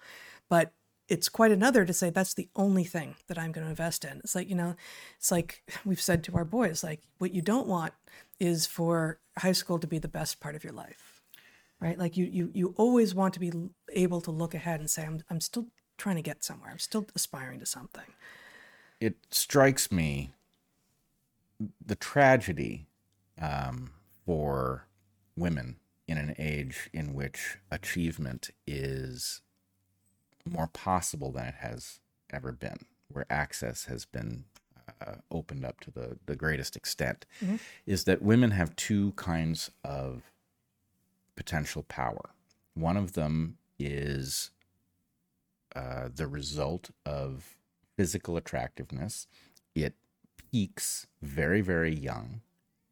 but 0.48 0.74
it's 1.12 1.30
quite 1.30 1.52
another 1.52 1.86
to 1.86 1.94
say 1.94 2.10
that's 2.10 2.34
the 2.34 2.50
only 2.56 2.84
thing 2.84 3.16
that 3.28 3.38
I'm 3.38 3.52
going 3.52 3.66
to 3.66 3.70
invest 3.70 4.06
in. 4.06 4.20
It's 4.24 4.36
like 4.36 4.50
you 4.50 4.56
know, 4.56 4.76
it's 5.18 5.32
like 5.32 5.64
we've 5.86 6.02
said 6.02 6.24
to 6.26 6.36
our 6.36 6.46
boys, 6.46 6.84
like 6.84 7.02
what 7.20 7.34
you 7.34 7.42
don't 7.42 7.68
want 7.68 7.94
is 8.40 8.66
for 8.66 9.20
high 9.38 9.52
school 9.52 9.80
to 9.80 9.88
be 9.88 10.00
the 10.00 10.08
best 10.08 10.40
part 10.40 10.56
of 10.56 10.64
your 10.64 10.74
life 10.74 11.08
right? 11.80 11.98
Like 11.98 12.16
you 12.16 12.26
you 12.26 12.52
you 12.54 12.76
always 12.78 13.16
want 13.16 13.34
to 13.34 13.40
be 13.40 13.52
able 13.92 14.22
to 14.22 14.30
look 14.30 14.54
ahead 14.54 14.80
and 14.80 14.88
say 14.88 15.04
i'm 15.04 15.24
i'm 15.32 15.42
still 15.42 15.66
trying 16.02 16.16
to 16.16 16.22
get 16.22 16.44
somewhere. 16.44 16.72
I'm 16.72 16.80
still 16.80 17.06
aspiring 17.16 17.60
to 17.60 17.66
something. 17.66 18.06
It 19.00 19.18
strikes 19.30 19.92
me 19.92 20.32
the 21.86 21.96
tragedy 21.96 22.88
um, 23.40 23.92
for 24.26 24.88
women 25.38 25.78
in 26.08 26.18
an 26.18 26.34
age 26.40 26.90
in 26.92 27.14
which 27.14 27.58
achievement 27.70 28.50
is 28.66 29.42
more 30.46 30.68
possible 30.68 31.32
than 31.32 31.46
it 31.48 31.56
has 31.60 32.00
ever 32.32 32.52
been, 32.52 32.86
where 33.10 33.26
access 33.30 33.86
has 33.86 34.06
been 34.06 34.46
uh, 35.06 35.16
opened 35.32 35.66
up 35.66 35.80
to 35.82 35.92
the, 35.92 36.18
the 36.26 36.36
greatest 36.36 36.76
extent, 36.76 37.26
is 37.86 38.04
that 38.06 38.22
women 38.22 38.52
have 38.52 38.76
two 38.76 39.12
kinds 39.14 39.72
of 39.84 40.24
potential 41.36 41.84
power. 41.84 42.32
One 42.74 42.98
of 42.98 43.14
them 43.14 43.58
is 43.80 44.52
uh, 45.76 46.10
the 46.14 46.28
result 46.28 46.92
of 47.06 47.58
physical 47.98 48.38
attractiveness. 48.38 49.28
It 49.76 49.96
peaks 50.52 51.08
very, 51.22 51.62
very 51.62 51.94
young 51.94 52.42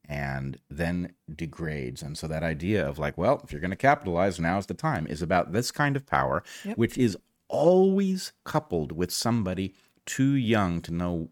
and 0.08 0.58
then 0.70 1.14
degrades. 1.34 2.02
And 2.02 2.18
so 2.18 2.28
that 2.28 2.42
idea 2.42 2.88
of 2.88 2.98
like, 2.98 3.18
well, 3.18 3.42
if 3.44 3.52
you're 3.52 3.62
going 3.62 3.70
to 3.72 3.78
capitalize, 3.78 4.40
now's 4.40 4.66
the 4.66 4.74
time 4.74 5.06
is 5.08 5.22
about 5.22 5.52
this 5.52 5.70
kind 5.72 5.96
of 5.96 6.06
power, 6.08 6.44
Yep. 6.66 6.78
which 6.78 6.98
is 6.98 7.18
always 7.50 8.32
coupled 8.46 8.92
with 8.92 9.12
somebody 9.12 9.74
too 10.06 10.34
young 10.34 10.82
to 10.82 10.94
know 10.94 11.30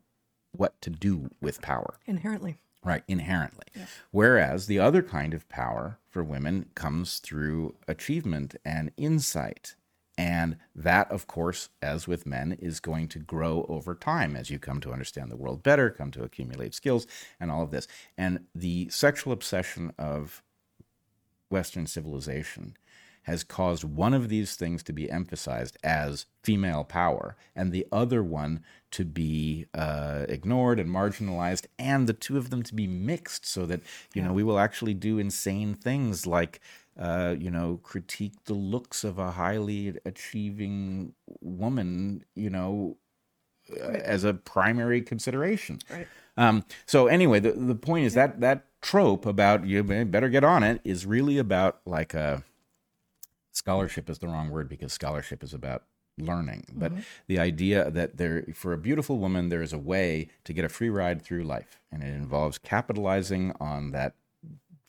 what 0.52 0.82
to 0.82 0.90
do 0.90 1.30
with 1.40 1.62
power. 1.62 1.96
inherently 2.06 2.58
Right, 2.84 3.04
inherently. 3.08 3.66
Whereas 4.12 4.68
the 4.68 4.80
other 4.80 5.02
kind 5.02 5.34
of 5.34 5.50
power 5.50 6.00
for 6.08 6.24
women 6.24 6.68
comes 6.74 7.20
through 7.20 7.76
achievement 7.88 8.56
and 8.64 8.92
insight. 8.96 9.76
And 10.18 10.58
that, 10.74 11.12
of 11.12 11.28
course, 11.28 11.70
as 11.82 12.08
with 12.08 12.26
men, 12.26 12.54
is 12.54 12.80
going 12.80 13.10
to 13.10 13.20
grow 13.20 13.66
over 13.68 13.94
time 13.94 14.36
as 14.36 14.50
you 14.50 14.58
come 14.58 14.80
to 14.82 14.94
understand 14.94 15.30
the 15.30 15.36
world 15.36 15.64
better, 15.64 15.90
come 15.90 16.12
to 16.12 16.24
accumulate 16.24 16.74
skills, 16.74 17.06
and 17.40 17.52
all 17.52 17.62
of 17.62 17.72
this. 17.72 17.88
And 18.18 18.46
the 18.56 18.90
sexual 18.90 19.34
obsession 19.34 19.92
of 20.00 20.42
Western 21.50 21.88
civilization 21.88 22.78
has 23.28 23.44
caused 23.44 23.84
one 23.84 24.14
of 24.14 24.30
these 24.30 24.56
things 24.56 24.82
to 24.82 24.94
be 24.94 25.12
emphasized 25.12 25.78
as 25.84 26.26
female 26.44 26.86
power 26.86 27.36
and 27.54 27.74
the 27.74 27.86
other 27.92 28.24
one 28.24 28.64
to 28.90 29.04
be 29.04 29.66
uh, 29.74 30.26
ignored 30.30 30.80
and 30.80 30.90
marginalized 30.90 31.66
and 31.78 32.08
the 32.08 32.14
two 32.14 32.38
of 32.38 32.50
them 32.50 32.64
to 32.64 32.74
be 32.74 32.88
mixed 32.88 33.46
so 33.46 33.66
that 33.66 33.82
you 34.14 34.22
know 34.22 34.32
we 34.32 34.44
will 34.44 34.58
actually 34.58 34.94
do 34.94 35.20
insane 35.20 35.74
things 35.74 36.26
like 36.26 36.62
uh, 36.98 37.36
you 37.38 37.52
know 37.52 37.82
critique 37.84 38.46
the 38.46 38.54
looks 38.54 39.04
of 39.04 39.20
a 39.20 39.32
highly 39.32 39.94
achieving 40.06 41.14
woman 41.42 42.24
you 42.34 42.50
know 42.50 42.96
uh, 43.70 43.90
as 43.90 44.24
a 44.24 44.34
primary 44.34 45.02
consideration. 45.02 45.80
Right. 45.90 46.08
Um, 46.38 46.64
so 46.86 47.08
anyway, 47.08 47.42
the, 47.42 47.52
the 47.52 47.76
point 47.76 48.06
is 48.06 48.14
that 48.14 48.40
that 48.40 48.64
trope 48.80 49.26
about 49.26 49.66
you 49.66 49.84
better 49.84 50.30
get 50.30 50.44
on 50.44 50.64
it 50.64 50.80
is 50.86 51.06
really 51.06 51.38
about 51.38 51.80
like 51.86 52.14
a 52.14 52.44
scholarship 53.58 54.10
is 54.10 54.20
the 54.20 54.28
wrong 54.28 54.50
word 54.50 54.70
because 54.70 54.94
scholarship 54.94 55.44
is 55.44 55.54
about 55.54 55.84
learning, 56.18 56.66
but 56.74 56.92
the 57.28 57.40
idea 57.40 57.92
that 57.92 58.18
there 58.18 58.46
for 58.54 58.74
a 58.74 58.78
beautiful 58.78 59.20
woman 59.20 59.50
there 59.50 59.62
is 59.62 59.74
a 59.74 59.78
way 59.78 60.30
to 60.46 60.54
get 60.54 60.66
a 60.66 60.70
free 60.70 60.90
ride 60.90 61.22
through 61.22 61.44
life, 61.44 61.80
and 61.92 62.04
it 62.04 62.08
involves 62.08 62.58
capitalizing 62.58 63.54
on 63.60 63.92
that 63.92 64.16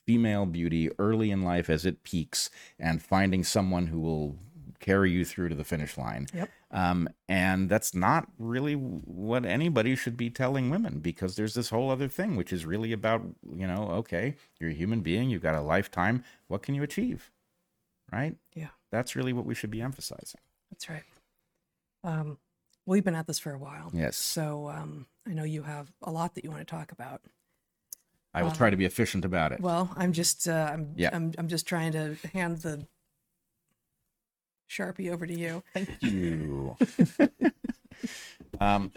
female 0.06 0.46
beauty 0.46 0.90
early 0.98 1.30
in 1.30 1.42
life 1.42 1.68
as 1.68 1.84
it 1.84 2.02
peaks 2.02 2.48
and 2.78 3.02
finding 3.02 3.44
someone 3.44 3.88
who 3.88 4.00
will 4.00 4.38
carry 4.80 5.10
you 5.10 5.24
through 5.24 5.48
to 5.48 5.54
the 5.54 5.64
finish 5.64 5.98
line. 5.98 6.26
Yep. 6.32 6.48
Um, 6.70 7.08
and 7.28 7.68
that's 7.68 7.94
not 7.94 8.28
really 8.38 8.74
what 8.74 9.44
anybody 9.44 9.96
should 9.96 10.16
be 10.16 10.30
telling 10.30 10.70
women 10.70 11.00
because 11.00 11.36
there's 11.36 11.54
this 11.54 11.70
whole 11.70 11.90
other 11.90 12.08
thing, 12.08 12.36
which 12.36 12.52
is 12.52 12.64
really 12.64 12.92
about, 12.92 13.22
you 13.54 13.66
know, 13.66 13.90
okay, 13.90 14.36
you're 14.58 14.70
a 14.70 14.74
human 14.74 15.00
being, 15.00 15.30
you've 15.30 15.42
got 15.42 15.54
a 15.54 15.60
lifetime. 15.60 16.24
What 16.46 16.62
can 16.62 16.74
you 16.74 16.82
achieve? 16.82 17.30
Right? 18.12 18.36
yeah 18.54 18.68
That's 18.90 19.14
really 19.16 19.32
what 19.32 19.44
we 19.46 19.54
should 19.54 19.70
be 19.70 19.82
emphasizing. 19.82 20.40
that's 20.70 20.88
right 20.88 21.02
um 22.04 22.38
we've 22.86 23.04
been 23.04 23.14
at 23.14 23.26
this 23.26 23.38
for 23.38 23.52
a 23.52 23.58
while 23.58 23.90
Yes. 23.92 24.16
so 24.16 24.68
um 24.70 25.06
i 25.26 25.32
know 25.32 25.44
you 25.44 25.62
have 25.62 25.92
a 26.02 26.10
lot 26.10 26.34
that 26.34 26.44
you 26.44 26.50
want 26.50 26.66
to 26.66 26.70
talk 26.70 26.92
about 26.92 27.20
I 28.34 28.42
will 28.44 28.52
try 28.52 28.70
to 28.70 28.76
be 28.76 28.84
efficient 28.84 29.24
about 29.24 29.52
it. 29.52 29.60
well 29.60 29.90
i'm 29.96 30.12
just 30.12 30.48
uh 30.48 30.70
i'm 30.72 30.92
Yeah. 30.96 31.10
I'm, 31.12 31.32
I'm 31.38 31.48
just 31.48 31.66
trying 31.66 31.92
to 31.92 32.16
hand 32.32 32.58
the 32.58 32.86
sharpie 34.70 35.10
over 35.12 35.26
to 35.26 35.34
you 35.34 35.62
Thank 35.74 36.02
you. 36.02 36.76
um, 38.60 38.92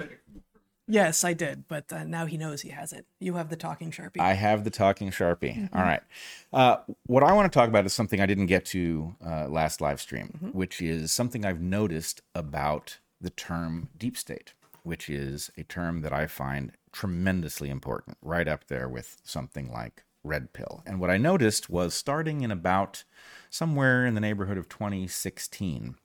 yes 0.92 1.24
i 1.24 1.34
did 1.34 1.68
but 1.68 1.92
uh, 1.92 2.04
now 2.04 2.26
he 2.26 2.38
knows 2.38 2.62
he 2.62 2.70
has 2.70 2.92
it 2.94 3.06
you 3.20 3.36
have 3.36 3.50
the 3.50 3.56
talking 3.56 3.92
sharpie 3.92 4.20
I 4.20 4.34
have 4.34 4.64
the 4.64 4.70
talking 4.70 5.12
sharpie. 5.12 5.70
All 5.74 5.82
right. 5.82 6.02
Uh, 6.54 6.78
what 7.08 7.24
I 7.24 7.34
want 7.34 7.52
to 7.52 7.58
talk 7.58 7.70
about 7.70 7.86
is 7.86 7.94
something 7.94 8.22
I 8.22 8.26
didn't 8.26 8.46
get 8.46 8.66
to 8.68 9.16
uh, 9.26 9.48
last 9.48 9.82
live 9.82 10.00
stream, 10.00 10.52
which 10.54 10.82
is 10.82 11.12
something 11.12 11.46
I've 11.46 11.62
noticed 11.62 12.22
about 12.36 13.00
the 13.20 13.30
term 13.30 13.90
deep 13.98 14.18
state, 14.18 14.54
which 14.84 15.10
is 15.10 15.52
a 15.58 15.64
term 15.64 16.02
that 16.02 16.14
I 16.14 16.28
find 16.28 16.74
tremendously 16.92 17.70
important, 17.70 18.18
right 18.22 18.48
up 18.48 18.68
there 18.68 18.88
with 18.88 19.18
something 19.24 19.72
like 19.72 20.04
red 20.24 20.54
pill. 20.54 20.84
And 20.86 21.00
what 21.00 21.10
I 21.10 21.18
noticed 21.18 21.70
was 21.70 21.94
starting 21.94 22.42
in 22.42 22.52
about 22.52 23.04
somewhere 23.50 24.06
in 24.06 24.14
the 24.14 24.22
neighborhood 24.22 24.58
of 24.58 24.70
2016 24.70 25.96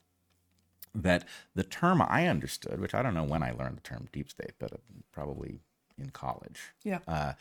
that 1.02 1.26
the 1.54 1.64
term 1.64 2.02
I 2.02 2.26
understood, 2.26 2.80
which 2.80 2.94
I 2.94 3.02
don't 3.02 3.14
know 3.14 3.24
when 3.24 3.42
I 3.42 3.52
learned 3.52 3.76
the 3.76 3.82
term 3.82 4.08
deep 4.12 4.30
state, 4.30 4.52
but 4.58 4.72
uh, 4.72 4.76
probably 5.12 5.60
in 5.98 6.10
college, 6.10 6.60
yeah 6.82 6.98
uh, 7.06 7.32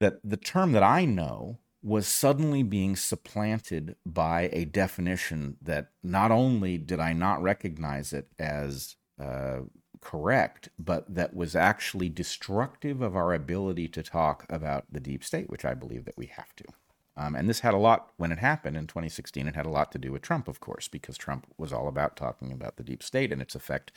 that 0.00 0.20
the 0.22 0.36
term 0.36 0.72
that 0.72 0.82
I 0.82 1.04
know 1.04 1.58
was 1.82 2.08
suddenly 2.08 2.62
being 2.62 2.96
supplanted 2.96 3.94
by 4.04 4.50
a 4.52 4.64
definition 4.64 5.56
that 5.62 5.90
not 6.02 6.30
only 6.30 6.78
did 6.78 6.98
I 6.98 7.12
not 7.12 7.40
recognize 7.42 8.12
it 8.12 8.28
as 8.38 8.96
uh, 9.20 9.60
correct, 10.00 10.68
but 10.78 11.14
that 11.14 11.34
was 11.34 11.54
actually 11.54 12.08
destructive 12.08 13.00
of 13.02 13.14
our 13.14 13.32
ability 13.32 13.88
to 13.88 14.02
talk 14.02 14.46
about 14.48 14.84
the 14.90 15.00
deep 15.00 15.22
state, 15.22 15.48
which 15.48 15.64
I 15.64 15.74
believe 15.74 16.04
that 16.06 16.18
we 16.18 16.26
have 16.26 16.54
to. 16.56 16.64
Um, 17.16 17.34
and 17.34 17.48
this 17.48 17.60
had 17.60 17.74
a 17.74 17.78
lot, 17.78 18.12
when 18.16 18.30
it 18.30 18.38
happened 18.38 18.76
in 18.76 18.86
2016, 18.86 19.48
it 19.48 19.56
had 19.56 19.66
a 19.66 19.70
lot 19.70 19.90
to 19.92 19.98
do 19.98 20.12
with 20.12 20.22
Trump, 20.22 20.48
of 20.48 20.60
course, 20.60 20.86
because 20.88 21.16
Trump 21.16 21.46
was 21.56 21.72
all 21.72 21.88
about 21.88 22.16
talking 22.16 22.52
about 22.52 22.76
the 22.76 22.84
deep 22.84 23.02
state 23.02 23.32
and 23.32 23.40
its 23.40 23.54
effect. 23.54 23.90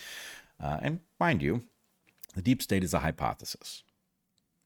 Uh, 0.61 0.77
and 0.81 0.99
mind 1.19 1.41
you, 1.41 1.63
the 2.35 2.41
deep 2.41 2.61
state 2.61 2.83
is 2.83 2.93
a 2.93 2.99
hypothesis. 2.99 3.83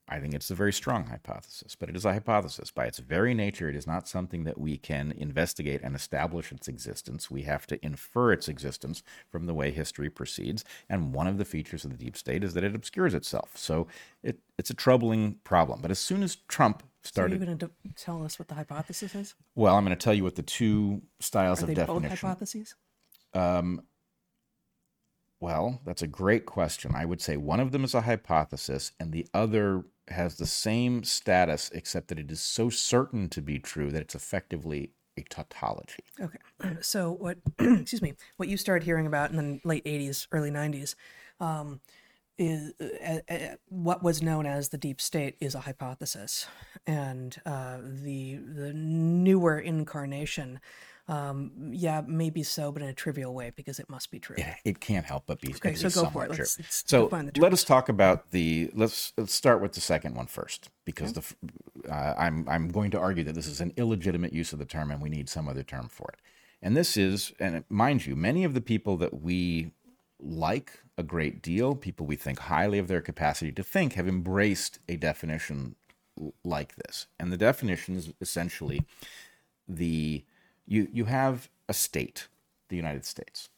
I 0.06 0.20
think 0.20 0.34
it's 0.34 0.50
a 0.50 0.54
very 0.54 0.72
strong 0.72 1.06
hypothesis, 1.06 1.74
but 1.74 1.88
it 1.88 1.96
is 1.96 2.04
a 2.04 2.12
hypothesis. 2.12 2.70
By 2.70 2.84
its 2.84 2.98
very 2.98 3.32
nature, 3.32 3.70
it 3.70 3.76
is 3.76 3.86
not 3.86 4.06
something 4.06 4.44
that 4.44 4.60
we 4.60 4.76
can 4.76 5.12
investigate 5.12 5.80
and 5.82 5.96
establish 5.96 6.52
its 6.52 6.68
existence. 6.68 7.30
We 7.30 7.42
have 7.42 7.66
to 7.68 7.82
infer 7.84 8.32
its 8.32 8.46
existence 8.46 9.02
from 9.30 9.46
the 9.46 9.54
way 9.54 9.70
history 9.70 10.10
proceeds. 10.10 10.62
And 10.90 11.14
one 11.14 11.26
of 11.26 11.38
the 11.38 11.46
features 11.46 11.86
of 11.86 11.90
the 11.90 11.96
deep 12.04 12.18
state 12.18 12.44
is 12.44 12.52
that 12.52 12.64
it 12.64 12.74
obscures 12.74 13.14
itself. 13.14 13.52
So 13.54 13.86
it, 14.22 14.40
it's 14.58 14.68
a 14.68 14.74
troubling 14.74 15.36
problem. 15.42 15.80
But 15.80 15.90
as 15.90 15.98
soon 15.98 16.22
as 16.22 16.36
Trump 16.48 16.82
started. 17.04 17.34
So 17.34 17.38
you're 17.38 17.46
going 17.46 17.58
to 17.58 17.70
tell 17.96 18.24
us 18.24 18.38
what 18.38 18.48
the 18.48 18.54
hypothesis 18.54 19.14
is? 19.14 19.34
Well, 19.54 19.76
I'm 19.76 19.84
going 19.84 19.96
to 19.96 20.02
tell 20.02 20.14
you 20.14 20.24
what 20.24 20.36
the 20.36 20.42
two 20.42 21.02
styles 21.20 21.62
of 21.62 21.68
definition 21.68 21.90
Are 21.90 21.96
of 21.96 22.02
they 22.02 22.08
definition. 22.08 22.28
both 22.28 22.30
hypotheses? 22.30 22.74
Well, 25.40 25.80
that's 25.84 26.00
a 26.02 26.06
great 26.06 26.46
question. 26.46 26.92
I 26.94 27.04
would 27.04 27.20
say 27.20 27.36
one 27.36 27.60
of 27.60 27.70
them 27.70 27.84
is 27.84 27.94
a 27.94 28.00
hypothesis, 28.00 28.92
and 28.98 29.12
the 29.12 29.26
other 29.34 29.84
has 30.08 30.36
the 30.36 30.46
same 30.46 31.04
status, 31.04 31.70
except 31.74 32.08
that 32.08 32.18
it 32.18 32.30
is 32.30 32.40
so 32.40 32.70
certain 32.70 33.28
to 33.28 33.42
be 33.42 33.58
true 33.58 33.90
that 33.90 34.00
it's 34.00 34.14
effectively 34.14 34.92
a 35.18 35.22
tautology. 35.22 36.02
Okay. 36.20 36.38
So 36.80 37.12
what? 37.12 37.36
excuse 37.58 38.00
me. 38.00 38.14
What 38.38 38.48
you 38.48 38.56
started 38.56 38.86
hearing 38.86 39.06
about 39.06 39.32
in 39.32 39.36
the 39.36 39.60
late 39.64 39.84
'80s, 39.84 40.26
early 40.32 40.50
'90s, 40.50 40.94
um, 41.40 41.80
is 42.38 42.72
uh, 42.80 43.18
uh, 43.32 43.38
what 43.68 44.02
was 44.02 44.22
known 44.22 44.46
as 44.46 44.70
the 44.70 44.78
deep 44.78 45.00
state 45.00 45.36
is 45.40 45.54
a 45.54 45.60
hypothesis, 45.60 46.46
and 46.86 47.36
uh, 47.46 47.78
the 47.82 48.36
the 48.36 48.72
newer 48.74 49.58
incarnation, 49.58 50.60
um, 51.08 51.52
yeah, 51.72 52.02
maybe 52.06 52.42
so, 52.42 52.72
but 52.72 52.82
in 52.82 52.88
a 52.88 52.94
trivial 52.94 53.34
way 53.34 53.52
because 53.54 53.78
it 53.78 53.88
must 53.88 54.10
be 54.10 54.18
true. 54.18 54.36
It, 54.36 54.46
it 54.64 54.80
can't 54.80 55.06
help 55.06 55.24
but 55.26 55.40
be. 55.40 55.54
Okay, 55.54 55.74
so 55.74 55.88
go 55.90 56.10
for 56.10 56.24
it. 56.24 56.28
true. 56.28 56.38
Let's- 56.38 56.58
let's 56.58 56.84
so 56.86 57.08
let 57.36 57.52
us 57.52 57.62
talk 57.64 57.88
about 57.88 58.30
the. 58.30 58.70
Let's 58.74 59.12
let's 59.16 59.32
start 59.34 59.60
with 59.60 59.72
the 59.72 59.80
second 59.80 60.14
one 60.14 60.26
first, 60.26 60.70
because 60.84 61.12
the 61.12 61.22
uh, 61.90 62.14
I'm 62.18 62.48
I'm 62.48 62.68
going 62.68 62.90
to 62.92 62.98
argue 62.98 63.24
that 63.24 63.34
this 63.34 63.46
is 63.46 63.60
an 63.60 63.72
illegitimate 63.76 64.32
use 64.32 64.52
of 64.52 64.58
the 64.58 64.64
term, 64.64 64.90
and 64.90 65.00
we 65.00 65.08
need 65.08 65.28
some 65.28 65.48
other 65.48 65.62
term 65.62 65.88
for 65.88 66.10
it. 66.12 66.20
And 66.62 66.74
this 66.74 66.96
is, 66.96 67.34
and 67.38 67.62
mind 67.68 68.06
you, 68.06 68.16
many 68.16 68.42
of 68.42 68.54
the 68.54 68.62
people 68.62 68.96
that 68.96 69.20
we 69.20 69.72
like 70.20 70.80
a 70.96 71.02
great 71.02 71.42
deal, 71.42 71.74
people 71.74 72.06
we 72.06 72.16
think 72.16 72.38
highly 72.40 72.78
of 72.78 72.88
their 72.88 73.00
capacity 73.00 73.52
to 73.52 73.62
think, 73.62 73.94
have 73.94 74.08
embraced 74.08 74.78
a 74.88 74.96
definition 74.96 75.76
like 76.44 76.76
this. 76.76 77.06
And 77.18 77.32
the 77.32 77.36
definition 77.36 77.96
is 77.96 78.12
essentially 78.20 78.82
the 79.68 80.24
you 80.66 80.88
you 80.92 81.06
have 81.06 81.48
a 81.68 81.74
state, 81.74 82.28
the 82.68 82.76
United 82.76 83.04
States. 83.04 83.48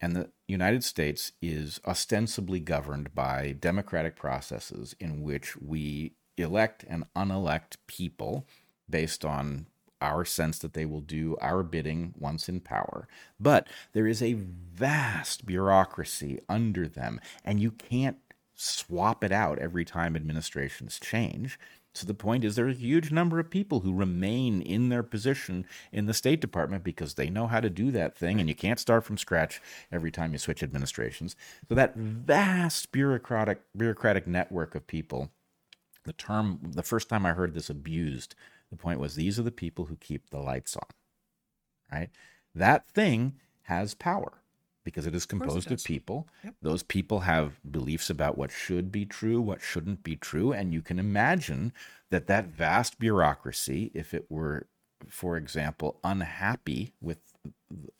And 0.00 0.14
the 0.14 0.30
United 0.46 0.84
States 0.84 1.32
is 1.40 1.80
ostensibly 1.86 2.60
governed 2.60 3.14
by 3.14 3.56
democratic 3.58 4.16
processes 4.16 4.94
in 5.00 5.22
which 5.22 5.56
we 5.56 6.12
elect 6.36 6.84
and 6.88 7.04
unelect 7.16 7.78
people 7.86 8.46
based 8.88 9.24
on 9.24 9.66
our 10.04 10.24
sense 10.24 10.58
that 10.58 10.74
they 10.74 10.84
will 10.84 11.00
do 11.00 11.36
our 11.40 11.62
bidding 11.62 12.14
once 12.18 12.48
in 12.48 12.60
power. 12.60 13.08
But 13.40 13.68
there 13.92 14.06
is 14.06 14.22
a 14.22 14.34
vast 14.34 15.46
bureaucracy 15.46 16.40
under 16.48 16.86
them, 16.86 17.20
and 17.44 17.58
you 17.58 17.70
can't 17.70 18.18
swap 18.54 19.24
it 19.24 19.32
out 19.32 19.58
every 19.58 19.84
time 19.84 20.14
administrations 20.14 21.00
change. 21.00 21.58
So 21.94 22.06
the 22.06 22.14
point 22.14 22.44
is, 22.44 22.56
there's 22.56 22.76
a 22.76 22.80
huge 22.80 23.12
number 23.12 23.38
of 23.38 23.50
people 23.50 23.80
who 23.80 23.94
remain 23.94 24.60
in 24.60 24.88
their 24.88 25.04
position 25.04 25.64
in 25.92 26.06
the 26.06 26.14
State 26.14 26.40
Department 26.40 26.82
because 26.82 27.14
they 27.14 27.30
know 27.30 27.46
how 27.46 27.60
to 27.60 27.70
do 27.70 27.92
that 27.92 28.16
thing, 28.16 28.40
and 28.40 28.48
you 28.48 28.54
can't 28.54 28.80
start 28.80 29.04
from 29.04 29.16
scratch 29.16 29.62
every 29.92 30.10
time 30.10 30.32
you 30.32 30.38
switch 30.38 30.62
administrations. 30.62 31.36
So 31.68 31.74
that 31.76 31.94
vast 31.94 32.90
bureaucratic 32.90 33.60
bureaucratic 33.76 34.26
network 34.26 34.74
of 34.74 34.86
people 34.86 35.30
the 36.04 36.12
term 36.12 36.60
the 36.62 36.82
first 36.82 37.08
time 37.08 37.26
i 37.26 37.32
heard 37.32 37.54
this 37.54 37.70
abused 37.70 38.34
the 38.76 38.82
point 38.82 39.00
was 39.00 39.14
these 39.14 39.38
are 39.38 39.42
the 39.42 39.50
people 39.50 39.86
who 39.86 39.96
keep 39.96 40.30
the 40.30 40.38
lights 40.38 40.76
on 40.76 40.88
right? 41.92 42.10
That 42.54 42.88
thing 42.88 43.34
has 43.62 43.94
power 43.94 44.40
because 44.84 45.06
it 45.06 45.14
is 45.14 45.24
composed 45.24 45.66
of 45.70 45.78
does. 45.78 45.82
people. 45.82 46.28
Those 46.60 46.82
people 46.82 47.20
have 47.20 47.58
beliefs 47.70 48.10
about 48.10 48.36
what 48.36 48.50
should 48.50 48.92
be 48.92 49.06
true 49.06 49.40
what 49.40 49.62
shouldn't 49.62 50.02
be 50.02 50.16
true 50.16 50.52
and 50.52 50.72
you 50.72 50.82
can 50.82 50.98
imagine 50.98 51.72
that 52.10 52.26
that 52.26 52.46
vast 52.46 52.98
bureaucracy 52.98 53.90
if 53.94 54.12
it 54.12 54.30
were 54.30 54.66
for 55.08 55.36
example 55.36 55.98
unhappy 56.04 56.92
with 57.00 57.33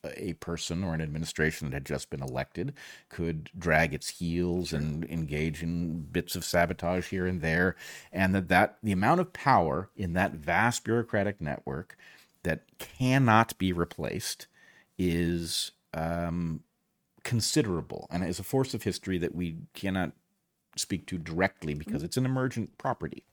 a 0.05 0.35
person 0.35 0.85
or 0.85 0.95
an 0.95 1.01
administration 1.01 1.69
that 1.69 1.75
had 1.75 1.85
just 1.85 2.11
been 2.11 2.23
elected 2.23 2.75
could 3.09 3.51
drag 3.59 3.95
its 3.95 4.09
heels 4.09 4.73
and 4.73 5.05
engage 5.07 5.63
in 5.63 6.03
bits 6.03 6.37
of 6.37 6.45
sabotage 6.45 7.09
here 7.09 7.27
and 7.27 7.41
there 7.41 7.77
and 8.13 8.35
that, 8.35 8.49
that 8.49 8.79
the 8.83 8.93
amount 8.93 9.21
of 9.21 9.33
power 9.33 9.91
in 9.97 10.13
that 10.13 10.33
vast 10.33 10.85
bureaucratic 10.85 11.41
network 11.41 11.97
that 12.43 12.63
cannot 12.79 13.57
be 13.59 13.73
replaced 13.73 14.47
is 14.99 15.73
um, 15.95 16.61
considerable 17.23 18.07
and 18.11 18.25
is 18.25 18.39
a 18.39 18.45
force 18.45 18.75
of 18.75 18.83
history 18.83 19.19
that 19.19 19.35
we 19.35 19.57
cannot 19.73 20.13
speak 20.77 21.07
to 21.07 21.19
directly 21.19 21.75
because 21.75 22.03
it's 22.03 22.17
an 22.17 22.25
emergent 22.25 22.77
property. 22.79 23.25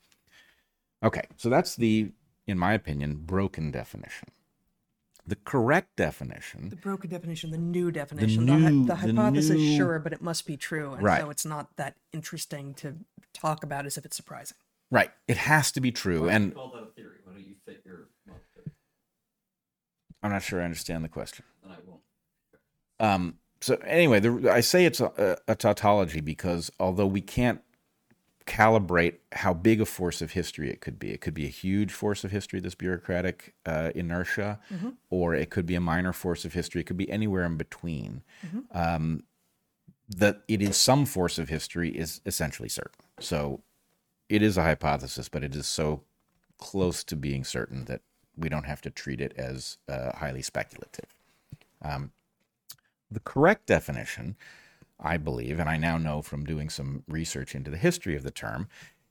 Okay 1.04 1.24
so 1.38 1.50
that's 1.50 1.76
the 1.76 2.12
in 2.48 2.58
my 2.58 2.74
opinion 2.74 3.16
broken 3.16 3.72
definition 3.72 4.30
the 5.26 5.36
correct 5.36 5.96
definition 5.96 6.70
The 6.70 6.76
broken 6.76 7.10
definition, 7.10 7.52
the 7.52 7.58
new 7.58 7.92
definition. 7.92 8.46
The, 8.46 8.56
new- 8.56 8.82
the 8.82 8.88
the 8.88 8.96
hypothesis, 8.96 9.52
new- 9.56 9.78
sure, 9.78 10.00
but 10.00 10.14
it 10.14 10.22
must 10.22 10.46
be 10.46 10.58
true. 10.58 10.94
And 10.94 11.04
Right. 11.04 11.22
so 11.22 11.30
it's 11.30 11.46
not 11.46 11.76
that 11.78 11.96
interesting 12.12 12.74
to 12.76 12.96
talk 13.34 13.64
about 13.64 13.86
as 13.86 13.98
if 13.98 14.06
it's 14.06 14.16
surprising. 14.16 14.58
Right. 14.90 15.12
It 15.28 15.38
has 15.38 15.72
to 15.74 15.80
be 15.82 15.92
true. 15.92 16.28
And 16.30 16.54
call 16.56 16.72
that 16.72 16.84
a 16.84 16.86
theory. 16.88 17.18
Why 17.24 17.34
don't 17.34 17.46
you 17.48 17.56
fit 17.66 17.82
your 17.86 18.10
well. 18.28 18.38
I'm 20.24 20.32
not 20.32 20.44
sure 20.44 20.62
I 20.62 20.66
understand 20.66 21.04
the 21.04 21.10
question. 21.10 21.46
Then 21.64 21.72
I 21.72 21.78
won't. 21.88 22.02
Um, 23.00 23.36
so 23.62 23.76
anyway, 23.86 24.20
the, 24.20 24.52
I 24.52 24.62
say 24.62 24.86
it's 24.86 25.00
a, 25.02 25.38
a 25.48 25.56
tautology 25.56 26.22
because 26.22 26.72
although 26.80 27.08
we 27.08 27.22
can't 27.22 27.62
calibrate 28.46 29.16
how 29.34 29.54
big 29.54 29.82
a 29.82 29.86
force 29.86 30.22
of 30.22 30.32
history 30.32 30.70
it 30.70 30.82
could 30.82 31.00
be, 31.00 31.12
it 31.12 31.22
could 31.22 31.34
be 31.34 31.46
a 31.46 31.50
huge 31.50 31.92
force 31.92 32.24
of 32.24 32.32
history, 32.32 32.60
this 32.60 32.76
bureaucratic 32.76 33.54
uh, 33.66 33.92
inertia, 33.96 34.60
or 35.10 35.34
it 35.36 35.50
could 35.50 35.66
be 35.66 35.76
a 35.76 35.82
minor 35.82 36.14
force 36.14 36.46
of 36.46 36.54
history. 36.54 36.82
It 36.82 36.86
could 36.86 36.98
be 36.98 37.10
anywhere 37.10 37.46
in 37.46 37.58
between. 37.58 38.24
Um, 38.72 39.24
that 40.10 40.42
it 40.48 40.62
is 40.62 40.76
some 40.76 41.06
force 41.06 41.40
of 41.40 41.50
history 41.50 41.90
is 41.90 42.20
essentially 42.26 42.70
certain. 42.70 43.06
So 43.20 43.62
it 44.28 44.42
is 44.42 44.58
a 44.58 44.64
hypothesis, 44.64 45.30
but 45.30 45.44
it 45.44 45.56
is 45.56 45.68
so 45.68 46.04
close 46.58 47.04
to 47.06 47.16
being 47.16 47.44
certain 47.44 47.86
that 47.86 48.02
we 48.36 48.50
don't 48.50 48.66
have 48.66 48.82
to 48.82 48.90
treat 48.90 49.22
it 49.22 49.34
as 49.38 49.78
uh, 49.88 50.12
highly 50.18 50.42
speculative. 50.42 51.16
Um, 51.82 52.12
the 53.10 53.20
correct 53.20 53.68
definition, 53.68 54.36
I 55.02 55.18
believe, 55.18 55.60
and 55.60 55.70
I 55.70 55.78
now 55.78 55.98
know 55.98 56.22
from 56.22 56.46
doing 56.46 56.70
some 56.70 57.04
research 57.08 57.56
into 57.56 57.72
the 57.72 57.78
history 57.78 58.16
of 58.16 58.24
the 58.24 58.32
term, 58.32 58.68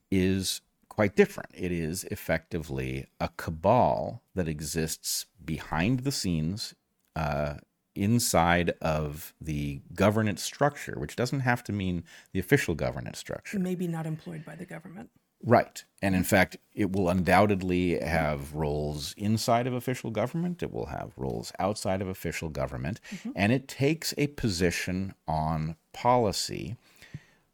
is 0.09 0.61
quite 0.89 1.15
different. 1.15 1.49
It 1.53 1.71
is 1.71 2.03
effectively 2.05 3.07
a 3.19 3.29
cabal 3.37 4.21
that 4.35 4.47
exists 4.47 5.25
behind 5.43 6.01
the 6.01 6.11
scenes 6.11 6.75
uh, 7.15 7.55
inside 7.95 8.73
of 8.81 9.33
the 9.41 9.81
governance 9.93 10.41
structure, 10.41 10.95
which 10.97 11.15
doesn't 11.15 11.41
have 11.41 11.63
to 11.65 11.73
mean 11.73 12.03
the 12.33 12.39
official 12.39 12.75
governance 12.75 13.19
structure. 13.19 13.59
Maybe 13.59 13.87
not 13.87 14.05
employed 14.05 14.45
by 14.45 14.55
the 14.55 14.65
government. 14.65 15.09
Right. 15.43 15.83
And 16.01 16.15
in 16.15 16.23
fact, 16.23 16.57
it 16.73 16.91
will 16.91 17.09
undoubtedly 17.09 17.99
have 17.99 18.53
roles 18.53 19.13
inside 19.17 19.67
of 19.67 19.73
official 19.73 20.09
government. 20.09 20.63
It 20.63 20.71
will 20.71 20.87
have 20.87 21.11
roles 21.15 21.51
outside 21.59 22.01
of 22.01 22.07
official 22.07 22.49
government. 22.49 22.99
And 23.35 23.51
it 23.51 23.67
takes 23.67 24.13
a 24.17 24.27
position 24.27 25.13
on 25.27 25.75
policy, 25.93 26.75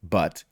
but 0.01 0.43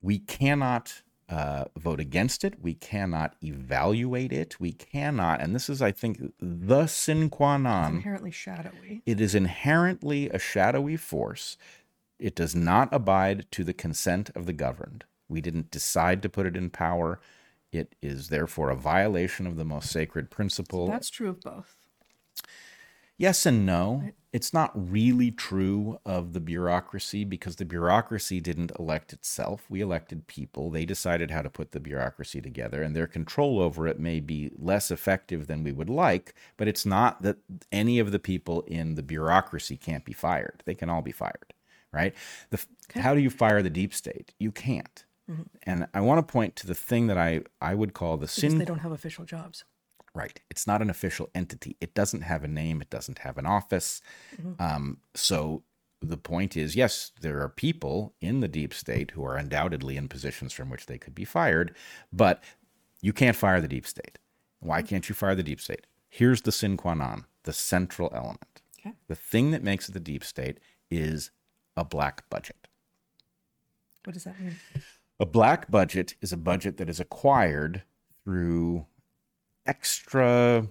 we 0.00 0.18
cannot 0.18 1.02
uh, 1.28 1.64
vote 1.76 2.00
against 2.00 2.44
it. 2.44 2.60
We 2.60 2.74
cannot 2.74 3.34
evaluate 3.42 4.32
it. 4.32 4.60
We 4.60 4.72
cannot, 4.72 5.40
and 5.40 5.54
this 5.54 5.68
is, 5.68 5.80
I 5.80 5.90
think, 5.90 6.20
the 6.38 6.86
sine 6.86 7.30
qua 7.30 7.56
non. 7.56 7.86
It's 7.86 7.96
inherently 7.96 8.30
shadowy. 8.30 9.02
it 9.06 9.20
is 9.20 9.34
inherently 9.34 10.28
a 10.28 10.38
shadowy 10.38 10.96
force. 10.96 11.56
It 12.18 12.36
does 12.36 12.54
not 12.54 12.90
abide 12.92 13.46
to 13.52 13.64
the 13.64 13.72
consent 13.72 14.30
of 14.36 14.46
the 14.46 14.52
governed. 14.52 15.04
We 15.34 15.40
didn't 15.40 15.72
decide 15.72 16.22
to 16.22 16.28
put 16.28 16.46
it 16.46 16.56
in 16.56 16.70
power. 16.70 17.20
It 17.72 17.96
is 18.00 18.28
therefore 18.28 18.70
a 18.70 18.76
violation 18.76 19.48
of 19.48 19.56
the 19.56 19.64
most 19.64 19.90
sacred 19.90 20.30
principle. 20.30 20.86
That's 20.86 21.10
true 21.10 21.28
of 21.28 21.40
both. 21.40 21.74
yes 23.16 23.44
and 23.44 23.66
no. 23.66 24.10
It's 24.32 24.52
not 24.52 24.72
really 24.74 25.30
true 25.32 25.98
of 26.04 26.32
the 26.34 26.40
bureaucracy 26.40 27.24
because 27.24 27.56
the 27.56 27.64
bureaucracy 27.64 28.40
didn't 28.40 28.72
elect 28.78 29.12
itself. 29.12 29.64
We 29.68 29.80
elected 29.80 30.26
people. 30.28 30.70
They 30.70 30.84
decided 30.84 31.30
how 31.32 31.42
to 31.42 31.50
put 31.50 31.72
the 31.72 31.78
bureaucracy 31.80 32.40
together, 32.40 32.82
and 32.82 32.94
their 32.94 33.06
control 33.08 33.60
over 33.60 33.86
it 33.88 33.98
may 34.00 34.18
be 34.20 34.50
less 34.56 34.90
effective 34.92 35.46
than 35.48 35.62
we 35.64 35.72
would 35.72 35.90
like, 35.90 36.34
but 36.56 36.66
it's 36.68 36.84
not 36.86 37.22
that 37.22 37.38
any 37.72 37.98
of 38.00 38.10
the 38.12 38.18
people 38.18 38.62
in 38.62 38.94
the 38.96 39.02
bureaucracy 39.04 39.76
can't 39.76 40.04
be 40.04 40.12
fired. 40.12 40.62
They 40.64 40.74
can 40.74 40.90
all 40.90 41.02
be 41.02 41.12
fired, 41.12 41.54
right? 41.92 42.12
The, 42.50 42.64
How 42.96 43.14
do 43.14 43.20
you 43.20 43.30
fire 43.30 43.62
the 43.62 43.70
deep 43.70 43.94
state? 43.94 44.32
You 44.40 44.50
can't. 44.50 45.04
Mm-hmm. 45.30 45.42
And 45.62 45.86
I 45.94 46.00
want 46.00 46.26
to 46.26 46.32
point 46.32 46.56
to 46.56 46.66
the 46.66 46.74
thing 46.74 47.06
that 47.06 47.18
I, 47.18 47.42
I 47.60 47.74
would 47.74 47.94
call 47.94 48.16
the 48.16 48.22
Because 48.22 48.34
sin 48.34 48.58
they 48.58 48.64
don't 48.64 48.80
have 48.80 48.92
official 48.92 49.24
jobs. 49.24 49.64
Right. 50.14 50.40
It's 50.50 50.66
not 50.66 50.80
an 50.80 50.90
official 50.90 51.28
entity. 51.34 51.76
It 51.80 51.94
doesn't 51.94 52.22
have 52.22 52.44
a 52.44 52.48
name. 52.48 52.80
It 52.80 52.90
doesn't 52.90 53.18
have 53.20 53.36
an 53.36 53.46
office. 53.46 54.00
Mm-hmm. 54.40 54.62
Um, 54.62 54.98
so 55.14 55.64
the 56.00 56.16
point 56.16 56.56
is 56.56 56.76
yes, 56.76 57.12
there 57.20 57.40
are 57.40 57.48
people 57.48 58.14
in 58.20 58.40
the 58.40 58.48
deep 58.48 58.74
state 58.74 59.12
who 59.12 59.24
are 59.24 59.36
undoubtedly 59.36 59.96
in 59.96 60.08
positions 60.08 60.52
from 60.52 60.70
which 60.70 60.86
they 60.86 60.98
could 60.98 61.14
be 61.14 61.24
fired, 61.24 61.74
but 62.12 62.44
you 63.00 63.12
can't 63.12 63.36
fire 63.36 63.60
the 63.60 63.68
deep 63.68 63.86
state. 63.86 64.18
Why 64.60 64.80
mm-hmm. 64.80 64.88
can't 64.88 65.08
you 65.08 65.14
fire 65.14 65.34
the 65.34 65.42
deep 65.42 65.60
state? 65.60 65.86
Here's 66.08 66.42
the 66.42 66.52
sin 66.52 66.76
qua 66.76 66.94
non, 66.94 67.24
the 67.42 67.52
central 67.52 68.12
element. 68.14 68.62
Okay. 68.78 68.94
The 69.08 69.16
thing 69.16 69.50
that 69.50 69.64
makes 69.64 69.88
it 69.88 69.92
the 69.92 70.00
deep 70.00 70.22
state 70.22 70.58
is 70.90 71.30
a 71.76 71.84
black 71.84 72.28
budget. 72.30 72.68
What 74.04 74.12
does 74.12 74.24
that 74.24 74.38
mean? 74.38 74.56
A 75.20 75.26
black 75.26 75.70
budget 75.70 76.14
is 76.20 76.32
a 76.32 76.36
budget 76.36 76.76
that 76.78 76.88
is 76.88 76.98
acquired 76.98 77.82
through 78.24 78.86
extra 79.64 80.66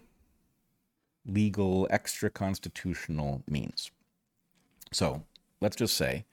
legal, 1.26 1.88
extra 1.90 2.30
constitutional 2.30 3.44
means. 3.48 3.92
So 4.92 5.24
let's 5.62 5.78
just 5.78 5.96
say 5.96 6.26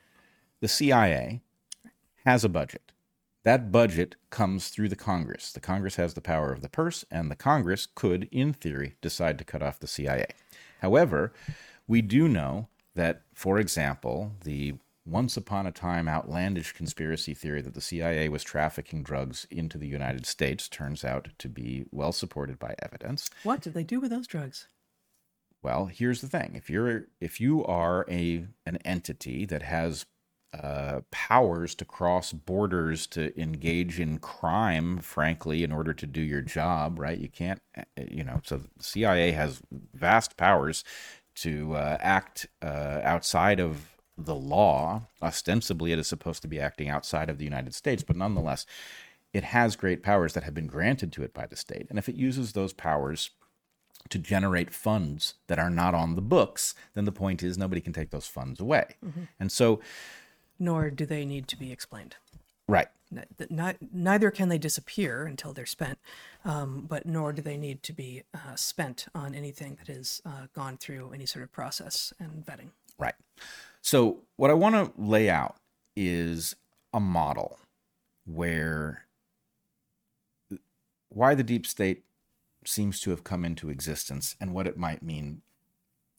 the 0.61 0.67
CIA 0.69 1.41
has 2.25 2.45
a 2.45 2.49
budget. 2.49 2.93
That 3.45 3.71
budget 3.73 4.17
comes 4.29 4.69
through 4.69 4.89
the 4.89 4.97
Congress. 4.97 5.53
The 5.53 5.61
Congress 5.61 5.97
has 5.97 6.15
the 6.15 6.21
power 6.21 6.53
of 6.53 6.61
the 6.61 6.69
purse, 6.69 7.05
and 7.11 7.31
the 7.31 7.37
Congress 7.37 7.87
could, 7.95 8.29
in 8.31 8.53
theory, 8.53 8.97
decide 9.01 9.39
to 9.39 9.45
cut 9.45 9.63
off 9.63 9.81
the 9.81 9.87
CIA. 9.87 10.27
However, 10.81 11.33
we 11.87 12.03
do 12.03 12.29
know 12.29 12.69
that, 12.95 13.23
for 13.33 13.59
example, 13.59 14.33
the 14.45 14.75
once 15.07 15.37
upon 15.37 15.67
a 15.67 15.73
time 15.73 16.09
outlandish 16.09 16.73
conspiracy 16.73 17.35
theory 17.35 17.63
that 17.63 17.75
the 17.75 17.81
CIA 17.81 18.29
was 18.29 18.43
trafficking 18.43 19.03
drugs 19.03 19.47
into 19.51 19.79
the 19.79 19.89
United 19.89 20.27
States 20.27 20.69
turns 20.69 21.05
out 21.05 21.29
to 21.39 21.49
be 21.49 21.85
well 21.91 22.13
supported 22.13 22.59
by 22.59 22.75
evidence. 22.81 23.31
What 23.43 23.61
did 23.61 23.75
they 23.75 23.85
do 23.85 24.01
with 24.01 24.11
those 24.11 24.27
drugs? 24.27 24.69
Well, 25.63 25.87
here's 25.87 26.21
the 26.21 26.29
thing: 26.29 26.53
if 26.55 26.71
you're 26.71 27.05
if 27.21 27.41
you 27.41 27.65
are 27.65 28.07
a 28.09 28.47
an 28.65 28.79
entity 28.79 29.45
that 29.47 29.63
has 29.63 30.07
uh, 30.53 31.01
powers 31.11 31.75
to 31.77 31.85
cross 31.85 32.33
borders 32.33 33.07
to 33.07 33.39
engage 33.41 34.01
in 34.01 34.19
crime, 34.19 34.99
frankly, 34.99 35.63
in 35.63 35.71
order 35.71 35.93
to 35.93 36.07
do 36.07 36.21
your 36.21 36.41
job, 36.41 36.99
right? 36.99 37.19
You 37.19 37.29
can't, 37.29 37.61
uh, 37.77 37.83
you 38.09 38.25
know. 38.25 38.41
So 38.45 38.57
the 38.59 38.83
CIA 38.83 39.33
has 39.33 39.61
vast 39.95 40.37
powers 40.37 40.83
to 41.37 41.75
uh, 41.75 41.99
act 42.01 42.49
uh, 42.63 43.01
outside 43.05 43.61
of 43.61 44.00
the 44.27 44.35
law. 44.35 45.03
Ostensibly, 45.23 45.93
it 45.93 45.99
is 45.99 46.07
supposed 46.07 46.43
to 46.43 46.49
be 46.49 46.61
acting 46.61 46.89
outside 46.89 47.29
of 47.31 47.39
the 47.39 47.45
United 47.45 47.75
States, 47.75 48.03
but 48.03 48.17
nonetheless, 48.17 48.67
it 49.33 49.45
has 49.45 49.77
great 49.77 50.03
powers 50.03 50.33
that 50.35 50.43
have 50.43 50.55
been 50.55 50.67
granted 50.67 51.13
to 51.13 51.23
it 51.23 51.33
by 51.33 51.47
the 51.47 51.57
state. 51.57 51.87
And 51.89 51.99
if 51.99 52.09
it 52.09 52.17
uses 52.17 52.53
those 52.53 52.73
powers 52.73 53.31
to 54.09 54.19
generate 54.19 54.73
funds 54.73 55.35
that 55.47 55.59
are 55.59 55.71
not 55.71 55.95
on 55.95 56.17
the 56.17 56.23
books, 56.23 56.75
then 56.95 57.05
the 57.05 57.13
point 57.13 57.43
is 57.43 57.57
nobody 57.59 57.81
can 57.81 57.93
take 57.93 58.11
those 58.11 58.27
funds 58.27 58.59
away. 58.59 58.97
And 59.39 59.53
so, 59.53 59.81
Nor 60.59 60.91
do 60.91 61.07
they 61.07 61.25
need 61.25 61.47
to 61.49 61.57
be 61.57 61.71
explained. 61.71 62.17
right, 62.67 62.89
Not, 63.51 63.77
neither 63.93 64.31
can 64.31 64.49
they 64.49 64.59
disappear 64.59 65.27
until 65.27 65.53
they're 65.53 65.67
spent, 65.67 65.99
um, 66.45 66.87
but 66.89 67.07
nor 67.07 67.33
do 67.33 67.43
they 67.43 67.57
need 67.57 67.83
to 67.85 67.93
be 67.93 68.23
uh, 68.35 68.55
spent 68.57 69.07
on 69.15 69.35
anything 69.35 69.77
that 69.77 69.95
has 69.95 70.21
uh, 70.25 70.47
gone 70.55 70.77
through 70.77 71.13
any 71.13 71.27
sort 71.27 71.43
of 71.43 71.53
process 71.53 72.13
and 72.19 72.45
vetting. 72.45 72.71
right. 72.99 73.15
So, 73.83 74.23
what 74.37 74.51
I 74.51 74.55
want 74.55 74.75
to 74.75 74.93
lay 75.01 75.31
out 75.31 75.57
is 75.97 76.57
a 76.93 77.01
model 77.01 77.59
where 78.27 79.07
why 81.09 81.35
the 81.35 81.43
deep 81.43 81.67
state 81.67 82.05
seems 82.65 83.01
to 83.01 83.11
have 83.11 83.25
come 83.25 83.45
into 83.45 83.71
existence 83.71 84.37
and 84.41 84.53
what 84.55 84.67
it 84.67 84.77
might 84.77 85.03
mean 85.03 85.43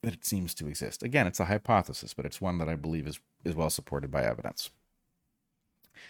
that 0.01 0.13
it 0.13 0.25
seems 0.25 0.53
to 0.55 0.67
exist. 0.67 1.03
Again, 1.03 1.27
it's 1.27 1.39
a 1.39 1.45
hypothesis, 1.45 2.13
but 2.13 2.25
it's 2.25 2.41
one 2.41 2.57
that 2.57 2.67
I 2.67 2.75
believe 2.75 3.07
is 3.07 3.19
is 3.43 3.55
well 3.55 3.69
supported 3.69 4.11
by 4.11 4.23
evidence. 4.23 4.69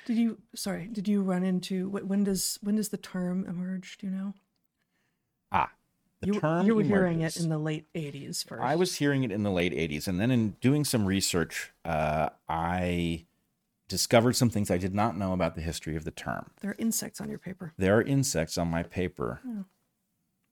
Did 0.06 0.18
you? 0.18 0.38
Sorry, 0.56 0.88
did 0.92 1.08
you 1.08 1.22
run 1.22 1.44
into 1.44 1.90
wh- 1.90 2.10
when 2.10 2.24
does 2.24 2.58
when 2.62 2.76
does 2.76 2.90
the 2.90 2.98
term 2.98 3.46
emerge? 3.46 3.98
Do 3.98 4.08
you 4.08 4.14
know? 4.14 4.34
Ah, 5.52 5.72
the 6.22 6.28
you, 6.28 6.40
term 6.40 6.66
you 6.66 6.76
were 6.76 6.84
hearing 6.84 7.22
it 7.22 7.36
in 7.38 7.50
the 7.50 7.58
late 7.58 7.86
'80s 7.94 8.48
first. 8.48 8.62
I 8.62 8.76
was 8.76 8.96
hearing 8.96 9.24
it 9.24 9.32
in 9.32 9.44
the 9.44 9.52
late 9.52 9.74
80s. 9.74 10.08
And 10.08 10.20
then 10.20 10.32
in 10.32 10.52
doing 10.62 10.86
some 10.86 11.06
research, 11.06 11.72
uh, 11.84 12.30
I 12.48 13.26
discovered 13.88 14.36
some 14.36 14.50
things 14.50 14.72
I 14.72 14.78
did 14.78 14.96
not 14.96 15.18
know 15.18 15.34
about 15.34 15.56
the 15.56 15.62
history 15.62 15.96
of 15.98 16.06
the 16.06 16.12
term. 16.12 16.52
There 16.62 16.72
are 16.72 16.76
insects 16.78 17.20
on 17.20 17.28
your 17.30 17.40
paper. 17.40 17.74
There 17.78 17.98
are 17.98 18.02
insects 18.02 18.58
on 18.58 18.70
my 18.70 18.84
paper. 18.84 19.42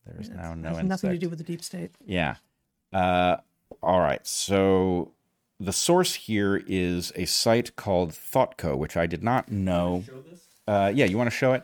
There 0.06 0.20
is 0.20 0.30
now 0.30 0.54
no 0.56 0.70
Has 0.70 0.80
insect. 0.80 0.90
nothing 0.90 1.12
to 1.12 1.18
do 1.18 1.30
with 1.30 1.38
the 1.38 1.46
deep 1.46 1.64
state. 1.64 1.92
Yeah. 2.06 2.36
Uh, 2.92 3.38
all 3.84 4.00
right. 4.00 4.26
So 4.26 5.12
the 5.60 5.72
source 5.72 6.16
here 6.16 6.64
is 6.68 7.14
a 7.16 7.26
site 7.26 7.76
called 7.76 8.12
ThoughtCo, 8.12 8.78
which 8.78 8.98
I 8.98 9.06
did 9.06 9.24
not 9.24 9.52
know. 9.52 10.04
Show 10.06 10.22
this? 10.30 10.42
Uh, 10.68 10.92
yeah, 10.94 11.06
you 11.06 11.18
want 11.18 11.30
to 11.30 11.36
show 11.36 11.54
it? 11.54 11.64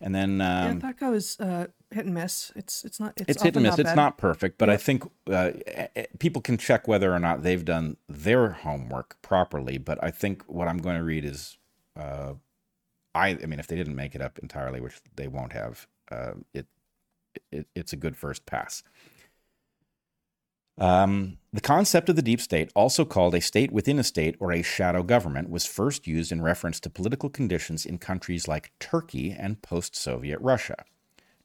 And 0.00 0.14
then 0.14 0.40
um, 0.40 0.80
yeah, 0.80 0.92
ThoughtCo 0.92 1.14
is 1.14 1.38
uh, 1.38 1.66
hit 1.92 2.06
and 2.06 2.14
miss. 2.14 2.52
It's 2.56 2.84
it's 2.84 2.98
not. 2.98 3.12
It's, 3.16 3.30
it's 3.30 3.42
hit 3.42 3.56
and 3.56 3.62
miss. 3.62 3.76
Not 3.76 3.86
it's 3.86 3.96
not 3.96 4.18
perfect, 4.18 4.58
but 4.58 4.68
I 4.70 4.76
think 4.76 5.04
uh, 5.28 5.52
eh, 5.66 5.86
eh, 5.96 6.06
people 6.18 6.42
can 6.42 6.58
check 6.58 6.88
whether 6.88 7.12
or 7.12 7.18
not 7.18 7.42
they've 7.42 7.64
done 7.64 7.96
their 8.08 8.50
homework 8.50 9.20
properly. 9.22 9.78
But 9.78 10.02
I 10.02 10.10
think 10.10 10.42
what 10.46 10.68
I'm 10.68 10.78
going 10.78 10.96
to 10.96 11.04
read 11.04 11.24
is, 11.24 11.58
uh, 11.98 12.34
I, 13.14 13.28
I 13.42 13.46
mean, 13.46 13.60
if 13.60 13.66
they 13.66 13.76
didn't 13.76 13.96
make 13.96 14.14
it 14.14 14.20
up 14.20 14.38
entirely, 14.38 14.80
which 14.80 15.00
they 15.16 15.28
won't 15.28 15.52
have, 15.52 15.86
uh, 16.10 16.32
it, 16.54 16.66
it 17.50 17.66
it's 17.74 17.92
a 17.92 17.96
good 17.96 18.16
first 18.16 18.46
pass. 18.46 18.82
Um, 20.78 21.38
the 21.52 21.60
concept 21.60 22.08
of 22.08 22.16
the 22.16 22.22
deep 22.22 22.40
state, 22.40 22.72
also 22.74 23.04
called 23.04 23.34
a 23.34 23.40
state 23.40 23.70
within 23.70 23.98
a 23.98 24.04
state 24.04 24.36
or 24.40 24.52
a 24.52 24.62
shadow 24.62 25.02
government, 25.02 25.50
was 25.50 25.66
first 25.66 26.06
used 26.06 26.32
in 26.32 26.40
reference 26.40 26.80
to 26.80 26.90
political 26.90 27.28
conditions 27.28 27.84
in 27.84 27.98
countries 27.98 28.48
like 28.48 28.72
Turkey 28.80 29.32
and 29.32 29.60
post 29.60 29.94
Soviet 29.94 30.40
Russia. 30.40 30.84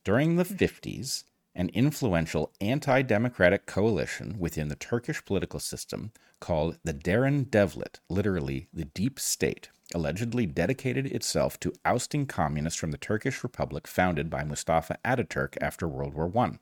During 0.07 0.37
the 0.37 0.45
50s, 0.45 1.25
an 1.53 1.67
influential 1.73 2.53
anti 2.61 3.01
democratic 3.01 3.65
coalition 3.65 4.37
within 4.39 4.69
the 4.69 4.77
Turkish 4.77 5.25
political 5.25 5.59
system 5.59 6.13
called 6.39 6.79
the 6.81 6.93
Derin 6.93 7.47
Devlet, 7.49 7.99
literally 8.09 8.69
the 8.71 8.85
deep 8.85 9.19
state, 9.19 9.67
allegedly 9.93 10.45
dedicated 10.45 11.07
itself 11.07 11.59
to 11.59 11.73
ousting 11.83 12.25
communists 12.25 12.79
from 12.79 12.91
the 12.91 12.97
Turkish 12.97 13.43
Republic 13.43 13.85
founded 13.85 14.29
by 14.29 14.45
Mustafa 14.45 14.97
Ataturk 15.03 15.57
after 15.59 15.89
World 15.89 16.13
War 16.13 16.31
I. 16.37 16.57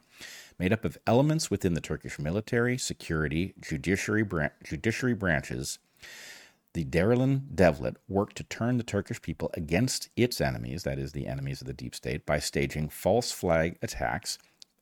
Made 0.57 0.73
up 0.73 0.83
of 0.83 0.97
elements 1.05 1.51
within 1.51 1.75
the 1.75 1.81
Turkish 1.81 2.17
military, 2.17 2.79
security, 2.79 3.53
judiciary, 3.61 4.23
bran- 4.23 4.49
judiciary 4.63 5.13
branches, 5.13 5.77
the 6.75 6.83
Derin 6.83 7.41
Devlet 7.55 7.95
worked 8.09 8.35
to 8.35 8.43
turn 8.43 8.77
the 8.77 8.83
Turkish 8.83 9.21
people 9.21 9.49
against 9.53 10.09
its 10.17 10.41
enemies, 10.41 10.83
that 10.83 10.99
is, 10.99 11.13
the 11.13 11.25
enemies 11.25 11.61
of 11.61 11.67
the 11.67 11.73
deep 11.73 11.95
state, 11.95 12.25
by 12.25 12.37
staging 12.37 12.89
false 12.89 13.31
flag 13.31 13.77
attacks 13.81 14.37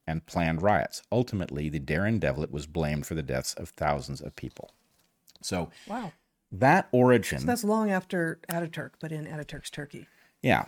and 0.08 0.26
planned 0.26 0.62
riots. 0.64 1.04
Ultimately, 1.12 1.70
the 1.70 1.80
Derin 1.80 2.20
Devlet 2.20 2.50
was 2.52 2.66
blamed 2.66 3.06
for 3.06 3.14
the 3.14 3.22
deaths 3.24 3.54
of 3.54 3.70
thousands 3.70 4.22
of 4.22 4.36
people. 4.36 4.72
So 5.42 5.70
Wow. 5.88 6.12
that 6.52 6.88
origin, 6.92 7.40
So 7.40 7.46
that's 7.46 7.64
long 7.64 7.92
after 7.92 8.40
Ataturk, 8.50 8.94
but 9.00 9.12
in 9.12 9.26
Ataturk's 9.26 9.70
Turkey. 9.70 10.08
yeah. 10.42 10.66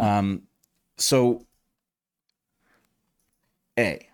Um, 0.00 0.42
so, 0.98 1.46
A, 3.78 4.08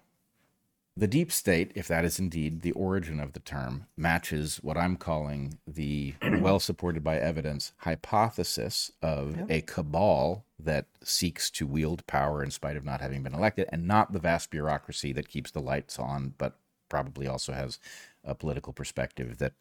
the 0.97 1.07
deep 1.07 1.33
state, 1.33 1.73
if 1.75 1.89
that 1.89 2.05
is 2.05 2.19
indeed 2.19 2.61
the 2.61 2.73
origin 2.73 3.19
of 3.19 3.33
the 3.33 3.41
term, 3.41 3.87
matches 3.97 4.59
what 4.63 4.77
I'm 4.77 4.97
calling 4.97 5.59
the 5.67 6.15
well 6.41 6.61
supported 6.61 7.03
by 7.03 7.19
evidence 7.19 7.73
hypothesis 7.79 8.93
of 9.01 9.37
Yep. 9.37 9.47
a 9.51 9.61
cabal 9.63 10.45
that 10.59 10.87
seeks 11.03 11.51
to 11.53 11.67
wield 11.67 12.07
power 12.07 12.43
in 12.45 12.51
spite 12.51 12.77
of 12.77 12.85
not 12.85 13.01
having 13.01 13.23
been 13.23 13.35
elected, 13.35 13.69
and 13.73 13.87
not 13.89 14.13
the 14.13 14.19
vast 14.21 14.51
bureaucracy 14.51 15.13
that 15.13 15.29
keeps 15.29 15.51
the 15.51 15.61
lights 15.61 15.99
on, 15.99 16.35
but 16.39 16.59
probably 16.89 17.27
also 17.27 17.53
has 17.53 17.79
a 18.23 18.35
political 18.35 18.73
perspective 18.73 19.39
that 19.39 19.55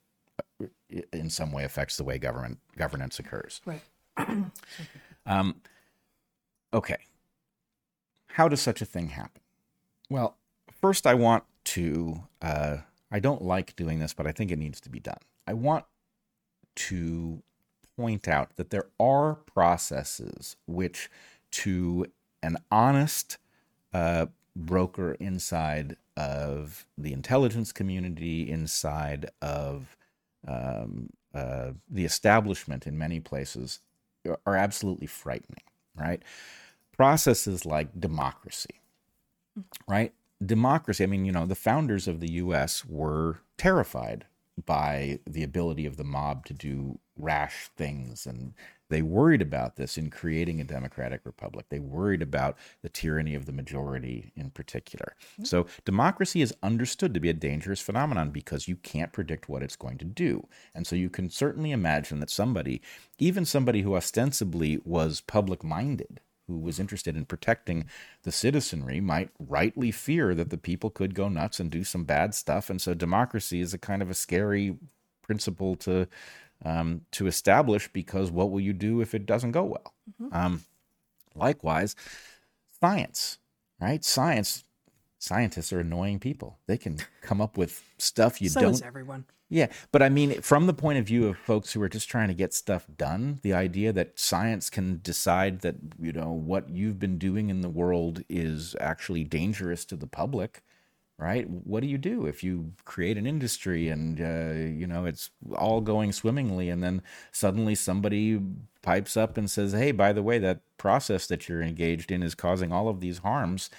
uh, 0.62 0.66
in 1.14 1.30
some 1.30 1.52
way 1.54 1.64
affects 1.64 1.96
the 1.98 2.04
way 2.04 2.18
government 2.18 2.60
governance 2.78 3.20
occurs. 3.20 3.62
Right. 3.66 3.82
Um, 5.26 5.62
okay. 6.74 6.98
How 8.30 8.48
does 8.48 8.60
such 8.62 8.82
a 8.82 8.86
thing 8.86 9.10
happen? 9.10 9.42
Well, 10.10 10.36
first, 10.82 11.06
I 11.08 11.14
want 11.14 11.44
to, 11.66 12.24
uh, 12.42 12.78
I 13.12 13.20
don't 13.20 13.42
like 13.42 13.76
doing 13.76 14.00
this, 14.00 14.14
but 14.14 14.28
I 14.28 14.32
think 14.32 14.52
it 14.52 14.60
needs 14.60 14.82
to 14.82 14.90
be 14.90 15.00
done. 15.00 15.20
I 15.48 15.54
want 15.54 15.86
to 16.76 17.44
point 17.98 18.28
out 18.28 18.56
that 18.56 18.70
there 18.70 18.88
are 19.00 19.36
processes 19.36 20.56
which, 20.66 21.10
to 21.52 22.08
an 22.42 22.58
honest 22.72 23.38
uh, 23.94 24.28
broker 24.56 25.14
inside 25.20 25.98
of 26.18 26.86
the 26.98 27.14
intelligence 27.14 27.72
community, 27.72 28.50
inside 28.50 29.30
of 29.42 29.96
um, 30.48 31.10
uh, 31.34 31.72
the 31.90 32.06
establishment 32.06 32.88
in 32.88 32.98
many 32.98 33.20
places, 33.20 33.80
are 34.46 34.56
absolutely 34.56 35.08
frightening, 35.08 35.64
right? 35.96 36.22
Processes 36.96 37.66
like 37.66 38.00
democracy, 38.00 38.82
right? 39.88 40.14
Democracy, 40.44 41.04
I 41.04 41.08
mean, 41.08 41.26
you 41.26 41.32
know, 41.32 41.46
the 41.46 41.56
founders 41.56 42.08
of 42.08 42.20
the 42.20 42.32
US 42.34 42.86
were 42.86 43.42
terrified 43.58 44.26
by 44.66 45.20
the 45.26 45.44
ability 45.44 45.86
of 45.86 45.98
the 45.98 46.04
mob 46.04 46.46
to 46.46 46.54
do 46.54 47.00
rash 47.18 47.70
things 47.76 48.26
and 48.26 48.54
they 48.92 49.02
worried 49.02 49.42
about 49.42 49.78
this 49.78 49.98
in 49.98 50.10
creating 50.10 50.60
a 50.60 50.66
democratic 50.66 51.22
republic. 51.24 51.68
They 51.70 51.80
worried 51.80 52.22
about 52.22 52.58
the 52.82 52.90
tyranny 52.90 53.36
of 53.36 53.46
the 53.46 53.54
majority 53.54 54.34
in 54.36 54.50
particular. 54.50 55.16
Mm-hmm. 55.34 55.46
So, 55.46 55.66
democracy 55.86 56.42
is 56.42 56.54
understood 56.62 57.14
to 57.14 57.22
be 57.22 57.30
a 57.30 57.34
dangerous 57.34 57.80
phenomenon 57.80 58.32
because 58.32 58.68
you 58.68 58.76
can't 58.76 59.14
predict 59.14 59.48
what 59.48 59.64
it's 59.64 59.78
going 59.78 59.98
to 60.00 60.06
do. 60.06 60.46
And 60.76 60.86
so, 60.86 60.98
you 60.98 61.10
can 61.10 61.30
certainly 61.30 61.72
imagine 61.72 62.20
that 62.20 62.30
somebody, 62.30 62.82
even 63.18 63.46
somebody 63.46 63.82
who 63.82 63.96
ostensibly 63.96 64.82
was 64.84 65.22
public 65.22 65.64
minded, 65.64 66.20
who 66.52 66.60
was 66.60 66.80
interested 66.80 67.16
in 67.16 67.26
protecting 67.26 67.86
the 68.24 68.32
citizenry 68.32 69.00
might 69.00 69.30
rightly 69.40 69.92
fear 69.92 70.36
that 70.36 70.50
the 70.50 70.58
people 70.58 70.90
could 70.90 71.16
go 71.16 71.30
nuts 71.30 71.60
and 71.60 71.72
do 71.72 71.84
some 71.84 72.04
bad 72.04 72.36
stuff. 72.36 72.70
And 72.70 72.82
so 72.82 72.94
democracy 72.94 73.62
is 73.62 73.74
a 73.74 73.78
kind 73.78 74.02
of 74.02 74.10
a 74.10 74.14
scary 74.14 74.78
principle 75.22 75.76
to 75.78 76.08
um, 76.64 77.02
to 77.12 77.26
establish 77.26 77.88
because 77.92 78.30
what 78.30 78.52
will 78.52 78.60
you 78.60 78.74
do 78.74 79.02
if 79.02 79.16
it 79.16 79.26
doesn't 79.26 79.52
go 79.52 79.64
well? 79.64 79.94
Um, 80.32 80.64
likewise, 81.34 81.96
science, 82.80 83.40
right? 83.80 84.04
Science, 84.04 84.64
scientists 85.18 85.74
are 85.74 85.80
annoying 85.80 86.20
people. 86.20 86.60
They 86.68 86.78
can 86.78 87.00
come 87.22 87.42
up 87.42 87.58
with 87.58 87.84
stuff 87.98 88.42
you 88.42 88.50
so 88.50 88.62
don't 88.62 88.74
is 88.74 88.82
everyone. 88.82 89.26
Yeah, 89.52 89.68
but 89.92 90.02
I 90.02 90.08
mean, 90.08 90.42
from 90.42 90.66
the 90.66 90.74
point 90.74 90.98
of 90.98 91.06
view 91.06 91.28
of 91.28 91.38
folks 91.38 91.74
who 91.74 91.82
are 91.82 91.90
just 91.90 92.08
trying 92.08 92.30
to 92.30 92.34
get 92.34 92.54
stuff 92.54 92.88
done, 92.98 93.40
the 93.44 93.54
idea 93.54 93.92
that 93.92 94.18
science 94.18 94.70
can 94.70 95.02
decide 95.04 95.60
that 95.60 95.76
you 96.00 96.14
know 96.14 96.32
what 96.32 96.70
you've 96.70 97.00
been 97.00 97.18
doing 97.18 97.50
in 97.50 97.60
the 97.60 97.70
world 97.70 98.24
is 98.30 98.78
actually 98.80 99.26
dangerous 99.26 99.84
to 99.86 99.98
the 99.98 100.08
public, 100.08 100.64
right? 101.18 101.50
What 101.50 101.82
do 101.82 101.88
you 101.88 101.98
do 101.98 102.28
if 102.28 102.46
you 102.46 102.72
create 102.86 103.18
an 103.18 103.28
industry 103.28 103.90
and 103.90 104.22
uh, 104.22 104.54
you 104.54 104.88
know 104.88 105.04
it's 105.04 105.32
all 105.58 105.82
going 105.82 106.14
swimmingly, 106.14 106.70
and 106.70 106.82
then 106.82 107.02
suddenly 107.34 107.76
somebody 107.76 108.40
pipes 108.82 109.18
up 109.18 109.38
and 109.38 109.52
says, 109.52 109.74
"Hey, 109.74 109.92
by 109.92 110.14
the 110.14 110.24
way, 110.24 110.40
that 110.40 110.62
process 110.78 111.28
that 111.28 111.50
you're 111.50 111.62
engaged 111.62 112.10
in 112.10 112.24
is 112.24 112.36
causing 112.36 112.72
all 112.72 112.88
of 112.88 113.02
these 113.02 113.18
harms," 113.18 113.70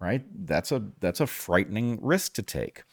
right? 0.00 0.24
That's 0.46 0.72
a 0.72 0.82
that's 1.00 1.20
a 1.20 1.26
frightening 1.26 1.98
risk 2.00 2.32
to 2.34 2.42
take. 2.42 2.84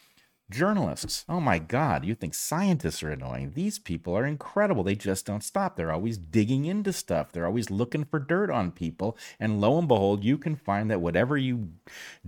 Journalists, 0.49 1.25
oh 1.27 1.41
my 1.41 1.59
God, 1.59 2.05
you 2.05 2.15
think 2.15 2.33
scientists 2.33 3.03
are 3.03 3.11
annoying. 3.11 3.51
These 3.53 3.79
people 3.79 4.17
are 4.17 4.25
incredible. 4.25 4.81
They 4.81 4.95
just 4.95 5.25
don't 5.25 5.43
stop. 5.43 5.75
They're 5.75 5.91
always 5.91 6.17
digging 6.17 6.63
into 6.63 6.93
stuff, 6.93 7.31
they're 7.31 7.45
always 7.45 7.69
looking 7.69 8.05
for 8.05 8.19
dirt 8.19 8.49
on 8.49 8.71
people. 8.71 9.17
And 9.39 9.59
lo 9.59 9.77
and 9.77 9.87
behold, 9.87 10.23
you 10.23 10.37
can 10.37 10.55
find 10.55 10.89
that 10.89 11.01
whatever 11.01 11.37
you 11.37 11.69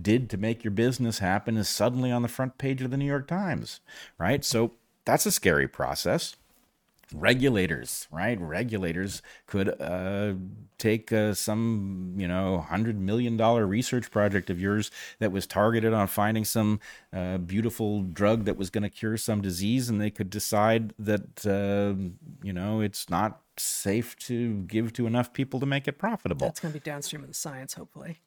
did 0.00 0.28
to 0.30 0.36
make 0.36 0.62
your 0.62 0.70
business 0.70 1.20
happen 1.20 1.56
is 1.56 1.68
suddenly 1.68 2.12
on 2.12 2.22
the 2.22 2.28
front 2.28 2.58
page 2.58 2.82
of 2.82 2.90
the 2.90 2.98
New 2.98 3.06
York 3.06 3.26
Times, 3.26 3.80
right? 4.18 4.44
So 4.44 4.72
that's 5.06 5.24
a 5.24 5.32
scary 5.32 5.66
process 5.66 6.36
regulators 7.14 8.06
right 8.10 8.40
regulators 8.40 9.22
could 9.46 9.68
uh, 9.80 10.32
take 10.78 11.12
uh, 11.12 11.34
some 11.34 12.14
you 12.16 12.28
know 12.28 12.58
hundred 12.60 12.98
million 12.98 13.36
dollar 13.36 13.66
research 13.66 14.10
project 14.10 14.50
of 14.50 14.60
yours 14.60 14.90
that 15.18 15.32
was 15.32 15.46
targeted 15.46 15.92
on 15.92 16.06
finding 16.06 16.44
some 16.44 16.80
uh, 17.12 17.38
beautiful 17.38 18.02
drug 18.02 18.44
that 18.44 18.56
was 18.56 18.70
going 18.70 18.82
to 18.82 18.90
cure 18.90 19.16
some 19.16 19.40
disease 19.40 19.88
and 19.88 20.00
they 20.00 20.10
could 20.10 20.30
decide 20.30 20.94
that 20.98 21.46
uh, 21.46 21.94
you 22.42 22.52
know 22.52 22.80
it's 22.80 23.10
not 23.10 23.40
safe 23.56 24.16
to 24.16 24.62
give 24.62 24.92
to 24.94 25.06
enough 25.06 25.32
people 25.32 25.60
to 25.60 25.66
make 25.66 25.86
it 25.86 25.98
profitable 25.98 26.46
That's 26.46 26.60
going 26.60 26.72
to 26.72 26.80
be 26.80 26.82
downstream 26.82 27.22
of 27.22 27.28
the 27.28 27.34
science, 27.34 27.74
hopefully. 27.74 28.18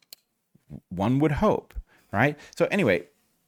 one 0.88 1.18
would 1.18 1.32
hope, 1.32 1.74
right? 2.12 2.38
So, 2.56 2.66
anyway, 2.70 3.04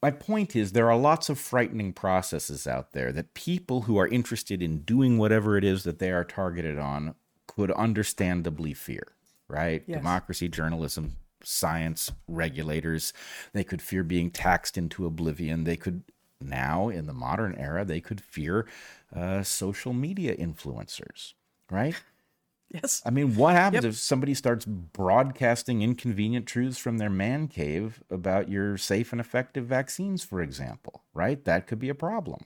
my 0.06 0.12
point 0.12 0.54
is 0.54 0.70
there 0.70 0.88
are 0.88 0.96
lots 0.96 1.28
of 1.28 1.36
frightening 1.36 1.92
processes 1.92 2.64
out 2.64 2.92
there 2.92 3.10
that 3.10 3.34
people 3.34 3.82
who 3.82 3.96
are 3.96 4.06
interested 4.06 4.62
in 4.62 4.82
doing 4.82 5.18
whatever 5.18 5.58
it 5.58 5.64
is 5.64 5.82
that 5.82 5.98
they 5.98 6.12
are 6.12 6.22
targeted 6.22 6.78
on 6.78 7.16
could 7.48 7.72
understandably 7.72 8.72
fear, 8.72 9.02
right? 9.48 9.82
Yes. 9.84 9.98
Democracy, 9.98 10.48
journalism, 10.48 11.16
science, 11.42 12.12
regulators. 12.28 13.12
They 13.52 13.64
could 13.64 13.82
fear 13.82 14.04
being 14.04 14.30
taxed 14.30 14.78
into 14.78 15.06
oblivion. 15.06 15.64
They 15.64 15.76
could 15.76 16.04
now, 16.40 16.88
in 16.88 17.06
the 17.06 17.12
modern 17.12 17.56
era, 17.56 17.84
they 17.84 18.00
could 18.00 18.20
fear 18.20 18.68
uh, 19.12 19.42
social 19.42 19.92
media 19.92 20.36
influencers, 20.36 21.32
right? 21.68 22.00
Yes. 22.72 23.00
I 23.06 23.10
mean, 23.10 23.36
what 23.36 23.54
happens 23.54 23.84
Yep. 23.84 23.90
if 23.92 23.96
somebody 23.96 24.34
starts 24.34 24.64
broadcasting 24.64 25.82
inconvenient 25.82 26.46
truths 26.46 26.78
from 26.78 26.98
their 26.98 27.10
man 27.10 27.46
cave 27.48 28.02
about 28.10 28.48
your 28.48 28.76
safe 28.76 29.12
and 29.12 29.20
effective 29.20 29.66
vaccines, 29.66 30.24
for 30.24 30.42
example? 30.42 31.04
Right? 31.14 31.42
That 31.44 31.66
could 31.66 31.78
be 31.78 31.88
a 31.88 31.94
problem. 31.94 32.40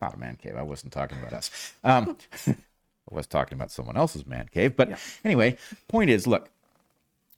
Not 0.00 0.14
a 0.14 0.18
man 0.18 0.36
cave. 0.36 0.56
I 0.56 0.62
wasn't 0.62 0.92
talking 0.92 1.18
about 1.18 1.32
us. 1.32 1.72
Um, 1.84 2.16
I 2.46 2.54
was 3.10 3.26
talking 3.26 3.56
about 3.56 3.70
someone 3.70 3.96
else's 3.96 4.26
man 4.26 4.48
cave. 4.50 4.76
But 4.76 4.98
anyway, 5.24 5.56
point 5.88 6.10
is, 6.10 6.26
look, 6.26 6.50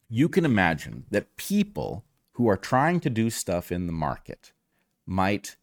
you 0.08 0.28
can 0.28 0.44
imagine 0.44 1.04
that 1.10 1.36
people 1.36 2.04
who 2.32 2.48
are 2.48 2.56
trying 2.56 3.00
to 3.00 3.10
do 3.10 3.30
stuff 3.30 3.70
in 3.72 3.86
the 3.86 3.92
market 3.92 4.52
might 5.06 5.56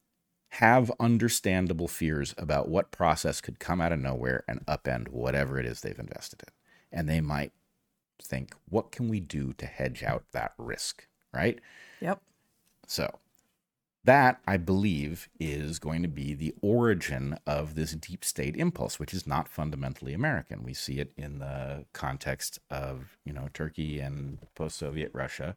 have 0.54 0.92
understandable 1.00 1.88
fears 1.88 2.34
about 2.38 2.70
what 2.70 2.92
process 2.92 3.40
could 3.42 3.60
come 3.60 3.80
out 3.80 3.92
of 3.92 4.00
nowhere 4.00 4.44
and 4.48 4.66
upend 4.66 5.10
whatever 5.10 5.60
it 5.60 5.66
is 5.66 5.82
they've 5.82 6.00
invested 6.00 6.42
in. 6.42 6.98
And 7.00 7.08
they 7.08 7.22
might 7.22 7.52
think, 8.22 8.54
what 8.68 8.92
can 8.92 9.08
we 9.10 9.20
do 9.20 9.54
to 9.54 9.66
hedge 9.66 10.04
out 10.04 10.24
that 10.32 10.54
risk? 10.58 11.08
Right? 11.32 11.60
Yep. 12.02 12.22
So, 12.88 13.20
that 14.06 14.40
I 14.48 14.58
believe 14.58 15.30
is 15.40 15.78
going 15.78 16.02
to 16.02 16.08
be 16.08 16.34
the 16.34 16.56
origin 16.62 17.38
of 17.46 17.76
this 17.76 17.92
deep 17.94 18.26
state 18.26 18.56
impulse, 18.56 18.98
which 18.98 19.14
is 19.14 19.28
not 19.28 19.48
fundamentally 19.48 20.14
American. 20.14 20.64
We 20.64 20.74
see 20.74 21.00
it 21.00 21.12
in 21.18 21.40
the 21.40 21.86
context 21.94 22.60
of, 22.72 23.18
you 23.26 23.34
know, 23.34 23.50
Turkey 23.54 24.00
and 24.00 24.40
post 24.56 24.78
Soviet 24.78 25.12
Russia. 25.14 25.56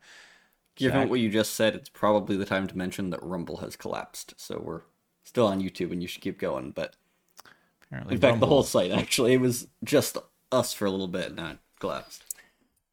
Given 0.76 1.02
Zach? 1.02 1.10
what 1.10 1.20
you 1.20 1.28
just 1.28 1.54
said, 1.54 1.74
it's 1.74 1.88
probably 1.88 2.36
the 2.36 2.46
time 2.46 2.66
to 2.66 2.76
mention 2.78 3.10
that 3.10 3.22
Rumble 3.22 3.58
has 3.58 3.76
collapsed. 3.76 4.34
So 4.38 4.60
we're 4.64 4.82
still 5.24 5.46
on 5.46 5.60
YouTube, 5.60 5.92
and 5.92 6.00
you 6.00 6.08
should 6.08 6.22
keep 6.22 6.38
going. 6.38 6.70
But 6.70 6.94
Apparently 7.86 8.14
in 8.14 8.20
fact, 8.20 8.40
the 8.40 8.46
whole 8.46 8.62
site 8.62 8.90
actually 8.90 9.34
it 9.34 9.40
was 9.40 9.66
just 9.84 10.16
us 10.50 10.72
for 10.72 10.86
a 10.86 10.90
little 10.90 11.08
bit, 11.08 11.26
and 11.28 11.36
now 11.36 11.50
it 11.52 11.58
collapsed. 11.78 12.24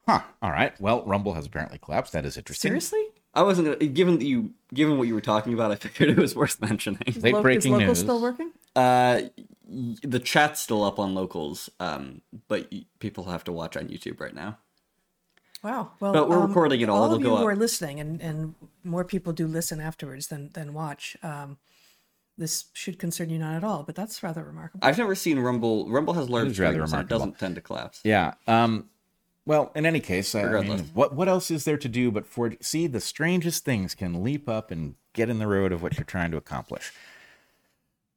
Huh. 0.08 0.22
All 0.42 0.52
right. 0.52 0.80
Well, 0.82 1.04
Rumble 1.06 1.34
has 1.36 1.46
apparently 1.46 1.78
collapsed. 1.78 2.14
That 2.14 2.26
is 2.26 2.36
interesting. 2.36 2.70
Seriously? 2.70 3.04
I 3.34 3.44
wasn't 3.44 3.68
gonna, 3.80 3.92
given 3.92 4.18
that 4.18 4.26
you 4.26 4.52
given 4.74 4.98
what 4.98 5.08
you 5.08 5.14
were 5.14 5.22
talking 5.22 5.54
about. 5.54 5.72
I 5.72 5.76
figured 5.76 6.10
it 6.10 6.18
was 6.18 6.36
worth 6.36 6.60
mentioning. 6.68 7.00
Late 7.22 7.34
Lo- 7.36 7.42
breaking 7.42 7.60
is 7.74 7.80
local 7.80 7.88
news. 7.88 8.00
still 8.00 8.22
working? 8.22 8.52
Uh, 8.76 9.22
y- 9.68 9.96
the 10.02 10.20
chat's 10.20 10.60
still 10.60 10.84
up 10.84 10.98
on 11.00 11.14
locals, 11.14 11.70
um, 11.80 12.22
but 12.48 12.68
y- 12.72 12.86
people 13.00 13.26
have 13.26 13.44
to 13.46 13.52
watch 13.52 13.78
on 13.78 13.88
YouTube 13.88 14.20
right 14.20 14.34
now. 14.34 14.58
Wow. 15.64 15.92
Well, 16.00 16.14
But 16.14 16.30
we're 16.30 16.38
um, 16.42 16.48
recording 16.48 16.82
it 16.82 16.90
all. 16.90 17.04
All 17.04 17.14
of 17.14 17.20
you 17.22 17.26
go 17.28 17.36
who 17.38 17.44
up. 17.44 17.48
are 17.50 17.56
listening, 17.56 18.00
and, 18.00 18.22
and 18.22 18.56
more 18.84 19.04
people 19.04 19.34
do 19.34 19.46
listen 19.48 19.80
afterwards 19.82 20.28
than, 20.28 20.50
than 20.54 20.74
watch. 20.74 21.18
Um, 21.22 21.58
this 22.38 22.66
should 22.74 22.98
concern 22.98 23.30
you 23.30 23.38
not 23.38 23.56
at 23.56 23.64
all, 23.66 23.84
but 23.84 23.96
that's 23.96 24.24
rather 24.24 24.44
remarkable. 24.44 24.80
I've 24.88 24.98
never 24.98 25.16
seen 25.16 25.38
Rumble. 25.40 25.90
Rumble 25.90 26.14
has 26.14 26.30
large 26.30 26.58
rather 26.60 26.82
and 26.84 26.94
it 26.94 27.08
doesn't 27.10 27.38
tend 27.38 27.56
to 27.56 27.62
collapse. 27.62 28.00
Yeah. 28.06 28.36
Um, 28.48 28.90
well, 29.46 29.72
in 29.76 29.86
any 29.86 30.00
case, 30.00 30.34
I 30.36 30.44
Regardless. 30.44 30.82
mean, 30.82 30.90
what 30.94 31.14
what 31.16 31.28
else 31.28 31.52
is 31.52 31.66
there 31.66 31.78
to 31.78 31.90
do 31.90 32.12
but 32.12 32.26
for 32.26 32.54
see 32.62 32.88
the 32.88 33.02
strangest 33.02 33.66
things 33.66 33.96
can 33.96 34.24
leap 34.24 34.48
up 34.48 34.72
and 34.72 34.96
get 35.14 35.30
in 35.30 35.40
the 35.40 35.48
road 35.48 35.72
of 35.74 35.82
what 35.82 35.98
you're 35.98 36.06
trying 36.06 36.32
to 36.32 36.38
accomplish. 36.38 36.94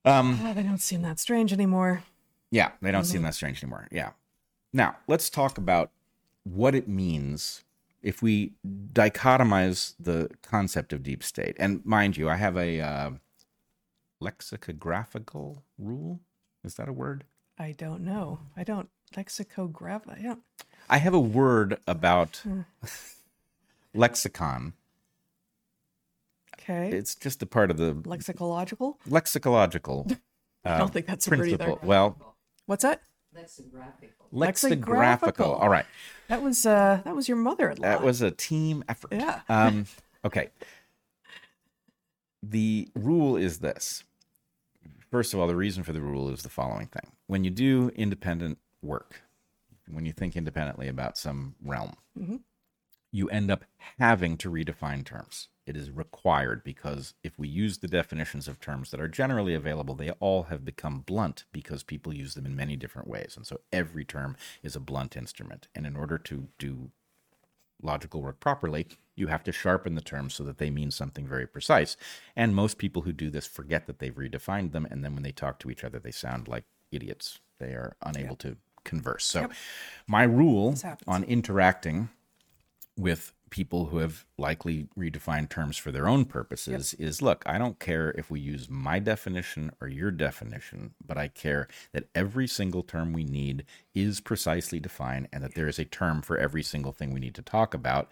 Um, 0.04 0.38
Ah, 0.42 0.52
they 0.52 0.62
don't 0.62 0.80
seem 0.80 1.02
that 1.02 1.18
strange 1.18 1.52
anymore. 1.52 2.02
yeah, 2.50 2.72
they 2.80 2.92
don't 2.92 3.04
seem 3.04 3.22
that 3.22 3.34
strange 3.34 3.62
anymore. 3.62 3.88
Yeah. 3.90 4.10
Now 4.72 4.96
let's 5.08 5.30
talk 5.30 5.58
about 5.58 5.90
what 6.44 6.74
it 6.74 6.88
means 6.88 7.64
if 8.02 8.20
we 8.22 8.52
dichotomize 8.92 9.94
the 9.98 10.28
concept 10.42 10.92
of 10.92 11.02
deep 11.02 11.22
state. 11.22 11.56
And 11.58 11.84
mind 11.86 12.16
you, 12.16 12.28
I 12.28 12.36
have 12.36 12.56
a 12.56 12.80
uh, 12.80 13.10
lexicographical 14.20 15.62
rule. 15.78 16.20
Is 16.64 16.74
that 16.74 16.88
a 16.88 16.92
word? 16.92 17.24
I 17.58 17.72
don't 17.72 18.02
know. 18.02 18.40
I 18.56 18.64
don't 18.64 18.88
lexicograph. 19.16 20.02
I 20.08 20.20
don't. 20.20 20.40
I 20.90 20.98
have 20.98 21.14
a 21.14 21.20
word 21.20 21.78
about 21.86 22.42
lexicon. 23.94 24.72
Okay. 26.58 26.90
It's 26.90 27.14
just 27.14 27.42
a 27.42 27.46
part 27.46 27.70
of 27.70 27.76
the 27.76 27.94
Lexicological. 27.94 28.94
lexicological. 29.08 30.16
I 30.64 30.78
don't 30.78 30.92
think 30.92 31.06
that's 31.06 31.26
a 31.26 31.30
word 31.30 31.48
either. 31.48 31.56
principle. 31.58 31.88
Well, 31.88 32.36
What's 32.66 32.82
that? 32.84 33.02
Lexicographical. 33.34 34.26
Lexicographical. 34.32 35.52
All 35.52 35.68
right, 35.68 35.86
That 36.28 36.42
was 36.42 36.64
uh 36.66 37.00
that 37.04 37.14
was 37.16 37.28
your 37.28 37.36
mother-in-law. 37.36 37.82
that 37.82 38.02
was 38.02 38.22
a 38.22 38.30
team 38.30 38.84
effort. 38.88 39.12
Yeah. 39.12 39.40
Um, 39.48 39.86
okay. 40.24 40.50
The 42.42 42.88
rule 42.94 43.36
is 43.36 43.58
this. 43.58 44.04
First 45.10 45.34
of 45.34 45.40
all, 45.40 45.46
the 45.46 45.56
reason 45.56 45.82
for 45.82 45.92
the 45.92 46.00
rule 46.00 46.28
is 46.30 46.42
the 46.42 46.48
following 46.48 46.86
thing: 46.86 47.12
when 47.26 47.44
you 47.44 47.50
do 47.50 47.90
independent 47.94 48.58
work, 48.82 49.22
when 49.90 50.06
you 50.06 50.12
think 50.12 50.36
independently 50.36 50.88
about 50.88 51.16
some 51.18 51.54
realm, 51.62 51.94
you 53.12 53.28
end 53.28 53.50
up 53.50 53.64
having 53.98 54.36
to 54.38 54.50
redefine 54.50 55.04
terms. 55.04 55.48
It 55.72 55.78
is 55.78 55.90
required 55.90 56.62
because 56.64 57.14
if 57.24 57.38
we 57.38 57.48
use 57.48 57.78
the 57.78 57.88
definitions 57.88 58.46
of 58.46 58.60
terms 58.60 58.90
that 58.90 59.00
are 59.00 59.08
generally 59.08 59.54
available, 59.54 59.94
they 59.94 60.10
all 60.20 60.42
have 60.44 60.66
become 60.66 61.00
blunt 61.00 61.44
because 61.50 61.82
people 61.82 62.12
use 62.12 62.34
them 62.34 62.44
in 62.44 62.54
many 62.54 62.76
different 62.76 63.08
ways. 63.08 63.32
And 63.38 63.46
so 63.46 63.60
every 63.72 64.04
term 64.04 64.36
is 64.62 64.76
a 64.76 64.80
blunt 64.80 65.16
instrument. 65.16 65.68
And 65.74 65.86
in 65.86 65.96
order 65.96 66.18
to 66.18 66.48
do 66.58 66.90
logical 67.80 68.20
work 68.20 68.38
properly, 68.38 68.86
you 69.16 69.28
have 69.28 69.42
to 69.44 69.50
sharpen 69.50 69.94
the 69.94 70.02
terms 70.02 70.34
so 70.34 70.44
that 70.44 70.58
they 70.58 70.68
mean 70.68 70.90
something 70.90 71.26
very 71.26 71.46
precise. 71.46 71.96
And 72.36 72.54
most 72.54 72.76
people 72.76 73.00
who 73.00 73.12
do 73.14 73.30
this 73.30 73.46
forget 73.46 73.86
that 73.86 73.98
they've 73.98 74.14
redefined 74.14 74.72
them. 74.72 74.86
And 74.90 75.02
then 75.02 75.14
when 75.14 75.22
they 75.22 75.32
talk 75.32 75.58
to 75.60 75.70
each 75.70 75.84
other, 75.84 75.98
they 75.98 76.10
sound 76.10 76.48
like 76.48 76.64
idiots. 76.90 77.38
They 77.58 77.68
are 77.68 77.96
unable 78.02 78.36
to 78.36 78.58
converse. 78.84 79.24
So, 79.24 79.48
my 80.06 80.24
rule 80.24 80.74
on 81.06 81.24
interacting 81.24 82.10
with 82.98 83.32
people 83.52 83.84
who 83.84 83.98
have 83.98 84.24
likely 84.38 84.88
redefined 84.98 85.50
terms 85.50 85.76
for 85.76 85.92
their 85.92 86.08
own 86.08 86.24
purposes 86.24 86.94
is 86.94 87.20
look, 87.20 87.42
I 87.44 87.58
don't 87.58 87.78
care 87.78 88.10
if 88.12 88.30
we 88.30 88.40
use 88.40 88.68
my 88.70 88.98
definition 88.98 89.70
or 89.78 89.88
your 89.88 90.10
definition, 90.10 90.94
but 91.06 91.18
I 91.18 91.28
care 91.28 91.68
that 91.92 92.08
every 92.14 92.48
single 92.48 92.82
term 92.82 93.12
we 93.12 93.24
need 93.24 93.66
is 93.94 94.20
precisely 94.20 94.80
defined 94.80 95.28
and 95.34 95.44
that 95.44 95.54
there 95.54 95.68
is 95.68 95.78
a 95.78 95.84
term 95.84 96.22
for 96.22 96.38
every 96.38 96.62
single 96.62 96.92
thing 96.92 97.12
we 97.12 97.20
need 97.20 97.34
to 97.34 97.42
talk 97.42 97.74
about. 97.74 98.10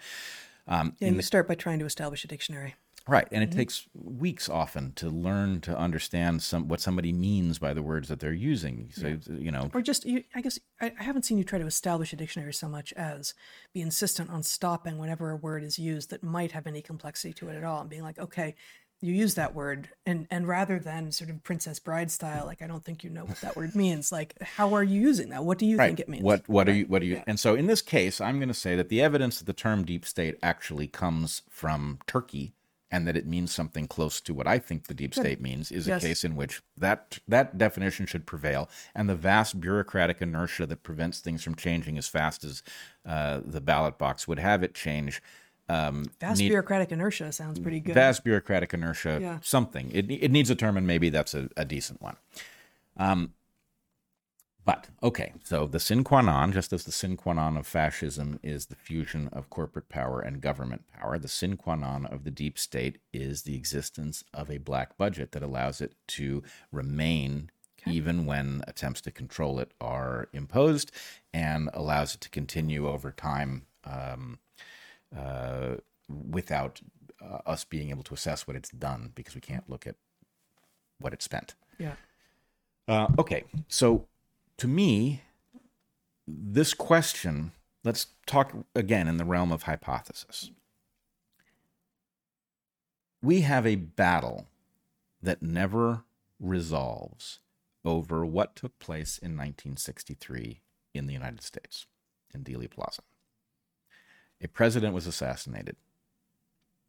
Um, 0.69 0.95
Yeah, 1.01 1.09
you 1.09 1.23
start 1.23 1.49
by 1.49 1.55
trying 1.55 1.79
to 1.79 1.87
establish 1.87 2.23
a 2.23 2.29
dictionary. 2.29 2.75
Right, 3.11 3.27
and 3.33 3.43
it 3.43 3.51
mm-hmm. 3.51 3.59
takes 3.59 3.89
weeks 3.93 4.49
often 4.49 4.93
to 4.93 5.11
learn 5.11 5.61
to 5.63 5.77
understand 5.77 6.45
some 6.45 6.69
what 6.69 6.81
somebody 6.81 7.13
means 7.13 7.59
by 7.59 7.75
the 7.75 7.83
words 7.83 8.07
that 8.07 8.21
they're 8.21 8.33
using. 8.33 8.89
So 8.95 9.19
you 9.29 9.51
know, 9.51 9.69
Or 9.75 9.83
just, 9.83 10.05
you, 10.05 10.23
I 10.33 10.41
guess, 10.41 10.61
I, 10.81 10.93
I 10.97 11.03
haven't 11.03 11.25
seen 11.25 11.37
you 11.37 11.43
try 11.43 11.59
to 11.59 11.67
establish 11.67 12.13
a 12.13 12.17
dictionary 12.17 12.53
so 12.53 12.69
much 12.69 12.93
as 12.93 13.35
be 13.75 13.81
insistent 13.81 14.31
on 14.31 14.45
stopping 14.45 14.97
whenever 14.97 15.33
a 15.33 15.37
word 15.37 15.65
is 15.65 15.77
used 15.77 16.11
that 16.11 16.23
might 16.23 16.53
have 16.53 16.69
any 16.69 16.83
complexity 16.83 17.33
to 17.35 17.49
it 17.49 17.57
at 17.57 17.65
all 17.65 17.81
and 17.81 17.91
being 17.91 18.05
like, 18.05 18.21
okay, 18.21 18.55
you 19.01 19.13
use 19.13 19.35
that 19.35 19.57
word. 19.57 19.89
And, 20.07 20.29
and 20.31 20.47
rather 20.47 20.79
than 20.79 21.11
sort 21.11 21.31
of 21.31 21.43
Princess 21.43 21.81
Bride 21.81 22.13
style, 22.13 22.47
like, 22.47 22.63
I 22.63 22.69
don't 22.69 22.85
think 22.85 23.03
you 23.03 23.11
know 23.11 23.25
what 23.25 23.41
that 23.41 23.57
word 23.57 23.75
means. 23.75 24.13
Like, 24.13 24.41
how 24.41 24.75
are 24.75 24.85
you 24.85 25.01
using 25.01 25.31
that? 25.31 25.45
What 25.45 25.59
do 25.59 25.67
you 25.67 25.79
think 25.79 25.99
it 25.99 26.09
means? 26.09 26.23
What 26.23 26.49
what 26.49 26.69
are 26.69 26.73
you 26.73 26.85
what 26.85 27.03
are 27.03 27.07
you 27.07 27.23
and 27.27 27.41
so 27.41 27.57
in 27.57 27.67
this 27.67 27.83
case 27.83 28.21
I'm 28.21 28.37
going 28.37 28.49
to 28.49 28.55
say 28.55 28.77
that 28.77 28.89
the 28.89 29.03
evidence 29.03 29.39
that 29.39 29.47
the 29.47 29.53
term 29.53 29.85
deep 29.85 30.07
state 30.07 30.37
actually 30.45 30.87
comes 30.87 31.43
from 31.51 31.99
Turkey 32.07 32.53
and 32.91 33.07
that 33.07 33.17
it 33.17 33.27
means 33.27 33.53
something 33.55 33.87
close 33.87 34.21
to 34.23 34.35
what 34.35 34.47
I 34.47 34.59
think 34.59 34.87
the 34.87 34.95
deep 34.95 35.15
state 35.15 35.41
means 35.41 35.71
is 35.71 35.87
Yes. 35.87 36.03
a 36.03 36.07
case 36.09 36.25
in 36.25 36.35
which 36.37 36.61
that 36.77 37.19
that 37.29 37.57
definition 37.57 38.07
should 38.07 38.27
prevail 38.27 38.69
and 38.95 39.09
the 39.09 39.15
vast 39.15 39.61
bureaucratic 39.61 40.21
inertia 40.21 40.67
that 40.67 40.83
prevents 40.83 41.21
things 41.21 41.43
from 41.45 41.55
changing 41.55 41.97
as 41.99 42.09
fast 42.09 42.43
as 42.45 42.63
uh, 43.07 43.41
the 43.45 43.61
ballot 43.61 43.97
box 43.99 44.27
would 44.27 44.39
have 44.39 44.63
it 44.63 44.75
change 44.75 45.23
um, 45.69 46.07
Vast 46.21 46.41
need- 46.41 46.49
bureaucratic 46.49 46.91
inertia 46.91 47.31
sounds 47.31 47.61
pretty 47.61 47.79
good. 47.79 47.95
vast 47.95 48.25
bureaucratic 48.25 48.75
inertia, 48.75 49.19
Yeah. 49.21 49.39
something. 49.41 49.89
It, 49.93 50.11
it 50.11 50.33
needs 50.33 50.51
a 50.51 50.57
term, 50.57 50.77
and 50.77 50.85
maybe 50.85 51.11
that's 51.11 51.33
a, 51.33 51.49
a 51.57 51.65
decent 51.65 52.03
one. 52.03 52.17
Um, 52.97 53.35
but 54.65 54.89
okay, 55.03 55.33
so 55.43 55.67
the 55.67 55.81
sin 55.81 56.05
qua 56.05 56.21
non, 56.21 56.53
just 56.53 56.73
as 56.73 56.85
the 56.85 56.93
sin 56.93 57.17
qua 57.17 57.33
non 57.33 57.57
of 57.57 57.67
fascism 57.67 58.39
is 58.43 58.67
the 58.67 58.77
fusion 58.77 59.29
of 59.33 59.51
corporate 59.51 59.89
power 59.89 60.21
and 60.21 60.41
government 60.41 60.85
power, 60.93 61.19
the 61.19 61.29
sin 61.29 61.57
qua 61.57 61.75
non 61.75 62.07
of 62.07 62.25
the 62.25 62.31
deep 62.31 62.59
state 62.59 62.99
is 63.13 63.43
the 63.43 63.57
existence 63.57 64.23
of 64.35 64.51
a 64.51 64.59
black 64.59 64.97
budget 64.99 65.33
that 65.33 65.43
allows 65.43 65.81
it 65.81 65.95
to 66.09 66.43
remain 66.71 67.51
even 67.87 68.27
when 68.27 68.63
attempts 68.69 69.01
to 69.01 69.11
control 69.11 69.59
it 69.59 69.73
are 69.81 70.29
imposed 70.33 70.93
and 71.33 71.71
allows 71.73 72.15
it 72.15 72.21
to 72.21 72.29
continue 72.29 72.87
over 72.87 73.11
time 73.11 73.63
um, 73.85 74.39
uh, 75.17 75.77
without 76.09 76.81
uh, 77.23 77.39
us 77.47 77.65
being 77.65 77.91
able 77.91 78.03
to 78.03 78.15
assess 78.15 78.47
what 78.47 78.57
it's 78.57 78.71
done 78.71 79.13
because 79.15 79.35
we 79.35 79.41
can't 79.41 79.69
look 79.69 79.87
at 79.87 79.97
what 80.99 81.13
it 81.13 81.23
spent. 81.23 81.55
yeah. 81.79 81.95
Uh, 82.89 83.07
okay, 83.19 83.45
so 83.69 84.07
to 84.61 84.69
me, 84.69 85.23
this 86.29 86.75
question, 86.75 87.53
let's 87.83 88.09
talk 88.27 88.53
again 88.75 89.09
in 89.09 89.17
the 89.17 89.25
realm 89.25 89.53
of 89.53 89.63
hypothesis. 89.63 90.51
We 93.23 93.41
have 93.41 93.67
a 93.67 93.77
battle 93.77 94.49
that 95.23 95.41
never 95.41 96.05
resolves 96.39 97.41
over 97.87 98.27
what 98.27 98.55
took 98.55 98.79
place 98.79 99.17
in 99.17 99.31
1963 99.31 100.61
in 100.93 101.07
the 101.07 101.15
United 101.15 101.43
States, 101.43 101.87
in 102.35 102.45
Dealey 102.45 102.71
Plaza. 102.71 103.01
A 104.43 104.49
president 104.49 104.93
was 104.93 105.07
assassinated. 105.07 105.77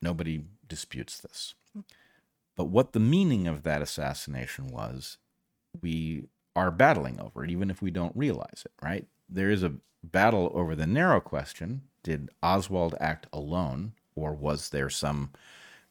Nobody 0.01 0.43
disputes 0.67 1.19
this. 1.19 1.55
But 2.57 2.65
what 2.65 2.91
the 2.91 2.99
meaning 2.99 3.47
of 3.47 3.63
that 3.63 3.81
assassination 3.81 4.67
was, 4.67 5.17
we 5.81 6.25
are 6.55 6.71
battling 6.71 7.19
over 7.19 7.43
it, 7.43 7.51
even 7.51 7.69
if 7.69 7.81
we 7.81 7.91
don't 7.91 8.15
realize 8.15 8.63
it, 8.65 8.71
right? 8.81 9.07
There 9.29 9.49
is 9.49 9.63
a 9.63 9.73
battle 10.03 10.51
over 10.53 10.75
the 10.75 10.87
narrow 10.87 11.19
question 11.19 11.83
did 12.03 12.29
Oswald 12.41 12.95
act 12.99 13.27
alone, 13.31 13.93
or 14.15 14.33
was 14.33 14.69
there 14.69 14.89
some 14.89 15.31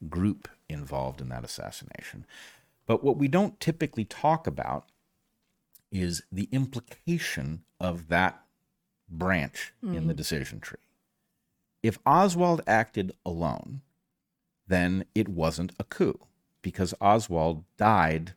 group 0.09 0.49
involved 0.69 1.21
in 1.21 1.29
that 1.29 1.45
assassination? 1.45 2.27
But 2.87 3.05
what 3.05 3.17
we 3.17 3.29
don't 3.29 3.61
typically 3.61 4.05
talk 4.05 4.47
about 4.49 4.87
is 5.93 6.23
the 6.33 6.49
implication 6.51 7.63
of 7.79 8.09
that 8.09 8.43
branch 9.09 9.73
in 9.83 9.93
the 9.93 10.01
mm-hmm. 10.01 10.13
decision 10.13 10.61
tree. 10.61 10.79
If 11.83 11.99
Oswald 12.05 12.63
acted 12.67 13.13
alone, 13.25 13.83
then 14.67 15.05
it 15.15 15.29
wasn't 15.29 15.73
a 15.79 15.85
coup 15.85 16.19
because 16.63 16.95
Oswald 17.01 17.65
died 17.77 18.35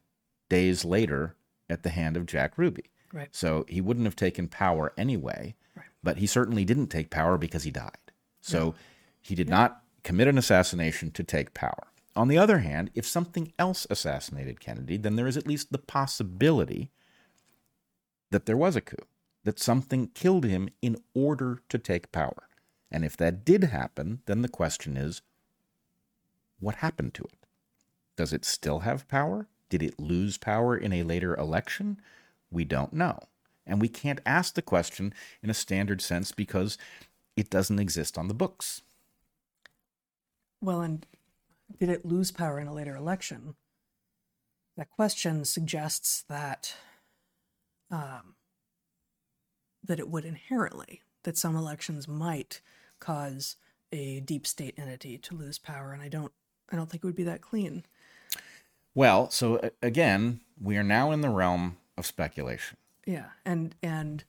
days 0.50 0.86
later 0.86 1.36
at 1.74 1.84
the 1.84 1.90
hand 1.90 2.16
of 2.16 2.26
Jack 2.26 2.58
Ruby. 2.58 2.86
Right. 3.12 3.30
So 3.32 3.66
he 3.68 3.82
wouldn't 3.82 4.06
have 4.06 4.16
taken 4.16 4.48
power 4.48 4.94
anyway, 4.98 5.56
but 6.02 6.18
he 6.18 6.28
certainly 6.28 6.64
didn't 6.64 6.88
take 6.88 7.10
power 7.10 7.38
because 7.38 7.64
he 7.64 7.72
died. 7.72 7.98
So 8.42 8.76
he 9.22 9.36
did 9.36 9.50
not 9.50 9.84
commit 10.04 10.28
an 10.28 10.38
assassination 10.38 11.12
to 11.12 11.24
take 11.24 11.54
power. 11.54 11.88
On 12.16 12.28
the 12.28 12.38
other 12.38 12.60
hand, 12.60 12.92
if 12.94 13.06
something 13.06 13.52
else 13.58 13.88
assassinated 13.90 14.60
Kennedy, 14.60 14.98
then 14.98 15.16
there 15.16 15.28
is 15.28 15.38
at 15.38 15.48
least 15.48 15.72
the 15.72 15.78
possibility 15.78 16.92
that 18.30 18.46
there 18.46 18.58
was 18.58 18.76
a 18.76 18.82
coup, 18.82 19.06
that 19.44 19.60
something 19.60 20.08
killed 20.08 20.46
him 20.46 20.70
in 20.82 20.98
order 21.14 21.62
to 21.70 21.78
take 21.78 22.12
power. 22.12 22.48
And 22.92 23.04
if 23.04 23.18
that 23.18 23.44
did 23.46 23.64
happen, 23.66 24.22
then 24.26 24.42
the 24.42 24.50
question 24.50 24.98
is 24.98 25.22
what 26.60 26.76
happened 26.76 27.14
to 27.16 27.24
it? 27.24 27.46
Does 28.16 28.34
it 28.34 28.46
still 28.46 28.80
have 28.80 29.08
power? 29.08 29.48
Did 29.74 29.82
it 29.82 30.00
lose 30.00 30.38
power 30.38 30.78
in 30.78 30.94
a 30.94 31.02
later 31.02 31.36
election? 31.36 32.00
We 32.52 32.64
don't 32.64 32.94
know. 32.94 33.18
And 33.66 33.82
we 33.82 33.88
can't 33.88 34.22
ask 34.24 34.54
the 34.54 34.62
question 34.62 35.16
in 35.42 35.50
a 35.50 35.56
standard 35.56 36.00
sense 36.00 36.32
because 36.32 36.78
it 37.36 37.50
doesn't 37.50 37.80
exist 37.80 38.16
on 38.16 38.28
the 38.28 38.36
books. 38.36 38.84
Well, 40.62 40.82
and 40.82 41.08
did 41.80 41.90
it 41.90 42.06
lose 42.06 42.32
power 42.32 42.60
in 42.60 42.68
a 42.68 42.74
later 42.74 42.96
election? 42.96 43.56
That 44.78 44.92
question 44.92 45.44
suggests 45.44 46.24
that 46.30 46.76
um, 47.90 48.36
that 49.84 49.98
it 49.98 50.08
would 50.08 50.24
inherently 50.24 51.02
that 51.24 51.36
some 51.36 51.56
elections 51.56 52.08
might 52.08 52.62
cause 53.00 53.56
a 53.92 54.20
deep 54.20 54.46
state 54.46 54.76
entity 54.78 55.18
to 55.18 55.36
lose 55.36 55.58
power, 55.58 55.94
and 55.94 56.04
I 56.04 56.10
don't 56.10 56.32
I 56.72 56.76
don't 56.76 56.92
think 56.92 57.04
it 57.04 57.08
would 57.08 57.16
be 57.16 57.24
that 57.24 57.42
clean. 57.42 57.86
Well, 58.96 59.30
so 59.30 59.72
again, 59.82 60.42
we 60.62 60.78
are 60.78 60.84
now 60.84 61.12
in 61.12 61.22
the 61.22 61.30
realm 61.30 61.78
of 61.98 62.06
speculation. 62.06 62.78
Yeah, 63.06 63.28
and 63.46 63.76
and 63.82 64.24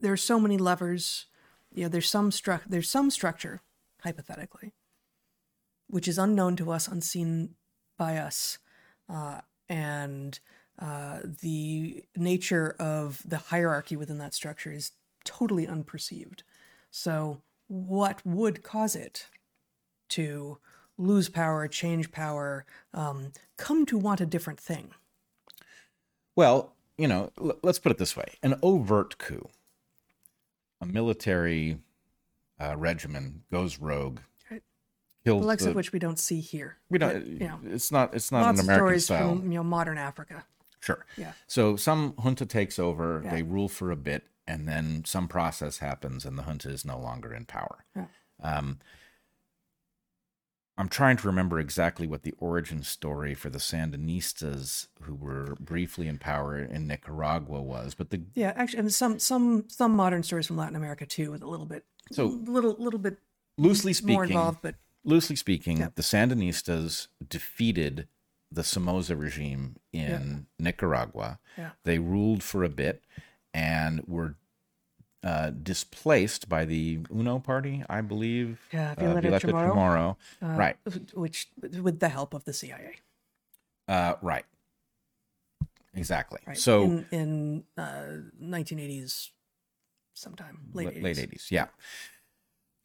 there's 0.00 0.22
so 0.22 0.40
many 0.40 0.58
levers. 0.58 1.26
You 1.74 1.84
know, 1.84 1.88
there's 1.88 2.08
some 2.08 2.30
stru- 2.30 2.64
there's 2.66 2.88
some 2.88 3.10
structure, 3.10 3.60
hypothetically, 4.02 4.72
which 5.88 6.08
is 6.08 6.18
unknown 6.18 6.56
to 6.56 6.70
us, 6.70 6.88
unseen 6.88 7.54
by 7.98 8.16
us, 8.16 8.58
uh, 9.08 9.40
and 9.68 10.38
uh, 10.78 11.20
the 11.42 12.04
nature 12.16 12.76
of 12.78 13.22
the 13.24 13.38
hierarchy 13.38 13.96
within 13.96 14.18
that 14.18 14.34
structure 14.34 14.72
is 14.72 14.92
totally 15.24 15.66
unperceived. 15.66 16.42
So, 16.90 17.42
what 17.68 18.24
would 18.24 18.62
cause 18.62 18.96
it 18.96 19.26
to 20.10 20.58
lose 20.98 21.28
power, 21.28 21.68
change 21.68 22.10
power, 22.12 22.64
um, 22.94 23.32
come 23.56 23.84
to 23.86 23.98
want 23.98 24.20
a 24.20 24.26
different 24.26 24.58
thing? 24.60 24.90
Well, 26.34 26.74
you 26.98 27.08
know, 27.08 27.30
l- 27.40 27.58
let's 27.62 27.78
put 27.78 27.92
it 27.92 27.98
this 27.98 28.16
way 28.16 28.34
an 28.42 28.54
overt 28.62 29.18
coup, 29.18 29.48
a 30.80 30.86
military 30.86 31.78
uh, 32.60 32.74
regimen 32.76 33.42
goes 33.50 33.78
rogue, 33.78 34.20
Right. 34.50 34.62
kills 35.24 35.42
The 35.42 35.46
likes 35.46 35.64
the- 35.64 35.70
of 35.70 35.76
which 35.76 35.92
we 35.92 35.98
don't 35.98 36.18
see 36.18 36.40
here. 36.40 36.78
we 36.88 36.98
don't, 36.98 37.12
but, 37.14 37.26
you 37.26 37.38
know, 37.40 37.60
it's 37.64 37.92
not, 37.92 38.14
it's 38.14 38.32
not 38.32 38.54
an 38.54 38.60
American 38.60 38.66
stories 38.86 39.04
style. 39.04 39.36
from 39.38 39.52
you 39.52 39.58
know 39.58 39.64
modern 39.64 39.98
Africa. 39.98 40.44
Sure. 40.80 41.04
Yeah. 41.16 41.32
So 41.46 41.76
some 41.76 42.14
junta 42.22 42.46
takes 42.46 42.78
over, 42.78 43.20
Yeah. 43.24 43.30
they 43.30 43.42
rule 43.42 43.68
for 43.68 43.90
a 43.90 43.96
bit, 43.96 44.24
and 44.46 44.68
then 44.68 45.04
some 45.04 45.26
process 45.28 45.78
happens 45.78 46.24
and 46.24 46.38
the 46.38 46.44
junta 46.44 46.70
is 46.70 46.84
no 46.84 46.98
longer 46.98 47.34
in 47.34 47.44
power. 47.44 47.84
Yeah. 47.94 48.06
Um, 48.40 48.78
I'm 50.78 50.88
trying 50.88 51.16
to 51.18 51.26
remember 51.26 51.58
exactly 51.58 52.06
what 52.06 52.22
the 52.22 52.34
origin 52.38 52.82
story 52.82 53.32
for 53.34 53.48
the 53.48 53.58
Sandinistas 53.58 54.88
who 55.02 55.14
were 55.14 55.56
briefly 55.58 56.06
in 56.06 56.18
power 56.18 56.58
in 56.58 56.86
Nicaragua 56.86 57.62
was, 57.62 57.94
but 57.94 58.10
the 58.10 58.22
Yeah, 58.34 58.52
actually, 58.56 58.80
and 58.80 58.92
some 58.92 59.18
some 59.18 59.64
some 59.68 59.92
modern 59.92 60.22
stories 60.22 60.46
from 60.46 60.56
Latin 60.56 60.76
America 60.76 61.06
too, 61.06 61.30
with 61.30 61.42
a 61.42 61.48
little 61.48 61.66
bit, 61.66 61.84
So- 62.12 62.26
little 62.26 62.76
little 62.78 63.00
bit 63.00 63.18
loosely 63.56 63.92
speaking, 63.94 64.12
more 64.14 64.24
involved, 64.24 64.58
but 64.62 64.74
loosely 65.02 65.36
speaking, 65.36 65.78
Yep. 65.78 65.94
the 65.94 66.02
Sandinistas 66.02 67.08
defeated 67.26 68.08
the 68.50 68.62
Somoza 68.62 69.16
regime 69.16 69.76
in 69.92 70.46
Nicaragua. 70.58 71.38
Yeah. 71.56 71.70
They 71.84 71.98
ruled 71.98 72.42
for 72.42 72.62
a 72.64 72.68
bit 72.68 73.02
and 73.54 74.02
were 74.06 74.36
uh, 75.26 75.50
displaced 75.50 76.48
by 76.48 76.64
the 76.64 77.00
Uno 77.10 77.38
party, 77.38 77.84
I 77.90 78.00
believe. 78.00 78.60
Yeah, 78.72 78.92
uh, 78.92 79.00
Violeta 79.00 79.40
Chamorro. 79.40 79.74
Chamorro. 79.74 80.16
right, 80.56 80.76
which 81.14 81.48
with 81.82 82.00
the 82.00 82.08
help 82.08 82.32
of 82.34 82.44
the 82.44 82.52
CIA, 82.52 82.96
uh, 83.88 84.14
right. 84.22 84.44
Exactly. 85.94 86.40
right? 86.46 86.58
So 86.58 86.82
in, 86.82 87.06
in 87.10 87.64
uh, 87.78 88.04
1980s, 88.42 89.30
sometime 90.16 90.58
late 90.72 90.86
la- 90.86 90.92
80s. 90.92 91.02
late 91.02 91.16
80s 91.30 91.50
yeah 91.50 91.66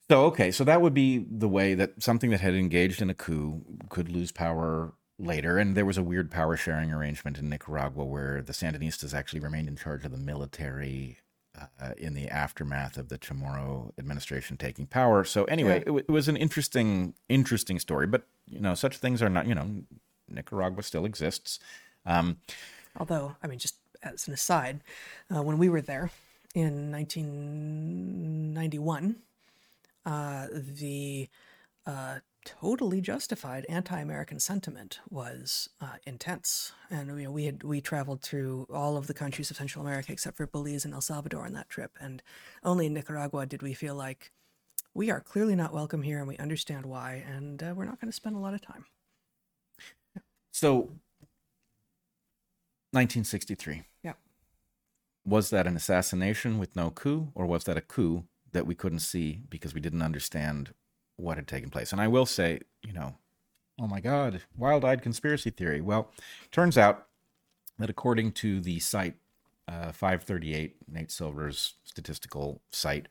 so 0.09 0.26
okay 0.26 0.51
so 0.51 0.63
that 0.63 0.81
would 0.81 0.93
be 0.93 1.19
the 1.19 1.47
way 1.47 1.73
that 1.73 2.03
something 2.03 2.30
that 2.30 2.41
had 2.41 2.53
engaged 2.53 3.01
in 3.01 3.09
a 3.09 3.13
coup 3.13 3.61
could 3.89 4.09
lose 4.09 4.31
power 4.31 4.93
later 5.18 5.57
and 5.57 5.76
there 5.76 5.85
was 5.85 5.97
a 5.97 6.03
weird 6.03 6.30
power 6.30 6.57
sharing 6.57 6.91
arrangement 6.91 7.38
in 7.38 7.49
nicaragua 7.49 8.03
where 8.03 8.41
the 8.41 8.51
sandinistas 8.51 9.13
actually 9.13 9.39
remained 9.39 9.68
in 9.69 9.76
charge 9.76 10.03
of 10.03 10.11
the 10.11 10.18
military 10.18 11.19
uh, 11.59 11.93
in 11.97 12.13
the 12.13 12.27
aftermath 12.29 12.97
of 12.97 13.09
the 13.09 13.17
chamorro 13.17 13.91
administration 13.97 14.57
taking 14.57 14.85
power 14.85 15.23
so 15.23 15.43
anyway 15.45 15.75
Yeah. 15.75 15.81
it, 15.81 15.85
w- 15.85 16.05
it 16.07 16.11
was 16.11 16.27
an 16.27 16.37
interesting 16.37 17.13
interesting 17.29 17.79
story 17.79 18.07
but 18.07 18.23
you 18.47 18.59
know 18.59 18.73
such 18.73 18.97
things 18.97 19.21
are 19.21 19.29
not 19.29 19.47
you 19.47 19.55
know 19.55 19.83
nicaragua 20.29 20.83
still 20.83 21.05
exists 21.05 21.59
um, 22.05 22.37
Although, 22.97 23.35
I 23.41 23.47
mean, 23.47 23.57
just 23.59 23.75
as 24.03 24.27
an 24.27 24.33
aside, 24.33 24.81
uh, 25.33 25.41
when 25.41 25.57
we 25.57 25.69
were 25.69 25.81
there 25.81 26.11
in 26.53 26.91
1991, 26.91 29.15
uh, 30.05 30.47
the 30.51 31.29
uh, 31.85 32.19
totally 32.45 33.01
justified 33.01 33.65
anti-American 33.69 34.39
sentiment 34.39 34.99
was 35.09 35.69
uh, 35.80 35.95
intense, 36.05 36.73
and 36.89 37.07
you 37.19 37.26
know, 37.26 37.31
we 37.31 37.45
had 37.45 37.63
we 37.63 37.81
traveled 37.81 38.22
through 38.22 38.68
all 38.73 38.97
of 38.97 39.07
the 39.07 39.13
countries 39.13 39.51
of 39.51 39.57
Central 39.57 39.85
America 39.85 40.11
except 40.11 40.38
for 40.38 40.47
Belize 40.47 40.85
and 40.85 40.93
El 40.93 41.01
Salvador 41.01 41.45
on 41.45 41.53
that 41.53 41.69
trip, 41.69 41.91
and 41.99 42.23
only 42.63 42.88
in 42.88 42.93
Nicaragua 42.93 43.45
did 43.45 43.61
we 43.61 43.73
feel 43.73 43.95
like 43.95 44.31
we 44.93 45.09
are 45.09 45.22
clearly 45.22 45.55
not 45.55 45.73
welcome 45.73 46.01
here, 46.01 46.19
and 46.19 46.27
we 46.27 46.38
understand 46.38 46.85
why, 46.85 47.23
and 47.27 47.63
uh, 47.63 47.73
we're 47.76 47.85
not 47.85 47.99
going 48.01 48.09
to 48.09 48.15
spend 48.15 48.35
a 48.35 48.39
lot 48.39 48.53
of 48.53 48.61
time. 48.61 48.85
So, 50.51 50.89
1963. 52.91 53.84
Yeah. 54.03 54.13
Was 55.26 55.49
that 55.49 55.65
an 55.65 55.77
assassination 55.77 56.59
with 56.59 56.76
no 56.76 56.89
coup, 56.89 57.31
or 57.35 57.45
was 57.45 57.63
that 57.63 57.77
a 57.77 57.81
coup 57.81 58.26
that 58.51 58.68
we 58.68 58.76
couldn't 58.76 58.99
see 58.99 59.43
because 59.49 59.73
we 59.73 59.80
didn't 59.80 60.01
understand 60.01 60.73
what 61.22 61.38
had 61.38 61.48
taken 61.48 61.69
place? 61.69 61.91
And 61.91 62.02
I 62.02 62.07
will 62.07 62.26
say, 62.26 62.61
you 62.84 62.93
know, 62.93 63.15
oh 63.80 63.88
my 63.88 63.99
God, 63.99 64.41
wild 64.57 64.84
eyed 64.84 65.02
conspiracy 65.02 65.49
theory. 65.49 65.81
Well, 65.81 66.11
turns 66.52 66.77
out 66.77 67.07
that 67.80 67.89
according 67.89 68.34
to 68.34 68.60
the 68.60 68.80
site 68.80 69.15
uh, 69.68 69.91
538, 69.91 70.76
Nate 70.91 71.11
Silver's 71.11 71.76
statistical 71.84 72.61
site, 72.72 73.07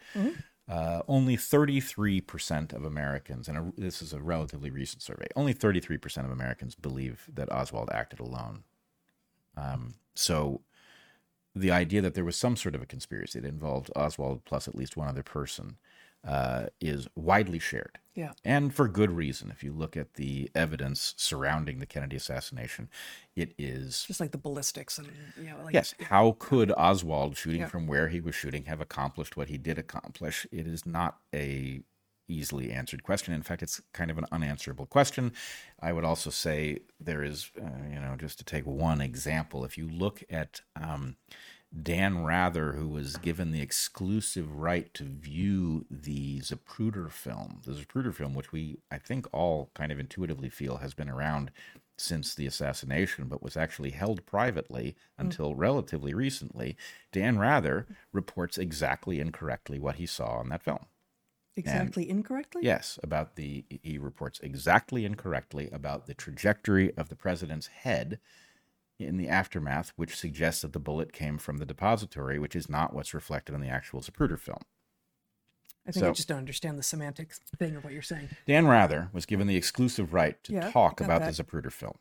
uh, 0.69 1.03
only 1.09 1.37
33% 1.37 2.73
of 2.73 2.85
Americans, 2.85 3.49
and 3.49 3.59
a, 3.59 3.73
this 3.77 4.03
is 4.03 4.13
a 4.13 4.21
relatively 4.21 4.71
recent 4.71 5.03
survey, 5.03 5.27
only 5.35 5.55
33% 5.55 6.25
of 6.25 6.31
Americans 6.31 6.75
believe 6.75 7.29
that 7.33 7.51
Oswald 7.51 7.91
acted 7.93 8.21
alone. 8.21 8.65
Um, 9.57 9.95
so 10.15 10.61
the 11.55 11.73
idea 11.73 12.01
that 12.03 12.15
there 12.15 12.25
was 12.25 12.37
some 12.37 12.57
sort 12.57 12.75
of 12.75 12.83
a 12.83 12.87
conspiracy 12.87 13.41
that 13.41 13.49
involved 13.49 13.91
Oswald 13.97 14.45
plus 14.45 14.69
at 14.69 14.77
least 14.77 14.97
one 14.97 15.09
other 15.09 15.23
person 15.23 15.77
uh, 16.27 16.67
is 16.81 17.09
widely 17.17 17.59
shared. 17.59 17.99
Yeah. 18.15 18.33
And 18.45 18.75
for 18.75 18.89
good 18.89 19.11
reason. 19.13 19.51
If 19.51 19.63
you 19.63 19.73
look 19.73 19.97
at 19.97 20.15
the 20.15 20.51
evidence 20.55 21.15
surrounding 21.17 21.79
the 21.79 21.87
Kennedy 21.87 22.17
assassination, 22.17 22.91
it 23.35 23.55
is 23.57 24.05
Just 24.07 24.21
like 24.21 24.33
the 24.33 24.39
ballistics 24.39 24.99
and 24.99 25.09
you 25.39 25.45
know, 25.49 25.57
like 25.65 25.75
Yes. 25.75 25.95
How 26.01 26.37
could 26.39 26.73
Oswald, 26.73 27.37
shooting 27.37 27.63
Yeah. 27.63 27.69
from 27.69 27.87
where 27.87 28.09
he 28.09 28.21
was 28.21 28.35
shooting, 28.35 28.65
have 28.65 28.81
accomplished 28.81 29.37
what 29.37 29.49
he 29.49 29.57
did 29.59 29.79
accomplish? 29.79 30.47
It 30.53 30.67
is 30.67 30.85
not 30.85 31.19
a 31.35 31.83
easily 32.29 32.71
answered 32.71 33.03
question. 33.03 33.35
In 33.35 33.43
fact, 33.43 33.63
it's 33.63 33.81
kind 33.93 34.11
of 34.11 34.19
an 34.19 34.27
unanswerable 34.31 34.87
question. 34.87 35.33
I 35.81 35.93
would 35.93 36.05
also 36.05 36.31
say 36.31 36.79
there 37.01 37.25
is, 37.25 37.51
uh, 37.61 37.89
you 37.93 37.99
know, 37.99 38.15
just 38.17 38.39
to 38.39 38.45
take 38.45 38.67
one 38.67 39.01
example, 39.01 39.65
if 39.65 39.77
you 39.77 39.89
look 39.89 40.23
at 40.31 40.61
um, 40.77 41.17
Dan 41.83 42.25
Rather, 42.25 42.73
who 42.73 42.89
was 42.89 43.17
given 43.17 43.53
the 43.53 43.63
exclusive 43.63 44.53
right 44.57 44.93
to 44.95 45.05
view 45.05 45.87
the 45.89 46.41
Zapruder 46.41 47.11
film, 47.11 47.61
the 47.65 47.73
Zapruder 47.73 48.13
film, 48.13 48.35
which 48.35 48.51
we, 48.51 48.79
I 48.91 48.99
think, 48.99 49.27
all 49.33 49.71
kind 49.75 49.93
of 49.93 50.01
intuitively 50.01 50.49
feel 50.49 50.79
has 50.79 50.95
been 50.95 51.09
around 51.09 51.53
since 51.97 52.35
the 52.35 52.47
assassination, 52.47 53.29
but 53.29 53.43
was 53.43 53.57
actually 53.57 53.91
held 53.91 54.27
privately 54.27 54.97
hmm. 55.17 55.27
until 55.27 55.55
relatively 55.55 56.13
recently. 56.13 56.77
Dan 57.13 57.39
Rather 57.39 57.87
reports 58.13 58.59
exactly 58.59 59.21
incorrectly 59.21 59.79
what 59.79 59.97
he 59.97 60.07
saw 60.07 60.39
on 60.39 60.49
that 60.49 60.63
film. 60.63 60.87
exactly 61.57 62.09
incorrectly. 62.11 62.63
Yes, 62.65 62.99
about 63.03 63.37
the 63.37 63.65
he 63.69 63.97
reports 63.97 64.41
exactly 64.41 65.05
incorrectly 65.05 65.69
about 65.73 66.07
the 66.07 66.15
trajectory 66.15 66.93
of 66.97 67.11
the 67.11 67.17
president's 67.17 67.69
head 67.69 68.19
in 69.01 69.17
the 69.17 69.29
aftermath, 69.29 69.93
which 69.97 70.17
suggests 70.17 70.63
that 70.63 70.73
the 70.73 70.79
bullet 70.81 71.13
came 71.13 71.39
from 71.39 71.59
the 71.59 71.67
depository, 71.67 72.39
which 72.39 72.55
is 72.57 72.69
not 72.69 72.95
what's 72.95 73.15
reflected 73.15 73.55
in 73.55 73.61
the 73.61 73.69
actual 73.69 74.01
Zapruder 74.01 74.39
film. 74.39 74.61
I 75.87 75.93
think 75.93 76.07
I 76.07 76.11
just 76.13 76.29
don't 76.29 76.39
understand 76.39 76.79
the 76.79 76.83
semantics 76.83 77.41
thing 77.59 77.75
of 77.77 77.85
what 77.85 77.93
you're 77.93 78.03
saying. 78.03 78.29
Dan 78.47 78.67
Rather 78.67 79.09
was 79.13 79.27
given 79.27 79.47
the 79.47 79.57
exclusive 79.57 80.13
right 80.13 80.43
to 80.45 80.53
Yeah, 80.53 80.71
talk 80.71 81.01
about 81.01 81.21
that. 81.23 81.35
the 81.35 81.43
Zapruder 81.43 81.73
film. 81.73 81.99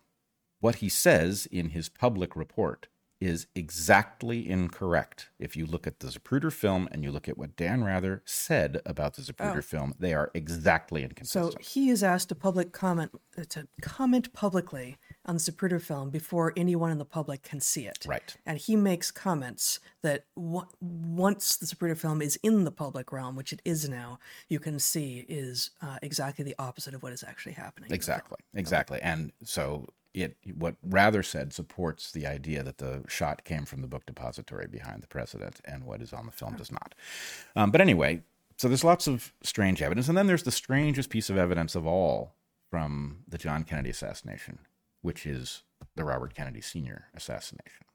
What 0.59 0.75
he 0.75 0.89
says 0.89 1.47
in 1.49 1.69
his 1.69 1.87
public 1.89 2.35
report 2.35 2.87
is 3.21 3.47
exactly 3.55 4.49
incorrect. 4.49 5.29
If 5.39 5.55
you 5.57 5.65
look 5.65 5.85
at 5.85 5.99
the 5.99 6.07
Zapruder 6.07 6.51
film 6.53 6.87
and 6.91 7.03
you 7.03 7.11
look 7.11 7.27
at 7.27 7.37
what 7.37 7.55
Dan 7.57 7.83
Rather 7.83 8.21
said 8.25 8.81
about 8.85 9.15
the 9.15 9.21
Zapruder 9.21 9.57
Oh. 9.57 9.61
film, 9.61 9.93
they 9.99 10.13
are 10.13 10.31
exactly 10.33 11.03
inconsistent. 11.03 11.53
So 11.53 11.59
he 11.59 11.89
is 11.89 12.01
asked 12.03 12.29
to 12.29 12.35
public 12.35 12.71
comment 12.71 13.11
uh, 13.37 13.43
to 13.49 13.67
comment 13.81 14.31
publicly 14.33 14.97
on 15.25 15.35
the 15.35 15.41
Zapruder 15.41 15.81
film 15.81 16.09
before 16.09 16.53
anyone 16.55 16.91
in 16.91 16.97
the 16.97 17.05
public 17.05 17.43
can 17.43 17.59
see 17.59 17.85
it. 17.87 18.05
right. 18.07 18.35
And 18.45 18.57
he 18.57 18.75
makes 18.75 19.11
comments 19.11 19.79
that 20.01 20.25
w- 20.37 20.65
once 20.81 21.57
the 21.57 21.65
Zapruder 21.65 21.97
film 21.97 22.21
is 22.21 22.37
in 22.41 22.63
the 22.63 22.71
public 22.71 23.11
realm, 23.11 23.35
which 23.35 23.51
it 23.51 23.61
is 23.65 23.87
now, 23.89 24.19
you 24.47 24.59
can 24.59 24.79
see 24.79 25.25
is 25.27 25.71
uh, 25.81 25.97
exactly 26.01 26.45
the 26.45 26.55
opposite 26.57 26.93
of 26.93 27.03
what 27.03 27.11
is 27.13 27.23
actually 27.23 27.53
happening. 27.53 27.89
in 27.91 27.97
the 27.99 28.03
film. 28.03 28.15
Exactly. 28.17 28.37
Exactly. 28.53 28.99
And 29.01 29.31
so 29.43 29.87
it 30.13 30.37
what 30.55 30.75
Rather 30.83 31.23
said 31.23 31.53
supports 31.53 32.11
the 32.11 32.25
idea 32.25 32.63
that 32.63 32.79
the 32.79 33.03
shot 33.07 33.43
came 33.43 33.65
from 33.65 33.81
the 33.81 33.87
book 33.87 34.05
depository 34.05 34.67
behind 34.67 35.03
the 35.03 35.07
president, 35.07 35.61
and 35.65 35.83
what 35.83 36.01
is 36.01 36.13
on 36.13 36.25
the 36.25 36.31
film 36.31 36.55
does 36.55 36.71
not. 36.71 36.95
Um, 37.55 37.71
but 37.71 37.81
anyway, 37.81 38.23
so 38.57 38.67
there's 38.67 38.83
lots 38.83 39.07
of 39.07 39.33
strange 39.43 39.81
evidence, 39.81 40.07
and 40.07 40.17
then 40.17 40.27
there's 40.27 40.43
the 40.43 40.51
strangest 40.51 41.09
piece 41.09 41.29
of 41.29 41.37
evidence 41.37 41.75
of 41.75 41.85
all 41.85 42.33
from 42.69 43.19
the 43.27 43.37
John 43.37 43.63
Kennedy 43.63 43.89
assassination, 43.89 44.59
which 45.01 45.25
is 45.25 45.63
the 45.95 46.03
Robert 46.03 46.33
Kennedy 46.33 46.61
Sr. 46.61 47.05
assassination. 47.15 47.85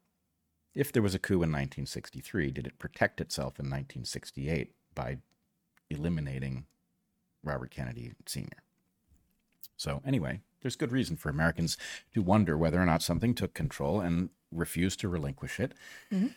If 0.74 0.90
there 0.90 1.02
was 1.02 1.14
a 1.14 1.20
coup 1.20 1.34
in 1.34 1.52
1963, 1.52 2.50
did 2.50 2.66
it 2.66 2.78
protect 2.78 3.20
itself 3.20 3.58
in 3.58 3.66
1968 3.66 4.72
by 4.94 5.18
eliminating 5.90 6.66
Robert 7.44 7.70
Kennedy 7.70 8.12
Sr.? 8.26 8.63
So, 9.76 10.02
anyway, 10.06 10.40
there's 10.62 10.76
good 10.76 10.92
reason 10.92 11.16
for 11.16 11.28
Americans 11.28 11.76
to 12.14 12.22
wonder 12.22 12.56
whether 12.56 12.80
or 12.80 12.86
not 12.86 13.02
something 13.02 13.34
took 13.34 13.54
control 13.54 14.00
and 14.00 14.30
refused 14.50 15.00
to 15.00 15.08
relinquish 15.08 15.60
it. 15.60 15.72
Mm-hmm. 16.12 16.28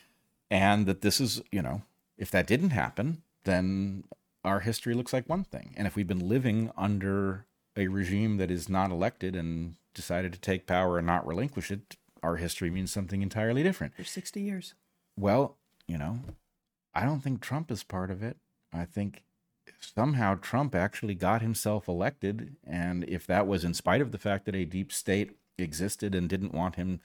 And 0.50 0.86
that 0.86 1.02
this 1.02 1.20
is, 1.20 1.42
you 1.52 1.62
know, 1.62 1.84
if 2.18 2.32
that 2.32 2.48
didn't 2.48 2.72
happen, 2.72 3.22
then 3.44 4.06
our 4.44 4.62
history 4.62 4.94
looks 4.94 5.14
like 5.14 5.30
one 5.30 5.44
thing. 5.44 5.74
And 5.78 5.88
if 5.88 5.96
we've 5.96 6.08
been 6.08 6.28
living 6.28 6.72
under 6.78 7.46
a 7.76 7.88
regime 7.88 8.38
that 8.38 8.50
is 8.50 8.70
not 8.70 8.92
elected 8.92 9.36
and 9.36 9.76
decided 9.94 10.34
to 10.34 10.40
take 10.40 10.68
power 10.68 10.98
and 10.98 11.06
not 11.06 11.28
relinquish 11.28 11.70
it, 11.72 11.98
our 12.24 12.38
history 12.38 12.70
means 12.70 12.92
something 12.92 13.22
entirely 13.22 13.64
different. 13.64 13.96
For 13.96 14.04
60 14.04 14.42
years. 14.42 14.74
Well, 15.18 15.58
you 15.88 15.98
know, 15.98 16.20
I 16.94 17.04
don't 17.04 17.22
think 17.22 17.42
Trump 17.42 17.72
is 17.72 17.84
part 17.84 18.10
of 18.10 18.24
it. 18.24 18.38
I 18.74 18.86
think 18.86 19.24
somehow 19.80 20.36
Trump 20.36 20.76
actually 20.76 21.16
got 21.16 21.42
himself 21.42 21.88
elected. 21.88 22.56
And 22.66 23.04
if 23.08 23.28
that 23.28 23.48
was 23.48 23.64
in 23.64 23.74
spite 23.74 24.02
of 24.02 24.12
the 24.12 24.18
fact 24.18 24.46
that 24.46 24.56
a 24.56 24.66
deep 24.66 24.92
state 24.92 25.38
existed 25.58 26.16
and 26.16 26.30
didn't 26.30 26.54
want 26.54 26.76
him 26.76 27.00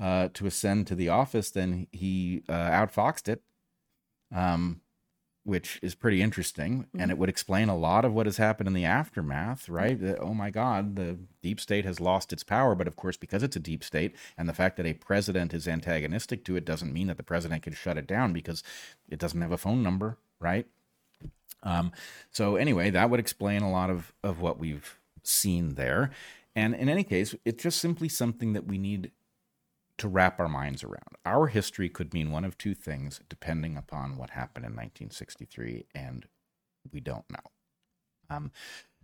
uh, 0.00 0.28
to 0.34 0.46
ascend 0.46 0.86
to 0.88 0.94
the 0.94 1.08
office, 1.08 1.50
then 1.50 1.86
he 1.92 2.42
uh, 2.48 2.52
outfoxed 2.52 3.28
it. 3.28 3.42
um, 4.34 4.80
which 5.44 5.80
is 5.82 5.96
pretty 5.96 6.22
interesting, 6.22 6.86
and 6.96 7.10
it 7.10 7.18
would 7.18 7.28
explain 7.28 7.68
a 7.68 7.76
lot 7.76 8.04
of 8.04 8.12
what 8.14 8.26
has 8.26 8.36
happened 8.36 8.68
in 8.68 8.74
the 8.74 8.84
aftermath. 8.84 9.68
Right? 9.68 10.00
That, 10.00 10.20
oh 10.20 10.34
my 10.34 10.50
God, 10.50 10.94
the 10.96 11.18
deep 11.42 11.60
state 11.60 11.84
has 11.84 12.00
lost 12.00 12.32
its 12.32 12.44
power, 12.44 12.74
but 12.76 12.86
of 12.86 12.96
course, 12.96 13.16
because 13.16 13.42
it's 13.42 13.56
a 13.56 13.60
deep 13.60 13.82
state, 13.82 14.14
and 14.38 14.48
the 14.48 14.54
fact 14.54 14.76
that 14.76 14.86
a 14.86 14.94
president 14.94 15.52
is 15.52 15.66
antagonistic 15.66 16.44
to 16.44 16.56
it 16.56 16.64
doesn't 16.64 16.92
mean 16.92 17.08
that 17.08 17.16
the 17.16 17.24
president 17.24 17.62
can 17.64 17.72
shut 17.74 17.98
it 17.98 18.06
down 18.06 18.32
because 18.32 18.62
it 19.08 19.18
doesn't 19.18 19.40
have 19.42 19.52
a 19.52 19.58
phone 19.58 19.82
number. 19.82 20.18
Right? 20.40 20.66
Um, 21.62 21.92
so 22.30 22.56
anyway, 22.56 22.90
that 22.90 23.10
would 23.10 23.20
explain 23.20 23.62
a 23.62 23.70
lot 23.70 23.90
of, 23.90 24.12
of 24.22 24.40
what 24.40 24.58
we've 24.58 24.98
seen 25.22 25.74
there. 25.74 26.10
And 26.54 26.74
in 26.74 26.88
any 26.88 27.04
case, 27.04 27.34
it's 27.44 27.62
just 27.62 27.80
simply 27.80 28.08
something 28.08 28.52
that 28.52 28.66
we 28.66 28.78
need 28.78 29.10
to 29.98 30.08
wrap 30.08 30.40
our 30.40 30.48
minds 30.48 30.82
around. 30.82 31.16
Our 31.24 31.46
history 31.46 31.88
could 31.88 32.12
mean 32.12 32.32
one 32.32 32.44
of 32.44 32.58
two 32.58 32.74
things 32.74 33.20
depending 33.28 33.76
upon 33.76 34.16
what 34.16 34.30
happened 34.30 34.64
in 34.64 34.72
1963, 34.72 35.86
and 35.94 36.26
we 36.92 37.00
don't 37.00 37.28
know. 37.30 37.50
Um, 38.30 38.50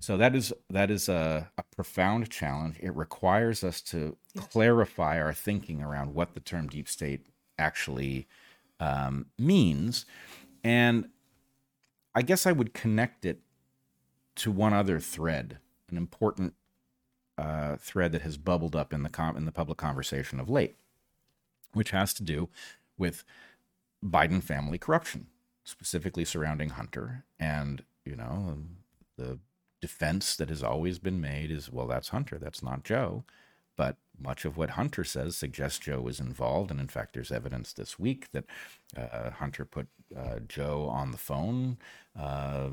so 0.00 0.16
that 0.16 0.34
is 0.34 0.52
that 0.70 0.90
is 0.90 1.08
a, 1.08 1.50
a 1.58 1.62
profound 1.74 2.30
challenge. 2.30 2.76
It 2.80 2.94
requires 2.94 3.64
us 3.64 3.80
to 3.82 4.16
clarify 4.36 5.20
our 5.20 5.32
thinking 5.32 5.82
around 5.82 6.14
what 6.14 6.34
the 6.34 6.40
term 6.40 6.68
deep 6.68 6.88
state 6.88 7.26
actually 7.58 8.26
um, 8.80 9.26
means, 9.38 10.06
and 10.62 11.08
I 12.14 12.22
guess 12.22 12.46
I 12.46 12.52
would 12.52 12.74
connect 12.74 13.24
it 13.24 13.40
to 14.36 14.50
one 14.50 14.72
other 14.72 15.00
thread, 15.00 15.58
an 15.90 15.96
important 15.96 16.54
uh, 17.36 17.76
thread 17.76 18.12
that 18.12 18.22
has 18.22 18.36
bubbled 18.36 18.74
up 18.74 18.92
in 18.92 19.02
the 19.02 19.08
com- 19.08 19.36
in 19.36 19.44
the 19.44 19.52
public 19.52 19.78
conversation 19.78 20.40
of 20.40 20.48
late, 20.48 20.76
which 21.72 21.90
has 21.90 22.12
to 22.14 22.22
do 22.22 22.48
with 22.96 23.24
Biden 24.04 24.42
family 24.42 24.78
corruption, 24.78 25.28
specifically 25.64 26.24
surrounding 26.24 26.70
Hunter. 26.70 27.24
And 27.38 27.84
you 28.04 28.16
know, 28.16 28.58
the 29.16 29.38
defense 29.80 30.36
that 30.36 30.48
has 30.48 30.62
always 30.62 30.98
been 30.98 31.20
made 31.20 31.50
is, 31.50 31.70
well, 31.70 31.86
that's 31.86 32.08
Hunter, 32.08 32.38
that's 32.38 32.62
not 32.62 32.84
Joe. 32.84 33.24
But 33.76 33.96
much 34.20 34.44
of 34.44 34.56
what 34.56 34.70
Hunter 34.70 35.04
says 35.04 35.36
suggests 35.36 35.78
Joe 35.78 36.00
was 36.00 36.20
involved, 36.20 36.70
and 36.70 36.80
in 36.80 36.88
fact, 36.88 37.14
there's 37.14 37.32
evidence 37.32 37.72
this 37.72 37.98
week 37.98 38.30
that 38.32 38.44
uh, 38.96 39.30
Hunter 39.30 39.64
put 39.64 39.88
uh, 40.16 40.40
Joe 40.46 40.88
on 40.90 41.10
the 41.10 41.18
phone. 41.18 41.78
Uh, 42.18 42.70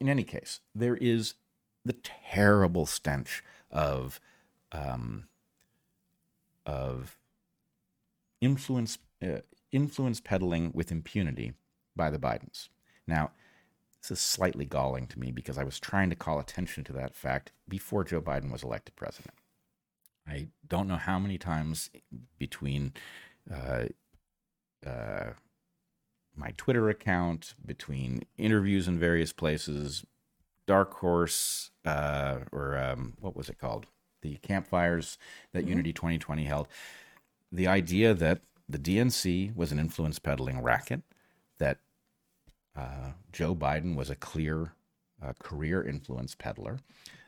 in 0.00 0.08
any 0.08 0.24
case, 0.24 0.60
there 0.74 0.96
is 0.96 1.34
the 1.84 1.94
terrible 1.94 2.86
stench 2.86 3.42
of 3.70 4.20
um, 4.72 5.24
of 6.64 7.18
influence 8.40 8.98
uh, 9.22 9.40
influence 9.70 10.20
peddling 10.20 10.72
with 10.74 10.92
impunity 10.92 11.52
by 11.96 12.10
the 12.10 12.18
Bidens. 12.18 12.68
Now, 13.06 13.30
this 14.00 14.10
is 14.10 14.20
slightly 14.20 14.64
galling 14.64 15.06
to 15.08 15.18
me 15.18 15.30
because 15.30 15.58
I 15.58 15.64
was 15.64 15.78
trying 15.78 16.10
to 16.10 16.16
call 16.16 16.40
attention 16.40 16.84
to 16.84 16.92
that 16.94 17.14
fact 17.14 17.52
before 17.68 18.04
Joe 18.04 18.20
Biden 18.20 18.50
was 18.50 18.62
elected 18.62 18.96
president. 18.96 19.34
I 20.26 20.48
don't 20.66 20.88
know 20.88 20.96
how 20.96 21.18
many 21.18 21.38
times 21.38 21.90
between 22.38 22.92
uh, 23.52 23.86
uh, 24.86 25.30
my 26.36 26.52
Twitter 26.56 26.88
account, 26.88 27.54
between 27.64 28.22
interviews 28.38 28.88
in 28.88 28.98
various 28.98 29.32
places, 29.32 30.04
Dark 30.66 30.94
Horse, 30.94 31.70
uh, 31.84 32.38
or 32.52 32.78
um, 32.78 33.14
what 33.20 33.36
was 33.36 33.48
it 33.48 33.58
called? 33.58 33.86
The 34.22 34.36
campfires 34.36 35.18
that 35.52 35.66
Unity 35.66 35.92
2020 35.92 36.44
held. 36.44 36.68
The 37.50 37.66
idea 37.66 38.14
that 38.14 38.42
the 38.68 38.78
DNC 38.78 39.54
was 39.54 39.72
an 39.72 39.78
influence 39.78 40.18
peddling 40.18 40.62
racket, 40.62 41.02
that 41.58 41.78
uh, 42.76 43.12
Joe 43.32 43.54
Biden 43.54 43.96
was 43.96 44.08
a 44.08 44.14
clear 44.14 44.72
uh, 45.22 45.32
career 45.38 45.82
influence 45.82 46.34
peddler, 46.34 46.78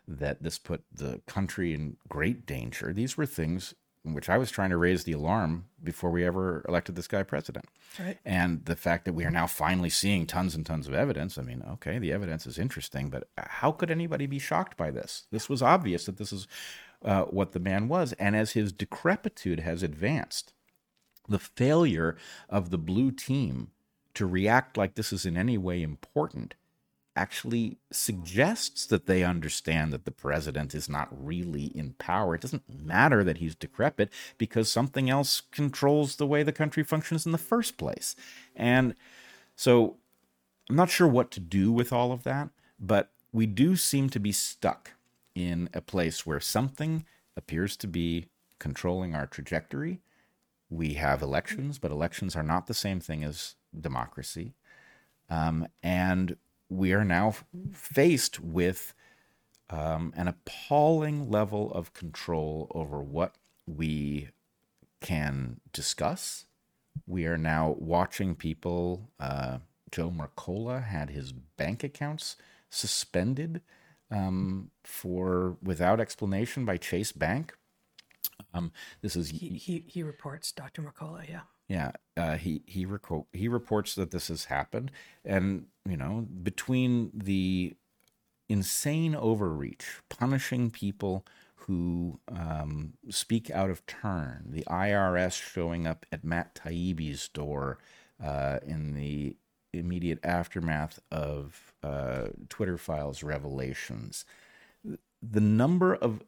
that 0.07 0.43
this 0.43 0.59
put 0.59 0.83
the 0.93 1.21
country 1.27 1.73
in 1.73 1.97
great 2.09 2.47
danger. 2.47 2.93
These 2.93 3.17
were 3.17 3.27
things 3.27 3.75
in 4.05 4.13
which 4.13 4.29
I 4.29 4.37
was 4.37 4.51
trying 4.51 4.71
to 4.71 4.77
raise 4.77 5.05
the 5.05 5.13
alarm 5.13 5.65
before 5.83 6.11
we 6.11 6.27
ever 6.27 6.65
elected 6.69 6.95
this 6.95 7.09
guy 7.09 7.23
president. 7.23 7.67
Right. 7.99 8.19
And 8.25 8.65
the 8.67 8.77
fact 8.77 9.07
that 9.07 9.15
we 9.15 9.25
are 9.25 9.31
now 9.31 9.47
finally 9.47 9.89
seeing 9.89 10.27
tons 10.27 10.55
and 10.55 10.67
tons 10.67 10.87
of 10.87 10.95
evidence. 10.95 11.39
I 11.39 11.43
mean, 11.43 11.65
okay, 11.73 11.99
the 11.99 12.13
evidence 12.13 12.47
is 12.47 12.59
interesting, 12.59 13.09
but 13.09 13.29
how 13.39 13.73
could 13.73 13.91
anybody 13.91 14.27
be 14.27 14.39
shocked 14.39 14.77
by 14.77 14.91
this? 14.91 15.27
This 15.31 15.49
was 15.49 15.63
obvious 15.63 16.05
that 16.05 16.19
this 16.19 16.33
is 16.33 16.47
uh, 17.03 17.23
what 17.25 17.53
the 17.53 17.61
man 17.61 17.89
was. 17.89 18.13
And 18.15 18.37
as 18.37 18.53
his 18.53 18.73
decrepitude 18.73 19.61
has 19.61 19.83
advanced, 19.83 20.53
the 21.27 21.39
failure 21.39 22.17
of 22.51 22.69
the 22.69 22.79
blue 22.79 23.11
team 23.11 23.71
to 24.13 24.27
react 24.27 24.77
like 24.77 24.95
this 24.95 25.13
is 25.13 25.25
in 25.25 25.37
any 25.37 25.57
way 25.57 25.83
important 25.83 26.55
actually 27.17 27.79
suggests 27.93 28.87
that 28.87 29.07
they 29.07 29.23
understand 29.23 29.93
that 29.93 30.05
the 30.05 30.11
president 30.11 30.75
is 30.75 30.89
not 30.89 31.09
really 31.11 31.67
in 31.67 31.93
power. 31.95 32.35
It 32.35 32.41
doesn't 32.41 32.65
matter 32.69 33.23
that 33.23 33.39
he's 33.39 33.55
decrepit 33.55 34.11
because 34.37 34.71
something 34.71 35.09
else 35.09 35.43
controls 35.53 36.17
the 36.17 36.27
way 36.27 36.43
the 36.43 36.53
country 36.53 36.83
functions 36.83 37.25
in 37.25 37.33
the 37.33 37.39
first 37.39 37.77
place. 37.77 38.17
And 38.57 38.95
so 39.55 39.97
I'm 40.69 40.77
not 40.77 40.91
sure 40.91 41.07
what 41.07 41.31
to 41.33 41.41
do 41.41 41.71
with 41.71 41.93
all 41.93 42.11
of 42.11 42.25
that, 42.25 42.49
but 42.81 43.11
we 43.33 43.47
do 43.47 43.77
seem 43.77 44.11
to 44.11 44.19
be 44.19 44.33
stuck 44.33 44.93
in 45.35 45.69
a 45.75 45.81
place 45.81 46.25
where 46.25 46.41
something 46.41 47.05
appears 47.37 47.77
to 47.77 47.87
be 47.87 48.27
controlling 48.59 49.15
our 49.15 49.27
trajectory. 49.27 50.01
We 50.71 50.95
have 50.95 51.23
elections, 51.23 51.79
but 51.79 51.91
elections 51.91 52.35
are 52.35 52.43
not 52.43 52.67
the 52.67 52.75
same 52.75 53.01
thing 53.01 53.23
as 53.23 53.55
democracy. 53.79 54.55
Um, 55.29 55.69
and 55.83 56.37
we 56.77 56.93
are 56.93 57.05
now 57.05 57.35
faced 57.73 58.41
with 58.41 58.95
um, 59.71 60.13
an 60.17 60.29
appalling 60.29 61.31
level 61.31 61.73
of 61.73 61.93
control 61.93 62.71
over 62.75 63.01
what 63.03 63.35
we 63.67 64.29
can 65.01 65.61
discuss. 65.73 66.45
We 67.07 67.27
are 67.27 67.39
now 67.39 67.75
watching 67.79 68.35
people. 68.35 69.11
Uh, 69.19 69.59
Joe 69.91 70.11
Mercola 70.11 70.85
had 70.85 71.11
his 71.11 71.33
bank 71.33 71.83
accounts 71.85 72.37
suspended 72.71 73.63
um, 74.11 74.71
for 74.83 75.57
without 75.63 76.01
explanation 76.01 76.65
by 76.65 76.77
Chase 76.77 77.13
Bank. 77.13 77.55
Um, 78.53 78.73
this 79.03 79.17
is 79.17 79.31
He, 79.31 79.51
he, 79.51 79.85
he 79.87 80.03
reports, 80.03 80.53
Dr. 80.53 80.83
Mercola, 80.83 81.29
yeah. 81.29 81.41
yeah, 81.69 81.93
uh, 82.17 82.37
he 82.37 82.63
he 82.67 82.87
reco- 82.87 83.27
he 83.33 83.49
reports 83.49 83.95
that 83.95 84.11
this 84.11 84.29
has 84.29 84.47
happened, 84.47 84.91
and 85.25 85.67
you 85.89 85.97
know 85.97 86.27
between 86.43 87.11
the 87.15 87.75
insane 88.49 89.15
overreach, 89.15 90.01
punishing 90.09 90.71
people 90.71 91.25
who 91.67 92.21
um, 92.29 92.93
speak 93.09 93.51
out 93.51 93.71
of 93.71 93.85
turn, 93.87 94.45
the 94.51 94.65
IRS 94.65 95.41
showing 95.41 95.87
up 95.87 96.05
at 96.13 96.23
Matt 96.25 96.55
Taibbi's 96.55 97.29
door 97.29 97.79
uh, 98.23 98.59
in 98.67 98.95
the 98.95 99.37
immediate 99.73 100.19
aftermath 100.23 101.01
of 101.11 101.73
uh, 101.83 102.27
Twitter 102.49 102.77
files 102.77 103.23
revelations, 103.23 104.27
the 105.23 105.41
number 105.41 105.95
of 105.95 106.23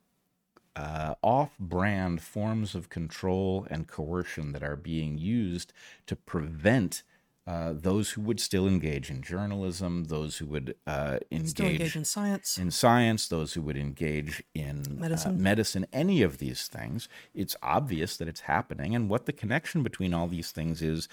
uh, 0.75 1.15
off 1.23 1.59
brand 1.59 2.21
forms 2.23 2.75
of 2.75 2.89
control 2.89 3.67
and 3.71 3.89
coercion 3.89 4.53
that 4.53 4.63
are 4.63 4.77
being 4.77 5.17
used 5.19 5.73
to 6.07 6.17
prevent 6.17 7.03
uh, 7.47 7.73
those 7.75 8.11
who 8.11 8.21
would 8.23 8.41
still 8.41 8.67
engage 8.67 9.09
in 9.09 9.23
journalism, 9.23 10.05
those 10.05 10.39
who 10.39 10.47
would 10.47 10.75
uh, 10.85 11.19
engage, 11.31 11.51
Still 11.51 11.67
engage 11.67 11.95
in 11.97 12.05
science. 12.05 12.59
in 12.59 12.73
science, 12.73 13.29
those 13.29 13.55
who 13.55 13.63
would 13.63 13.77
engage 13.77 14.43
in 14.53 14.83
uh, 14.91 15.01
Medicine. 15.01 15.41
medicine, 15.43 15.87
any 15.93 16.23
of 16.23 16.39
these 16.39 16.67
things, 16.67 17.09
it's 17.35 17.55
obvious 17.63 18.17
that 18.17 18.27
it's 18.27 18.41
happening. 18.43 18.97
And 18.97 19.09
what 19.09 19.27
the 19.27 19.33
connection 19.33 19.85
between 19.85 20.13
all 20.13 20.27
these 20.27 20.51
things 20.51 20.83
is, 20.83 21.09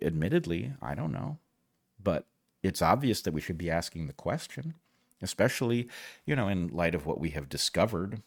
admittedly, 0.00 0.74
I 0.80 0.94
don't 0.94 1.12
know. 1.12 1.38
But 2.00 2.26
it's 2.62 2.80
obvious 2.80 3.20
that 3.22 3.34
we 3.34 3.40
should 3.40 3.58
be 3.58 3.70
asking 3.70 4.06
the 4.06 4.12
question, 4.12 4.74
especially, 5.20 5.88
you 6.24 6.36
know, 6.36 6.46
in 6.46 6.68
light 6.68 6.94
of 6.94 7.04
what 7.04 7.18
we 7.18 7.30
have 7.30 7.48
discovered 7.48 8.22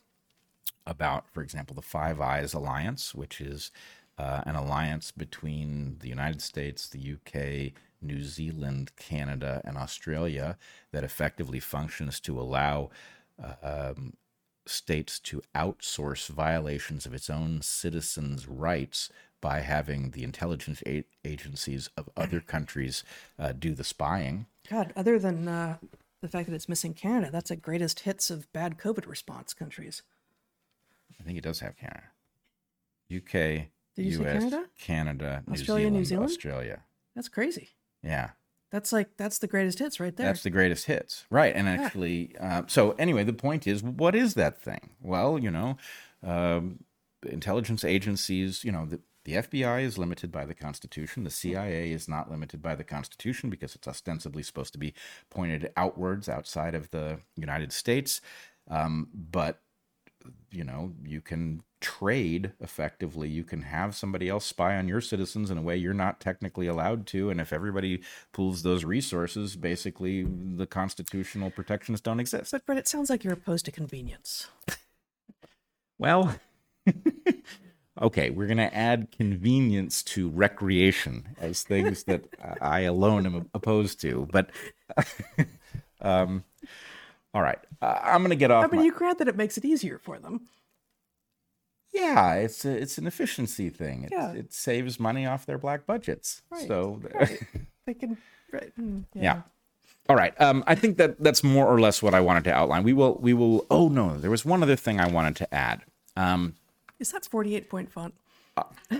about, 0.86 1.30
for 1.30 1.41
example, 1.41 1.76
the 1.76 1.82
Five 1.82 2.19
Eyes 2.19 2.53
Alliance, 2.53 3.15
which 3.15 3.40
is 3.40 3.72
uh, 4.18 4.41
an 4.45 4.56
alliance 4.56 5.11
between 5.11 5.98
the 5.99 6.10
United 6.10 6.41
States, 6.41 6.88
the 6.88 7.14
UK, 7.15 7.73
New 8.02 8.22
Zealand, 8.22 8.91
Canada, 8.95 9.61
and 9.64 9.77
Australia 9.77 10.57
that 10.91 11.03
effectively 11.03 11.60
functions 11.60 12.19
to 12.22 12.39
allow 12.39 12.89
uh, 13.44 13.91
um, 13.95 14.14
states 14.65 15.19
to 15.19 15.41
outsource 15.56 16.27
violations 16.27 17.06
of 17.06 17.14
its 17.14 17.30
own 17.30 17.61
citizens' 17.61 18.48
rights 18.48 19.10
by 19.39 19.60
having 19.60 20.11
the 20.11 20.23
intelligence 20.23 20.81
a- 20.85 21.03
agencies 21.23 21.89
of 21.95 22.10
other 22.18 22.39
countries 22.39 23.03
uh, 23.39 23.53
do 23.57 23.73
the 23.73 23.84
spying. 23.84 24.48
God, 24.69 24.91
other 24.95 25.19
than 25.19 25.48
uh, 25.48 25.77
the 26.22 26.27
fact 26.27 26.49
that 26.49 26.56
it's 26.56 26.69
missing 26.69 26.94
Canada, 26.94 27.30
that's 27.31 27.52
a 27.52 27.56
greatest 27.56 28.02
hits 28.02 28.30
of 28.30 28.52
bad 28.52 28.77
COVID 28.77 29.07
response 29.07 29.53
countries. 29.53 30.02
I 31.19 31.23
think 31.23 31.38
it 31.38 31.44
does 31.44 31.60
have 31.60 31.76
Canada, 31.77 32.03
UK, 33.15 33.69
Did 33.98 34.06
you 34.06 34.18
say 34.18 34.24
US, 34.24 34.44
Canada? 34.44 34.65
Canada, 34.80 35.44
New 35.48 35.53
Australia, 35.53 35.90
New 35.90 36.06
Zealand, 36.06 36.07
Zealand? 36.07 36.30
Australia. 36.30 36.84
That's 37.15 37.30
crazy. 37.30 37.69
Yeah. 38.03 38.30
That's 38.72 38.91
like 38.91 39.18
that's 39.18 39.40
the 39.40 39.48
greatest 39.48 39.80
hits 39.80 39.99
right 39.99 40.15
there. 40.15 40.28
That's 40.28 40.44
the 40.44 40.49
greatest 40.49 40.86
hits, 40.86 41.26
right? 41.30 41.56
And 41.56 41.69
actually, 41.69 42.36
uh, 42.40 42.64
so 42.68 42.91
anyway, 42.91 43.24
the 43.24 43.34
point 43.34 43.65
is, 43.65 43.82
what 43.82 44.14
is 44.14 44.34
that 44.34 44.61
thing? 44.61 44.91
Well, 45.02 45.40
you 45.40 45.49
know, 45.49 45.78
um, 46.22 46.80
intelligence 47.26 47.86
agencies, 47.86 48.64
you 48.65 48.72
know, 48.72 48.86
the, 48.86 48.99
the 49.24 49.34
FBI 49.34 49.84
is 49.84 49.98
limited 49.98 50.32
by 50.32 50.45
the 50.45 50.53
Constitution. 50.53 51.24
The 51.24 51.30
CIA 51.30 51.91
is 51.91 52.07
not 52.07 52.30
limited 52.30 52.61
by 52.61 52.76
the 52.76 52.84
Constitution 52.84 53.49
because 53.49 53.74
it's 53.74 53.88
ostensibly 53.88 54.44
supposed 54.44 54.74
to 54.74 54.80
be 54.80 54.94
pointed 55.30 55.72
outwards, 55.78 56.30
outside 56.30 56.76
of 56.76 56.91
the 56.91 57.19
United 57.36 57.72
States. 57.72 58.22
Um, 58.69 59.07
but 59.14 59.61
you 60.52 60.64
know, 60.64 60.94
you 61.04 61.22
can 61.22 61.64
trade 61.80 62.54
effectively. 62.60 63.30
You 63.30 63.44
can 63.44 63.62
have 63.64 63.95
somebody 63.95 64.30
else 64.30 64.45
spy 64.45 64.76
on 64.76 64.88
your 64.88 65.02
citizens 65.02 65.52
in 65.52 65.58
a 65.58 65.62
way 65.62 65.78
you're 65.78 65.94
not 65.94 66.20
technically 66.20 66.68
allowed 66.68 67.06
to. 67.08 67.30
And 67.30 67.40
if 67.40 67.54
everybody 67.54 68.02
pools 68.34 68.64
those 68.64 68.84
resources, 68.84 69.56
basically 69.56 70.24
the 70.24 70.66
constitutional 70.66 71.52
protections 71.52 72.02
don't 72.02 72.20
exist. 72.20 72.52
but 72.52 72.66
Bret, 72.66 72.78
it 72.78 72.88
sounds 72.88 73.10
like 73.10 73.24
you're 73.24 73.34
opposed 73.34 73.66
to 73.66 73.72
convenience. 73.72 74.48
Well, 75.99 76.36
okay, 78.02 78.30
we're 78.30 78.48
going 78.48 78.58
to 78.58 78.76
add 78.76 79.12
convenience 79.12 80.04
to 80.04 80.30
recreation 80.30 81.36
as 81.40 81.64
things 81.64 82.04
that 82.04 82.26
I 82.62 82.82
alone 82.82 83.26
am 83.26 83.49
opposed 83.54 83.99
to. 84.02 84.28
But, 84.32 84.52
um, 86.02 86.44
all 87.38 87.44
right, 87.44 87.60
uh, 87.84 88.00
I'm 88.02 88.22
going 88.22 88.32
to 88.32 88.36
get 88.36 88.50
off. 88.50 88.64
I 88.64 88.68
mean, 88.68 88.80
my- 88.80 88.86
you 88.86 88.92
grant 88.92 89.20
that 89.20 89.28
it 89.28 89.36
makes 89.38 89.60
it 89.60 89.64
easier 89.64 90.00
for 90.00 90.18
them. 90.18 90.48
Yeah, 91.94 92.34
it's 92.34 92.66
a, 92.66 92.72
it's 92.72 92.98
an 92.98 93.06
efficiency 93.06 93.70
thing. 93.70 94.06
It, 94.06 94.10
Yeah. 94.12 94.32
it 94.34 94.52
saves 94.54 95.00
money 95.00 95.28
off 95.28 95.46
their 95.46 95.60
black 95.60 95.86
budgets. 95.86 96.42
Right, 96.50 96.68
So, 96.68 97.00
They 97.86 97.94
can, 97.94 98.18
right, 98.52 98.72
mm, 98.76 99.04
yeah. 99.14 99.44
All 100.10 100.16
right. 100.16 100.34
Um, 100.42 100.64
I 100.66 100.74
think 100.74 100.98
that 100.98 101.22
that's 101.22 101.44
more 101.44 101.68
or 101.68 101.80
less 101.80 102.02
what 102.02 102.16
I 102.16 102.22
wanted 102.22 102.44
to 102.46 102.54
outline. 102.54 102.82
We 102.84 102.94
will. 102.94 103.20
We 103.20 103.34
will. 103.34 103.68
Oh 103.70 103.88
no, 103.90 104.18
there 104.18 104.32
was 104.32 104.44
one 104.46 104.64
other 104.64 104.76
thing 104.78 105.00
I 105.00 105.08
wanted 105.08 105.36
to 105.38 105.54
add. 105.54 105.84
Um, 106.16 106.56
Is 106.98 107.12
that 107.12 107.26
48 107.26 107.70
point 107.70 107.92
font? 107.92 108.14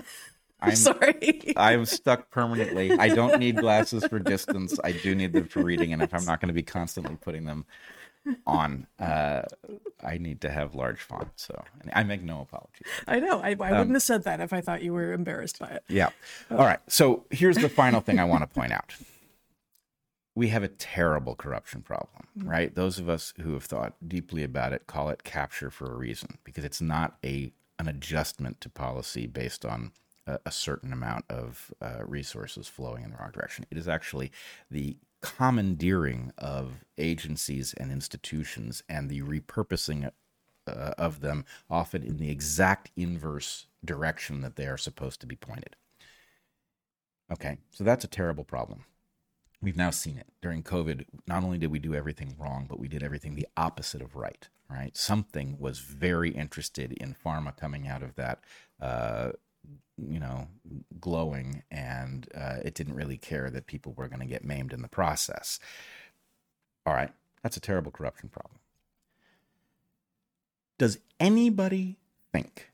I'm 0.60 0.74
Sorry. 0.76 1.54
I'm 1.56 1.84
stuck 1.86 2.30
permanently. 2.30 2.92
I 2.98 3.08
don't 3.08 3.38
need 3.38 3.56
glasses 3.64 4.04
for 4.06 4.18
distance. 4.18 4.78
I 4.84 4.92
do 4.92 5.14
need 5.14 5.32
them 5.32 5.48
for 5.48 5.62
reading, 5.62 5.92
and 5.92 6.02
if 6.02 6.12
I'm 6.12 6.24
not 6.24 6.40
going 6.40 6.48
to 6.48 6.54
be 6.54 6.62
constantly 6.62 7.16
putting 7.16 7.44
them 7.44 7.64
on, 8.46 8.86
uh, 8.98 9.42
I 10.04 10.18
need 10.18 10.40
to 10.42 10.50
have 10.50 10.74
large 10.74 11.00
font. 11.00 11.28
So 11.36 11.62
I 11.92 12.02
make 12.04 12.22
no 12.22 12.40
apologies. 12.40 12.86
I 13.06 13.20
know. 13.20 13.40
I, 13.40 13.50
I 13.50 13.70
Um, 13.70 13.78
wouldn't 13.78 13.94
have 13.96 14.02
said 14.02 14.24
that 14.24 14.40
if 14.40 14.52
I 14.52 14.60
thought 14.60 14.82
you 14.82 14.92
were 14.92 15.12
embarrassed 15.12 15.58
by 15.58 15.68
it. 15.68 15.84
Yeah. 15.88 16.10
All 16.50 16.58
right. 16.58 16.80
So 16.88 17.24
here's 17.30 17.56
the 17.56 17.68
final 17.68 18.00
thing 18.00 18.18
I 18.18 18.24
want 18.24 18.42
to 18.42 18.46
point 18.48 18.72
out. 18.72 18.94
We 20.34 20.48
have 20.48 20.62
a 20.62 20.68
terrible 20.68 21.34
corruption 21.34 21.82
problem, 21.82 22.28
right? 22.36 22.72
Those 22.72 23.00
of 23.00 23.08
us 23.08 23.34
who 23.40 23.54
have 23.54 23.64
thought 23.64 23.94
deeply 24.06 24.44
about 24.44 24.72
it 24.72 24.86
call 24.86 25.08
it 25.10 25.24
capture 25.24 25.68
for 25.70 25.90
a 25.92 25.96
reason 25.96 26.38
because 26.44 26.64
it's 26.64 26.80
not 26.80 27.16
a 27.24 27.52
an 27.80 27.88
adjustment 27.88 28.60
to 28.60 28.68
policy 28.68 29.26
based 29.26 29.64
on 29.64 29.92
a, 30.26 30.38
a 30.46 30.50
certain 30.52 30.92
amount 30.92 31.24
of 31.28 31.72
uh, 31.80 31.98
resources 32.04 32.66
flowing 32.68 33.02
in 33.04 33.10
the 33.10 33.16
wrong 33.16 33.30
direction. 33.32 33.66
It 33.70 33.78
is 33.78 33.88
actually 33.88 34.30
the 34.70 34.96
commandeering 35.20 36.32
of 36.38 36.84
agencies 36.96 37.74
and 37.74 37.90
institutions 37.90 38.82
and 38.88 39.08
the 39.08 39.22
repurposing 39.22 40.10
uh, 40.66 40.92
of 40.98 41.20
them, 41.20 41.44
often 41.70 42.02
in 42.02 42.18
the 42.18 42.30
exact 42.30 42.90
inverse 42.96 43.66
direction 43.84 44.40
that 44.42 44.56
they 44.56 44.66
are 44.66 44.76
supposed 44.76 45.20
to 45.20 45.26
be 45.26 45.36
pointed. 45.36 45.76
Okay, 47.32 47.58
so 47.70 47.84
that's 47.84 48.04
a 48.04 48.08
terrible 48.08 48.44
problem. 48.44 48.84
We've 49.60 49.76
now 49.76 49.90
seen 49.90 50.18
it 50.18 50.28
during 50.40 50.62
COVID. 50.62 51.04
Not 51.26 51.42
only 51.42 51.58
did 51.58 51.72
we 51.72 51.78
do 51.78 51.94
everything 51.94 52.36
wrong, 52.38 52.66
but 52.68 52.78
we 52.78 52.88
did 52.88 53.02
everything 53.02 53.34
the 53.34 53.48
opposite 53.56 54.00
of 54.00 54.14
right. 54.14 54.48
Right? 54.70 54.96
Something 54.96 55.56
was 55.58 55.78
very 55.78 56.30
interested 56.30 56.92
in 56.92 57.16
pharma 57.24 57.56
coming 57.56 57.88
out 57.88 58.02
of 58.02 58.14
that, 58.16 58.40
uh, 58.80 59.30
you 59.96 60.20
know, 60.20 60.48
glowing, 61.00 61.62
and 61.70 62.28
uh, 62.34 62.56
it 62.64 62.74
didn't 62.74 62.94
really 62.94 63.18
care 63.18 63.50
that 63.50 63.66
people 63.66 63.92
were 63.96 64.08
going 64.08 64.20
to 64.20 64.26
get 64.26 64.44
maimed 64.44 64.72
in 64.72 64.82
the 64.82 64.88
process. 64.88 65.58
All 66.86 66.94
right, 66.94 67.12
that's 67.42 67.56
a 67.56 67.60
terrible 67.60 67.90
corruption 67.90 68.28
problem. 68.28 68.58
Does 70.78 70.98
anybody 71.18 71.96
think 72.32 72.70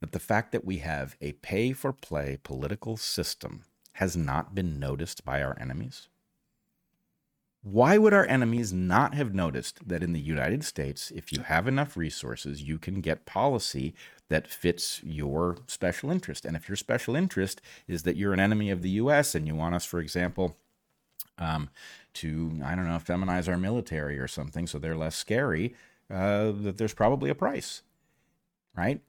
that 0.00 0.12
the 0.12 0.20
fact 0.20 0.52
that 0.52 0.64
we 0.64 0.78
have 0.78 1.16
a 1.20 1.32
pay 1.32 1.72
for 1.72 1.92
play 1.92 2.38
political 2.42 2.96
system 2.96 3.64
has 3.94 4.16
not 4.16 4.54
been 4.54 4.78
noticed 4.78 5.24
by 5.24 5.42
our 5.42 5.56
enemies? 5.60 6.08
Why 7.62 7.98
would 7.98 8.14
our 8.14 8.24
enemies 8.24 8.72
not 8.72 9.14
have 9.14 9.34
noticed 9.34 9.86
that 9.86 10.02
in 10.02 10.14
the 10.14 10.20
United 10.20 10.64
States, 10.64 11.10
if 11.10 11.30
you 11.30 11.42
have 11.42 11.68
enough 11.68 11.96
resources, 11.96 12.62
you 12.62 12.78
can 12.78 13.02
get 13.02 13.26
policy 13.26 13.94
that 14.30 14.48
fits 14.48 15.00
your 15.04 15.58
special 15.66 16.10
interest? 16.10 16.46
And 16.46 16.56
if 16.56 16.68
your 16.68 16.76
special 16.76 17.14
interest 17.14 17.60
is 17.86 18.04
that 18.04 18.16
you're 18.16 18.32
an 18.32 18.40
enemy 18.40 18.70
of 18.70 18.80
the 18.80 18.90
US 18.90 19.34
and 19.34 19.46
you 19.46 19.54
want 19.54 19.74
us, 19.74 19.84
for 19.84 20.00
example, 20.00 20.56
um, 21.38 21.68
to, 22.14 22.60
I 22.64 22.74
don't 22.74 22.88
know, 22.88 22.96
feminize 22.96 23.48
our 23.48 23.58
military 23.58 24.18
or 24.18 24.28
something 24.28 24.66
so 24.66 24.78
they're 24.78 24.96
less 24.96 25.16
scary, 25.16 25.74
uh, 26.10 26.52
that 26.62 26.78
there's 26.78 26.94
probably 26.94 27.30
a 27.30 27.34
price, 27.34 27.82
right? 28.76 29.00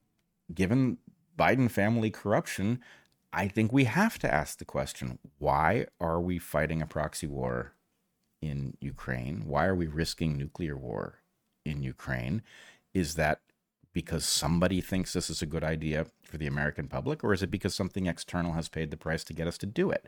Given 0.53 0.97
Biden 1.37 1.71
family 1.71 2.09
corruption, 2.09 2.79
I 3.33 3.47
think 3.47 3.71
we 3.71 3.85
have 3.85 4.19
to 4.19 4.33
ask 4.33 4.57
the 4.57 4.65
question 4.65 5.17
why 5.39 5.85
are 5.99 6.19
we 6.19 6.37
fighting 6.37 6.81
a 6.81 6.87
proxy 6.87 7.27
war 7.27 7.73
in 8.41 8.75
Ukraine? 8.81 9.43
Why 9.45 9.65
are 9.65 9.75
we 9.75 9.87
risking 9.87 10.37
nuclear 10.37 10.75
war 10.75 11.19
in 11.63 11.81
Ukraine? 11.83 12.41
Is 12.93 13.15
that 13.15 13.39
because 13.93 14.25
somebody 14.25 14.81
thinks 14.81 15.13
this 15.13 15.29
is 15.29 15.41
a 15.41 15.45
good 15.45 15.63
idea 15.63 16.07
for 16.23 16.37
the 16.37 16.47
American 16.47 16.87
public, 16.87 17.23
or 17.23 17.33
is 17.33 17.43
it 17.43 17.51
because 17.51 17.73
something 17.73 18.07
external 18.07 18.53
has 18.53 18.69
paid 18.69 18.91
the 18.91 18.97
price 18.97 19.23
to 19.25 19.33
get 19.33 19.47
us 19.47 19.57
to 19.59 19.65
do 19.65 19.91
it? 19.91 20.07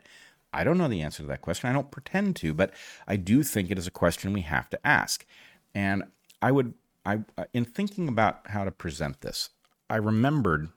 I 0.52 0.64
don't 0.64 0.78
know 0.78 0.88
the 0.88 1.02
answer 1.02 1.22
to 1.22 1.28
that 1.28 1.42
question. 1.42 1.68
I 1.68 1.72
don't 1.72 1.90
pretend 1.90 2.36
to, 2.36 2.54
but 2.54 2.72
I 3.06 3.16
do 3.16 3.42
think 3.42 3.70
it 3.70 3.78
is 3.78 3.86
a 3.86 3.92
question 3.92 4.32
we 4.32 4.42
have 4.42 4.70
to 4.70 4.86
ask. 4.86 5.26
And 5.74 6.04
I 6.40 6.52
would, 6.52 6.74
I, 7.04 7.20
in 7.52 7.64
thinking 7.64 8.08
about 8.08 8.48
how 8.50 8.64
to 8.64 8.70
present 8.70 9.20
this, 9.20 9.50
I 9.90 9.96
remembered, 9.96 10.68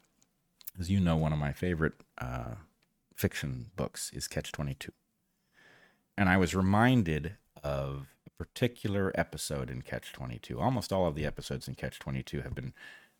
as 0.79 0.89
you 0.89 0.99
know, 0.99 1.15
one 1.15 1.31
of 1.31 1.39
my 1.39 1.53
favorite 1.53 1.93
uh, 2.17 2.55
fiction 3.15 3.67
books 3.75 4.11
is 4.13 4.27
Catch 4.27 4.51
22. 4.51 4.91
And 6.17 6.27
I 6.27 6.38
was 6.38 6.55
reminded 6.55 7.35
of 7.63 8.07
particular 8.38 9.11
episode 9.15 9.69
in 9.69 9.81
Catch 9.81 10.14
22. 10.14 10.59
Almost 10.59 10.93
all 10.93 11.07
of 11.07 11.15
the 11.15 11.26
episodes 11.26 11.68
in 11.68 11.76
Catch 11.76 11.99
22 11.99 12.41
have 12.41 12.55
been 12.55 12.73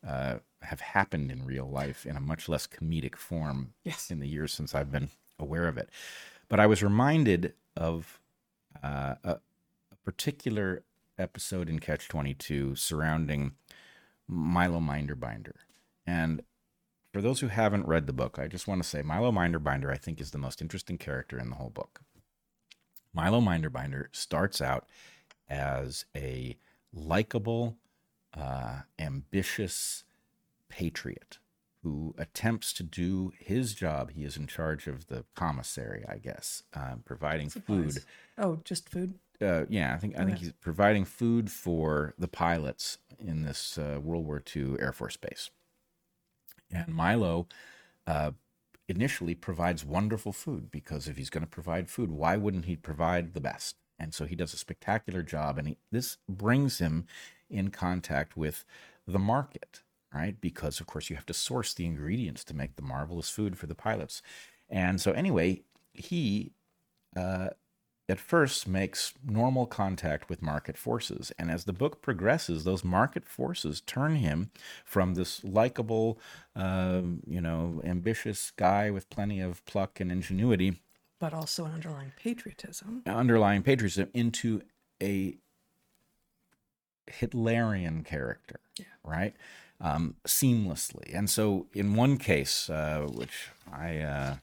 uh, 0.08 0.38
have 0.62 0.80
happened 0.80 1.32
in 1.32 1.44
real 1.46 1.68
life 1.70 2.06
in 2.06 2.16
a 2.16 2.20
much 2.22 2.48
less 2.48 2.68
comedic 2.68 3.16
form 3.16 3.74
Yes. 3.84 4.12
in 4.12 4.20
the 4.20 4.28
years 4.28 4.54
since 4.54 4.76
I've 4.76 4.92
been 4.92 5.10
aware 5.40 5.68
of 5.68 5.78
it. 5.78 5.90
But 6.50 6.60
I 6.60 6.68
was 6.68 6.84
reminded 6.84 7.54
of 7.76 8.20
uh, 8.84 9.16
a, 9.24 9.32
a 9.32 9.96
particular 10.06 10.84
episode 11.18 11.68
in 11.68 11.80
Catch 11.80 12.08
22 12.10 12.76
surrounding 12.76 13.54
Milo 14.28 14.80
Minderbinder. 14.80 15.56
And 16.06 16.42
for 17.12 17.22
those 17.22 17.40
who 17.40 17.48
haven't 17.48 17.88
read 17.88 18.06
the 18.06 18.14
book, 18.14 18.38
I 18.38 18.48
just 18.48 18.68
want 18.68 18.84
to 18.84 18.88
say 18.88 19.02
Milo 19.02 19.32
Minderbinder, 19.32 19.92
I 19.92 19.98
think, 19.98 20.22
is 20.22 20.30
the 20.32 20.38
most 20.38 20.62
interesting 20.62 21.00
character 21.00 21.40
in 21.40 21.50
the 21.50 21.56
whole 21.56 21.72
book. 21.72 22.02
Milo 23.18 23.42
Minderbinder 23.42 24.10
starts 24.12 24.62
out 24.62 24.86
as 25.50 26.06
a 26.16 26.56
likable, 26.94 27.76
uh, 28.36 28.82
ambitious 29.00 30.04
patriot 30.70 31.40
who 31.82 32.14
attempts 32.20 32.72
to 32.74 32.84
do 32.84 33.34
his 33.40 33.74
job. 33.74 34.12
He 34.12 34.24
is 34.24 34.38
in 34.38 34.46
charge 34.46 34.86
of 34.86 35.08
the 35.08 35.26
commissary, 35.36 36.06
I 36.08 36.18
guess, 36.18 36.62
uh, 36.76 36.98
providing 37.06 37.50
food. 37.50 38.04
Oh, 38.38 38.60
just 38.64 38.88
food? 38.88 39.16
Uh, 39.42 39.66
yeah, 39.68 39.96
I 39.96 39.98
think 39.98 40.16
I 40.16 40.24
think 40.24 40.38
he's 40.38 40.52
providing 40.52 41.04
food 41.04 41.52
for 41.52 42.14
the 42.20 42.28
pilots 42.28 43.00
in 43.20 43.42
this 43.42 43.80
uh, 43.80 44.00
World 44.00 44.28
War 44.28 44.44
II 44.56 44.76
Air 44.80 44.92
Force 44.92 45.18
base. 45.18 45.50
And 46.72 46.94
Milo 46.94 47.48
uh, 48.06 48.32
initially 48.88 49.36
provides 49.36 49.86
wonderful 49.86 50.32
food 50.32 50.72
because 50.72 51.08
if 51.08 51.18
he's 51.18 51.30
going 51.30 51.44
to 51.44 51.50
provide 51.50 51.90
food, 51.90 52.12
why 52.12 52.38
wouldn't 52.38 52.66
he 52.66 52.76
provide 52.76 53.34
the 53.34 53.42
best? 53.42 53.76
And 54.00 54.14
so 54.14 54.26
he 54.26 54.36
does 54.36 54.54
a 54.54 54.58
spectacular 54.58 55.24
job, 55.24 55.58
and 55.58 55.70
he, 55.70 55.78
this 55.92 56.18
brings 56.30 56.78
him 56.78 57.08
in 57.50 57.70
contact 57.70 58.38
with 58.38 58.64
the 59.08 59.20
market, 59.20 59.82
right? 60.14 60.40
Because 60.40 60.80
of 60.80 60.88
course 60.88 61.10
you 61.10 61.16
have 61.16 61.26
to 61.26 61.34
source 61.34 61.74
the 61.74 61.86
ingredients 61.86 62.44
to 62.46 62.54
make 62.54 62.76
the 62.76 62.82
marvelous 62.82 63.30
food 63.30 63.58
for 63.58 63.68
the 63.68 63.76
pilots. 63.76 64.22
And 64.70 65.02
so 65.02 65.12
anyway, 65.12 65.64
he 65.94 66.52
uh, 67.16 67.50
at 68.10 68.20
first 68.20 68.68
makes 68.68 69.14
normal 69.26 69.66
contact 69.66 70.30
with 70.30 70.42
market 70.42 70.78
forces. 70.78 71.32
And 71.38 71.52
as 71.52 71.66
the 71.66 71.74
book 71.74 72.02
progresses, 72.02 72.64
those 72.64 72.84
market 72.84 73.28
forces 73.28 73.82
turn 73.82 74.16
him 74.16 74.52
from 74.86 75.16
this 75.16 75.44
likable, 75.44 76.20
um, 76.56 77.22
you 77.28 77.42
know, 77.42 77.82
ambitious 77.84 78.52
guy 78.56 78.90
with 78.90 79.10
plenty 79.10 79.42
of 79.42 79.66
pluck 79.66 80.00
and 80.00 80.12
ingenuity 80.12 80.80
but 81.20 81.34
also 81.34 81.66
an 81.66 81.74
underlying 81.74 82.12
patriotism. 82.16 83.02
underlying 83.06 83.64
patriotism 83.64 84.10
into 84.14 84.62
a 85.02 85.38
Hitlerian 87.10 88.06
character, 88.06 88.60
right? 89.04 89.34
Um, 89.80 90.16
seamlessly. 90.28 91.16
And 91.16 91.30
so, 91.30 91.68
in 91.74 91.96
one 91.96 92.18
case, 92.18 92.70
uh, 92.70 93.08
which 93.12 93.50
I 93.72 94.00
uh, 94.00 94.36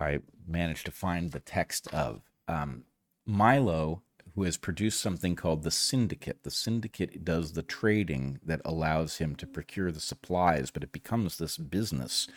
I 0.00 0.20
managed 0.46 0.86
to 0.86 0.92
find 0.92 1.32
the 1.32 1.40
text 1.40 1.92
of, 1.92 2.22
um, 2.46 2.84
Milo, 3.26 4.02
who 4.34 4.44
has 4.44 4.56
produced 4.56 5.00
something 5.00 5.34
called 5.34 5.62
the 5.62 5.70
Syndicate. 5.70 6.44
The 6.44 6.50
Syndicate 6.50 7.24
does 7.24 7.52
the 7.52 7.62
trading 7.62 8.38
that 8.44 8.60
allows 8.64 9.18
him 9.18 9.34
to 9.36 9.46
procure 9.46 9.90
the 9.90 10.00
supplies, 10.00 10.70
but 10.70 10.82
it 10.82 10.92
becomes 10.92 11.38
this 11.38 11.56
business. 11.56 12.28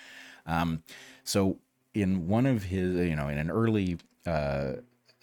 Um, 0.46 0.84
so, 1.24 1.60
in 1.94 2.28
one 2.28 2.46
of 2.46 2.64
his, 2.64 2.96
you 2.96 3.16
know, 3.16 3.28
in 3.28 3.38
an 3.38 3.52
early 3.52 3.98
uh, 4.26 4.74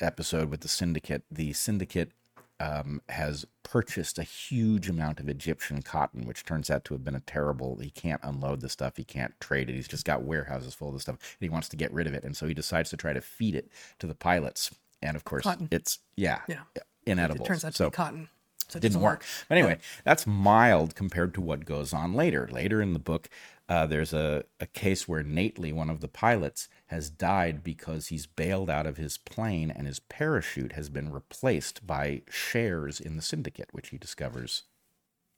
episode 0.00 0.50
with 0.50 0.60
the 0.60 0.68
Syndicate, 0.68 1.22
the 1.30 1.52
Syndicate 1.52 2.12
um, 2.60 3.00
has 3.08 3.44
purchased 3.62 4.18
a 4.18 4.22
huge 4.22 4.88
amount 4.88 5.20
of 5.20 5.28
Egyptian 5.28 5.82
cotton, 5.82 6.26
which 6.26 6.44
turns 6.44 6.70
out 6.70 6.84
to 6.86 6.94
have 6.94 7.04
been 7.04 7.14
a 7.14 7.20
terrible. 7.20 7.76
He 7.78 7.90
can't 7.90 8.20
unload 8.24 8.60
the 8.60 8.68
stuff. 8.68 8.96
He 8.96 9.04
can't 9.04 9.38
trade 9.40 9.68
it. 9.70 9.74
He's 9.74 9.88
just 9.88 10.04
got 10.04 10.22
warehouses 10.22 10.74
full 10.74 10.88
of 10.88 10.94
the 10.94 11.00
stuff. 11.00 11.16
And 11.16 11.46
he 11.46 11.48
wants 11.48 11.68
to 11.70 11.76
get 11.76 11.92
rid 11.92 12.06
of 12.06 12.14
it, 12.14 12.24
and 12.24 12.36
so 12.36 12.46
he 12.46 12.54
decides 12.54 12.90
to 12.90 12.96
try 12.96 13.12
to 13.12 13.20
feed 13.20 13.54
it 13.54 13.70
to 13.98 14.06
the 14.06 14.14
pilots. 14.14 14.74
And 15.02 15.16
of 15.16 15.24
course, 15.24 15.44
Cotton. 15.44 15.68
it's 15.70 15.98
yeah, 16.16 16.40
Yeah. 16.48 16.62
inedible. 17.06 17.44
It 17.44 17.48
turns 17.48 17.64
out 17.64 17.72
to 17.72 17.76
so 17.76 17.90
be 17.90 17.94
cotton. 17.94 18.28
So 18.68 18.76
it 18.76 18.80
didn't 18.80 18.94
doesn't 18.94 19.02
work. 19.02 19.24
But 19.48 19.58
anyway, 19.58 19.78
that's 20.04 20.26
mild 20.26 20.94
compared 20.94 21.34
to 21.34 21.40
what 21.40 21.64
goes 21.64 21.92
on 21.92 22.14
later. 22.14 22.48
Later 22.50 22.82
in 22.82 22.92
the 22.92 22.98
book, 22.98 23.28
uh, 23.68 23.86
there's 23.86 24.14
a, 24.14 24.44
a 24.60 24.66
case 24.66 25.06
where 25.06 25.22
Nately, 25.22 25.72
one 25.72 25.90
of 25.90 26.00
the 26.00 26.08
pilots, 26.08 26.68
has 26.86 27.10
died 27.10 27.62
because 27.62 28.08
he's 28.08 28.26
bailed 28.26 28.70
out 28.70 28.86
of 28.86 28.96
his 28.96 29.18
plane 29.18 29.70
and 29.70 29.86
his 29.86 30.00
parachute 30.00 30.72
has 30.72 30.88
been 30.88 31.12
replaced 31.12 31.86
by 31.86 32.22
shares 32.30 33.00
in 33.00 33.16
the 33.16 33.22
syndicate, 33.22 33.68
which 33.72 33.88
he 33.88 33.98
discovers 33.98 34.64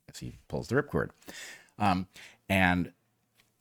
as 0.08 0.18
he 0.20 0.38
pulls 0.48 0.68
the 0.68 0.76
ripcord. 0.76 1.10
Um, 1.78 2.06
and 2.48 2.92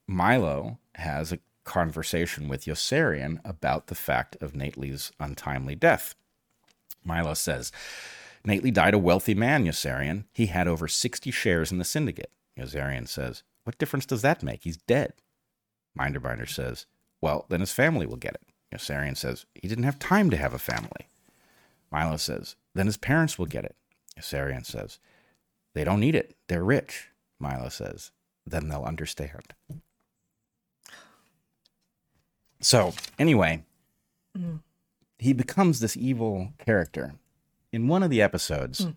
Milo 0.06 0.78
has 0.96 1.32
a 1.32 1.40
conversation 1.64 2.48
with 2.48 2.66
Yossarian 2.66 3.40
about 3.46 3.88
the 3.88 3.96
fact 3.96 4.36
of 4.42 4.56
Nately's 4.56 5.12
untimely 5.20 5.76
death. 5.76 6.16
Milo 7.04 7.34
says, 7.34 7.72
Nately 8.50 8.72
died 8.72 8.96
a 8.96 8.98
wealthy 8.98 9.36
man, 9.36 9.64
Yossarian. 9.64 10.24
He 10.34 10.48
had 10.48 10.68
over 10.68 10.88
60 10.88 11.30
shares 11.30 11.72
in 11.72 11.78
the 11.78 11.84
syndicate. 11.84 12.32
Yossarian 12.58 13.08
says, 13.08 13.44
What 13.64 13.78
difference 13.78 14.08
does 14.08 14.24
that 14.24 14.42
make? 14.42 14.64
He's 14.64 14.78
dead. 14.78 15.14
Minderbinder 15.96 16.50
says, 16.50 16.88
Well, 17.22 17.46
then 17.50 17.60
his 17.60 17.72
family 17.72 18.08
will 18.08 18.16
get 18.16 18.34
it. 18.34 18.42
Yossarian 18.74 19.16
says, 19.16 19.46
He 19.54 19.68
didn't 19.68 19.84
have 19.84 20.00
time 20.00 20.32
to 20.32 20.38
have 20.38 20.56
a 20.56 20.58
family. 20.58 21.10
Milo 21.92 22.18
says, 22.18 22.56
Then 22.74 22.88
his 22.88 22.98
parents 22.98 23.38
will 23.38 23.46
get 23.46 23.66
it. 23.66 23.76
Yossarian 24.20 24.66
says, 24.66 24.98
They 25.76 25.84
don't 25.84 26.00
need 26.00 26.16
it. 26.16 26.36
They're 26.48 26.64
rich. 26.64 27.10
Milo 27.38 27.70
says, 27.70 28.10
Then 28.48 28.68
they'll 28.68 28.82
understand. 28.82 29.54
So, 32.62 32.96
anyway, 33.20 33.62
mm. 34.36 34.62
he 35.20 35.34
becomes 35.34 35.82
this 35.82 35.96
evil 35.96 36.54
character. 36.58 37.14
In 37.72 37.88
one 37.88 38.04
of 38.04 38.10
the 38.10 38.22
episodes, 38.22 38.84
hmm. 38.84 38.92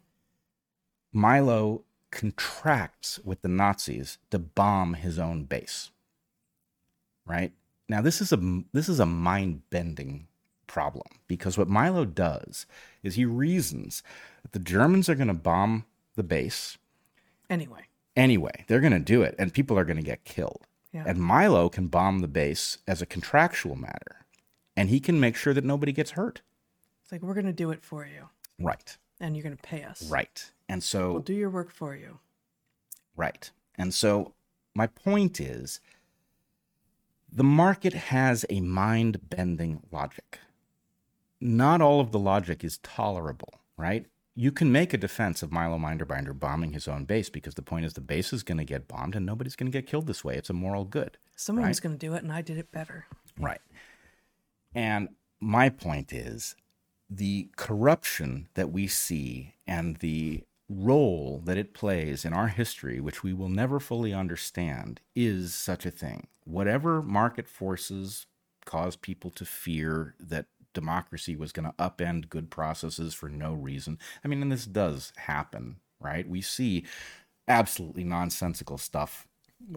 Milo 1.12 1.82
contracts 2.11 3.19
with 3.24 3.43
the 3.43 3.49
Nazis 3.49 4.19
to 4.31 4.39
bomb 4.39 4.94
his 4.94 5.19
own 5.19 5.44
base. 5.44 5.90
Right? 7.27 7.53
Now 7.89 8.01
this 8.01 8.20
is 8.20 8.32
a 8.32 8.62
this 8.73 8.89
is 8.89 9.01
a 9.01 9.07
mind-bending 9.07 10.27
problem 10.66 11.07
because 11.28 11.59
what 11.59 11.69
Milo 11.69 12.05
does 12.05 12.66
is 13.03 13.15
he 13.15 13.24
reasons 13.24 14.03
that 14.43 14.53
the 14.53 14.59
Germans 14.59 15.09
are 15.09 15.15
going 15.15 15.28
to 15.28 15.35
bomb 15.35 15.85
the 16.16 16.23
base 16.23 16.78
Anyway, 17.53 17.82
anyway. 18.16 18.65
They're 18.66 18.81
going 18.81 18.94
to 18.94 18.99
do 18.99 19.20
it 19.20 19.35
and 19.39 19.53
people 19.53 19.78
are 19.78 19.85
going 19.85 19.99
to 19.99 20.03
get 20.03 20.24
killed. 20.24 20.66
Yeah. 20.90 21.05
And 21.07 21.19
Milo 21.19 21.69
can 21.69 21.89
bomb 21.89 22.20
the 22.20 22.28
base 22.28 22.78
as 22.89 23.03
a 23.03 23.07
contractual 23.07 23.77
matter. 23.77 24.24
And 24.74 24.89
he 24.89 25.01
can 25.01 25.20
make 25.20 25.36
sure 25.36 25.53
that 25.53 25.65
nobody 25.65 25.93
gets 25.93 26.12
hurt. 26.12 26.40
it's 27.03 27.12
like 27.12 27.20
we're 27.20 27.35
going 27.35 27.44
to 27.44 27.53
do 27.53 27.70
it 27.70 27.82
for 27.82 28.07
you, 28.07 28.31
Right. 28.62 28.97
and 29.20 29.36
you're 29.36 29.43
going 29.43 29.56
to 29.56 29.62
pay 29.62 29.82
us. 29.84 30.09
Right. 30.10 30.51
And 30.68 30.82
so 30.82 31.12
We'll 31.12 31.22
do 31.22 31.34
your 31.34 31.51
work 31.51 31.70
for 31.70 31.94
you. 31.94 32.18
Right. 33.16 33.51
And 33.76 33.93
so 33.93 34.34
my 34.74 34.86
point 34.86 35.40
is 35.40 35.80
the 37.30 37.44
market 37.44 37.93
has 37.94 38.44
a 38.51 38.60
mind 38.60 39.28
bending 39.30 39.82
logic. 39.90 40.39
Not 41.40 41.80
all 41.80 42.01
of 42.01 42.12
the 42.12 42.18
logic 42.18 42.62
is 42.64 42.78
tolerable, 42.78 43.55
right? 43.76 44.06
You 44.34 44.51
can 44.52 44.72
make 44.72 44.94
a 44.94 44.98
defense 44.98 45.43
of 45.43 45.52
Milo 45.52 45.76
Minderbinder 45.76 46.39
bombing 46.39 46.72
his 46.72 46.89
own 46.89 47.05
base 47.05 47.28
because 47.28 47.55
the 47.55 47.62
point 47.62 47.84
is 47.84 47.93
the 47.94 48.01
base 48.01 48.32
is 48.32 48.43
going 48.43 48.59
to 48.59 48.64
get 48.64 48.89
bombed 48.89 49.14
and 49.14 49.26
nobody's 49.26 49.56
going 49.56 49.70
to 49.70 49.76
get 49.76 49.86
killed 49.86 50.06
this 50.06 50.24
way. 50.24 50.36
It's 50.36 50.48
a 50.51 50.55
moral 50.55 50.84
good. 50.84 51.18
Someone 51.36 51.68
was 51.68 51.78
Right. 51.78 51.82
going 51.82 51.98
to 51.98 52.06
do 52.06 52.14
it, 52.14 52.22
and 52.22 52.32
I 52.32 52.40
did 52.43 52.56
it 52.59 52.70
better. 52.72 53.06
Right. 53.39 53.60
And 54.74 55.09
my 55.40 55.68
point 55.68 56.12
is 56.12 56.55
the 57.16 57.51
corruption 57.56 58.48
that 58.55 58.70
we 58.70 58.86
see 58.86 59.55
and 59.66 59.97
the 59.97 60.43
role 60.68 61.43
that 61.44 61.59
it 61.59 61.74
plays 61.74 62.24
in 62.24 62.32
our 62.32 62.48
history, 62.48 63.01
which 63.01 63.22
we 63.22 63.32
will 63.32 63.48
never 63.48 63.78
fully 63.78 64.14
understand, 64.14 65.01
is 65.14 65.55
such 65.55 65.84
a 65.84 65.90
thing. 65.90 66.26
Whatever 66.44 67.02
market 67.02 67.48
forces 67.48 68.26
cause 68.64 68.97
people 68.97 69.30
to 69.30 69.44
fear 69.44 70.14
that 70.18 70.47
democracy 70.72 71.36
was 71.36 71.52
going 71.52 71.66
to 71.66 71.74
upend 71.78 72.30
good 72.30 72.51
processes 72.51 73.12
for 73.12 73.28
no 73.28 73.52
reason. 73.52 73.98
I 74.24 74.28
mean, 74.28 74.40
and 74.40 74.51
this 74.51 74.64
does 74.64 75.12
happen, 75.16 75.76
right? 76.01 76.26
We 76.26 76.40
see 76.40 76.84
absolutely 77.47 78.05
nonsensical 78.05 78.78
stuff 78.78 79.28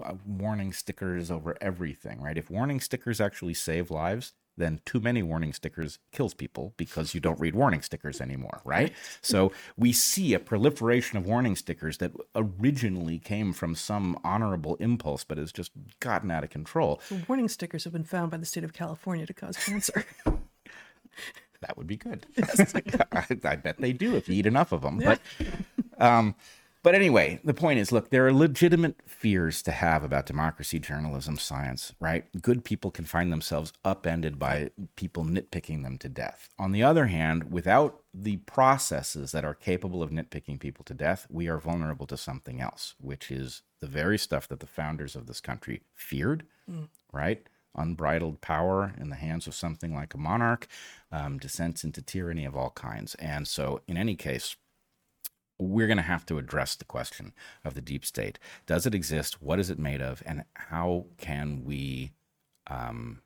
uh, 0.01 0.13
warning 0.25 0.71
stickers 0.71 1.29
over 1.29 1.57
everything, 1.59 2.21
right? 2.21 2.37
If 2.37 2.49
warning 2.49 2.79
stickers 2.79 3.19
actually 3.19 3.53
save 3.53 3.91
lives, 3.91 4.33
then 4.57 4.79
too 4.85 4.99
many 4.99 5.21
warning 5.21 5.53
stickers 5.53 5.99
kills 6.11 6.33
people 6.33 6.73
because 6.77 7.13
you 7.13 7.19
don't 7.19 7.39
read 7.39 7.55
warning 7.55 7.81
stickers 7.81 8.21
anymore, 8.21 8.61
right? 8.63 8.93
so 9.21 9.51
we 9.77 9.91
see 9.91 10.33
a 10.33 10.39
proliferation 10.39 11.17
of 11.17 11.25
warning 11.25 11.55
stickers 11.55 11.97
that 11.97 12.11
originally 12.35 13.19
came 13.19 13.53
from 13.53 13.75
some 13.75 14.19
honorable 14.23 14.75
impulse, 14.75 15.23
but 15.23 15.37
has 15.37 15.51
just 15.51 15.71
gotten 15.99 16.31
out 16.31 16.43
of 16.43 16.49
control. 16.49 17.01
The 17.09 17.23
warning 17.27 17.49
stickers 17.49 17.83
have 17.83 17.93
been 17.93 18.03
found 18.03 18.31
by 18.31 18.37
the 18.37 18.45
state 18.45 18.63
of 18.63 18.73
California 18.73 19.25
to 19.25 19.33
cause 19.33 19.57
cancer. 19.57 20.05
That 21.61 21.77
would 21.77 21.87
be 21.87 21.97
good. 21.97 22.25
I, 23.11 23.25
I 23.43 23.55
bet 23.55 23.77
they 23.79 23.93
do 23.93 24.15
if 24.15 24.29
you 24.29 24.35
eat 24.35 24.45
enough 24.45 24.71
of 24.71 24.81
them. 24.81 24.99
But, 24.99 25.19
um, 25.97 26.35
but 26.85 26.93
anyway, 26.93 27.39
the 27.43 27.55
point 27.55 27.79
is, 27.79 27.91
look, 27.91 28.11
there 28.11 28.27
are 28.27 28.31
legitimate 28.31 29.01
fears 29.07 29.63
to 29.63 29.71
have 29.71 30.03
about 30.03 30.27
democracy, 30.27 30.77
journalism, 30.77 31.39
science. 31.39 31.93
Right? 31.99 32.25
Good 32.43 32.63
people 32.63 32.91
can 32.91 33.05
find 33.05 33.33
themselves 33.33 33.73
upended 33.83 34.37
by 34.37 34.69
people 34.95 35.25
nitpicking 35.25 35.81
them 35.81 35.97
to 35.97 36.09
death. 36.09 36.47
On 36.59 36.73
the 36.73 36.83
other 36.83 37.07
hand, 37.07 37.51
without 37.51 38.03
the 38.13 38.37
processes 38.37 39.31
that 39.31 39.43
are 39.43 39.55
capable 39.55 40.03
of 40.03 40.11
nitpicking 40.11 40.59
people 40.59 40.85
to 40.85 40.93
death, 40.93 41.25
we 41.27 41.47
are 41.47 41.57
vulnerable 41.57 42.05
to 42.05 42.17
something 42.17 42.61
else, 42.61 42.93
which 43.01 43.31
is 43.31 43.63
the 43.79 43.87
very 43.87 44.19
stuff 44.19 44.47
that 44.49 44.59
the 44.59 44.67
founders 44.67 45.15
of 45.15 45.25
this 45.25 45.41
country 45.41 45.81
feared. 45.95 46.45
Right? 47.11 47.49
unbridled 47.77 48.39
power 48.39 48.93
in 48.97 49.09
the 49.09 49.17
hands 49.17 49.47
of 49.47 49.53
something 49.53 49.93
like 49.93 50.13
a 50.13 50.17
monarch, 50.17 50.65
um, 51.11 51.37
descents 51.37 51.83
into 51.83 52.01
tyranny 52.01 52.45
of 52.45 52.55
all 52.55 52.69
kinds. 52.69 53.15
And 53.15 53.45
so, 53.45 53.81
in 53.85 53.97
any 53.97 54.15
case, 54.15 54.55
we're 55.57 55.87
going 55.87 55.97
to 55.97 56.03
have 56.03 56.25
to 56.27 56.37
address 56.37 56.75
the 56.75 56.85
question 56.85 57.33
of 57.63 57.73
the 57.73 57.81
deep 57.81 58.05
state. 58.05 58.39
Does 58.65 58.85
it 58.85 58.95
exist? 58.95 59.41
What 59.41 59.59
is 59.59 59.69
it 59.69 59.79
made 59.79 60.01
of? 60.01 60.21
And 60.25 60.43
how 60.53 61.05
can 61.17 61.63
we 61.63 62.11
um, 62.67 63.21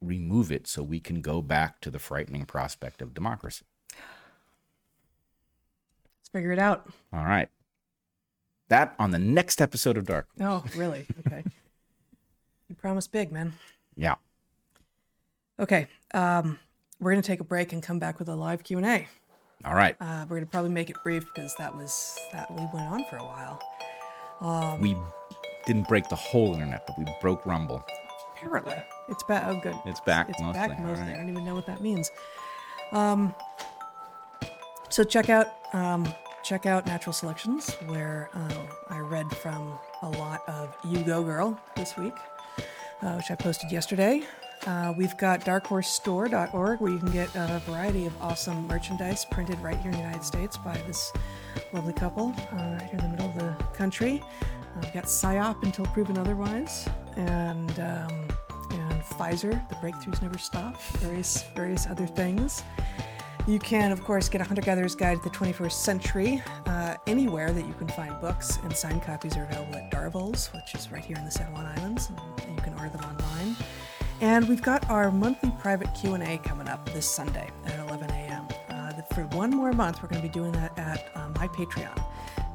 remove 0.00 0.52
it 0.52 0.66
so 0.66 0.82
we 0.82 1.00
can 1.00 1.22
go 1.22 1.40
back 1.40 1.80
to 1.80 1.90
the 1.90 1.98
frightening 1.98 2.44
prospect 2.44 3.00
of 3.00 3.14
democracy? 3.14 3.64
Let's 6.20 6.28
figure 6.32 6.52
it 6.52 6.58
out. 6.58 6.88
All 7.12 7.24
right. 7.24 7.48
That 8.68 8.94
on 8.98 9.10
the 9.10 9.18
next 9.18 9.60
episode 9.60 9.96
of 9.96 10.06
Dark. 10.06 10.28
Oh, 10.40 10.64
really? 10.76 11.06
Okay. 11.26 11.44
you 12.68 12.74
promised 12.74 13.12
big, 13.12 13.32
man. 13.32 13.52
Yeah. 13.96 14.14
Okay. 15.58 15.88
Um, 16.14 16.58
we're 17.00 17.12
going 17.12 17.22
to 17.22 17.26
take 17.26 17.40
a 17.40 17.44
break 17.44 17.72
and 17.72 17.82
come 17.82 17.98
back 17.98 18.18
with 18.18 18.28
a 18.28 18.36
live 18.36 18.62
Q 18.62 18.78
and 18.78 18.86
A. 18.86 19.08
All 19.64 19.74
right. 19.74 19.94
Uh, 20.00 20.24
we're 20.28 20.36
going 20.36 20.44
to 20.44 20.50
probably 20.50 20.70
make 20.70 20.90
it 20.90 20.96
brief 21.04 21.24
because 21.32 21.54
that 21.56 21.74
was 21.76 22.18
that 22.32 22.50
we 22.50 22.62
went 22.72 22.86
on 22.88 23.04
for 23.08 23.16
a 23.16 23.24
while. 23.24 24.78
we 24.80 24.96
didn't 25.66 25.86
break 25.88 26.08
the 26.08 26.16
whole 26.16 26.54
internet, 26.54 26.84
but 26.86 26.98
we 26.98 27.04
broke 27.20 27.46
Rumble. 27.46 27.84
Apparently, 28.36 28.74
it's 29.08 29.22
back. 29.22 29.44
Oh, 29.46 29.60
good. 29.62 29.76
It's 29.86 30.00
back 30.00 30.28
It's 30.28 30.40
mostly. 30.40 30.60
back 30.68 30.80
mostly. 30.80 31.06
All 31.06 31.14
I 31.14 31.16
don't 31.16 31.28
even 31.28 31.44
know 31.44 31.54
what 31.54 31.66
that 31.66 31.80
means. 31.80 32.10
Um, 32.90 33.34
so 34.88 35.04
check 35.04 35.30
out 35.30 35.46
um, 35.72 36.12
check 36.42 36.66
out 36.66 36.84
Natural 36.86 37.12
Selections, 37.12 37.70
where 37.86 38.28
um, 38.34 38.66
I 38.90 38.98
read 38.98 39.30
from 39.36 39.78
a 40.02 40.08
lot 40.10 40.42
of 40.48 40.74
You 40.84 41.02
Go 41.04 41.22
Girl 41.22 41.58
this 41.76 41.96
week, 41.96 42.14
uh, 43.00 43.14
which 43.14 43.30
I 43.30 43.36
posted 43.36 43.70
yesterday. 43.70 44.22
Uh, 44.66 44.94
we've 44.96 45.16
got 45.16 45.40
darkhorsestore.org 45.40 46.80
where 46.80 46.92
you 46.92 46.98
can 46.98 47.10
get 47.10 47.28
a 47.34 47.60
variety 47.66 48.06
of 48.06 48.22
awesome 48.22 48.66
merchandise 48.68 49.24
printed 49.24 49.58
right 49.60 49.76
here 49.78 49.90
in 49.90 49.92
the 49.92 50.02
United 50.02 50.22
States 50.22 50.56
by 50.56 50.76
this 50.86 51.12
lovely 51.72 51.92
couple 51.92 52.32
uh, 52.52 52.56
right 52.56 52.82
here 52.82 52.98
in 53.00 53.04
the 53.04 53.08
middle 53.08 53.26
of 53.26 53.34
the 53.34 53.64
country. 53.74 54.22
Uh, 54.22 54.80
we've 54.82 54.92
got 54.92 55.04
PSYOP 55.04 55.62
until 55.64 55.84
proven 55.86 56.16
otherwise, 56.16 56.88
and 57.16 57.80
um, 57.80 58.28
and 58.70 59.02
Pfizer, 59.02 59.68
the 59.68 59.74
breakthroughs 59.76 60.22
never 60.22 60.38
stop, 60.38 60.80
various 60.98 61.42
various 61.54 61.86
other 61.88 62.06
things. 62.06 62.62
You 63.48 63.58
can, 63.58 63.90
of 63.90 64.04
course, 64.04 64.28
get 64.28 64.40
a 64.40 64.44
hunter 64.44 64.62
gatherer's 64.62 64.94
guide 64.94 65.16
to 65.20 65.28
the 65.28 65.34
21st 65.36 65.72
century 65.72 66.42
uh, 66.66 66.94
anywhere 67.08 67.52
that 67.52 67.66
you 67.66 67.74
can 67.74 67.88
find 67.88 68.18
books, 68.20 68.58
and 68.62 68.74
signed 68.74 69.02
copies 69.02 69.36
are 69.36 69.42
available 69.42 69.74
at 69.74 69.90
Darvill's, 69.90 70.46
which 70.54 70.76
is 70.76 70.92
right 70.92 71.04
here 71.04 71.16
in 71.16 71.24
the 71.24 71.30
San 71.30 71.52
Juan 71.52 71.66
Islands, 71.66 72.08
and 72.46 72.56
you 72.56 72.62
can 72.62 72.72
order 72.74 72.90
them 72.90 73.04
online. 73.04 73.56
And 74.22 74.48
we've 74.48 74.62
got 74.62 74.88
our 74.88 75.10
monthly 75.10 75.50
private 75.58 75.88
Q&A 76.00 76.38
coming 76.44 76.68
up 76.68 76.88
this 76.92 77.10
Sunday 77.10 77.50
at 77.66 77.76
11 77.80 78.08
a.m. 78.08 78.46
Uh, 78.70 78.92
for 79.12 79.22
one 79.36 79.50
more 79.50 79.72
month, 79.72 80.00
we're 80.00 80.08
going 80.08 80.22
to 80.22 80.28
be 80.28 80.32
doing 80.32 80.52
that 80.52 80.78
at 80.78 81.10
uh, 81.16 81.28
my 81.30 81.48
Patreon. 81.48 82.00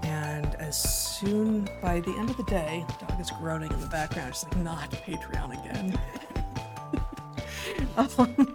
And 0.03 0.55
as 0.55 0.81
soon, 0.81 1.67
by 1.81 1.99
the 1.99 2.11
end 2.11 2.29
of 2.29 2.37
the 2.37 2.43
day, 2.43 2.85
dog 3.01 3.19
is 3.19 3.31
groaning 3.31 3.69
in 3.73 3.81
the 3.81 3.87
background. 3.87 4.29
It's 4.29 4.45
like, 4.45 4.55
not 4.55 4.91
Patreon 4.91 5.61
again. 5.61 5.99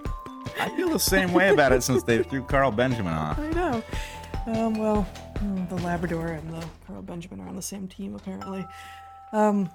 I 0.59 0.70
feel 0.74 0.89
the 0.89 0.98
same 0.98 1.34
way 1.34 1.51
about 1.51 1.72
it 1.72 1.82
since 1.82 2.02
they 2.05 2.22
threw 2.22 2.43
Carl 2.43 2.70
Benjamin 2.70 3.12
off. 3.12 3.39
I 3.39 3.51
know. 3.51 3.82
Um, 4.47 4.74
well, 4.78 5.06
mm, 5.34 5.68
the 5.68 5.76
Labrador 5.84 6.28
and 6.28 6.51
the 6.51 6.64
Carl 6.86 7.02
Benjamin 7.02 7.40
are 7.40 7.48
on 7.48 7.56
the 7.56 7.62
same 7.62 7.89
team 7.89 8.14
apparently. 8.14 8.64
Um, 9.34 9.68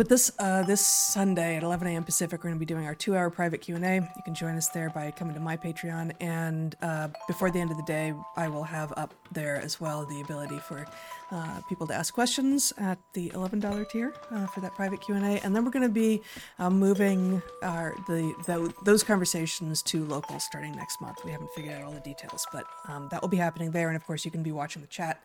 with 0.00 0.08
this 0.08 0.32
uh, 0.38 0.62
this 0.62 0.80
Sunday 0.80 1.58
at 1.58 1.62
11 1.62 1.86
a.m. 1.88 2.04
Pacific, 2.04 2.40
we're 2.40 2.48
going 2.48 2.54
to 2.54 2.58
be 2.58 2.64
doing 2.64 2.86
our 2.86 2.94
two-hour 2.94 3.28
private 3.28 3.60
Q&A. 3.60 3.96
You 3.96 4.22
can 4.24 4.34
join 4.34 4.56
us 4.56 4.68
there 4.68 4.88
by 4.88 5.10
coming 5.10 5.34
to 5.34 5.40
my 5.40 5.58
Patreon, 5.58 6.14
and 6.20 6.74
uh, 6.80 7.08
before 7.26 7.50
the 7.50 7.60
end 7.60 7.70
of 7.70 7.76
the 7.76 7.82
day, 7.82 8.14
I 8.34 8.48
will 8.48 8.62
have 8.62 8.94
up 8.96 9.12
there 9.30 9.56
as 9.56 9.78
well 9.78 10.06
the 10.06 10.22
ability 10.22 10.58
for 10.60 10.86
uh, 11.32 11.60
people 11.68 11.86
to 11.88 11.92
ask 11.92 12.14
questions 12.14 12.72
at 12.78 12.98
the 13.12 13.28
$11 13.34 13.90
tier 13.90 14.14
uh, 14.30 14.46
for 14.46 14.60
that 14.60 14.74
private 14.74 15.02
Q&A, 15.02 15.38
and 15.40 15.54
then 15.54 15.66
we're 15.66 15.70
going 15.70 15.86
to 15.86 15.92
be 15.92 16.22
uh, 16.58 16.70
moving 16.70 17.42
our 17.62 17.94
the, 18.08 18.34
tho- 18.46 18.72
those 18.86 19.02
conversations 19.02 19.82
to 19.82 20.06
locals 20.06 20.44
starting 20.44 20.74
next 20.76 20.98
month. 21.02 21.18
We 21.26 21.30
haven't 21.30 21.50
figured 21.54 21.74
out 21.74 21.82
all 21.82 21.92
the 21.92 22.00
details, 22.00 22.46
but 22.54 22.64
um, 22.88 23.08
that 23.10 23.20
will 23.20 23.28
be 23.28 23.36
happening 23.36 23.70
there, 23.72 23.88
and 23.88 23.96
of 23.96 24.06
course, 24.06 24.24
you 24.24 24.30
can 24.30 24.42
be 24.42 24.52
watching 24.52 24.80
the 24.80 24.88
chat 24.88 25.22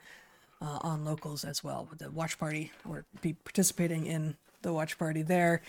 uh, 0.62 0.80
on 0.82 1.06
locals 1.06 1.46
as 1.46 1.64
well 1.64 1.88
with 1.90 2.00
the 2.00 2.12
watch 2.12 2.38
party 2.38 2.74
or 2.88 3.06
be 3.22 3.32
participating 3.32 4.06
in 4.06 4.36
the 4.66 4.74
watch 4.74 4.98
party 4.98 5.22
there. 5.22 5.62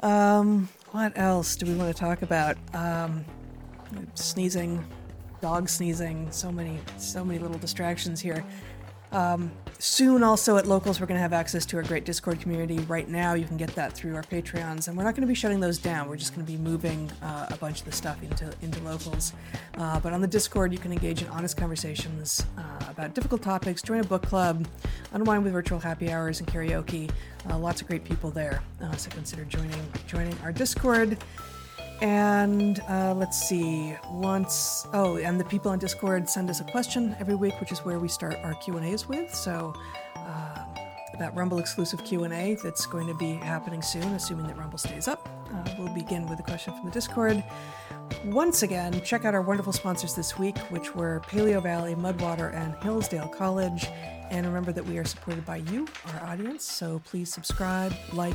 Um, 0.00 0.68
what 0.92 1.18
else 1.18 1.56
do 1.56 1.66
we 1.66 1.74
want 1.74 1.94
to 1.94 1.98
talk 1.98 2.22
about? 2.22 2.56
Um, 2.74 3.24
sneezing, 4.14 4.84
dog 5.40 5.68
sneezing, 5.68 6.30
so 6.30 6.52
many, 6.52 6.78
so 6.98 7.24
many 7.24 7.38
little 7.38 7.58
distractions 7.58 8.20
here. 8.20 8.44
Um, 9.12 9.50
soon, 9.78 10.22
also 10.22 10.56
at 10.56 10.66
locals, 10.66 11.00
we're 11.00 11.06
going 11.06 11.18
to 11.18 11.22
have 11.22 11.32
access 11.32 11.66
to 11.66 11.76
our 11.76 11.82
great 11.82 12.04
Discord 12.04 12.40
community. 12.40 12.78
Right 12.80 13.08
now, 13.08 13.34
you 13.34 13.44
can 13.44 13.56
get 13.56 13.74
that 13.74 13.92
through 13.92 14.14
our 14.14 14.22
Patreons, 14.22 14.88
and 14.88 14.96
we're 14.96 15.04
not 15.04 15.14
going 15.14 15.22
to 15.22 15.26
be 15.26 15.34
shutting 15.34 15.60
those 15.60 15.78
down. 15.78 16.08
We're 16.08 16.16
just 16.16 16.34
going 16.34 16.46
to 16.46 16.52
be 16.52 16.58
moving 16.58 17.10
uh, 17.22 17.46
a 17.50 17.56
bunch 17.56 17.80
of 17.80 17.86
the 17.86 17.92
stuff 17.92 18.22
into 18.22 18.52
into 18.62 18.80
locals. 18.82 19.32
Uh, 19.78 19.98
but 20.00 20.12
on 20.12 20.20
the 20.20 20.28
Discord, 20.28 20.72
you 20.72 20.78
can 20.78 20.92
engage 20.92 21.22
in 21.22 21.28
honest 21.28 21.56
conversations 21.56 22.44
uh, 22.56 22.84
about 22.88 23.14
difficult 23.14 23.42
topics, 23.42 23.82
join 23.82 24.00
a 24.00 24.04
book 24.04 24.22
club, 24.22 24.66
unwind 25.12 25.42
with 25.42 25.52
virtual 25.52 25.80
happy 25.80 26.10
hours 26.12 26.40
and 26.40 26.48
karaoke. 26.48 27.10
Uh, 27.48 27.58
lots 27.58 27.80
of 27.80 27.88
great 27.88 28.04
people 28.04 28.30
there, 28.30 28.62
uh, 28.82 28.94
so 28.96 29.10
consider 29.10 29.44
joining 29.44 29.82
joining 30.06 30.36
our 30.44 30.52
Discord. 30.52 31.18
And 32.00 32.80
uh, 32.88 33.14
let's 33.14 33.38
see. 33.46 33.94
Once, 34.10 34.86
oh, 34.94 35.18
and 35.18 35.38
the 35.38 35.44
people 35.44 35.70
on 35.70 35.78
Discord 35.78 36.28
send 36.28 36.48
us 36.48 36.60
a 36.60 36.64
question 36.64 37.14
every 37.20 37.34
week, 37.34 37.60
which 37.60 37.72
is 37.72 37.80
where 37.80 37.98
we 37.98 38.08
start 38.08 38.36
our 38.42 38.54
Q 38.54 38.78
and 38.78 38.86
A's 38.86 39.06
with. 39.06 39.34
So 39.34 39.74
um, 40.16 40.74
that 41.18 41.32
Rumble 41.34 41.58
exclusive 41.58 42.02
Q 42.04 42.24
and 42.24 42.32
A 42.32 42.56
that's 42.62 42.86
going 42.86 43.06
to 43.06 43.14
be 43.14 43.34
happening 43.34 43.82
soon, 43.82 44.04
assuming 44.14 44.46
that 44.46 44.56
Rumble 44.56 44.78
stays 44.78 45.08
up. 45.08 45.28
Uh, 45.52 45.74
we'll 45.78 45.92
begin 45.92 46.26
with 46.26 46.40
a 46.40 46.42
question 46.42 46.74
from 46.74 46.86
the 46.86 46.90
Discord. 46.90 47.44
Once 48.24 48.62
again, 48.62 49.00
check 49.04 49.24
out 49.24 49.34
our 49.34 49.42
wonderful 49.42 49.72
sponsors 49.72 50.14
this 50.14 50.38
week, 50.38 50.56
which 50.70 50.94
were 50.94 51.20
Paleo 51.26 51.62
Valley, 51.62 51.94
Mudwater, 51.94 52.54
and 52.54 52.74
Hillsdale 52.82 53.28
College. 53.28 53.86
And 54.30 54.46
remember 54.46 54.72
that 54.72 54.86
we 54.86 54.96
are 54.96 55.04
supported 55.04 55.44
by 55.44 55.56
you, 55.56 55.86
our 56.14 56.28
audience. 56.28 56.64
So 56.64 57.00
please 57.04 57.32
subscribe, 57.32 57.92
like, 58.12 58.34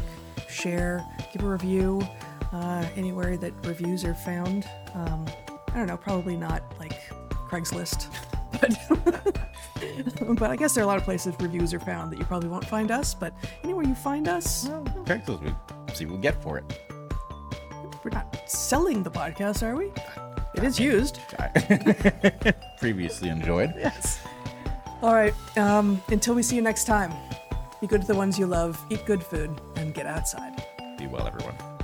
share, 0.50 1.04
give 1.34 1.44
a 1.44 1.50
review 1.50 2.06
uh, 2.52 2.86
anywhere 2.96 3.38
that 3.38 3.54
reviews 3.66 4.04
are 4.04 4.14
found. 4.14 4.68
Um, 4.94 5.26
I 5.70 5.78
don't 5.78 5.88
know, 5.88 5.98
probably 5.98 6.38
not 6.38 6.64
like 6.80 7.02
Craigslist, 7.50 8.08
but 8.60 8.78
but 10.40 10.50
I 10.50 10.56
guess 10.56 10.74
there 10.74 10.84
are 10.84 10.86
a 10.86 10.88
lot 10.88 10.98
of 10.98 11.04
places 11.04 11.36
reviews 11.40 11.74
are 11.74 11.80
found 11.80 12.12
that 12.12 12.20
you 12.20 12.26
probably 12.26 12.50
won't 12.50 12.66
find 12.66 12.92
us. 12.92 13.14
But 13.14 13.34
anywhere 13.64 13.86
you 13.86 13.96
find 13.96 14.28
us, 14.28 14.68
Craigslist, 15.06 15.42
we 15.44 15.94
see 15.94 16.06
what 16.06 16.16
we 16.16 16.22
get 16.22 16.42
for 16.42 16.58
it. 16.58 16.64
we're 18.04 18.12
not 18.12 18.50
selling 18.50 19.04
the 19.04 19.12
podcast, 19.12 19.64
are 19.64 19.76
we? 19.76 19.92
It 20.56 20.64
is 20.64 20.80
used. 20.80 21.20
Previously 22.80 23.30
enjoyed. 23.30 23.74
Yes. 23.78 24.20
All 25.02 25.14
right. 25.14 25.34
Um, 25.58 26.02
until 26.08 26.34
we 26.34 26.42
see 26.42 26.56
you 26.56 26.62
next 26.62 26.86
time, 26.86 27.14
be 27.82 27.88
good 27.88 28.02
to 28.02 28.08
the 28.08 28.16
ones 28.16 28.40
you 28.40 28.48
love, 28.48 28.82
eat 28.90 29.06
good 29.06 29.22
food, 29.22 29.60
and 29.76 29.94
get 29.94 30.06
outside. 30.06 30.64
Be 30.98 31.08
well, 31.08 31.28
everyone. 31.28 31.75